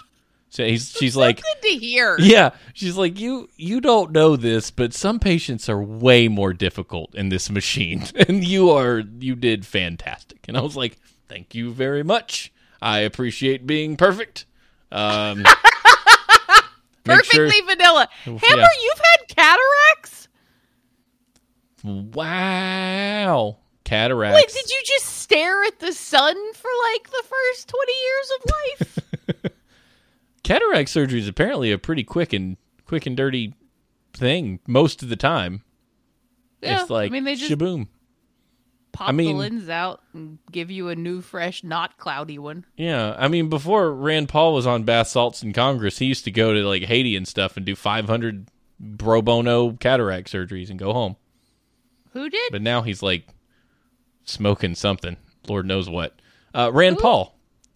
So 0.53 0.65
he's, 0.65 0.91
she's 0.91 1.15
like, 1.15 1.37
Good 1.41 1.61
to 1.69 1.77
hear. 1.77 2.17
yeah, 2.19 2.49
she's 2.73 2.97
like 2.97 3.17
you. 3.17 3.47
You 3.55 3.79
don't 3.79 4.11
know 4.11 4.35
this, 4.35 4.69
but 4.69 4.93
some 4.93 5.17
patients 5.17 5.69
are 5.69 5.81
way 5.81 6.27
more 6.27 6.51
difficult 6.51 7.15
in 7.15 7.29
this 7.29 7.49
machine, 7.49 8.03
and 8.27 8.43
you 8.45 8.69
are. 8.69 8.99
You 8.99 9.35
did 9.35 9.65
fantastic, 9.65 10.39
and 10.49 10.57
I 10.57 10.61
was 10.61 10.75
like, 10.75 10.97
thank 11.29 11.55
you 11.55 11.71
very 11.71 12.03
much. 12.03 12.51
I 12.81 12.99
appreciate 12.99 13.65
being 13.65 13.95
perfect. 13.95 14.45
Um, 14.91 15.37
make 17.05 17.23
sure- 17.23 17.47
Perfectly 17.47 17.61
vanilla. 17.61 18.09
Hammer, 18.25 18.39
Yeah. 18.45 18.67
you've 18.83 18.99
had 18.99 19.27
cataracts? 19.29 20.27
wow, 21.85 23.57
cataracts. 23.91 24.35
Wait, 24.35 24.47
did 24.61 24.71
you 24.71 24.81
just 24.85 25.05
stare 25.05 25.63
at 25.65 25.79
the 25.79 25.91
sun 25.91 26.35
for 26.53 26.69
like 26.93 27.09
the 27.09 27.23
first 27.27 27.67
20 27.67 27.91
years 28.03 28.31
of 28.37 28.51
life? 29.43 29.51
Cataract 30.43 30.89
surgery 30.89 31.19
is 31.19 31.27
apparently 31.27 31.71
a 31.71 31.77
pretty 31.77 32.03
quick 32.03 32.31
and 32.33 32.57
quick 32.85 33.05
and 33.05 33.15
dirty 33.17 33.53
thing 34.13 34.59
most 34.65 35.03
of 35.03 35.09
the 35.09 35.15
time. 35.15 35.63
yeah. 36.61 36.81
it's 36.81 36.89
like 36.89 37.11
I 37.11 37.13
mean, 37.13 37.25
they 37.25 37.35
just 37.35 37.51
shaboom. 37.51 37.87
pop 38.93 39.09
I 39.09 39.11
mean- 39.11 39.35
the 39.35 39.41
lens 39.41 39.69
out 39.69 40.01
and 40.13 40.39
give 40.51 40.71
you 40.71 40.87
a 40.89 40.95
new, 40.95 41.21
fresh, 41.21 41.63
not 41.63 41.97
cloudy 41.97 42.39
one. 42.39 42.65
Yeah, 42.77 43.15
I 43.19 43.27
mean, 43.27 43.49
before 43.49 43.93
Rand 43.93 44.29
Paul 44.29 44.53
was 44.53 44.65
on 44.65 44.83
bath 44.83 45.07
salts 45.07 45.43
in 45.43 45.53
Congress, 45.53 45.97
he 45.99 46.05
used 46.05 46.23
to 46.25 46.31
go 46.31 46.53
to 46.53 46.61
like 46.61 46.83
Haiti 46.83 47.15
and 47.15 47.27
stuff 47.27 47.57
and 47.57 47.65
do 47.65 47.75
500 47.75 48.47
pro 48.97 49.21
bono 49.21 49.73
cataract 49.73 50.31
surgeries 50.31 50.69
and 50.69 50.79
go 50.79 50.93
home. 50.93 51.17
Who 52.13 52.29
did? 52.29 52.51
But 52.51 52.61
now 52.61 52.81
he's 52.81 53.03
like 53.03 53.27
smoking 54.23 54.75
something, 54.75 55.17
Lord 55.47 55.65
knows 55.65 55.89
what. 55.89 56.19
Uh, 56.53 56.69
Rand 56.73 56.97
Paul, 56.99 57.35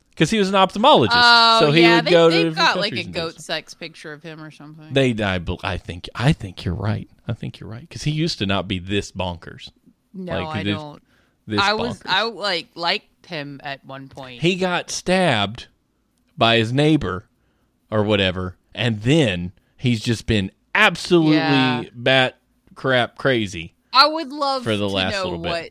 because 0.09 0.29
he 0.29 0.37
was 0.37 0.49
an 0.49 0.55
ophthalmologist, 0.55 1.09
Oh, 1.13 1.59
so 1.61 1.71
he 1.71 1.81
yeah. 1.81 1.95
would 1.97 2.05
they, 2.05 2.11
go 2.11 2.29
to 2.29 2.35
they've 2.35 2.55
got 2.55 2.77
like 2.77 2.91
a 2.93 2.95
countries 2.95 3.05
and 3.05 3.13
do 3.13 3.19
goat 3.21 3.39
sex 3.41 3.73
picture 3.73 4.11
of 4.13 4.21
him 4.23 4.41
or 4.41 4.51
something. 4.51 4.93
They, 4.93 5.15
I, 5.23 5.39
I 5.63 5.77
think, 5.77 6.09
I 6.15 6.33
think 6.33 6.65
you're 6.65 6.73
right. 6.75 7.09
I 7.27 7.33
think 7.33 7.59
you're 7.59 7.69
right 7.69 7.81
because 7.81 8.03
he 8.03 8.11
used 8.11 8.39
to 8.39 8.45
not 8.45 8.67
be 8.67 8.79
this 8.79 9.11
bonkers. 9.11 9.71
no, 10.13 10.43
like, 10.43 10.55
I 10.57 10.63
this- 10.63 10.75
don't. 10.75 11.01
This 11.47 11.59
I 11.61 11.73
was, 11.73 11.99
bonkers. 11.99 12.09
I 12.09 12.23
like 12.23 12.67
liked 12.75 13.25
him 13.27 13.61
at 13.63 13.85
one 13.85 14.07
point. 14.07 14.41
he 14.41 14.55
got 14.55 14.89
stabbed 14.89 15.67
by 16.37 16.57
his 16.57 16.73
neighbor 16.73 17.27
or 17.91 18.03
whatever, 18.03 18.57
and 18.73 19.01
then 19.03 19.51
he's 19.77 20.01
just 20.01 20.25
been 20.25 20.51
absolutely 20.73 21.35
Yeah. 21.37 21.83
bat 21.93 22.39
crap 22.73 23.17
crazy. 23.17 23.75
I 23.93 24.07
would 24.07 24.31
love 24.33 24.63
for 24.63 24.75
the 24.75 24.87
to 24.87 24.93
last 24.93 25.23
little 25.23 25.37
bit. 25.39 25.49
what 25.49 25.69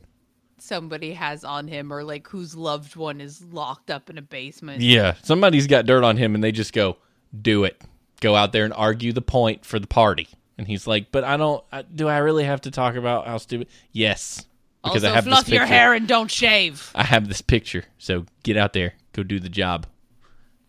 somebody 0.64 1.12
has 1.12 1.44
on 1.44 1.68
him 1.68 1.92
or 1.92 2.02
like 2.02 2.26
whose 2.28 2.56
loved 2.56 2.96
one 2.96 3.20
is 3.20 3.44
locked 3.44 3.90
up 3.90 4.10
in 4.10 4.18
a 4.18 4.22
basement. 4.22 4.80
Yeah, 4.80 5.14
somebody's 5.22 5.66
got 5.66 5.86
dirt 5.86 6.04
on 6.04 6.16
him, 6.16 6.34
and 6.34 6.42
they 6.42 6.52
just 6.52 6.72
go, 6.72 6.96
"Do 7.40 7.64
it, 7.64 7.82
go 8.20 8.34
out 8.34 8.52
there 8.52 8.64
and 8.64 8.74
argue 8.74 9.12
the 9.12 9.22
point 9.22 9.64
for 9.64 9.78
the 9.78 9.86
party." 9.86 10.28
And 10.56 10.66
he's 10.66 10.86
like, 10.86 11.12
"But 11.12 11.24
I 11.24 11.36
don't. 11.36 11.64
I, 11.72 11.82
do 11.82 12.08
I 12.08 12.18
really 12.18 12.44
have 12.44 12.62
to 12.62 12.70
talk 12.70 12.96
about 12.96 13.26
how 13.26 13.38
stupid?" 13.38 13.68
Yes, 13.92 14.46
because 14.82 15.04
also, 15.04 15.12
I 15.12 15.14
have 15.14 15.24
fluff 15.24 15.48
your 15.48 15.66
hair 15.66 15.92
and 15.92 16.06
don't 16.06 16.30
shave. 16.30 16.90
I 16.94 17.04
have 17.04 17.28
this 17.28 17.42
picture, 17.42 17.84
so 17.98 18.26
get 18.42 18.56
out 18.56 18.72
there, 18.72 18.94
go 19.12 19.22
do 19.22 19.40
the 19.40 19.48
job. 19.48 19.86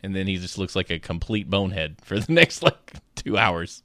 And 0.03 0.15
then 0.15 0.27
he 0.27 0.37
just 0.37 0.59
looks 0.59 0.75
like 0.75 0.91
a 0.91 0.99
complete 0.99 1.49
bonehead 1.49 1.97
for 2.03 2.19
the 2.19 2.31
next 2.33 2.61
like 2.61 2.93
two 3.15 3.37
hours. 3.37 3.81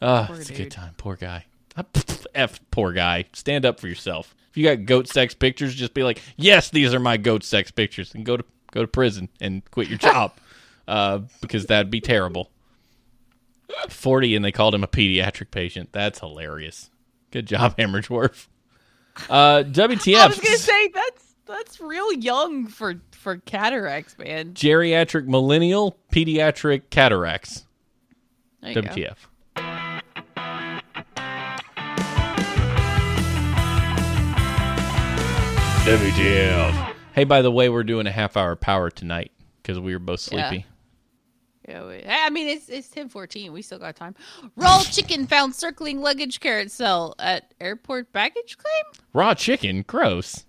Oh, 0.00 0.24
Poor 0.28 0.36
it's 0.36 0.50
a 0.50 0.54
good 0.54 0.70
time. 0.70 0.94
Poor 0.96 1.16
guy. 1.16 1.45
F, 2.34 2.60
poor 2.70 2.92
guy. 2.92 3.24
Stand 3.32 3.64
up 3.64 3.80
for 3.80 3.88
yourself. 3.88 4.34
If 4.50 4.56
you 4.56 4.64
got 4.64 4.86
goat 4.86 5.08
sex 5.08 5.34
pictures, 5.34 5.74
just 5.74 5.94
be 5.94 6.02
like, 6.02 6.22
yes, 6.36 6.70
these 6.70 6.94
are 6.94 7.00
my 7.00 7.16
goat 7.16 7.44
sex 7.44 7.70
pictures, 7.70 8.14
and 8.14 8.24
go 8.24 8.36
to 8.36 8.44
go 8.72 8.82
to 8.82 8.88
prison 8.88 9.28
and 9.40 9.68
quit 9.70 9.88
your 9.88 9.98
job, 9.98 10.32
uh, 10.88 11.20
because 11.40 11.66
that'd 11.66 11.90
be 11.90 12.00
terrible. 12.00 12.50
Forty, 13.88 14.34
and 14.36 14.44
they 14.44 14.52
called 14.52 14.74
him 14.74 14.84
a 14.84 14.88
pediatric 14.88 15.50
patient. 15.50 15.90
That's 15.92 16.20
hilarious. 16.20 16.90
Good 17.30 17.46
job, 17.46 17.76
Hammersworth. 17.78 18.46
Uh, 19.28 19.64
WTF? 19.64 20.16
I 20.16 20.26
was 20.28 20.38
gonna 20.38 20.56
say 20.58 20.88
that's 20.88 21.34
that's 21.46 21.80
real 21.80 22.12
young 22.12 22.66
for 22.66 23.00
for 23.12 23.36
cataracts, 23.38 24.16
man. 24.18 24.52
geriatric 24.54 25.26
millennial 25.26 25.98
pediatric 26.12 26.90
cataracts. 26.90 27.66
WTF? 28.62 28.94
go. 28.94 29.14
WTF? 35.86 35.98
WTF. 36.72 36.92
Hey, 37.14 37.22
by 37.24 37.42
the 37.42 37.50
way, 37.52 37.68
we're 37.68 37.84
doing 37.84 38.08
a 38.08 38.10
half 38.10 38.36
hour 38.36 38.56
power 38.56 38.90
tonight 38.90 39.30
because 39.62 39.78
we 39.78 39.92
were 39.92 40.00
both 40.00 40.18
sleepy. 40.20 40.66
Yeah, 41.68 41.86
we- 41.86 42.02
I 42.04 42.28
mean 42.30 42.48
it's 42.48 42.68
it's 42.68 42.88
ten 42.88 43.08
fourteen. 43.08 43.52
We 43.52 43.62
still 43.62 43.78
got 43.78 43.94
time. 43.94 44.14
Raw 44.56 44.82
chicken 44.82 45.26
found 45.28 45.54
circling 45.54 46.00
luggage 46.00 46.40
carousel 46.40 47.14
at 47.20 47.54
airport 47.60 48.12
baggage 48.12 48.58
claim. 48.58 48.84
Raw 49.12 49.34
chicken, 49.34 49.82
gross. 49.86 50.44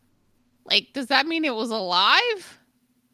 Like, 0.65 0.87
does 0.93 1.07
that 1.07 1.27
mean 1.27 1.45
it 1.45 1.53
was 1.55 1.69
alive? 1.69 2.59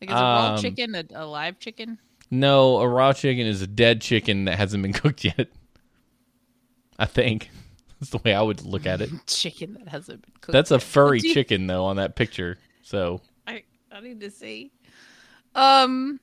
Like, 0.02 0.10
is 0.10 0.16
a 0.16 0.22
raw 0.22 0.54
Um, 0.56 0.62
chicken 0.62 0.96
a, 0.96 1.04
a 1.14 1.26
live 1.26 1.60
chicken? 1.60 2.00
No, 2.32 2.78
a 2.80 2.88
raw 2.88 3.12
chicken 3.14 3.46
is 3.46 3.62
a 3.62 3.68
dead 3.68 4.02
chicken 4.02 4.46
that 4.46 4.58
hasn't 4.58 4.82
been 4.82 4.94
cooked 4.94 5.24
yet. 5.26 5.50
I 6.98 7.06
think 7.06 7.50
that's 8.04 8.12
the 8.24 8.30
way 8.30 8.34
I 8.34 8.41
would 8.41 8.64
look 8.66 8.86
at 8.86 9.01
it. 9.01 9.10
Chicken 9.28 9.74
that 9.76 9.88
hasn't 9.88 10.22
been 10.22 10.32
cooked. 10.41 10.51
That's 10.54 10.72
a 10.72 10.80
furry 10.80 11.20
you- 11.22 11.34
chicken 11.34 11.68
though 11.68 11.86
on 11.86 11.95
that 11.97 12.16
picture. 12.16 12.58
So 12.82 13.22
I 13.47 13.64
I 13.91 14.01
need 14.01 14.20
to 14.22 14.30
see. 14.32 14.72
Um, 15.56 16.20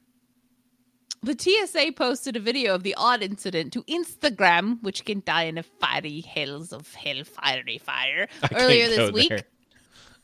the 1.22 1.36
TSA 1.38 1.92
posted 1.96 2.36
a 2.36 2.40
video 2.40 2.74
of 2.74 2.82
the 2.82 2.94
odd 2.96 3.22
incident 3.22 3.72
to 3.74 3.82
Instagram, 3.84 4.82
which 4.82 5.04
can 5.04 5.22
die 5.24 5.44
in 5.44 5.58
a 5.58 5.62
fiery 5.62 6.20
hells 6.22 6.72
of 6.72 6.92
hell 6.94 7.22
fiery 7.24 7.78
fire. 7.78 8.26
I 8.42 8.48
can't 8.48 8.62
Earlier 8.62 8.86
go 8.88 8.96
this 8.96 9.12
week, 9.12 9.28
there. 9.28 9.42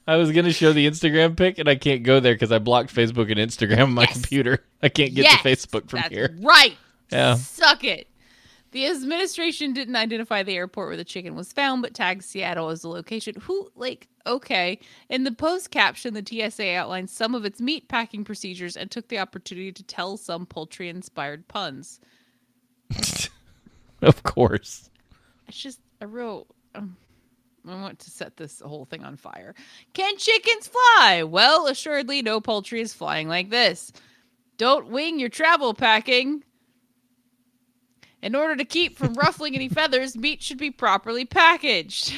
I 0.09 0.17
was 0.17 0.33
gonna 0.33 0.53
show 0.53 0.73
the 0.73 0.87
Instagram 0.89 1.37
pic, 1.37 1.59
and 1.59 1.69
I 1.69 1.75
can't 1.77 2.03
go 2.03 2.19
there 2.21 2.35
because 2.35 2.51
I 2.53 2.59
blocked 2.59 2.95
Facebook 2.95 3.31
and 3.31 3.39
Instagram 3.41 3.85
on 3.85 3.93
my 3.95 4.03
Yes. 4.03 4.13
computer. 4.15 4.65
I 4.83 4.89
can't 4.89 5.15
get 5.15 5.25
Yes, 5.25 5.43
to 5.43 5.49
Facebook 5.49 5.91
from 5.91 6.01
that's 6.01 6.15
here. 6.15 6.37
right. 6.41 6.77
Yeah. 7.13 7.35
Suck 7.35 7.85
it. 7.85 8.09
The 8.73 8.87
administration 8.87 9.73
didn't 9.73 9.97
identify 9.97 10.43
the 10.43 10.57
airport 10.57 10.89
where 10.89 10.97
the 10.97 11.05
chicken 11.05 11.35
was 11.35 11.53
found, 11.53 11.83
but 11.83 11.95
tagged 11.95 12.25
Seattle 12.25 12.69
as 12.69 12.83
the 12.83 12.89
location. 12.89 13.37
Who, 13.43 13.71
like, 13.75 14.09
okay. 14.27 14.81
In 15.09 15.25
the 15.25 15.33
post 15.33 15.71
caption, 15.71 16.15
the 16.15 16.25
TSA 16.27 16.75
outlined 16.75 17.09
some 17.09 17.35
of 17.35 17.45
its 17.45 17.61
meat 17.61 17.89
packing 17.89 18.25
procedures 18.25 18.77
and 18.77 18.91
took 18.91 19.09
the 19.09 19.19
opportunity 19.19 19.73
to 19.73 19.83
tell 19.83 20.17
some 20.17 20.47
poultry 20.47 20.89
inspired 20.89 21.47
puns. 21.49 22.01
of 24.03 24.23
course. 24.25 24.91
It's 25.49 25.59
just 25.59 25.81
a 26.01 26.07
real. 26.07 26.47
Um, 26.75 26.97
I 27.67 27.81
want 27.81 27.99
to 28.01 28.11
set 28.11 28.37
this 28.37 28.61
whole 28.61 28.85
thing 28.85 29.05
on 29.05 29.17
fire. 29.17 29.55
Can 29.93 30.17
chickens 30.19 30.69
fly? 30.69 31.25
Well, 31.25 31.67
assuredly, 31.67 32.23
no 32.23 32.41
poultry 32.41 32.81
is 32.81 32.95
flying 32.95 33.29
like 33.29 33.51
this. 33.51 33.93
Don't 34.57 34.89
wing 34.89 35.19
your 35.19 35.29
travel 35.29 35.75
packing. 35.75 36.45
In 38.27 38.35
order 38.35 38.57
to 38.57 38.65
keep 38.65 38.99
from 38.99 39.15
ruffling 39.15 39.55
any 39.55 39.69
feathers, 39.69 40.17
meat 40.17 40.43
should 40.43 40.59
be 40.59 40.73
properly 40.73 41.25
packaged. 41.25 42.13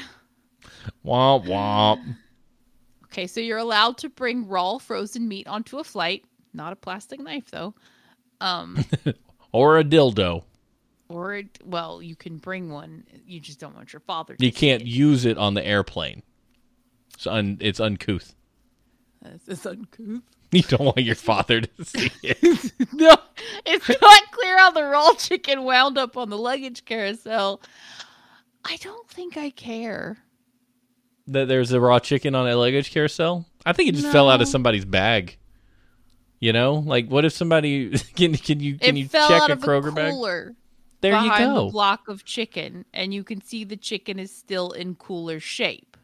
Womp 1.04 1.44
womp. 1.46 2.16
Okay, 3.04 3.26
so 3.26 3.40
you're 3.40 3.58
allowed 3.58 3.98
to 3.98 4.08
bring 4.08 4.48
raw 4.48 4.78
frozen 4.78 5.28
meat 5.28 5.46
onto 5.46 5.78
a 5.78 5.84
flight, 5.84 6.24
not 6.54 6.72
a 6.72 6.76
plastic 6.76 7.20
knife 7.20 7.50
though. 7.50 7.74
Um, 8.40 8.82
Or 9.52 9.78
a 9.78 9.84
dildo. 9.84 10.44
or 11.10 11.34
it- 11.36 11.58
well, 11.62 12.00
you 12.02 12.16
can 12.16 12.38
bring 12.38 12.70
one. 12.70 13.04
You 13.26 13.38
just 13.38 13.60
don't 13.60 13.74
want 13.74 13.92
your 13.92 14.00
father. 14.00 14.34
to 14.34 14.44
You 14.46 14.50
can't 14.52 14.80
it. 14.82 14.88
use 14.88 15.26
it 15.26 15.36
on 15.36 15.52
the 15.52 15.66
airplane. 15.66 16.22
It's 17.14 17.26
un- 17.26 17.58
it's 17.60 17.80
uncouth. 17.80 18.34
Is 19.46 19.66
uncouth. 19.66 20.22
You 20.52 20.62
don't 20.62 20.80
want 20.80 21.02
your 21.02 21.14
father 21.14 21.60
to 21.60 21.84
see 21.84 22.10
it. 22.22 22.72
No, 22.94 23.16
it's 23.66 23.88
not 23.88 24.30
clear 24.32 24.58
how 24.58 24.70
the 24.70 24.84
raw 24.84 25.12
chicken 25.14 25.62
wound 25.64 25.98
up 25.98 26.16
on 26.16 26.30
the 26.30 26.38
luggage 26.38 26.84
carousel. 26.86 27.60
I 28.64 28.76
don't 28.76 29.08
think 29.08 29.36
I 29.36 29.50
care. 29.50 30.18
that 31.26 31.48
there's 31.48 31.72
a 31.72 31.80
raw 31.80 31.98
chicken 31.98 32.34
on 32.34 32.48
a 32.48 32.56
luggage 32.56 32.90
carousel. 32.92 33.46
I 33.66 33.72
think 33.74 33.90
it 33.90 33.94
just 33.94 34.08
fell 34.10 34.30
out 34.30 34.40
of 34.40 34.48
somebody's 34.48 34.84
bag. 34.86 35.36
You 36.40 36.52
know, 36.52 36.74
like 36.74 37.08
what 37.08 37.24
if 37.24 37.32
somebody 37.34 37.90
can 38.16 38.34
can 38.36 38.60
you 38.60 38.78
can 38.78 38.96
it 38.96 39.00
you 39.00 39.08
fell 39.08 39.28
check 39.28 39.42
out 39.42 39.50
a 39.50 39.54
of 39.54 39.60
Kroger 39.60 39.88
a 39.88 39.92
bag? 39.92 40.12
cooler 40.12 40.54
There 41.02 41.18
you 41.20 41.28
go. 41.38 41.66
the 41.66 41.70
block 41.72 42.08
of 42.08 42.24
chicken, 42.24 42.84
and 42.94 43.12
you 43.12 43.22
can 43.22 43.42
see 43.42 43.64
the 43.64 43.76
chicken 43.76 44.18
is 44.18 44.34
still 44.34 44.70
in 44.72 44.94
cooler 44.94 45.40
shape. 45.40 45.96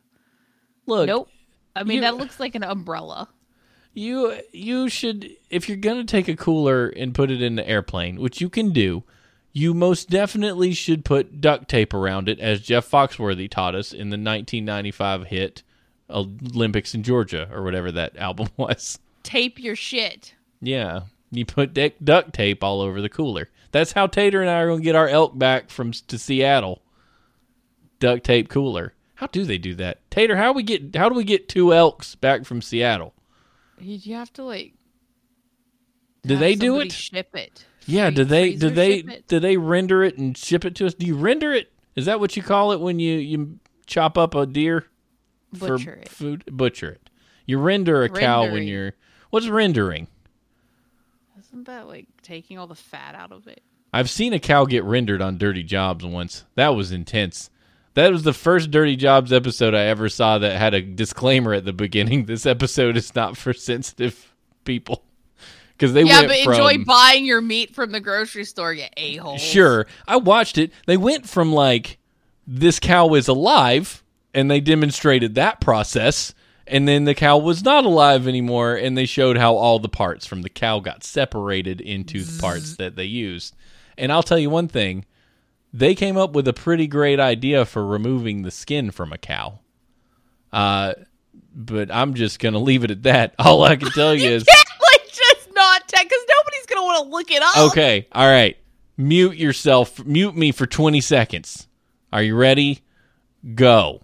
Look, 0.86 1.06
nope. 1.06 1.28
I 1.74 1.82
mean, 1.84 2.02
that 2.02 2.16
looks 2.16 2.38
like 2.38 2.54
an 2.54 2.62
umbrella. 2.62 3.28
You 3.94 4.40
you 4.52 4.88
should 4.88 5.30
if 5.50 5.68
you're 5.68 5.78
gonna 5.78 6.04
take 6.04 6.28
a 6.28 6.36
cooler 6.36 6.88
and 6.88 7.14
put 7.14 7.30
it 7.30 7.40
in 7.40 7.54
the 7.54 7.66
airplane, 7.68 8.20
which 8.20 8.40
you 8.40 8.48
can 8.48 8.70
do, 8.70 9.04
you 9.52 9.72
most 9.72 10.10
definitely 10.10 10.74
should 10.74 11.04
put 11.04 11.40
duct 11.40 11.68
tape 11.68 11.94
around 11.94 12.28
it, 12.28 12.40
as 12.40 12.60
Jeff 12.60 12.90
Foxworthy 12.90 13.48
taught 13.48 13.76
us 13.76 13.92
in 13.92 14.10
the 14.10 14.16
1995 14.16 15.26
hit 15.28 15.62
Olympics 16.10 16.92
in 16.94 17.04
Georgia 17.04 17.48
or 17.52 17.62
whatever 17.62 17.92
that 17.92 18.16
album 18.18 18.48
was. 18.56 18.98
Tape 19.22 19.60
your 19.60 19.76
shit. 19.76 20.34
Yeah, 20.60 21.02
you 21.30 21.46
put 21.46 21.72
duct 21.72 22.32
tape 22.34 22.64
all 22.64 22.80
over 22.80 23.00
the 23.00 23.08
cooler. 23.08 23.48
That's 23.70 23.92
how 23.92 24.08
Tater 24.08 24.40
and 24.40 24.50
I 24.50 24.58
are 24.60 24.68
gonna 24.68 24.82
get 24.82 24.96
our 24.96 25.08
elk 25.08 25.38
back 25.38 25.70
from 25.70 25.92
to 25.92 26.18
Seattle. 26.18 26.82
Duct 28.00 28.24
tape 28.24 28.48
cooler. 28.48 28.92
How 29.14 29.28
do 29.28 29.44
they 29.44 29.58
do 29.58 29.74
that, 29.76 29.98
Tater? 30.10 30.36
How 30.36 30.52
we 30.52 30.64
get? 30.64 30.96
How 30.96 31.08
do 31.08 31.14
we 31.14 31.24
get 31.24 31.48
two 31.48 31.72
elks 31.72 32.16
back 32.16 32.44
from 32.44 32.60
Seattle? 32.60 33.13
You 33.84 33.98
you 34.02 34.14
have 34.16 34.32
to 34.34 34.42
like. 34.44 34.74
Do 36.22 36.36
they 36.36 36.54
do 36.54 36.80
it? 36.80 36.90
Ship 36.90 37.28
it. 37.34 37.66
Yeah, 37.86 38.06
Free- 38.08 38.14
do 38.14 38.24
they 38.24 38.52
do 38.54 38.70
they 38.70 39.02
do 39.02 39.38
they 39.40 39.56
render 39.56 40.02
it 40.02 40.16
and 40.16 40.36
ship 40.36 40.64
it 40.64 40.74
to 40.76 40.86
us? 40.86 40.94
Do 40.94 41.06
you 41.06 41.16
render 41.16 41.52
it? 41.52 41.70
Is 41.94 42.06
that 42.06 42.18
what 42.18 42.36
you 42.36 42.42
call 42.42 42.72
it 42.72 42.80
when 42.80 42.98
you 42.98 43.16
you 43.18 43.58
chop 43.86 44.16
up 44.16 44.34
a 44.34 44.46
deer 44.46 44.86
for 45.54 45.76
Butcher 45.76 45.92
it. 45.94 46.08
food? 46.08 46.44
Butcher 46.50 46.92
it. 46.92 47.10
You 47.46 47.58
render 47.58 48.02
a 48.02 48.08
cow 48.08 48.50
when 48.50 48.62
you're 48.64 48.94
what's 49.30 49.48
rendering? 49.48 50.08
Isn't 51.38 51.64
that 51.64 51.86
like 51.86 52.06
taking 52.22 52.58
all 52.58 52.66
the 52.66 52.74
fat 52.74 53.14
out 53.14 53.32
of 53.32 53.46
it? 53.46 53.62
I've 53.92 54.10
seen 54.10 54.32
a 54.32 54.40
cow 54.40 54.64
get 54.64 54.82
rendered 54.82 55.20
on 55.20 55.36
Dirty 55.38 55.62
Jobs 55.62 56.04
once. 56.04 56.44
That 56.54 56.70
was 56.74 56.90
intense. 56.90 57.50
That 57.94 58.10
was 58.10 58.24
the 58.24 58.32
first 58.32 58.70
Dirty 58.70 58.96
Jobs 58.96 59.32
episode 59.32 59.74
I 59.74 59.84
ever 59.84 60.08
saw 60.08 60.38
that 60.38 60.58
had 60.58 60.74
a 60.74 60.82
disclaimer 60.82 61.54
at 61.54 61.64
the 61.64 61.72
beginning. 61.72 62.26
This 62.34 62.46
episode 62.46 62.96
is 62.96 63.14
not 63.14 63.36
for 63.36 63.52
sensitive 63.52 64.34
people 64.64 65.04
because 65.76 65.92
they 65.92 66.02
yeah, 66.02 66.26
but 66.26 66.38
from 66.40 66.54
enjoy 66.54 66.84
buying 66.84 67.24
your 67.24 67.40
meat 67.40 67.74
from 67.74 67.92
the 67.92 68.00
grocery 68.00 68.44
store, 68.44 68.72
you 68.72 68.86
a 68.96 69.16
hole. 69.16 69.38
Sure. 69.38 69.86
I 70.08 70.16
watched 70.16 70.58
it. 70.58 70.72
They 70.86 70.96
went 70.96 71.28
from 71.28 71.52
like 71.52 71.98
this 72.46 72.80
cow 72.80 73.14
is 73.14 73.28
alive 73.28 74.02
and 74.32 74.50
they 74.50 74.60
demonstrated 74.60 75.34
that 75.36 75.60
process 75.60 76.34
and 76.66 76.88
then 76.88 77.04
the 77.04 77.14
cow 77.14 77.38
was 77.38 77.62
not 77.62 77.84
alive 77.84 78.26
anymore 78.26 78.74
and 78.74 78.96
they 78.96 79.06
showed 79.06 79.36
how 79.36 79.54
all 79.54 79.78
the 79.78 79.88
parts 79.88 80.26
from 80.26 80.42
the 80.42 80.48
cow 80.48 80.80
got 80.80 81.04
separated 81.04 81.80
into 81.80 82.22
the 82.22 82.40
parts 82.40 82.76
that 82.76 82.96
they 82.96 83.04
used. 83.04 83.54
And 83.98 84.10
I'll 84.10 84.22
tell 84.22 84.38
you 84.38 84.50
one 84.50 84.68
thing, 84.68 85.04
they 85.74 85.96
came 85.96 86.16
up 86.16 86.32
with 86.32 86.46
a 86.46 86.52
pretty 86.52 86.86
great 86.86 87.18
idea 87.18 87.64
for 87.64 87.84
removing 87.84 88.42
the 88.42 88.50
skin 88.52 88.92
from 88.92 89.12
a 89.12 89.18
cow. 89.18 89.58
Uh 90.52 90.94
but 91.56 91.90
I'm 91.92 92.14
just 92.14 92.38
going 92.40 92.54
to 92.54 92.58
leave 92.58 92.82
it 92.84 92.90
at 92.90 93.02
that. 93.04 93.34
All 93.38 93.62
I 93.64 93.76
can 93.76 93.90
tell 93.90 94.14
you 94.14 94.28
is 94.30 94.46
like 94.46 95.06
just 95.08 95.48
not 95.54 95.86
tech 95.88 96.02
because 96.04 96.24
nobody's 96.28 96.66
gonna 96.66 96.82
want 96.82 97.04
to 97.04 97.10
look 97.10 97.30
it 97.30 97.42
up. 97.42 97.70
Okay, 97.72 98.06
all 98.12 98.26
right. 98.26 98.56
Mute 98.96 99.36
yourself. 99.36 100.04
Mute 100.04 100.36
me 100.36 100.52
for 100.52 100.66
20 100.66 101.00
seconds. 101.00 101.66
Are 102.12 102.22
you 102.22 102.36
ready? 102.36 102.80
Go. 103.54 104.02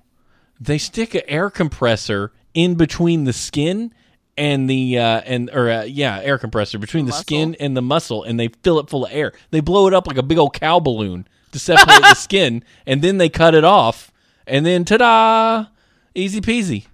They 0.60 0.78
stick 0.78 1.14
an 1.14 1.22
air 1.26 1.50
compressor 1.50 2.32
in 2.54 2.74
between 2.74 3.24
the 3.24 3.32
skin 3.32 3.94
and 4.36 4.68
the 4.68 4.98
uh 4.98 5.20
and 5.24 5.50
or 5.50 5.70
uh, 5.70 5.82
yeah, 5.84 6.20
air 6.22 6.38
compressor 6.38 6.78
between 6.78 7.06
the 7.06 7.10
Muscle. 7.10 7.22
skin 7.22 7.56
and 7.60 7.76
the 7.76 7.82
muscle 7.82 8.24
and 8.24 8.38
they 8.38 8.48
fill 8.62 8.78
it 8.80 8.88
full 8.90 9.06
of 9.06 9.12
air. 9.12 9.32
They 9.50 9.60
blow 9.60 9.86
it 9.86 9.94
up 9.94 10.06
like 10.06 10.18
a 10.18 10.22
big 10.22 10.38
old 10.38 10.54
cow 10.54 10.80
balloon 10.80 11.26
to 11.52 11.58
separate 11.58 12.00
the 12.02 12.14
skin 12.14 12.64
and 12.86 13.02
then 13.02 13.18
they 13.18 13.28
cut 13.28 13.54
it 13.54 13.64
off 13.64 14.12
and 14.46 14.66
then 14.66 14.84
ta-da! 14.84 15.66
Easy 16.14 16.40
peasy. 16.40 16.86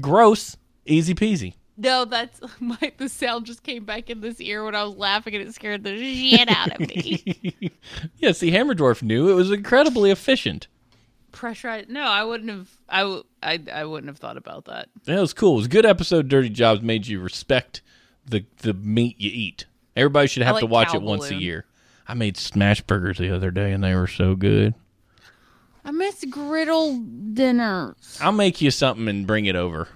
Gross, 0.00 0.56
easy 0.84 1.14
peasy. 1.14 1.54
No, 1.76 2.04
that's 2.04 2.40
my 2.60 2.92
the 2.96 3.08
sound 3.08 3.46
just 3.46 3.62
came 3.62 3.84
back 3.84 4.10
in 4.10 4.20
this 4.20 4.40
ear 4.40 4.64
when 4.64 4.74
I 4.74 4.84
was 4.84 4.96
laughing 4.96 5.34
and 5.34 5.46
it 5.46 5.54
scared 5.54 5.84
the 5.84 5.96
shit 5.96 6.48
out 6.48 6.72
of 6.72 6.80
me. 6.80 7.72
yeah, 8.18 8.32
see, 8.32 8.50
Hammerdorf 8.50 9.02
knew 9.02 9.28
it 9.30 9.34
was 9.34 9.50
incredibly 9.50 10.10
efficient. 10.10 10.68
Pressurized? 11.32 11.90
No, 11.90 12.02
I 12.02 12.24
wouldn't 12.24 12.50
have. 12.50 12.70
I, 12.88 13.00
w- 13.00 13.24
I 13.42 13.60
I 13.72 13.84
wouldn't 13.84 14.08
have 14.08 14.16
thought 14.16 14.38
about 14.38 14.64
that. 14.64 14.88
That 15.04 15.20
was 15.20 15.34
cool. 15.34 15.52
It 15.54 15.56
was 15.56 15.66
a 15.66 15.70
good 15.70 15.84
episode. 15.84 16.28
Dirty 16.28 16.48
Jobs 16.48 16.80
made 16.80 17.06
you 17.06 17.20
respect 17.20 17.82
the 18.24 18.46
the 18.58 18.72
meat 18.72 19.20
you 19.20 19.30
eat. 19.32 19.66
Everybody 19.94 20.28
should 20.28 20.44
have 20.44 20.54
like 20.54 20.62
to 20.62 20.66
watch 20.66 20.94
it 20.94 21.02
once 21.02 21.30
a 21.30 21.34
year. 21.34 21.66
I 22.08 22.14
made 22.14 22.36
smash 22.36 22.80
burgers 22.82 23.18
the 23.18 23.34
other 23.34 23.50
day 23.50 23.72
and 23.72 23.82
they 23.82 23.94
were 23.94 24.06
so 24.06 24.34
good. 24.34 24.74
I 25.84 25.90
miss 25.92 26.24
griddle 26.28 26.98
dinners. 27.32 28.18
I'll 28.20 28.32
make 28.32 28.60
you 28.60 28.70
something 28.70 29.08
and 29.08 29.26
bring 29.26 29.46
it 29.46 29.56
over. 29.56 29.88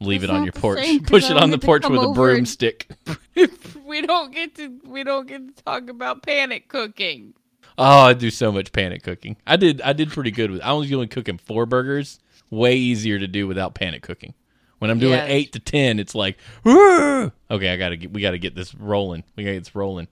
Leave 0.00 0.20
That's 0.22 0.32
it 0.32 0.36
on 0.36 0.44
your 0.44 0.52
porch. 0.52 0.78
same, 0.78 1.00
'cause 1.00 1.10
Push 1.10 1.30
it 1.30 1.36
on 1.36 1.50
the 1.50 1.58
porch 1.58 1.82
with 1.88 1.98
a 2.00 2.02
over 2.06 2.28
and- 2.30 2.36
broomstick. 2.38 2.88
we 3.84 4.00
don't 4.02 4.32
get 4.32 4.54
to. 4.56 4.78
We 4.84 5.02
don't 5.02 5.26
get 5.26 5.56
to 5.56 5.64
talk 5.64 5.88
about 5.90 6.22
panic 6.22 6.68
cooking. 6.68 7.34
Oh, 7.76 8.00
I 8.00 8.12
do 8.12 8.30
so 8.30 8.50
much 8.52 8.72
panic 8.72 9.02
cooking. 9.02 9.36
I 9.46 9.56
did 9.56 9.80
I 9.82 9.92
did 9.92 10.10
pretty 10.10 10.30
good 10.30 10.50
with 10.52 10.60
I 10.62 10.72
was 10.72 10.92
only 10.92 11.06
cooking 11.08 11.38
four 11.38 11.66
burgers. 11.66 12.20
Way 12.50 12.76
easier 12.76 13.18
to 13.18 13.26
do 13.28 13.46
without 13.46 13.74
panic 13.74 14.02
cooking. 14.02 14.34
When 14.78 14.90
I'm 14.90 14.98
doing 15.00 15.12
Yes. 15.14 15.26
eight 15.28 15.52
to 15.52 15.58
ten, 15.60 15.98
it's 15.98 16.14
like, 16.14 16.38
"Whoa." 16.64 17.32
okay, 17.50 17.68
I 17.72 17.76
gotta 17.76 17.96
get 17.96 18.12
we 18.12 18.20
gotta 18.22 18.38
get 18.38 18.54
this 18.54 18.74
rolling. 18.76 19.24
We 19.36 19.42
gotta 19.44 19.54
get 19.56 19.64
this 19.64 19.74
rolling. 19.74 20.06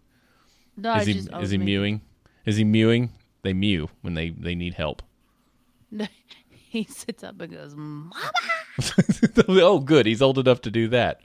No, 0.76 0.90
I 0.90 1.00
Is 1.00 1.06
he 1.06 1.12
just, 1.14 1.28
is 1.40 1.50
he 1.50 1.58
making- 1.58 1.64
mewing? 1.66 2.00
Is 2.44 2.56
he 2.56 2.64
mewing? 2.64 3.10
They 3.42 3.52
mew 3.52 3.88
when 4.02 4.14
they 4.14 4.30
they 4.30 4.54
need 4.54 4.74
help. 4.74 5.02
No, 5.90 6.06
he 6.50 6.84
sits 6.84 7.22
up 7.24 7.40
and 7.40 7.52
goes, 7.52 7.74
"Mama." 7.74 8.12
oh, 9.48 9.78
good. 9.80 10.06
He's 10.06 10.20
old 10.22 10.38
enough 10.38 10.60
to 10.62 10.70
do 10.70 10.88
that. 10.88 11.20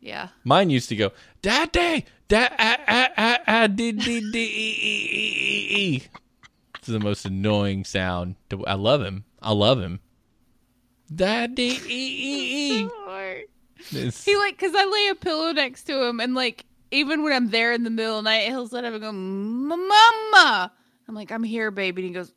Yeah. 0.00 0.28
Mine 0.44 0.70
used 0.70 0.88
to 0.88 0.96
go, 0.96 1.12
Daddy, 1.42 2.06
da, 2.28 2.48
ah, 2.58 2.78
ah, 2.88 3.38
ah, 3.46 3.66
dee, 3.66 3.92
dee, 3.92 4.30
dee, 4.32 4.38
e, 4.38 4.76
e, 4.82 5.08
e, 5.12 5.76
e, 5.76 5.96
e." 5.96 6.02
It's 6.78 6.88
the 6.88 6.98
most 6.98 7.24
annoying 7.26 7.84
sound. 7.84 8.36
I 8.66 8.74
love 8.74 9.02
him. 9.02 9.24
I 9.42 9.52
love 9.52 9.78
him. 9.80 10.00
Daddy, 11.14 11.78
e, 11.86 11.88
e, 11.88 12.82
e. 12.84 13.44
He 14.24 14.36
like, 14.36 14.58
cause 14.58 14.72
I 14.74 14.84
lay 14.84 15.08
a 15.08 15.14
pillow 15.14 15.52
next 15.52 15.84
to 15.84 16.02
him, 16.04 16.20
and 16.20 16.34
like, 16.34 16.64
even 16.90 17.22
when 17.22 17.32
I'm 17.32 17.48
there 17.50 17.72
in 17.72 17.84
the 17.84 17.90
middle 17.90 18.18
of 18.18 18.24
the 18.24 18.30
night, 18.30 18.48
he'll 18.48 18.68
sit 18.68 18.84
up 18.84 18.92
and 18.92 19.02
go, 19.02 19.12
"Mama." 19.12 20.72
I'm 21.08 21.14
like, 21.14 21.32
"I'm 21.32 21.42
here, 21.42 21.70
baby," 21.70 22.06
and 22.06 22.08
he 22.08 22.14
goes, 22.14 22.32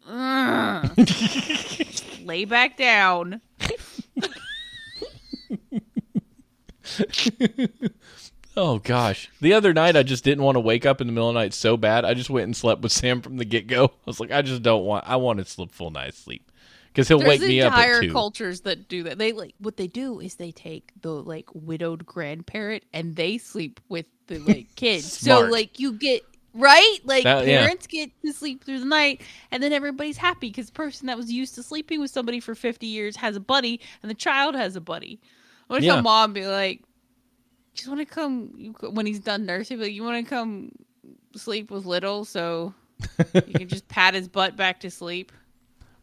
"Lay 2.26 2.46
back 2.46 2.78
down." 2.78 3.42
oh 8.58 8.80
gosh. 8.80 9.30
The 9.42 9.54
other 9.54 9.74
night, 9.74 9.96
I 9.96 10.04
just 10.04 10.24
didn't 10.24 10.44
want 10.44 10.56
to 10.56 10.60
wake 10.60 10.86
up 10.86 11.02
in 11.02 11.08
the 11.08 11.14
middle 11.14 11.30
of 11.30 11.34
the 11.34 11.40
night 11.40 11.54
so 11.54 11.78
bad. 11.78 12.06
I 12.06 12.14
just 12.14 12.30
went 12.30 12.46
and 12.46 12.56
slept 12.56 12.82
with 12.82 12.92
Sam 13.02 13.22
from 13.22 13.38
the 13.38 13.46
get 13.46 13.68
go. 13.68 13.86
I 13.86 13.90
was 14.06 14.20
like, 14.20 14.32
I 14.32 14.42
just 14.42 14.62
don't 14.62 14.86
want. 14.86 15.06
I 15.08 15.16
want 15.18 15.40
to 15.40 15.46
sleep 15.46 15.72
full 15.72 15.92
night's 15.92 16.18
sleep 16.18 16.52
because 16.88 17.08
he'll 17.08 17.20
There's 17.20 17.40
wake 17.40 17.42
me 17.42 17.62
up 17.62 17.74
entire 17.74 17.96
at 17.96 18.02
two. 18.02 18.12
cultures 18.12 18.62
that 18.62 18.88
do 18.88 19.04
that. 19.04 19.18
They 19.18 19.34
like 19.34 19.54
what 19.60 19.78
they 19.78 19.88
do 19.88 20.20
is 20.20 20.36
they 20.36 20.52
take 20.52 20.92
the 21.02 21.12
like 21.12 21.48
widowed 21.54 22.06
grandparent 22.06 22.84
and 22.94 23.16
they 23.16 23.38
sleep 23.38 23.80
with 23.90 24.06
the 24.28 24.40
like 24.40 24.76
kids. 24.76 25.18
so 25.20 25.42
like 25.42 25.80
you 25.80 25.94
get 25.94 26.24
right, 26.54 26.98
like 27.04 27.24
That- 27.24 27.48
yeah. 27.48 27.62
parents 27.62 27.88
get 27.88 28.12
to 28.24 28.32
sleep 28.34 28.64
through 28.64 28.80
the 28.80 28.86
night, 28.86 29.22
and 29.52 29.62
then 29.64 29.74
everybody's 29.74 30.18
happy 30.18 30.50
because 30.50 30.68
the 30.68 30.74
person 30.74 31.08
that 31.08 31.18
was 31.18 31.32
used 31.32 31.56
to 31.56 31.64
sleeping 31.64 32.00
with 32.00 32.12
somebody 32.12 32.40
for 32.40 32.56
50 32.56 32.86
years 32.88 33.16
has 33.18 33.36
a 33.36 33.40
buddy, 33.40 33.80
and 34.02 34.10
the 34.10 34.16
child 34.16 34.56
has 34.56 34.76
a 34.76 34.82
buddy. 34.82 35.20
I 35.70 35.80
to 35.80 35.86
Yeah. 35.86 36.02
mom 36.02 36.34
be 36.34 36.46
like, 36.46 36.82
just 37.74 37.88
want 37.90 38.00
to 38.00 38.06
come 38.06 38.74
when 38.92 39.06
he's 39.08 39.20
done 39.20 39.46
nursing. 39.46 39.80
Like 39.80 39.94
you 39.94 40.04
want 40.04 40.24
to 40.24 40.30
come 40.30 40.72
sleep 41.36 41.72
with 41.72 41.86
little 41.86 42.24
so 42.26 42.74
you 43.34 43.42
can 43.54 43.68
just 43.68 43.88
pat 43.88 44.14
his 44.14 44.28
butt 44.28 44.56
back 44.56 44.80
to 44.82 44.92
sleep. 44.92 45.32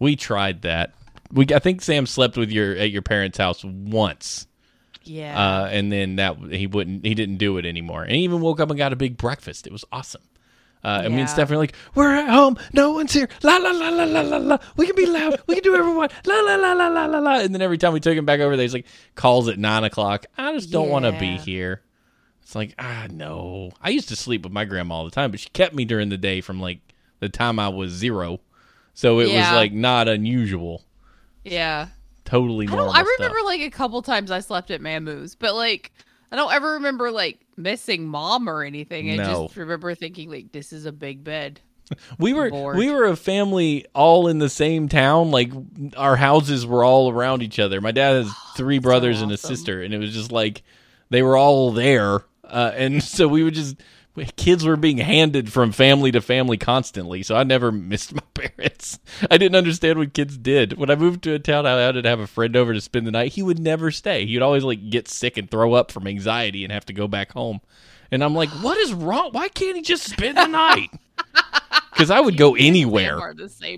We 0.01 0.17
tried 0.17 0.63
that. 0.63 0.93
We 1.33 1.47
I 1.55 1.61
think 1.61 1.81
Sam 1.83 2.07
slept 2.07 2.37
with 2.37 2.51
your 2.51 2.75
at 2.75 2.91
your 2.91 3.03
parents' 3.03 3.39
house 3.39 3.63
once. 3.65 4.49
Yeah. 5.02 5.62
uh, 5.62 5.66
and 5.66 5.90
then 5.90 6.16
that 6.16 6.36
he 6.51 6.66
wouldn't 6.66 7.05
he 7.05 7.14
didn't 7.14 7.36
do 7.36 7.56
it 7.56 7.64
anymore 7.64 8.02
and 8.02 8.12
he 8.12 8.22
even 8.22 8.40
woke 8.40 8.60
up 8.60 8.68
and 8.70 8.78
got 8.78 8.93
a 8.93 8.97
big 8.97 9.16
breakfast 9.16 9.66
it 9.66 9.72
was 9.72 9.85
awesome 9.90 10.22
uh, 10.82 11.02
and 11.05 11.14
me 11.14 11.20
and 11.20 11.28
Stephanie 11.28 11.59
like, 11.59 11.74
we're 11.94 12.14
at 12.14 12.28
home. 12.31 12.56
No 12.72 12.93
one's 12.93 13.12
here. 13.12 13.28
La 13.43 13.59
la 13.59 13.70
la 13.70 13.90
la 13.90 14.05
la 14.05 14.20
la 14.22 14.36
la. 14.39 14.59
We 14.77 14.86
can 14.86 14.97
be 14.97 15.05
loud. 15.06 15.39
We 15.47 15.56
can 15.56 15.62
do 15.62 15.94
want. 15.94 16.12
La 16.24 16.40
la 16.40 16.55
la 16.56 16.72
la 16.72 16.89
la 16.89 17.05
la 17.06 17.18
la. 17.18 17.40
And 17.40 17.55
then 17.55 17.60
every 17.60 17.77
time 17.77 17.93
we 17.93 18.01
took 18.01 18.16
him 18.16 18.24
back 18.24 18.40
over 18.40 18.56
there, 18.56 18.64
he's 18.64 18.72
like, 18.72 18.86
calls 19.14 19.48
at 19.48 19.59
nine 19.59 19.85
o'clock. 19.85 20.24
I 20.39 20.52
just 20.55 20.70
don't 20.70 20.89
want 20.89 21.05
to 21.05 21.12
be 21.12 21.36
here. 21.36 21.82
It's 22.43 22.55
like, 22.55 22.74
ah, 22.78 23.06
no. 23.10 23.72
I 23.82 23.90
used 23.90 24.09
to 24.09 24.16
sleep 24.16 24.43
with 24.43 24.52
my 24.52 24.64
grandma 24.64 24.97
all 24.97 25.05
the 25.05 25.10
time, 25.10 25.31
but 25.31 25.40
she 25.40 25.51
kept 25.51 25.74
me 25.74 25.85
during 25.85 26.09
the 26.09 26.16
day 26.16 26.40
from 26.40 26.60
like 26.60 26.81
the 27.20 27.28
time 27.28 27.59
I 27.59 27.68
was 27.68 27.93
zero. 27.93 28.40
So 28.94 29.20
it 29.20 29.27
was 29.27 29.52
like 29.52 29.72
not 29.72 30.09
unusual. 30.09 30.82
yeah. 31.44 31.89
Totally 32.31 32.69
I 32.69 32.70
normal. 32.70 32.90
I 32.93 33.02
stuff. 33.02 33.09
remember 33.19 33.39
like 33.44 33.61
a 33.61 33.70
couple 33.70 34.01
times 34.02 34.31
I 34.31 34.39
slept 34.40 34.70
at 34.70 34.81
Mamu's, 34.81 35.35
but 35.35 35.55
like 35.55 35.90
I 36.31 36.36
don't 36.36 36.52
ever 36.52 36.74
remember 36.74 37.11
like 37.11 37.40
missing 37.57 38.07
mom 38.07 38.48
or 38.48 38.62
anything. 38.62 39.11
I 39.11 39.16
No. 39.16 39.44
just 39.47 39.57
remember 39.57 39.94
thinking 39.97 40.31
like 40.31 40.52
this 40.52 40.73
is 40.73 40.86
a 40.86 40.93
big 40.93 41.24
bed. 41.24 41.61
We 42.20 42.32
were 42.35 42.51
bored. 42.51 42.77
we 42.77 42.89
were 42.93 43.07
a 43.07 43.16
family 43.16 43.85
all 43.97 44.28
in 44.28 44.39
the 44.39 44.48
same 44.48 44.89
town. 44.89 45.32
Like 45.32 45.51
our 45.97 46.15
houses 46.15 46.65
were 46.65 46.85
all 46.85 47.11
around 47.11 47.43
each 47.43 47.59
other. 47.59 47.81
My 47.81 47.90
dad 47.90 48.12
has 48.23 48.32
three 48.57 48.78
brothers 48.78 49.23
and 49.23 49.32
a 49.32 49.36
sister, 49.36 49.82
and 49.82 49.93
it 49.93 49.98
was 49.98 50.15
just 50.15 50.31
like 50.31 50.62
they 51.09 51.20
were 51.23 51.36
all 51.36 51.73
there. 51.73 52.20
Uh, 52.44 52.70
and 52.77 53.02
so 53.16 53.27
we 53.27 53.43
would 53.43 53.55
just 53.55 53.74
kids 54.37 54.65
were 54.65 54.77
being 54.77 54.99
handed 54.99 55.53
from 55.53 55.73
family 55.73 56.13
to 56.13 56.21
family 56.21 56.57
constantly. 56.57 57.23
So 57.23 57.37
I 57.37 57.45
never 57.45 57.73
missed 57.73 58.15
my 58.15 58.23
parents. 58.35 58.99
I 59.31 59.39
didn't 59.39 59.57
understand 59.57 59.99
what 59.99 60.15
kids 60.15 60.37
did. 60.37 60.79
When 60.79 60.91
I 60.91 60.97
moved 60.97 61.23
to 61.25 61.35
a 61.35 61.39
town, 61.39 61.67
I 61.67 61.81
had 61.81 61.93
to 61.93 62.09
have 62.09 62.21
a 62.21 62.27
friend 62.27 62.57
over 62.57 62.73
to 62.73 62.81
spend 62.81 63.07
the 63.07 63.11
night. 63.11 63.33
He 63.33 63.43
would 63.43 63.59
never 63.59 63.91
stay. 63.91 64.27
He 64.27 64.35
would 64.35 64.43
always 64.43 64.65
like 64.65 64.91
get 64.91 65.09
sick 65.09 65.37
and 65.37 65.51
throw 65.51 65.75
up 65.75 65.91
from 65.91 66.07
anxiety 66.07 66.65
and 66.65 66.73
have 66.73 66.87
to 66.87 66.93
go 66.93 67.09
back 67.09 67.33
home. 67.33 67.61
And 68.11 68.25
I'm 68.25 68.35
like, 68.35 68.49
what 68.49 68.77
is 68.79 68.93
wrong? 68.93 69.31
Why 69.33 69.49
can't 69.49 69.77
he 69.77 69.83
just 69.83 70.05
spend 70.05 70.37
the 70.37 70.47
night? 70.47 70.91
Because 71.93 72.11
I 72.11 72.21
would 72.21 72.39
go 72.39 72.55
anywhere. 72.57 73.35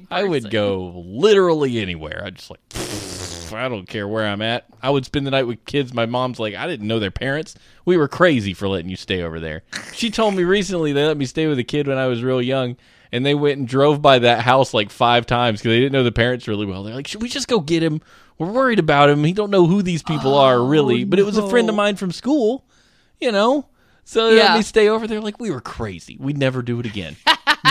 I 0.09 0.23
would 0.23 0.49
go 0.49 1.03
literally 1.05 1.81
anywhere. 1.81 2.23
I 2.25 2.31
just 2.31 2.51
like 2.51 2.61
"Pfft, 2.69 3.22
I 3.55 3.69
don't 3.69 3.89
care 3.89 4.07
where 4.07 4.27
I'm 4.27 4.43
at. 4.43 4.67
I 4.83 4.91
would 4.91 5.05
spend 5.05 5.27
the 5.27 5.31
night 5.31 5.47
with 5.47 5.65
kids. 5.65 5.95
My 5.95 6.07
mom's 6.07 6.39
like, 6.39 6.55
I 6.55 6.67
didn't 6.67 6.87
know 6.87 6.99
their 6.99 7.11
parents. 7.11 7.55
We 7.85 7.97
were 7.97 8.09
crazy 8.09 8.55
for 8.55 8.69
letting 8.69 8.91
you 8.91 8.97
stay 8.97 9.23
over 9.23 9.41
there. 9.41 9.63
She 9.95 10.11
told 10.11 10.35
me 10.35 10.45
recently 10.45 10.93
they 10.93 11.05
let 11.05 11.17
me 11.17 11.27
stay 11.27 11.47
with 11.47 11.59
a 11.59 11.65
kid 11.65 11.87
when 11.87 11.99
I 11.99 12.07
was 12.07 12.23
real 12.23 12.43
young, 12.43 12.77
and 13.11 13.25
they 13.25 13.35
went 13.35 13.59
and 13.59 13.69
drove 13.69 14.01
by 14.01 14.19
that 14.21 14.43
house 14.43 14.73
like 14.73 14.91
five 14.91 15.27
times 15.27 15.61
because 15.61 15.71
they 15.71 15.81
didn't 15.81 15.93
know 15.93 16.05
the 16.05 16.13
parents 16.13 16.49
really 16.49 16.67
well. 16.67 16.83
They're 16.83 16.95
like, 16.95 17.07
should 17.07 17.23
we 17.23 17.29
just 17.29 17.49
go 17.49 17.61
get 17.61 17.83
him? 17.83 18.01
We're 18.39 18.51
worried 18.51 18.79
about 18.79 19.11
him. 19.11 19.23
He 19.25 19.33
don't 19.33 19.51
know 19.51 19.67
who 19.67 19.83
these 19.83 20.03
people 20.03 20.35
are 20.35 20.57
oh, 20.57 20.67
really, 20.67 21.05
but 21.05 21.19
it 21.19 21.27
was 21.27 21.37
a 21.37 21.49
friend 21.49 21.69
of 21.69 21.75
mine 21.75 21.97
from 21.97 22.13
school, 22.13 22.65
you 23.21 23.31
know. 23.31 23.67
So 24.05 24.31
they 24.31 24.37
let 24.37 24.57
me 24.57 24.63
stay 24.63 24.89
over 24.89 25.07
there. 25.07 25.21
Like 25.21 25.39
we 25.39 25.51
were 25.51 25.61
crazy. 25.61 26.17
We'd 26.19 26.39
never 26.39 26.63
do 26.63 26.81
it 26.81 26.87
again. 26.87 27.17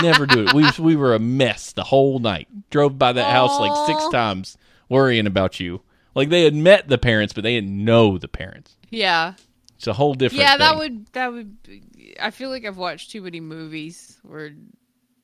never 0.02 0.26
do 0.26 0.46
it. 0.46 0.54
We 0.54 0.68
we 0.78 0.96
were 0.96 1.14
a 1.14 1.18
mess 1.18 1.72
the 1.72 1.84
whole 1.84 2.18
night. 2.18 2.48
Drove 2.70 2.98
by 2.98 3.12
that 3.12 3.30
house 3.30 3.58
like 3.60 3.86
six 3.86 4.08
times, 4.10 4.56
worrying 4.88 5.26
about 5.26 5.60
you. 5.60 5.80
Like 6.14 6.28
they 6.28 6.42
had 6.44 6.54
met 6.54 6.88
the 6.88 6.98
parents, 6.98 7.32
but 7.32 7.42
they 7.42 7.54
didn't 7.54 7.84
know 7.84 8.18
the 8.18 8.28
parents. 8.28 8.76
Yeah. 8.90 9.34
It's 9.76 9.86
a 9.86 9.92
whole 9.92 10.14
different. 10.14 10.42
Yeah, 10.42 10.56
that 10.58 10.70
thing. 10.70 10.78
would 10.78 11.06
that 11.12 11.32
would. 11.32 11.62
be- 11.62 12.16
I 12.20 12.30
feel 12.30 12.50
like 12.50 12.64
I've 12.66 12.76
watched 12.76 13.10
too 13.10 13.22
many 13.22 13.40
movies 13.40 14.18
where 14.22 14.52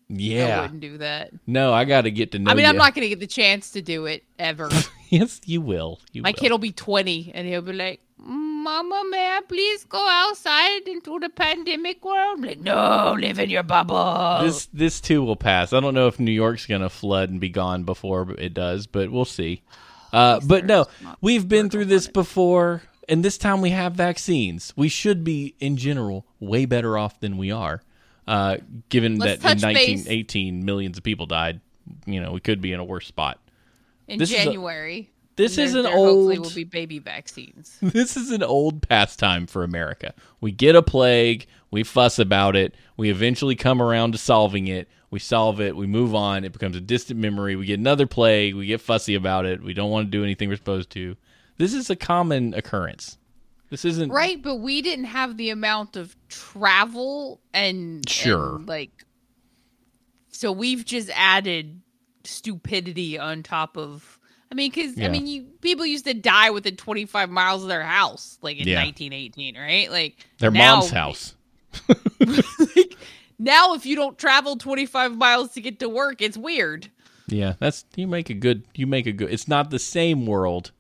Yeah. 0.08 0.58
I 0.58 0.62
wouldn't 0.62 0.80
do 0.80 0.98
that. 0.98 1.32
No, 1.46 1.72
I 1.74 1.84
got 1.84 2.02
to 2.02 2.10
get 2.10 2.32
to 2.32 2.38
know. 2.38 2.50
I 2.50 2.54
mean, 2.54 2.64
I'm 2.66 2.76
not 2.76 2.94
going 2.94 3.02
to 3.04 3.08
get 3.10 3.20
the 3.20 3.26
chance 3.26 3.70
to 3.72 3.82
do 3.82 4.06
it 4.06 4.24
ever. 4.38 4.68
Yes, 5.10 5.40
you 5.46 5.62
will. 5.62 6.00
You 6.12 6.20
My 6.20 6.28
will. 6.30 6.34
kid 6.34 6.50
will 6.50 6.58
be 6.58 6.70
20 6.70 7.32
and 7.34 7.48
he'll 7.48 7.62
be 7.62 7.72
like, 7.72 8.02
Mama, 8.68 9.02
may 9.08 9.30
I 9.30 9.40
please 9.48 9.84
go 9.84 10.06
outside 10.06 10.86
into 10.86 11.18
the 11.18 11.30
pandemic 11.30 12.04
world? 12.04 12.36
I'm 12.36 12.44
like, 12.44 12.60
no, 12.60 13.16
live 13.18 13.38
in 13.38 13.48
your 13.48 13.62
bubble. 13.62 14.40
This 14.42 14.66
this 14.74 15.00
too 15.00 15.22
will 15.22 15.36
pass. 15.36 15.72
I 15.72 15.80
don't 15.80 15.94
know 15.94 16.06
if 16.06 16.20
New 16.20 16.30
York's 16.30 16.66
gonna 16.66 16.90
flood 16.90 17.30
and 17.30 17.40
be 17.40 17.48
gone 17.48 17.84
before 17.84 18.32
it 18.32 18.52
does, 18.52 18.86
but 18.86 19.10
we'll 19.10 19.24
see. 19.24 19.62
Uh, 20.12 20.40
but 20.44 20.66
no, 20.66 20.84
we've 21.22 21.48
been 21.48 21.70
through 21.70 21.86
this 21.86 22.08
before, 22.08 22.82
and 23.08 23.24
this 23.24 23.38
time 23.38 23.62
we 23.62 23.70
have 23.70 23.94
vaccines. 23.94 24.74
We 24.76 24.90
should 24.90 25.24
be, 25.24 25.54
in 25.60 25.78
general, 25.78 26.26
way 26.38 26.66
better 26.66 26.98
off 26.98 27.18
than 27.20 27.38
we 27.38 27.50
are. 27.50 27.80
Uh, 28.26 28.58
given 28.90 29.16
Let's 29.16 29.42
that 29.42 29.52
in 29.52 29.60
touch 29.60 29.74
base. 29.74 29.88
1918 30.04 30.62
millions 30.66 30.98
of 30.98 31.04
people 31.04 31.24
died, 31.24 31.62
you 32.04 32.20
know, 32.20 32.32
we 32.32 32.40
could 32.40 32.60
be 32.60 32.74
in 32.74 32.80
a 32.80 32.84
worse 32.84 33.06
spot. 33.06 33.40
in 34.06 34.18
this 34.18 34.28
January. 34.28 35.10
This 35.38 35.56
is 35.56 35.74
an 35.74 35.84
there 35.84 35.92
Hopefully, 35.92 36.36
old 36.36 36.46
will 36.46 36.54
be 36.54 36.64
baby 36.64 36.98
vaccines. 36.98 37.78
this 37.82 38.16
is 38.16 38.32
an 38.32 38.42
old 38.42 38.86
pastime 38.86 39.46
for 39.46 39.62
America. 39.62 40.12
We 40.40 40.50
get 40.50 40.74
a 40.74 40.82
plague, 40.82 41.46
we 41.70 41.84
fuss 41.84 42.18
about 42.18 42.56
it, 42.56 42.74
we 42.96 43.08
eventually 43.08 43.54
come 43.54 43.80
around 43.80 44.12
to 44.12 44.18
solving 44.18 44.66
it. 44.66 44.88
We 45.10 45.20
solve 45.20 45.58
it, 45.58 45.74
we 45.74 45.86
move 45.86 46.14
on, 46.14 46.44
it 46.44 46.52
becomes 46.52 46.76
a 46.76 46.82
distant 46.82 47.18
memory. 47.18 47.56
We 47.56 47.64
get 47.64 47.78
another 47.78 48.06
plague, 48.06 48.54
we 48.54 48.66
get 48.66 48.82
fussy 48.82 49.14
about 49.14 49.46
it, 49.46 49.62
we 49.62 49.72
don't 49.72 49.90
want 49.90 50.08
to 50.08 50.10
do 50.10 50.22
anything 50.22 50.50
we're 50.50 50.56
supposed 50.56 50.90
to. 50.90 51.16
This 51.56 51.72
is 51.72 51.88
a 51.88 51.96
common 51.96 52.52
occurrence. 52.52 53.16
This 53.70 53.84
isn't 53.84 54.10
Right, 54.10 54.42
but 54.42 54.56
we 54.56 54.82
didn't 54.82 55.06
have 55.06 55.36
the 55.36 55.50
amount 55.50 55.96
of 55.96 56.16
travel 56.28 57.40
and 57.54 58.06
Sure. 58.08 58.56
and, 58.56 58.68
like 58.68 59.04
so 60.30 60.52
we've 60.52 60.84
just 60.84 61.10
added 61.14 61.80
stupidity 62.24 63.18
on 63.18 63.42
top 63.42 63.76
of 63.78 64.17
I 64.50 64.54
mean 64.54 64.72
cuz 64.72 64.96
Yeah. 64.96 65.06
I 65.06 65.08
mean 65.10 65.26
you 65.26 65.42
people 65.60 65.84
used 65.86 66.04
to 66.06 66.14
die 66.14 66.50
within 66.50 66.76
25 66.76 67.30
miles 67.30 67.62
of 67.62 67.68
their 67.68 67.82
house 67.82 68.38
like 68.42 68.58
in 68.58 68.66
Yeah. 68.68 68.82
1918, 68.84 69.56
right? 69.58 69.90
Like 69.90 70.16
their 70.38 70.50
now- 70.50 70.76
mom's 70.76 70.90
house. 70.90 71.34
like, 72.18 72.94
now 73.38 73.74
if 73.74 73.84
you 73.86 73.94
don't 73.94 74.18
travel 74.18 74.56
25 74.56 75.16
miles 75.16 75.52
to 75.52 75.60
get 75.60 75.78
to 75.80 75.88
work, 75.88 76.20
it's 76.22 76.36
weird. 76.36 76.88
Yeah, 77.28 77.54
that's 77.58 77.84
you 77.94 78.06
make 78.06 78.30
a 78.30 78.34
good 78.34 78.64
you 78.74 78.86
make 78.86 79.06
a 79.06 79.12
good. 79.12 79.30
It's 79.30 79.46
not 79.48 79.70
the 79.70 79.78
same 79.78 80.24
world, 80.26 80.72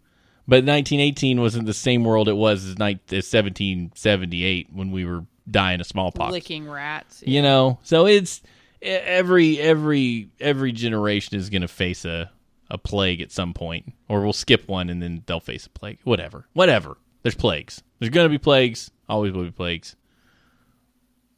but 0.46 0.64
1918 0.64 1.40
wasn't 1.40 1.66
the 1.66 1.74
same 1.74 2.04
world 2.04 2.26
it 2.28 2.32
was 2.32 2.64
as, 2.64 2.78
1778 2.78 4.68
when 4.72 4.90
we 4.90 5.04
were 5.04 5.24
dying 5.50 5.80
of 5.80 5.86
smallpox. 5.86 6.32
Licking 6.32 6.68
rats. 6.68 7.22
You 7.26 7.42
know, 7.42 7.78
so 7.82 8.06
it's 8.06 8.40
every 8.80 9.58
every 9.60 10.30
every 10.40 10.72
generation 10.72 11.36
is 11.36 11.50
going 11.50 11.62
to 11.62 11.68
face 11.68 12.04
a 12.04 12.30
a 12.70 12.78
plague 12.78 13.20
at 13.20 13.32
some 13.32 13.54
point, 13.54 13.92
or 14.08 14.22
we'll 14.22 14.32
skip 14.32 14.68
one 14.68 14.90
and 14.90 15.02
then 15.02 15.22
they'll 15.26 15.40
face 15.40 15.66
a 15.66 15.70
plague. 15.70 15.98
Whatever, 16.04 16.46
whatever. 16.52 16.98
There's 17.22 17.34
plagues. 17.34 17.82
There's 17.98 18.10
going 18.10 18.26
to 18.26 18.30
be 18.30 18.38
plagues. 18.38 18.90
Always 19.08 19.32
will 19.32 19.44
be 19.44 19.50
plagues. 19.50 19.96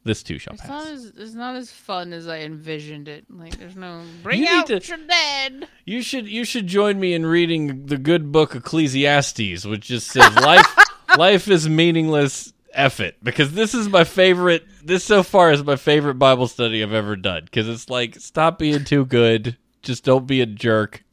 This 0.03 0.23
too 0.23 0.39
shall 0.39 0.53
It's 0.53 0.61
pass. 0.63 0.69
not 0.69 0.87
as 0.87 1.05
it's 1.15 1.33
not 1.35 1.55
as 1.55 1.71
fun 1.71 2.11
as 2.11 2.27
I 2.27 2.39
envisioned 2.39 3.07
it. 3.07 3.25
Like 3.29 3.57
there's 3.59 3.75
no 3.75 4.01
bring 4.23 4.41
You 4.41 4.49
out 4.49 4.67
to- 4.67 4.79
your 4.79 4.97
dead. 4.97 5.67
You 5.85 6.01
should 6.01 6.27
you 6.27 6.43
should 6.43 6.65
join 6.65 6.99
me 6.99 7.13
in 7.13 7.23
reading 7.25 7.85
the 7.85 7.97
good 7.99 8.31
book 8.31 8.55
Ecclesiastes, 8.55 9.63
which 9.65 9.81
just 9.87 10.07
says 10.07 10.35
life 10.37 10.75
life 11.17 11.47
is 11.47 11.69
meaningless. 11.69 12.51
It, 12.73 13.17
because 13.21 13.51
this 13.53 13.73
is 13.75 13.89
my 13.89 14.05
favorite. 14.05 14.65
This 14.81 15.03
so 15.03 15.23
far 15.23 15.51
is 15.51 15.61
my 15.63 15.75
favorite 15.75 16.13
Bible 16.15 16.47
study 16.47 16.81
I've 16.81 16.93
ever 16.93 17.17
done. 17.17 17.43
Because 17.43 17.67
it's 17.67 17.89
like, 17.89 18.15
stop 18.15 18.57
being 18.57 18.85
too 18.85 19.05
good. 19.05 19.57
Just 19.81 20.05
don't 20.05 20.25
be 20.25 20.39
a 20.39 20.45
jerk. 20.45 21.03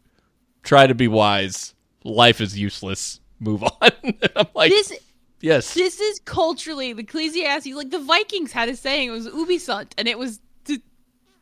Try 0.69 0.87
to 0.87 0.95
be 0.95 1.09
wise. 1.09 1.75
Life 2.05 2.43
is 2.43 2.59
useless. 2.59 3.21
Move 3.41 3.63
on. 3.63 3.71
I'm 4.37 4.47
like, 4.55 4.71
This 4.71 4.93
yes, 5.41 5.73
this 5.73 5.99
is 5.99 6.21
culturally 6.27 6.93
the 6.93 7.05
Ecclesiastes. 7.05 7.69
Like 7.75 7.89
the 7.91 7.99
Vikings 8.01 8.53
had 8.53 8.69
a 8.69 8.77
saying. 8.77 9.09
It 9.09 9.13
was 9.13 9.25
"Ubi 9.25 9.57
sunt," 9.59 9.95
and 9.97 10.07
it 10.07 10.19
was 10.19 10.41
the, 10.67 10.83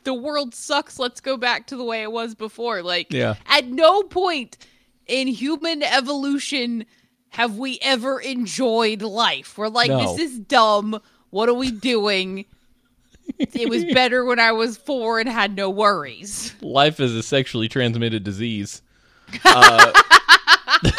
the 0.04 0.14
world 0.14 0.54
sucks. 0.54 1.00
Let's 1.00 1.20
go 1.20 1.36
back 1.36 1.66
to 1.66 1.76
the 1.76 1.82
way 1.82 2.02
it 2.02 2.12
was 2.12 2.36
before. 2.36 2.84
Like, 2.84 3.12
Yeah. 3.12 3.34
at 3.46 3.66
no 3.66 4.04
point 4.04 4.58
in 5.08 5.26
human 5.26 5.82
evolution 5.82 6.86
have 7.30 7.58
we 7.58 7.80
ever 7.82 8.20
enjoyed 8.20 9.02
life. 9.02 9.58
We're 9.58 9.66
like, 9.70 9.88
No. 9.90 9.98
this 10.16 10.30
is 10.30 10.38
dumb. 10.38 11.00
What 11.30 11.48
are 11.48 11.54
we 11.54 11.72
doing? 11.72 12.44
it 13.40 13.68
was 13.68 13.84
better 13.86 14.24
when 14.24 14.38
I 14.38 14.52
was 14.52 14.76
four 14.76 15.18
and 15.18 15.28
had 15.28 15.56
no 15.56 15.68
worries. 15.68 16.54
life 16.62 17.00
is 17.00 17.12
a 17.16 17.24
sexually 17.24 17.66
transmitted 17.68 18.22
disease. 18.22 18.82
Uh, 19.44 19.92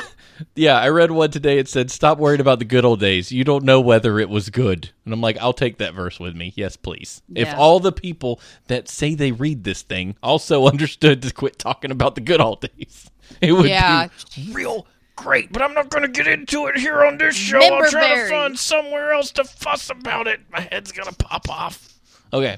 yeah, 0.56 0.80
I 0.80 0.90
read 0.90 1.12
one 1.12 1.32
today. 1.32 1.58
It 1.58 1.68
said, 1.68 1.92
"Stop 1.92 2.18
worrying 2.18 2.42
about 2.42 2.60
the 2.60 2.66
good 2.66 2.86
old 2.86 3.00
days. 3.00 3.32
You 3.32 3.44
don't 3.44 3.64
know 3.64 3.80
whether 3.82 4.20
it 4.20 4.30
was 4.30 4.50
good." 4.50 4.90
And 5.06 5.14
I'm 5.14 5.22
like, 5.22 5.38
"I'll 5.38 5.54
take 5.54 5.78
that 5.78 5.94
verse 5.94 6.20
with 6.20 6.36
me. 6.36 6.54
Yes, 6.56 6.76
please." 6.76 7.22
If 7.36 7.54
all 7.56 7.80
the 7.80 7.92
people 7.92 8.40
that 8.68 8.88
say 8.90 9.16
they 9.16 9.32
read 9.32 9.64
this 9.64 9.82
thing 9.82 10.16
also 10.22 10.68
understood 10.72 11.22
to 11.24 11.34
quit 11.34 11.58
talking 11.60 11.92
about 11.92 12.16
the 12.16 12.22
good 12.22 12.42
old 12.42 12.62
days, 12.62 13.10
it 13.42 13.52
would 13.54 13.70
Yeah. 13.70 14.08
be 14.36 14.52
real 14.52 14.88
great. 15.16 15.52
But 15.52 15.62
I'm 15.62 15.74
not 15.74 15.90
going 15.90 16.04
to 16.04 16.10
get 16.10 16.28
into 16.28 16.68
it 16.68 16.78
here 16.78 17.04
on 17.04 17.18
this 17.18 17.36
show. 17.36 17.60
I'll 17.60 17.90
try 17.90 18.16
to 18.16 18.30
find 18.30 18.58
somewhere 18.60 19.14
else 19.14 19.32
to 19.32 19.44
fuss 19.44 19.90
about 19.90 20.28
it. 20.28 20.42
My 20.52 20.62
head's 20.62 20.92
gonna 20.92 21.12
pop 21.14 21.50
off. 21.50 21.94
Okay. 22.34 22.58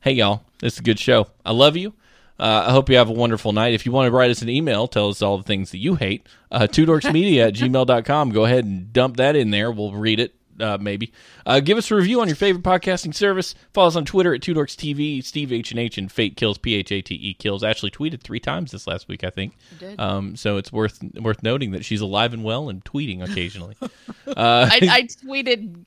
Hey, 0.00 0.12
y'all. 0.12 0.42
This 0.60 0.74
is 0.74 0.78
a 0.80 0.82
good 0.82 0.98
show. 0.98 1.26
I 1.44 1.52
love 1.52 1.76
you. 1.76 1.94
Uh, 2.38 2.64
I 2.66 2.72
hope 2.72 2.88
you 2.90 2.96
have 2.96 3.08
a 3.08 3.12
wonderful 3.12 3.52
night. 3.52 3.74
If 3.74 3.86
you 3.86 3.92
want 3.92 4.08
to 4.08 4.16
write 4.16 4.30
us 4.30 4.42
an 4.42 4.48
email, 4.48 4.88
tell 4.88 5.08
us 5.08 5.22
all 5.22 5.36
the 5.36 5.44
things 5.44 5.70
that 5.70 5.78
you 5.78 5.94
hate, 5.94 6.26
uh, 6.50 6.62
twodorksmedia 6.70 7.48
at 7.48 7.54
gmail.com. 7.54 8.30
Go 8.30 8.44
ahead 8.44 8.64
and 8.64 8.92
dump 8.92 9.18
that 9.18 9.36
in 9.36 9.50
there. 9.50 9.70
We'll 9.70 9.92
read 9.92 10.18
it, 10.18 10.34
uh, 10.58 10.76
maybe. 10.80 11.12
Uh, 11.46 11.60
give 11.60 11.78
us 11.78 11.90
a 11.92 11.94
review 11.94 12.20
on 12.20 12.26
your 12.26 12.34
favorite 12.34 12.64
podcasting 12.64 13.14
service. 13.14 13.54
Follow 13.72 13.86
us 13.86 13.94
on 13.94 14.04
Twitter 14.04 14.34
at 14.34 14.40
twodorkstv, 14.40 15.22
Steve 15.24 15.52
H&H, 15.52 15.96
and 15.96 16.10
Fate 16.10 16.36
Kills, 16.36 16.58
P 16.58 16.74
H 16.74 16.90
A 16.90 17.02
T 17.02 17.14
E 17.14 17.34
Kills. 17.34 17.62
Ashley 17.62 17.90
tweeted 17.92 18.20
three 18.22 18.40
times 18.40 18.72
this 18.72 18.88
last 18.88 19.06
week, 19.06 19.22
I 19.22 19.30
think. 19.30 19.56
did. 19.78 20.00
Um, 20.00 20.34
so 20.34 20.56
it's 20.56 20.72
worth 20.72 21.00
worth 21.20 21.42
noting 21.44 21.70
that 21.70 21.84
she's 21.84 22.00
alive 22.00 22.32
and 22.34 22.42
well 22.42 22.68
and 22.68 22.84
tweeting 22.84 23.22
occasionally. 23.22 23.76
I, 24.26 24.80
I 24.82 25.02
tweeted 25.02 25.84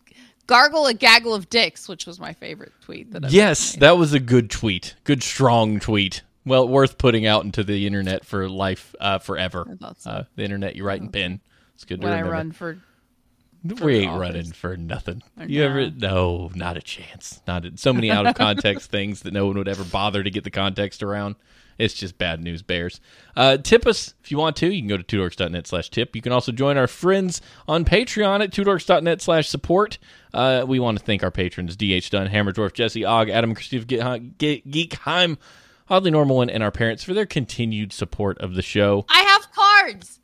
"gargle 0.48 0.88
a 0.88 0.94
gaggle 0.94 1.36
of 1.36 1.49
dicks," 1.49 1.90
which 1.90 2.06
was 2.06 2.22
my 2.22 2.32
favorite 2.32 2.72
tweet. 2.82 3.11
That 3.11 3.26
I've 3.26 3.34
Yes, 3.34 3.74
that 3.74 3.98
was 3.98 4.14
a 4.14 4.19
good 4.19 4.49
tweet. 4.49 4.95
Good, 5.03 5.22
strong 5.24 5.82
tweet. 5.82 6.22
Well, 6.48 6.68
worth 6.68 6.98
putting 6.98 7.26
out 7.26 7.44
into 7.45 7.64
the 7.64 7.86
internet 7.86 8.26
for 8.26 8.49
life, 8.49 8.95
uh, 8.99 9.19
forever. 9.19 9.78
So. 9.98 10.10
Uh, 10.10 10.24
the 10.36 10.44
internet, 10.44 10.76
you 10.76 10.84
write 10.84 11.02
in 11.02 11.10
pen. 11.10 11.41
It's 11.76 11.84
good 11.84 12.02
to 12.02 12.07
when 12.07 12.14
I 12.18 12.22
run 12.22 12.52
for 12.52 12.80
we 13.82 13.98
ain't 13.98 14.10
office. 14.11 14.19
running 14.22 14.52
for 14.52 14.78
nothing. 14.78 15.22
Or 15.40 15.45
You 15.45 15.64
ever? 15.64 15.90
No, 15.91 16.49
not 16.56 16.78
a 16.78 16.82
chance. 16.82 17.41
Not 17.48 17.65
a, 17.65 17.78
so 17.78 17.94
many 17.94 18.10
out 18.11 18.26
of 18.26 18.36
context 18.36 18.90
things 18.91 19.22
that 19.22 19.34
no 19.34 19.45
one 19.48 19.57
would 19.57 19.68
ever 19.68 19.84
bother 19.84 20.24
to 20.24 20.30
get 20.30 20.44
the 20.44 20.52
context 20.52 21.03
around. 21.03 21.36
It's 21.78 21.94
just 21.94 22.18
bad 22.18 22.41
news 22.41 22.64
bears. 22.64 22.99
Uh, 23.36 23.57
tip 23.57 23.86
us 23.86 24.15
if 24.24 24.32
you 24.32 24.38
want 24.38 24.56
to. 24.57 24.74
You 24.74 24.82
can 24.82 24.88
go 24.88 24.98
to 24.98 25.03
twodorks.net 25.03 25.68
slash 25.68 25.90
tip. 25.90 26.15
You 26.15 26.22
can 26.24 26.32
also 26.32 26.52
join 26.52 26.76
our 26.78 26.88
friends 26.88 27.40
on 27.68 27.86
Patreon 27.86 28.41
at 28.44 28.52
twodorks.net 28.52 29.22
slash 29.22 29.48
support. 29.48 29.99
Uh, 30.34 30.65
we 30.68 30.80
want 30.80 30.98
to 30.98 31.06
thank 31.06 31.24
our 31.24 31.30
patrons 31.30 31.76
DH 31.76 32.10
Dunn, 32.10 32.30
Hammerdorf, 32.30 32.74
Jesse 32.74 33.06
Ogg, 33.06 33.30
Adam 33.30 33.52
and 33.52 33.57
Christine 33.57 33.82
Ge- 33.84 34.38
Ge- 34.40 34.64
Geekheim, 34.68 35.38
Oddly 35.89 36.11
Normal 36.11 36.38
One, 36.38 36.49
and 36.49 36.61
our 36.64 36.72
parents 36.72 37.03
for 37.03 37.14
their 37.14 37.26
continued 37.26 37.93
support 37.93 38.38
of 38.39 38.55
the 38.55 38.61
show. 38.61 39.05
I 39.09 39.22
have 39.22 39.51
cards. 39.51 40.19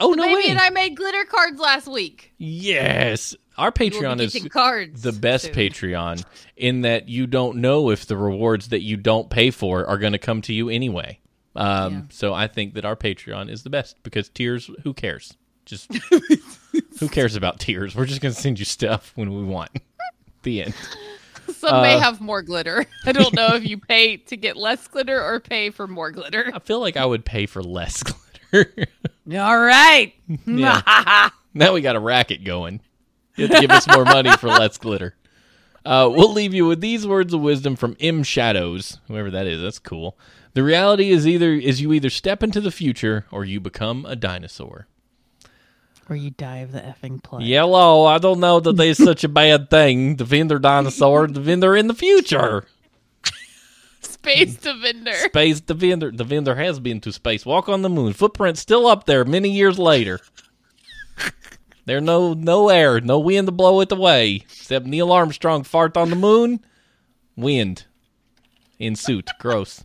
Oh, 0.00 0.12
no 0.12 0.22
Baby 0.24 0.34
way. 0.34 0.44
and 0.50 0.58
I 0.58 0.70
made 0.70 0.96
glitter 0.96 1.24
cards 1.24 1.58
last 1.60 1.88
week. 1.88 2.32
yes. 2.38 3.34
Our 3.56 3.72
Patreon 3.72 4.20
is 4.20 4.34
the 5.02 5.10
best 5.10 5.46
soon. 5.46 5.52
Patreon 5.54 6.24
in 6.56 6.82
that 6.82 7.08
you 7.08 7.26
don't 7.26 7.56
know 7.56 7.90
if 7.90 8.06
the 8.06 8.16
rewards 8.16 8.68
that 8.68 8.82
you 8.82 8.96
don't 8.96 9.28
pay 9.28 9.50
for 9.50 9.84
are 9.84 9.98
going 9.98 10.12
to 10.12 10.18
come 10.20 10.42
to 10.42 10.52
you 10.52 10.68
anyway. 10.68 11.18
Um, 11.56 11.92
Yeah. 11.92 12.00
So 12.10 12.32
I 12.34 12.46
think 12.46 12.74
that 12.74 12.84
our 12.84 12.94
Patreon 12.94 13.50
is 13.50 13.64
the 13.64 13.70
best 13.70 14.00
because 14.04 14.28
tiers, 14.28 14.70
who 14.84 14.94
cares? 14.94 15.34
Just 15.66 15.92
who 17.00 17.08
cares 17.08 17.34
about 17.34 17.58
tiers? 17.58 17.96
We're 17.96 18.06
just 18.06 18.20
going 18.20 18.32
to 18.32 18.40
send 18.40 18.60
you 18.60 18.64
stuff 18.64 19.10
when 19.16 19.34
we 19.34 19.42
want. 19.42 19.70
the 20.44 20.62
end. 20.62 20.74
Some 21.58 21.82
may 21.82 21.94
Uh, 21.96 22.00
have 22.00 22.20
more 22.20 22.42
glitter. 22.42 22.84
I 23.04 23.12
don't 23.12 23.34
know 23.34 23.48
if 23.54 23.64
you 23.68 23.78
pay 23.78 24.16
to 24.16 24.36
get 24.36 24.56
less 24.56 24.86
glitter 24.88 25.22
or 25.22 25.40
pay 25.40 25.70
for 25.70 25.86
more 25.86 26.10
glitter. 26.10 26.50
I 26.54 26.58
feel 26.60 26.80
like 26.80 26.96
I 26.96 27.04
would 27.04 27.24
pay 27.24 27.46
for 27.46 27.62
less 27.62 28.02
glitter. 28.52 28.86
All 29.32 29.58
right. 29.58 30.12
Yeah. 30.46 31.30
now 31.54 31.72
we 31.74 31.80
got 31.80 31.96
a 31.96 32.00
racket 32.00 32.44
going. 32.44 32.80
You 33.36 33.46
have 33.46 33.56
to 33.56 33.60
give 33.60 33.70
us 33.70 33.86
more 33.88 34.04
money 34.04 34.30
for 34.36 34.48
less 34.48 34.78
glitter. 34.78 35.14
Uh, 35.84 36.10
we'll 36.12 36.32
leave 36.32 36.52
you 36.52 36.66
with 36.66 36.80
these 36.80 37.06
words 37.06 37.32
of 37.32 37.40
wisdom 37.40 37.76
from 37.76 37.96
M 38.00 38.22
Shadows, 38.22 38.98
whoever 39.08 39.30
that 39.30 39.46
is. 39.46 39.62
That's 39.62 39.78
cool. 39.78 40.18
The 40.54 40.62
reality 40.62 41.10
is 41.10 41.26
either 41.26 41.52
is 41.52 41.80
you 41.80 41.92
either 41.92 42.10
step 42.10 42.42
into 42.42 42.60
the 42.60 42.70
future 42.72 43.26
or 43.30 43.44
you 43.44 43.60
become 43.60 44.04
a 44.06 44.16
dinosaur. 44.16 44.86
Or 46.08 46.16
you 46.16 46.30
die 46.30 46.58
of 46.58 46.72
the 46.72 46.80
effing 46.80 47.22
plague. 47.22 47.46
Yellow, 47.46 48.04
I 48.04 48.18
don't 48.18 48.40
know 48.40 48.60
that 48.60 48.76
there's 48.76 48.98
such 49.02 49.24
a 49.24 49.28
bad 49.28 49.70
thing. 49.70 50.16
Defender 50.16 50.58
dinosaur, 50.58 51.26
defender 51.26 51.76
in 51.76 51.86
the 51.86 51.94
future. 51.94 52.64
Space 54.00 54.56
Defender. 54.56 55.12
Space 55.14 55.60
defender, 55.60 56.10
The 56.10 56.18
defender 56.18 56.54
has 56.54 56.80
been 56.80 57.00
to 57.02 57.12
space. 57.12 57.46
Walk 57.46 57.68
on 57.68 57.82
the 57.82 57.88
moon. 57.88 58.12
Footprint 58.12 58.58
still 58.58 58.86
up 58.86 59.06
there 59.06 59.24
many 59.24 59.50
years 59.50 59.78
later. 59.78 60.20
There 61.88 62.02
no 62.02 62.34
no 62.34 62.68
air, 62.68 63.00
no 63.00 63.18
wind 63.18 63.48
to 63.48 63.52
blow 63.52 63.80
it 63.80 63.90
away. 63.90 64.44
Except 64.44 64.84
Neil 64.84 65.10
Armstrong 65.10 65.62
fart 65.62 65.96
on 65.96 66.10
the 66.10 66.16
moon. 66.16 66.60
Wind. 67.34 67.86
In 68.78 68.94
suit. 68.94 69.30
Gross. 69.40 69.84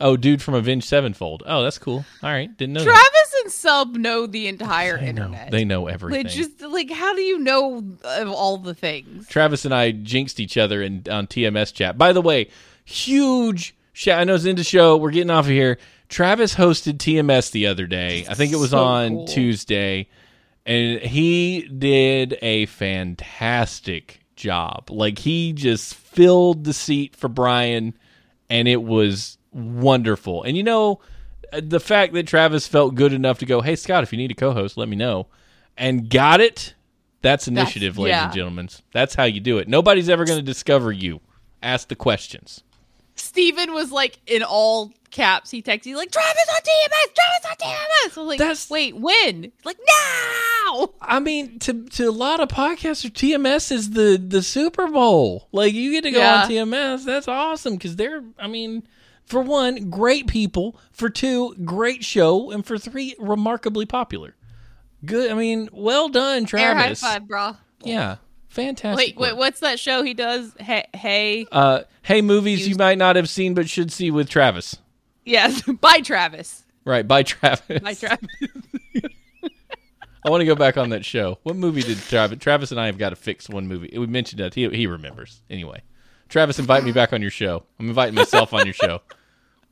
Oh, 0.00 0.16
dude 0.18 0.42
from 0.42 0.54
Avenged 0.54 0.86
Sevenfold. 0.86 1.42
Oh, 1.46 1.62
that's 1.62 1.78
cool. 1.78 2.04
All 2.22 2.30
right, 2.30 2.54
didn't 2.56 2.74
know 2.74 2.80
that. 2.80 2.90
Travis 2.90 3.29
and 3.29 3.29
Sub 3.50 3.94
know 3.96 4.26
the 4.26 4.46
entire 4.48 4.96
They 4.98 5.12
know. 5.12 5.24
internet. 5.26 5.50
They 5.50 5.64
know 5.64 5.86
everything. 5.86 6.24
Like, 6.24 6.32
just 6.32 6.60
like, 6.62 6.90
how 6.90 7.14
do 7.14 7.22
you 7.22 7.38
know 7.38 7.84
of 8.04 8.28
all 8.28 8.56
the 8.58 8.74
things? 8.74 9.28
Travis 9.28 9.64
and 9.64 9.74
I 9.74 9.90
jinxed 9.92 10.40
each 10.40 10.56
other 10.56 10.82
in 10.82 11.04
on 11.10 11.26
TMS 11.26 11.72
chat. 11.74 11.98
By 11.98 12.12
the 12.12 12.22
way, 12.22 12.48
huge 12.84 13.74
shout. 13.92 14.20
I 14.20 14.24
know 14.24 14.34
it's 14.34 14.44
into 14.44 14.64
show. 14.64 14.96
We're 14.96 15.10
getting 15.10 15.30
off 15.30 15.44
of 15.46 15.50
here. 15.50 15.78
Travis 16.08 16.54
hosted 16.56 16.94
TMS 16.98 17.50
the 17.52 17.66
other 17.66 17.86
day. 17.86 18.26
I 18.28 18.34
think 18.34 18.52
it 18.52 18.56
was 18.56 18.70
So 18.70 18.78
on 18.84 19.08
cool. 19.10 19.26
Tuesday, 19.26 20.08
and 20.66 21.00
he 21.00 21.62
did 21.68 22.36
a 22.42 22.66
fantastic 22.66 24.20
job. 24.36 24.90
Like 24.90 25.18
he 25.18 25.52
just 25.52 25.94
filled 25.94 26.64
the 26.64 26.72
seat 26.72 27.14
for 27.14 27.28
Brian, 27.28 27.96
and 28.48 28.66
it 28.66 28.82
was 28.82 29.38
wonderful. 29.52 30.42
And 30.42 30.56
you 30.56 30.62
know, 30.62 31.00
the 31.52 31.80
fact 31.80 32.12
that 32.14 32.26
Travis 32.26 32.66
felt 32.66 32.94
good 32.94 33.12
enough 33.12 33.38
to 33.40 33.46
go, 33.46 33.60
"Hey 33.60 33.76
Scott, 33.76 34.02
if 34.02 34.12
you 34.12 34.18
need 34.18 34.30
a 34.30 34.34
co-host, 34.34 34.76
let 34.76 34.88
me 34.88 34.96
know." 34.96 35.26
and 35.80 36.10
got 36.10 36.40
it, 36.40 36.74
that's 37.22 37.48
initiative, 37.48 37.98
ladies 37.98 38.10
yeah. 38.12 38.24
and 38.26 38.34
gentlemen. 38.34 38.68
That's 38.92 39.14
how 39.14 39.24
you 39.24 39.40
do 39.40 39.58
it. 39.58 39.66
Nobody's 39.66 40.08
ever 40.08 40.24
going 40.24 40.38
to 40.38 40.44
discover 40.44 40.92
you. 40.92 41.20
Ask 41.62 41.88
the 41.88 41.96
questions. 41.96 42.62
Steven 43.16 43.72
was 43.72 43.90
like 43.90 44.18
in 44.26 44.42
all 44.42 44.92
caps. 45.10 45.50
He 45.50 45.62
texted, 45.62 45.94
like, 45.96 46.10
Travis 46.10 46.46
on 46.54 46.60
TMS, 46.62 47.14
Travis 47.14 47.50
on 47.50 47.56
TMS. 47.56 48.16
I 48.16 48.20
was 48.20 48.28
like, 48.28 48.38
That's- 48.38 48.70
wait, 48.70 48.96
when? 48.96 49.42
He's 49.44 49.64
like, 49.64 49.78
now. 49.78 50.90
I 51.02 51.18
mean, 51.18 51.58
to 51.60 51.84
to 51.84 52.04
a 52.04 52.12
lot 52.12 52.40
of 52.40 52.48
podcasters, 52.48 53.10
TMS 53.10 53.72
is 53.72 53.90
the 53.90 54.22
the 54.24 54.42
Super 54.42 54.86
Bowl. 54.86 55.48
Like 55.50 55.74
you 55.74 55.90
get 55.90 56.04
to 56.04 56.12
go 56.12 56.22
on 56.22 56.48
TMS. 56.48 57.04
That's 57.04 57.26
awesome 57.26 57.74
because 57.74 57.96
they're. 57.96 58.22
I 58.38 58.46
mean, 58.46 58.84
for 59.30 59.40
one, 59.42 59.88
great 59.90 60.26
people. 60.26 60.76
For 60.92 61.08
two, 61.08 61.54
great 61.64 62.04
show, 62.04 62.50
and 62.50 62.66
for 62.66 62.76
three, 62.76 63.14
remarkably 63.18 63.86
popular. 63.86 64.34
Good. 65.04 65.30
I 65.30 65.34
mean, 65.34 65.68
well 65.72 66.08
done, 66.08 66.46
Air 66.52 66.74
high 66.74 66.80
Travis. 66.82 67.00
five, 67.00 67.26
bro. 67.26 67.56
Yeah, 67.82 68.16
fantastic. 68.48 68.98
Wait, 68.98 69.16
wait, 69.16 69.36
what's 69.36 69.60
that 69.60 69.78
show 69.78 70.02
he 70.02 70.12
does? 70.12 70.52
Hey, 70.58 70.84
hey. 70.94 71.46
Uh, 71.50 71.82
hey, 72.02 72.20
movies 72.20 72.60
you 72.62 72.68
Used- 72.68 72.78
might 72.78 72.98
not 72.98 73.16
have 73.16 73.28
seen 73.28 73.54
but 73.54 73.68
should 73.68 73.90
see 73.92 74.10
with 74.10 74.28
Travis. 74.28 74.76
Yes, 75.24 75.62
by 75.80 76.00
Travis. 76.00 76.64
Right, 76.84 77.06
by 77.06 77.22
Travis. 77.22 77.80
By 77.82 77.94
Travis. 77.94 78.26
I 80.22 80.28
want 80.28 80.42
to 80.42 80.44
go 80.46 80.54
back 80.54 80.76
on 80.76 80.90
that 80.90 81.04
show. 81.04 81.38
What 81.44 81.56
movie 81.56 81.80
did 81.82 81.96
Travis? 81.98 82.38
Travis 82.40 82.70
and 82.72 82.78
I 82.80 82.86
have 82.86 82.98
got 82.98 83.10
to 83.10 83.16
fix 83.16 83.48
one 83.48 83.66
movie. 83.66 83.90
We 83.96 84.06
mentioned 84.06 84.40
that 84.40 84.52
he 84.54 84.68
he 84.68 84.86
remembers 84.86 85.40
anyway. 85.48 85.82
Travis, 86.28 86.58
invite 86.58 86.84
me 86.84 86.92
back 86.92 87.12
on 87.14 87.22
your 87.22 87.30
show. 87.30 87.64
I'm 87.78 87.88
inviting 87.88 88.14
myself 88.14 88.52
on 88.52 88.64
your 88.66 88.74
show. 88.74 89.00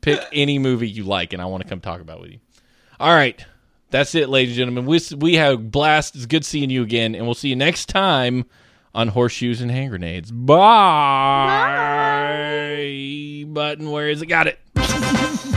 Pick 0.00 0.20
any 0.32 0.58
movie 0.58 0.88
you 0.88 1.04
like, 1.04 1.32
and 1.32 1.42
I 1.42 1.46
want 1.46 1.62
to 1.62 1.68
come 1.68 1.80
talk 1.80 2.00
about 2.00 2.18
it 2.18 2.22
with 2.22 2.30
you. 2.32 2.38
All 3.00 3.14
right, 3.14 3.44
that's 3.90 4.14
it, 4.14 4.28
ladies 4.28 4.58
and 4.58 4.58
gentlemen. 4.58 4.86
We 4.86 5.00
we 5.16 5.34
have 5.36 5.54
a 5.54 5.58
blast. 5.58 6.16
It's 6.16 6.26
good 6.26 6.44
seeing 6.44 6.70
you 6.70 6.82
again, 6.82 7.14
and 7.14 7.24
we'll 7.24 7.34
see 7.34 7.48
you 7.48 7.56
next 7.56 7.86
time 7.86 8.44
on 8.94 9.08
horseshoes 9.08 9.60
and 9.60 9.70
hand 9.70 9.90
grenades. 9.90 10.30
Bye. 10.30 10.56
Button, 13.46 13.90
where 13.90 14.08
is 14.08 14.22
it? 14.22 14.26
Got 14.26 14.46
it. 14.48 14.58